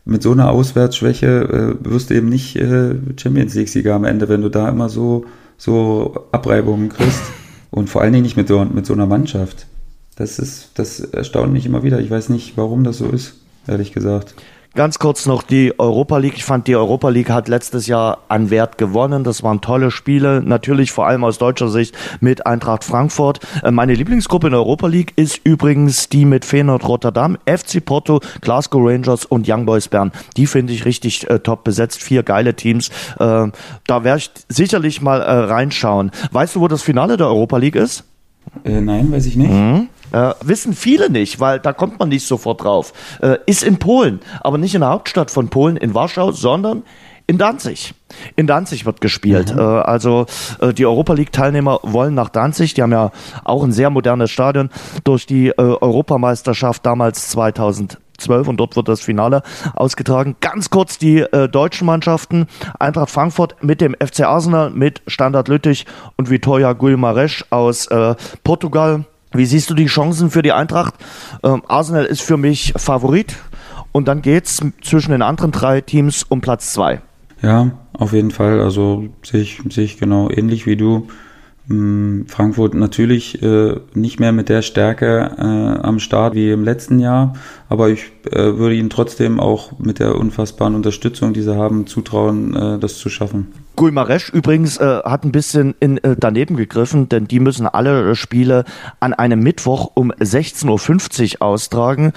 mit 0.07 0.23
so 0.23 0.33
einer 0.33 0.51
Auswärtsschwäche 0.51 1.77
äh, 1.83 1.85
wirst 1.85 2.11
du 2.11 2.15
eben 2.15 2.29
nicht 2.29 2.57
äh, 2.57 2.95
Champions 3.17 3.55
League-Sieger 3.55 3.95
am 3.95 4.05
Ende, 4.05 4.29
wenn 4.29 4.41
du 4.41 4.49
da 4.49 4.69
immer 4.69 4.89
so, 4.89 5.27
so 5.59 6.27
Abreibungen 6.33 6.89
kriegst. 6.89 7.23
Und 7.73 7.91
vor 7.91 8.01
allen 8.01 8.13
Dingen 8.13 8.23
nicht 8.23 8.37
mit 8.37 8.49
so, 8.49 8.65
mit 8.65 8.87
so 8.87 8.95
einer 8.95 9.07
Mannschaft. 9.07 9.67
Das 10.15 10.39
ist, 10.39 10.71
das 10.77 11.01
erstaunt 11.01 11.53
mich 11.53 11.67
immer 11.67 11.83
wieder. 11.83 12.01
Ich 12.01 12.11
weiß 12.11 12.31
nicht, 12.31 12.57
warum 12.57 12.85
das 12.85 12.99
so 12.99 13.09
ist, 13.09 13.35
ehrlich 13.67 13.93
gesagt. 13.93 14.35
Ganz 14.77 14.99
kurz 14.99 15.25
noch 15.25 15.43
die 15.43 15.73
Europa 15.79 16.19
League. 16.19 16.35
Ich 16.37 16.45
fand, 16.45 16.67
die 16.67 16.77
Europa 16.77 17.09
League 17.09 17.31
hat 17.31 17.49
letztes 17.49 17.87
Jahr 17.87 18.19
an 18.29 18.51
Wert 18.51 18.77
gewonnen. 18.77 19.25
Das 19.25 19.43
waren 19.43 19.63
tolle 19.63 19.91
Spiele. 19.91 20.43
Natürlich 20.45 20.93
vor 20.93 21.07
allem 21.07 21.25
aus 21.25 21.39
deutscher 21.39 21.71
Sicht 21.71 21.97
mit 22.21 22.47
Eintracht 22.47 22.85
Frankfurt. 22.85 23.41
Äh, 23.63 23.71
meine 23.71 23.95
Lieblingsgruppe 23.95 24.49
in 24.49 24.51
der 24.51 24.61
Europa 24.61 24.87
League 24.89 25.15
ist 25.17 25.41
übrigens 25.45 26.11
die 26.11 26.27
mit 26.27 26.45
Feyenoord 26.45 26.87
Rotterdam, 26.87 27.39
FC 27.47 27.83
Porto, 27.83 28.21
Glasgow 28.43 28.83
Rangers 28.85 29.25
und 29.25 29.49
Young 29.49 29.65
Boys 29.65 29.89
Bern. 29.89 30.13
Die 30.37 30.47
finde 30.47 30.75
ich 30.75 30.85
richtig 30.85 31.27
äh, 31.31 31.39
top 31.39 31.65
besetzt. 31.65 32.03
Vier 32.03 32.23
geile 32.23 32.53
Teams. 32.53 32.91
Äh, 33.19 33.49
da 33.87 34.05
werde 34.05 34.19
ich 34.19 34.31
sicherlich 34.51 35.01
mal 35.01 35.23
äh, 35.23 35.33
reinschauen. 35.33 36.11
Weißt 36.33 36.55
du, 36.55 36.61
wo 36.61 36.69
das 36.69 36.83
Finale 36.83 37.17
der 37.17 37.29
Europa 37.29 37.57
League 37.57 37.77
ist? 37.77 38.05
Äh, 38.63 38.83
nein, 38.83 39.11
weiß 39.11 39.25
ich 39.25 39.37
nicht. 39.37 39.51
Mhm. 39.51 39.89
Äh, 40.13 40.33
wissen 40.43 40.75
viele 40.75 41.11
nicht, 41.11 41.41
weil 41.41 41.59
da 41.61 41.73
kommt 41.73 41.99
man 41.99 42.09
nicht 42.09 42.27
sofort 42.27 42.63
drauf. 42.63 42.93
Äh, 43.21 43.39
ist 43.47 43.63
in 43.63 43.79
Polen, 43.79 44.21
aber 44.41 44.59
nicht 44.59 44.75
in 44.75 44.81
der 44.81 44.91
Hauptstadt 44.91 45.31
von 45.31 45.49
Polen, 45.49 45.77
in 45.77 45.95
Warschau, 45.95 46.33
sondern 46.33 46.83
in 47.27 47.39
Danzig. 47.39 47.95
In 48.37 48.47
Danzig 48.47 48.87
wird 48.87 49.01
gespielt. 49.01 49.53
Mhm. 49.53 49.59
Äh, 49.59 49.63
also 49.63 50.27
äh, 50.61 50.73
die 50.73 50.87
Europa 50.87 51.13
League-Teilnehmer 51.13 51.81
wollen 51.83 52.15
nach 52.15 52.29
Danzig. 52.29 52.75
Die 52.75 52.83
haben 52.83 52.93
ja 52.93 53.11
auch 53.45 53.65
ein 53.65 53.73
sehr 53.73 53.91
modernes 53.91 54.31
Stadion 54.31 54.71
durch 55.05 55.27
die 55.27 55.49
äh, 55.49 55.55
Europameisterschaft 55.57 56.87
damals 56.87 57.29
2000 57.29 57.99
12 58.19 58.49
und 58.49 58.57
dort 58.57 58.77
wird 58.77 58.89
das 58.89 59.03
Finale 59.03 59.43
ausgetragen. 59.75 60.37
Ganz 60.41 60.71
kurz 60.71 60.97
die 60.97 61.19
äh, 61.19 61.51
deutschen 61.51 61.87
Mannschaften. 61.87 62.47
Eintracht 62.79 63.11
Frankfurt 63.11 63.63
mit 63.63 63.83
dem 63.83 63.95
FC 63.95 64.21
Arsenal, 64.21 64.71
mit 64.71 65.03
Standard 65.07 65.49
Lüttich 65.49 65.85
und 66.17 66.31
Vitoria 66.31 66.71
Guimarães 66.71 67.45
aus 67.51 67.87
äh, 67.89 68.15
Portugal. 68.43 69.05
Wie 69.37 69.47
siehst 69.47 69.71
du 69.71 69.75
die 69.75 69.87
Chancen 69.87 70.31
für 70.31 70.43
die 70.43 70.53
Eintracht? 70.53 70.95
Ähm, 71.43 71.63
Arsenal 71.69 72.05
ist 72.05 72.23
für 72.23 72.37
mich 72.37 72.73
Favorit 72.77 73.37
und 73.93 74.09
dann 74.09 74.23
geht's 74.23 74.61
zwischen 74.83 75.13
den 75.13 75.23
anderen 75.23 75.53
drei 75.53 75.81
Teams 75.81 76.23
um 76.23 76.41
Platz 76.41 76.73
zwei. 76.73 77.01
Ja, 77.43 77.71
auf 77.93 78.13
jeden 78.13 78.31
Fall. 78.31 78.61
Also 78.61 79.09
sehe 79.23 79.43
ich, 79.43 79.61
sehe 79.71 79.85
ich 79.85 79.99
genau 79.99 80.31
ähnlich 80.31 80.67
wie 80.67 80.77
du. 80.77 81.09
Hm, 81.69 82.27
Frankfurt 82.29 82.75
natürlich 82.75 83.43
äh, 83.43 83.75
nicht 83.93 84.21
mehr 84.21 84.31
mit 84.31 84.49
der 84.49 84.63
Stärke 84.63 85.33
äh, 85.37 85.87
am 85.87 85.99
Start 85.99 86.35
wie 86.35 86.53
im 86.53 86.63
letzten 86.63 87.01
Jahr, 87.01 87.35
aber 87.69 87.89
ich 87.89 88.13
äh, 88.31 88.57
würde 88.57 88.77
ihnen 88.77 88.89
trotzdem 88.89 89.41
auch 89.41 89.77
mit 89.81 89.99
der 89.99 90.15
unfassbaren 90.15 90.77
Unterstützung, 90.77 91.33
die 91.33 91.43
sie 91.43 91.57
haben, 91.57 91.89
zutrauen, 91.89 92.55
äh, 92.55 92.79
das 92.79 92.99
zu 92.99 93.09
schaffen. 93.09 93.53
Guimaresch 93.75 94.31
übrigens 94.31 94.79
äh, 94.79 95.01
hat 95.05 95.25
ein 95.25 95.33
bisschen 95.33 95.75
in, 95.81 95.99
äh, 95.99 96.15
daneben 96.17 96.57
gegriffen, 96.57 97.09
denn 97.09 97.27
die 97.27 97.41
müssen 97.41 97.67
alle 97.67 98.15
Spiele 98.15 98.65
an 99.01 99.13
einem 99.13 99.41
Mittwoch 99.41 99.91
um 99.95 100.13
16.50 100.13 101.35
Uhr 101.35 101.43
austragen. 101.43 102.13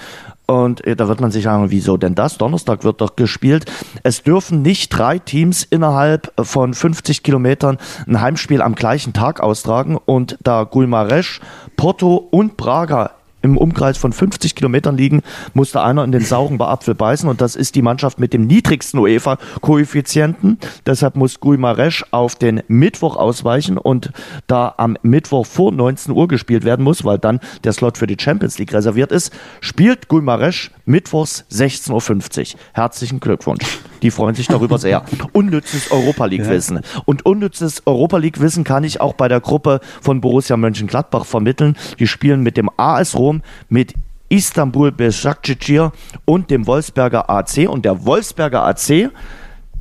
Und 0.50 0.84
äh, 0.84 0.96
da 0.96 1.06
wird 1.06 1.20
man 1.20 1.30
sich 1.30 1.44
sagen, 1.44 1.70
wieso 1.70 1.96
denn 1.96 2.16
das? 2.16 2.36
Donnerstag 2.36 2.82
wird 2.82 3.00
doch 3.00 3.14
gespielt. 3.14 3.70
Es 4.02 4.24
dürfen 4.24 4.62
nicht 4.62 4.88
drei 4.88 5.20
Teams 5.20 5.62
innerhalb 5.62 6.32
von 6.42 6.74
50 6.74 7.22
Kilometern 7.22 7.78
ein 8.08 8.20
Heimspiel 8.20 8.60
am 8.60 8.74
gleichen 8.74 9.12
Tag 9.12 9.38
austragen. 9.38 9.96
Und 9.96 10.38
da 10.42 10.64
Gulmaresch, 10.64 11.40
Porto 11.76 12.16
und 12.16 12.56
Braga 12.56 13.12
im 13.42 13.56
Umkreis 13.56 13.98
von 13.98 14.12
50 14.12 14.54
Kilometern 14.54 14.96
liegen, 14.96 15.22
musste 15.54 15.82
einer 15.82 16.04
in 16.04 16.12
den 16.12 16.24
sauren 16.24 16.60
Apfel 16.60 16.94
beißen 16.94 17.28
und 17.28 17.40
das 17.40 17.56
ist 17.56 17.74
die 17.74 17.82
Mannschaft 17.82 18.18
mit 18.18 18.32
dem 18.32 18.46
niedrigsten 18.46 19.00
UEFA-Koeffizienten. 19.00 20.58
Deshalb 20.86 21.16
muss 21.16 21.40
Guimarães 21.40 22.04
auf 22.10 22.34
den 22.34 22.62
Mittwoch 22.68 23.16
ausweichen 23.16 23.78
und 23.78 24.12
da 24.46 24.74
am 24.76 24.96
Mittwoch 25.02 25.46
vor 25.46 25.72
19 25.72 26.14
Uhr 26.14 26.28
gespielt 26.28 26.64
werden 26.64 26.84
muss, 26.84 27.04
weil 27.04 27.18
dann 27.18 27.40
der 27.64 27.72
Slot 27.72 27.98
für 27.98 28.06
die 28.06 28.16
Champions 28.18 28.58
League 28.58 28.72
reserviert 28.72 29.12
ist, 29.12 29.32
spielt 29.60 30.08
Guimarães 30.08 30.70
mittwochs 30.90 31.44
16.50 31.52 32.54
Uhr. 32.54 32.60
Herzlichen 32.72 33.20
Glückwunsch. 33.20 33.78
Die 34.02 34.10
freuen 34.10 34.34
sich 34.34 34.48
darüber 34.48 34.78
sehr. 34.78 35.04
Unnützes 35.32 35.90
Europa 35.90 36.26
League-Wissen. 36.26 36.76
Ja. 36.76 37.02
Und 37.04 37.24
unnützes 37.24 37.82
Europa 37.86 38.18
League-Wissen 38.18 38.64
kann 38.64 38.84
ich 38.84 39.00
auch 39.00 39.14
bei 39.14 39.28
der 39.28 39.40
Gruppe 39.40 39.80
von 40.02 40.20
Borussia 40.20 40.56
Mönchengladbach 40.56 41.24
vermitteln. 41.24 41.76
Die 41.98 42.06
spielen 42.06 42.42
mit 42.42 42.56
dem 42.56 42.68
AS 42.76 43.16
Rom, 43.16 43.42
mit 43.68 43.94
Istanbul 44.28 44.92
Besiktasir 44.92 45.92
und 46.24 46.50
dem 46.50 46.66
Wolfsberger 46.66 47.30
AC. 47.30 47.68
Und 47.68 47.84
der 47.84 48.04
Wolfsberger 48.04 48.64
AC, 48.64 49.10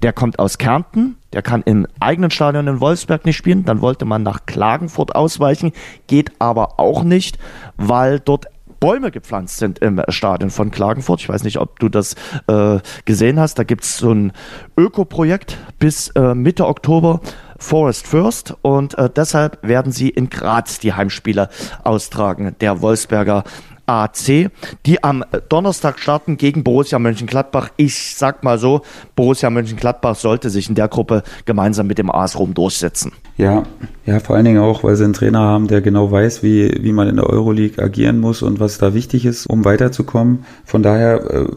der 0.02 0.14
kommt 0.14 0.40
aus 0.40 0.58
Kärnten, 0.58 1.18
der 1.34 1.42
kann 1.42 1.62
im 1.64 1.88
eigenen 2.00 2.32
Stadion 2.32 2.68
in 2.68 2.80
Wolfsberg 2.80 3.26
nicht 3.26 3.38
spielen. 3.38 3.66
Dann 3.66 3.82
wollte 3.82 4.06
man 4.06 4.24
nach 4.24 4.46
Klagenfurt 4.46 5.16
ausweichen, 5.16 5.72
geht 6.08 6.32
aber 6.40 6.80
auch 6.80 7.04
nicht, 7.04 7.38
weil 7.78 8.20
dort 8.20 8.46
Bäume 8.80 9.12
gepflanzt 9.12 9.58
sind 9.58 9.80
im 9.80 10.02
Stadion 10.10 10.50
von 10.50 10.72
Klagenfurt. 10.72 11.22
Ich 11.22 11.30
weiß 11.30 11.44
nicht, 11.44 11.58
ob 11.58 11.80
du 11.80 11.90
das 11.90 12.16
äh, 12.48 12.80
gesehen 13.06 13.40
hast. 13.40 13.60
Da 13.60 13.64
gibt 13.64 13.84
es 13.84 13.98
so 13.98 14.12
ein 14.12 14.32
Ökoprojekt 14.78 15.58
bis 15.80 16.10
äh, 16.10 16.34
Mitte 16.34 16.68
Oktober. 16.68 17.22
Forest 17.62 18.08
First 18.08 18.56
und 18.62 18.98
äh, 18.98 19.10
deshalb 19.14 19.60
werden 19.62 19.92
sie 19.92 20.08
in 20.08 20.30
Graz 20.30 20.80
die 20.80 20.94
Heimspiele 20.94 21.50
austragen. 21.84 22.56
Der 22.62 22.82
Wolfsberger 22.82 23.44
AC, 23.90 24.52
die 24.86 25.04
am 25.04 25.26
Donnerstag 25.50 26.00
starten 26.00 26.38
gegen 26.38 26.64
Borussia 26.64 27.00
Mönchengladbach. 27.00 27.70
Ich 27.76 28.16
sag 28.16 28.44
mal 28.44 28.60
so, 28.60 28.82
Borussia 29.16 29.50
Mönchengladbach 29.50 30.16
sollte 30.16 30.52
sich 30.52 30.70
in 30.70 30.76
der 30.76 30.88
Gruppe 30.88 31.24
gemeinsam 31.46 31.88
mit 31.88 31.98
dem 31.98 32.12
AS 32.12 32.38
Rom 32.38 32.54
durchsetzen. 32.54 33.12
Ja, 33.38 33.64
ja, 34.06 34.20
vor 34.20 34.36
allen 34.36 34.46
Dingen 34.46 34.60
auch, 34.60 34.84
weil 34.84 34.96
sie 34.96 35.06
einen 35.06 35.14
Trainer 35.14 35.40
haben, 35.40 35.68
der 35.68 35.82
genau 35.82 36.12
weiß, 36.12 36.44
wie, 36.44 36.84
wie 36.84 36.92
man 36.92 37.08
in 37.08 37.16
der 37.16 37.28
Euroleague 37.28 37.84
agieren 37.84 38.20
muss 38.20 38.42
und 38.42 38.60
was 38.60 38.78
da 38.78 38.94
wichtig 38.94 39.26
ist, 39.26 39.46
um 39.46 39.66
weiterzukommen. 39.66 40.46
Von 40.66 40.84
daher 40.84 41.24
äh, 41.32 41.48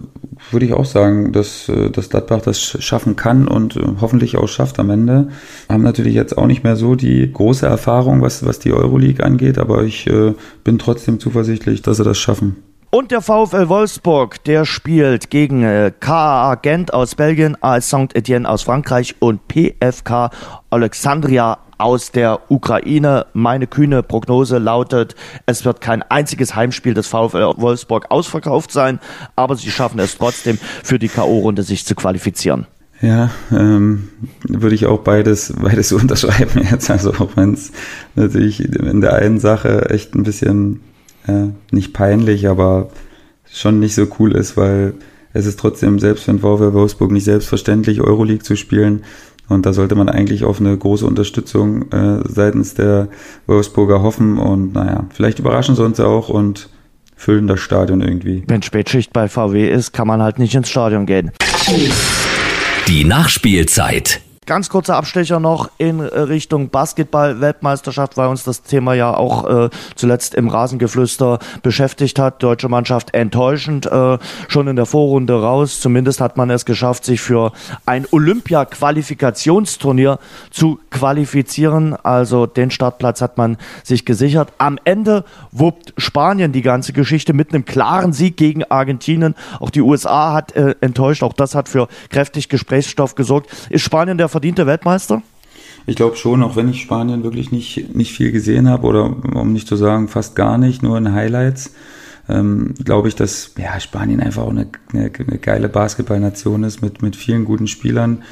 würde 0.51 0.67
ich 0.67 0.73
auch 0.73 0.85
sagen, 0.85 1.33
dass, 1.33 1.69
äh, 1.69 1.91
dass 1.91 2.09
Gladbach 2.09 2.43
das 2.43 2.61
schaffen 2.61 3.17
kann 3.17 3.49
und 3.49 3.77
äh, 3.77 3.81
hoffentlich 4.01 4.37
auch 4.37 4.49
schafft 4.49 4.79
am 4.79 4.91
Ende. 4.91 5.29
Haben 5.69 5.83
natürlich 5.83 6.15
jetzt 6.15 6.39
auch 6.39 6.47
nicht 6.47 6.63
mehr 6.63 6.77
so 6.77 6.95
die 6.95 7.33
große 7.33 7.67
Erfahrung, 7.67 8.23
was, 8.23 8.45
was 8.47 8.59
die 8.59 8.73
Euroleague 8.73 9.25
angeht, 9.25 9.59
aber 9.59 9.83
ich 9.83 10.07
äh, 10.07 10.35
bin 10.65 10.79
trotzdem 10.79 11.21
zuversichtlich, 11.21 11.83
dass 11.83 11.97
sie 11.97 12.05
das 12.05 12.19
schaffen. 12.23 12.63
Und 12.95 13.11
der 13.11 13.23
VfL 13.23 13.71
Wolfsburg, 13.71 14.45
der 14.45 14.67
spielt 14.67 15.31
gegen 15.31 15.63
äh, 15.63 15.93
KA 15.99 16.57
Gent 16.57 16.93
aus 16.93 17.15
Belgien, 17.15 17.57
AS 17.63 17.89
Saint-Etienne 17.89 18.47
aus 18.47 18.65
Frankreich 18.65 19.15
und 19.19 19.41
PFK 19.49 20.31
Alexandria 20.69 21.57
aus 21.79 22.13
der 22.13 22.41
Ukraine. 22.51 23.25
Meine 23.33 23.67
kühne 23.67 24.03
Prognose 24.03 24.59
lautet, 24.59 25.15
es 25.47 25.65
wird 25.65 25.81
kein 25.81 26.03
einziges 26.03 26.55
Heimspiel 26.55 26.93
des 26.93 27.07
VfL 27.07 27.55
Wolfsburg 27.57 28.11
ausverkauft 28.11 28.71
sein, 28.73 29.01
aber 29.37 29.57
sie 29.57 29.71
schaffen 29.71 29.99
es 29.99 30.19
trotzdem 30.19 30.59
für 30.85 30.99
die 30.99 31.09
K.O.-Runde 31.09 31.63
sich 31.63 31.87
zu 31.87 31.95
qualifizieren. 31.95 32.67
Ja, 33.01 33.31
ähm, 33.51 34.11
würde 34.47 34.75
ich 34.75 34.85
auch 34.85 35.01
beides, 35.01 35.55
beides 35.59 35.93
unterschreiben 35.93 36.61
jetzt. 36.71 36.91
Also 36.91 37.15
auch 37.15 37.37
wenn 37.37 37.55
es 37.55 37.73
natürlich 38.15 38.61
in 38.61 39.01
der 39.01 39.15
einen 39.15 39.41
Sache 39.41 39.89
echt 39.89 40.15
ein 40.15 40.23
bisschen 40.23 40.81
äh, 41.27 41.49
nicht 41.71 41.93
peinlich, 41.93 42.49
aber 42.49 42.91
schon 43.51 43.81
nicht 43.81 43.95
so 43.95 44.07
cool 44.19 44.33
ist, 44.33 44.57
weil 44.57 44.95
es 45.33 45.47
ist 45.47 45.59
trotzdem 45.59 45.99
selbst 45.99 46.25
für 46.25 46.33
den 46.33 46.41
VfL 46.41 46.73
Wolfsburg 46.73 47.11
nicht 47.11 47.25
selbstverständlich, 47.25 48.01
Euroleague 48.01 48.43
zu 48.43 48.57
spielen. 48.57 49.03
Und 49.49 49.67
da 49.67 49.73
sollte 49.73 49.95
man 49.95 50.09
eigentlich 50.09 50.45
auf 50.45 50.61
eine 50.61 50.77
große 50.77 51.07
Unterstützung 51.07 51.91
äh, 51.93 52.21
seitens 52.27 52.75
der 52.75 53.09
Wolfsburger 53.47 54.03
hoffen. 54.03 54.39
Und 54.39 54.75
naja, 54.75 55.07
vielleicht 55.13 55.39
überraschen 55.39 55.75
sie 55.75 55.85
uns 55.85 56.01
auch 56.01 56.29
und 56.29 56.69
füllen 57.17 57.47
das 57.47 57.61
Stadion 57.61 58.01
irgendwie. 58.01 58.45
Wenn 58.47 58.63
Spätschicht 58.63 59.13
bei 59.13 59.29
VW 59.29 59.69
ist, 59.69 59.93
kann 59.93 60.09
man 60.09 60.23
halt 60.23 60.39
nicht 60.39 60.55
ins 60.55 60.71
Stadion 60.71 61.07
gehen. 61.07 61.33
Die 62.89 63.05
Nachspielzeit. 63.05 64.21
Ganz 64.45 64.71
kurzer 64.71 64.97
Abstecher 64.97 65.39
noch 65.39 65.71
in 65.79 66.01
äh, 66.01 66.19
Richtung 66.19 66.69
Basketball-Weltmeisterschaft, 66.69 68.17
weil 68.17 68.27
uns 68.27 68.43
das 68.43 68.65
Thema 68.65 68.95
ja 68.95 69.17
auch 69.17 69.49
äh, 69.49 69.71
zuletzt 69.95 70.35
im 70.35 70.49
Rasengeflüster 70.49 71.39
beschäftigt 71.63 72.19
hat. 72.19 72.43
Deutsche 72.43 72.69
Mannschaft 72.69 73.15
enttäuschend 73.15 73.87
äh, 73.87 74.19
schon 74.49 74.67
in 74.67 74.75
der 74.75 74.87
Vorrunde 74.87 75.41
raus. 75.41 75.79
Zumindest 75.79 76.21
hat 76.21 76.37
man 76.37 76.51
es 76.51 76.65
geschafft, 76.65 77.05
sich 77.05 77.21
für 77.21 77.53
ein 77.87 78.05
Olympia-Qualifikationsturnier 78.11 80.19
zu 80.51 80.81
qualifizieren. 80.91 81.95
Also 82.03 82.47
den 82.47 82.73
Startplatz 82.73 83.21
hat 83.21 83.39
man 83.39 83.59
sich 83.85 84.05
gesichert. 84.05 84.53
Am 84.59 84.77
Ende 84.83 85.25
wuppt 85.53 85.95
Spanien 85.99 86.51
die 86.51 86.63
ganze 86.63 86.93
Geschichte 86.93 87.33
mit 87.33 87.55
einem 87.55 87.65
klaren 87.65 88.13
Sieg 88.13 88.39
gegen 88.39 88.65
Argentinien. 88.65 89.37
Auch 89.61 89.71
die 89.71 89.83
USA 89.83 90.33
hat 90.33 90.57
äh, 90.57 90.75
enttäuscht. 90.81 91.23
Auch 91.23 91.33
das 91.33 91.55
hat 91.55 91.69
für 91.69 91.87
kräftig 92.11 92.49
Gesprächsstoff 92.49 93.15
gesorgt. 93.15 93.49
Ist 93.71 93.83
Spanien 93.83 94.19
der 94.19 94.32
verdiente 94.33 94.67
Weltmeister? 94.67 95.23
Ich 95.87 95.97
glaube 95.97 96.17
schon, 96.17 96.43
auch 96.43 96.57
wenn 96.57 96.69
ich 96.69 96.83
Spanien 96.83 97.25
wirklich 97.25 97.51
nicht, 97.53 97.95
nicht 97.95 98.13
viel 98.13 98.33
gesehen 98.33 98.69
habe 98.69 98.87
oder 98.87 99.05
um 99.35 99.53
nicht 99.53 99.69
zu 99.69 99.77
sagen 99.77 100.09
fast 100.09 100.37
gar 100.37 100.59
nicht, 100.59 100.83
nur 100.83 100.97
in 100.97 101.13
Highlights, 101.13 101.75
ähm, 102.29 102.75
glaube 102.85 103.09
ich, 103.09 103.17
dass 103.17 103.53
ja, 103.59 103.79
Spanien 103.81 104.21
einfach 104.21 104.43
auch 104.43 104.51
eine, 104.51 104.69
eine, 104.93 105.11
eine 105.17 105.39
geile 105.39 105.69
Basketballnation 105.69 106.63
ist 106.65 106.83
mit, 106.83 107.03
mit 107.03 107.17
vielen 107.17 107.45
guten 107.45 107.67
Spielern 107.67 108.23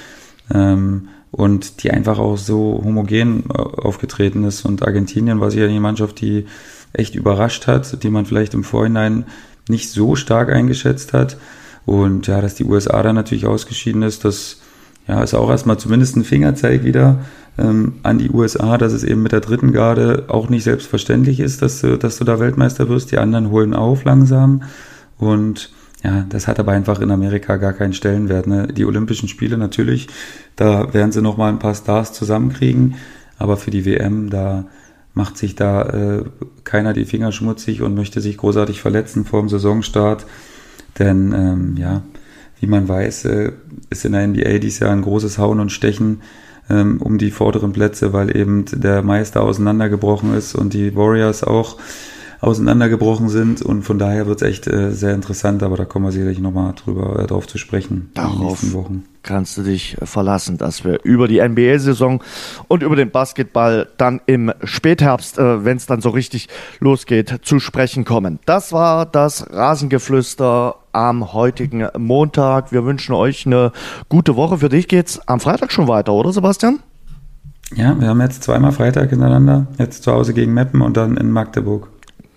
ähm, 0.52 1.08
und 1.32 1.82
die 1.82 1.90
einfach 1.90 2.18
auch 2.18 2.36
so 2.36 2.80
homogen 2.84 3.44
äh, 3.50 3.58
aufgetreten 3.58 4.44
ist. 4.44 4.64
Und 4.64 4.86
Argentinien 4.86 5.40
war 5.40 5.50
sicher 5.50 5.66
eine 5.66 5.80
Mannschaft, 5.80 6.20
die 6.20 6.46
echt 6.92 7.14
überrascht 7.14 7.66
hat, 7.66 8.02
die 8.02 8.10
man 8.10 8.26
vielleicht 8.26 8.54
im 8.54 8.64
Vorhinein 8.64 9.24
nicht 9.68 9.90
so 9.90 10.14
stark 10.14 10.50
eingeschätzt 10.50 11.12
hat. 11.12 11.36
Und 11.84 12.26
ja, 12.26 12.40
dass 12.40 12.54
die 12.54 12.64
USA 12.64 13.02
dann 13.02 13.16
natürlich 13.16 13.46
ausgeschieden 13.46 14.02
ist, 14.02 14.24
das 14.24 14.60
ja, 15.10 15.24
ist 15.24 15.34
auch 15.34 15.50
erstmal 15.50 15.76
zumindest 15.76 16.16
ein 16.16 16.22
Fingerzeig 16.22 16.84
wieder 16.84 17.18
ähm, 17.58 17.94
an 18.04 18.18
die 18.18 18.30
USA, 18.30 18.78
dass 18.78 18.92
es 18.92 19.02
eben 19.02 19.24
mit 19.24 19.32
der 19.32 19.40
dritten 19.40 19.72
Garde 19.72 20.26
auch 20.28 20.48
nicht 20.48 20.62
selbstverständlich 20.62 21.40
ist, 21.40 21.62
dass 21.62 21.80
du, 21.80 21.98
dass 21.98 22.18
du 22.18 22.24
da 22.24 22.38
Weltmeister 22.38 22.88
wirst. 22.88 23.10
Die 23.10 23.18
anderen 23.18 23.50
holen 23.50 23.74
auf 23.74 24.04
langsam. 24.04 24.62
Und 25.18 25.72
ja, 26.04 26.24
das 26.28 26.46
hat 26.46 26.60
aber 26.60 26.70
einfach 26.70 27.00
in 27.00 27.10
Amerika 27.10 27.56
gar 27.56 27.72
keinen 27.72 27.92
Stellenwert. 27.92 28.46
Ne? 28.46 28.68
Die 28.68 28.84
Olympischen 28.84 29.28
Spiele 29.28 29.58
natürlich, 29.58 30.06
da 30.54 30.94
werden 30.94 31.10
sie 31.10 31.22
nochmal 31.22 31.48
ein 31.50 31.58
paar 31.58 31.74
Stars 31.74 32.12
zusammenkriegen. 32.12 32.94
Aber 33.36 33.56
für 33.56 33.72
die 33.72 33.84
WM, 33.84 34.30
da 34.30 34.66
macht 35.14 35.38
sich 35.38 35.56
da 35.56 35.82
äh, 35.88 36.24
keiner 36.62 36.92
die 36.92 37.04
Finger 37.04 37.32
schmutzig 37.32 37.82
und 37.82 37.96
möchte 37.96 38.20
sich 38.20 38.36
großartig 38.36 38.80
verletzen 38.80 39.24
vor 39.24 39.40
dem 39.40 39.48
Saisonstart. 39.48 40.24
Denn 41.00 41.32
ähm, 41.32 41.76
ja, 41.76 42.02
wie 42.60 42.66
man 42.66 42.88
weiß, 42.88 43.24
äh, 43.24 43.52
ist 43.90 44.04
in 44.04 44.12
der 44.12 44.26
NBA 44.26 44.58
dies 44.58 44.78
Jahr 44.78 44.92
ein 44.92 45.02
großes 45.02 45.38
Hauen 45.38 45.60
und 45.60 45.72
Stechen 45.72 46.22
ähm, 46.68 47.00
um 47.02 47.18
die 47.18 47.30
vorderen 47.30 47.72
Plätze, 47.72 48.12
weil 48.12 48.36
eben 48.36 48.64
der 48.72 49.02
Meister 49.02 49.42
auseinandergebrochen 49.42 50.34
ist 50.34 50.54
und 50.54 50.72
die 50.72 50.94
Warriors 50.94 51.42
auch 51.42 51.76
auseinandergebrochen 52.40 53.28
sind 53.28 53.60
und 53.60 53.82
von 53.82 53.98
daher 53.98 54.26
wird 54.26 54.40
es 54.40 54.48
echt 54.48 54.66
äh, 54.66 54.92
sehr 54.92 55.14
interessant, 55.14 55.62
aber 55.62 55.76
da 55.76 55.84
kommen 55.84 56.06
wir 56.06 56.12
sicherlich 56.12 56.38
nochmal 56.38 56.72
drüber 56.74 57.18
äh, 57.18 57.26
drauf 57.26 57.46
zu 57.46 57.58
sprechen 57.58 58.10
Darauf 58.14 58.32
in 58.32 58.38
den 58.38 58.48
nächsten 58.48 58.72
Wochen. 58.72 59.04
Kannst 59.22 59.58
du 59.58 59.62
dich 59.62 59.98
verlassen, 60.02 60.56
dass 60.56 60.82
wir 60.82 61.00
über 61.04 61.28
die 61.28 61.46
NBA-Saison 61.46 62.22
und 62.66 62.82
über 62.82 62.96
den 62.96 63.10
Basketball 63.10 63.88
dann 63.98 64.22
im 64.24 64.52
Spätherbst, 64.64 65.38
äh, 65.38 65.64
wenn 65.66 65.76
es 65.76 65.84
dann 65.84 66.00
so 66.00 66.08
richtig 66.08 66.48
losgeht, 66.78 67.40
zu 67.42 67.60
sprechen 67.60 68.06
kommen. 68.06 68.38
Das 68.46 68.72
war 68.72 69.04
das 69.04 69.46
Rasengeflüster 69.50 70.76
am 70.92 71.32
heutigen 71.32 71.86
Montag. 71.96 72.72
Wir 72.72 72.84
wünschen 72.84 73.14
euch 73.14 73.46
eine 73.46 73.72
gute 74.08 74.36
Woche. 74.36 74.58
Für 74.58 74.68
dich 74.68 74.88
geht's 74.88 75.20
am 75.26 75.40
Freitag 75.40 75.72
schon 75.72 75.88
weiter, 75.88 76.12
oder 76.12 76.32
Sebastian? 76.32 76.80
Ja, 77.74 77.98
wir 78.00 78.08
haben 78.08 78.20
jetzt 78.20 78.42
zweimal 78.42 78.72
Freitag 78.72 79.10
hintereinander. 79.10 79.66
Jetzt 79.78 80.02
zu 80.02 80.12
Hause 80.12 80.34
gegen 80.34 80.54
Meppen 80.54 80.80
und 80.82 80.96
dann 80.96 81.16
in 81.16 81.30
Magdeburg. 81.30 81.88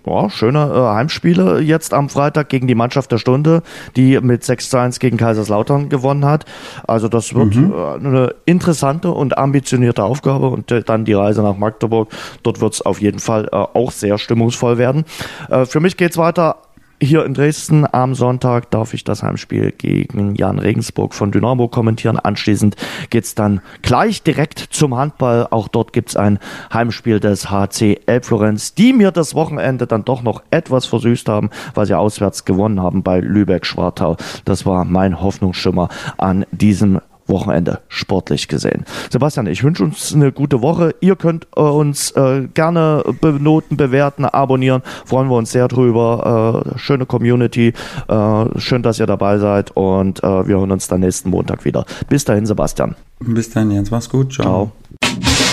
Boah, 0.03 0.29
schöne 0.29 0.59
äh, 0.59 0.95
Heimspiele 0.95 1.61
jetzt 1.61 1.93
am 1.93 2.09
Freitag 2.09 2.49
gegen 2.49 2.67
die 2.67 2.75
Mannschaft 2.75 3.11
der 3.13 3.17
Stunde, 3.17 3.63
die 3.95 4.19
mit 4.19 4.43
6 4.43 4.69
zu 4.69 4.77
1 4.77 4.99
gegen 4.99 5.15
Kaiserslautern 5.15 5.87
gewonnen 5.87 6.25
hat. 6.25 6.45
Also 6.85 7.07
das 7.07 7.33
wird 7.33 7.55
mhm. 7.55 7.73
äh, 7.73 8.05
eine 8.05 8.35
interessante 8.45 9.11
und 9.11 9.37
ambitionierte 9.37 10.03
Aufgabe 10.03 10.49
und 10.49 10.71
äh, 10.71 10.83
dann 10.83 11.05
die 11.05 11.13
Reise 11.13 11.41
nach 11.41 11.57
Magdeburg. 11.57 12.09
Dort 12.43 12.59
wird 12.59 12.73
es 12.73 12.81
auf 12.81 13.01
jeden 13.01 13.19
Fall 13.19 13.45
äh, 13.45 13.55
auch 13.55 13.91
sehr 13.91 14.17
stimmungsvoll 14.17 14.77
werden. 14.77 15.05
Äh, 15.49 15.65
für 15.65 15.79
mich 15.79 15.95
geht's 15.95 16.17
weiter 16.17 16.57
hier 17.03 17.25
in 17.25 17.33
Dresden 17.33 17.85
am 17.91 18.15
Sonntag 18.15 18.71
darf 18.71 18.93
ich 18.93 19.03
das 19.03 19.23
Heimspiel 19.23 19.71
gegen 19.71 20.35
Jan 20.35 20.59
Regensburg 20.59 21.13
von 21.13 21.31
Dynamo 21.31 21.67
kommentieren. 21.67 22.17
Anschließend 22.17 22.75
geht's 23.09 23.35
dann 23.35 23.61
gleich 23.81 24.23
direkt 24.23 24.59
zum 24.59 24.95
Handball. 24.95 25.47
Auch 25.51 25.67
dort 25.67 25.93
gibt's 25.93 26.15
ein 26.15 26.39
Heimspiel 26.73 27.19
des 27.19 27.49
HC 27.51 27.99
Elbflorenz, 28.05 28.73
die 28.73 28.93
mir 28.93 29.11
das 29.11 29.35
Wochenende 29.35 29.85
dann 29.85 30.05
doch 30.05 30.23
noch 30.23 30.43
etwas 30.49 30.85
versüßt 30.85 31.27
haben, 31.27 31.49
weil 31.73 31.85
sie 31.85 31.97
auswärts 31.97 32.45
gewonnen 32.45 32.81
haben 32.81 33.03
bei 33.03 33.19
Lübeck-Schwartau. 33.19 34.17
Das 34.45 34.65
war 34.65 34.85
mein 34.85 35.21
Hoffnungsschimmer 35.21 35.89
an 36.17 36.45
diesem 36.51 36.99
Wochenende 37.27 37.79
sportlich 37.87 38.47
gesehen. 38.47 38.85
Sebastian, 39.09 39.47
ich 39.47 39.63
wünsche 39.63 39.83
uns 39.83 40.13
eine 40.13 40.31
gute 40.31 40.61
Woche. 40.61 40.95
Ihr 41.01 41.15
könnt 41.15 41.47
äh, 41.55 41.61
uns 41.61 42.11
äh, 42.11 42.47
gerne 42.53 43.03
benoten, 43.21 43.77
bewerten, 43.77 44.25
abonnieren. 44.25 44.81
Freuen 45.05 45.29
wir 45.29 45.35
uns 45.35 45.51
sehr 45.51 45.67
drüber. 45.67 46.63
Äh, 46.75 46.79
schöne 46.79 47.05
Community. 47.05 47.73
Äh, 48.07 48.59
schön, 48.59 48.83
dass 48.83 48.99
ihr 48.99 49.05
dabei 49.07 49.37
seid 49.37 49.71
und 49.71 50.23
äh, 50.23 50.47
wir 50.47 50.57
hören 50.57 50.71
uns 50.71 50.87
dann 50.87 51.01
nächsten 51.01 51.29
Montag 51.29 51.65
wieder. 51.65 51.85
Bis 52.09 52.25
dahin, 52.25 52.45
Sebastian. 52.45 52.95
Bis 53.19 53.49
dann, 53.49 53.71
Jens. 53.71 53.91
Mach's 53.91 54.09
gut. 54.09 54.33
Ciao. 54.33 54.71
Ciao. 55.01 55.52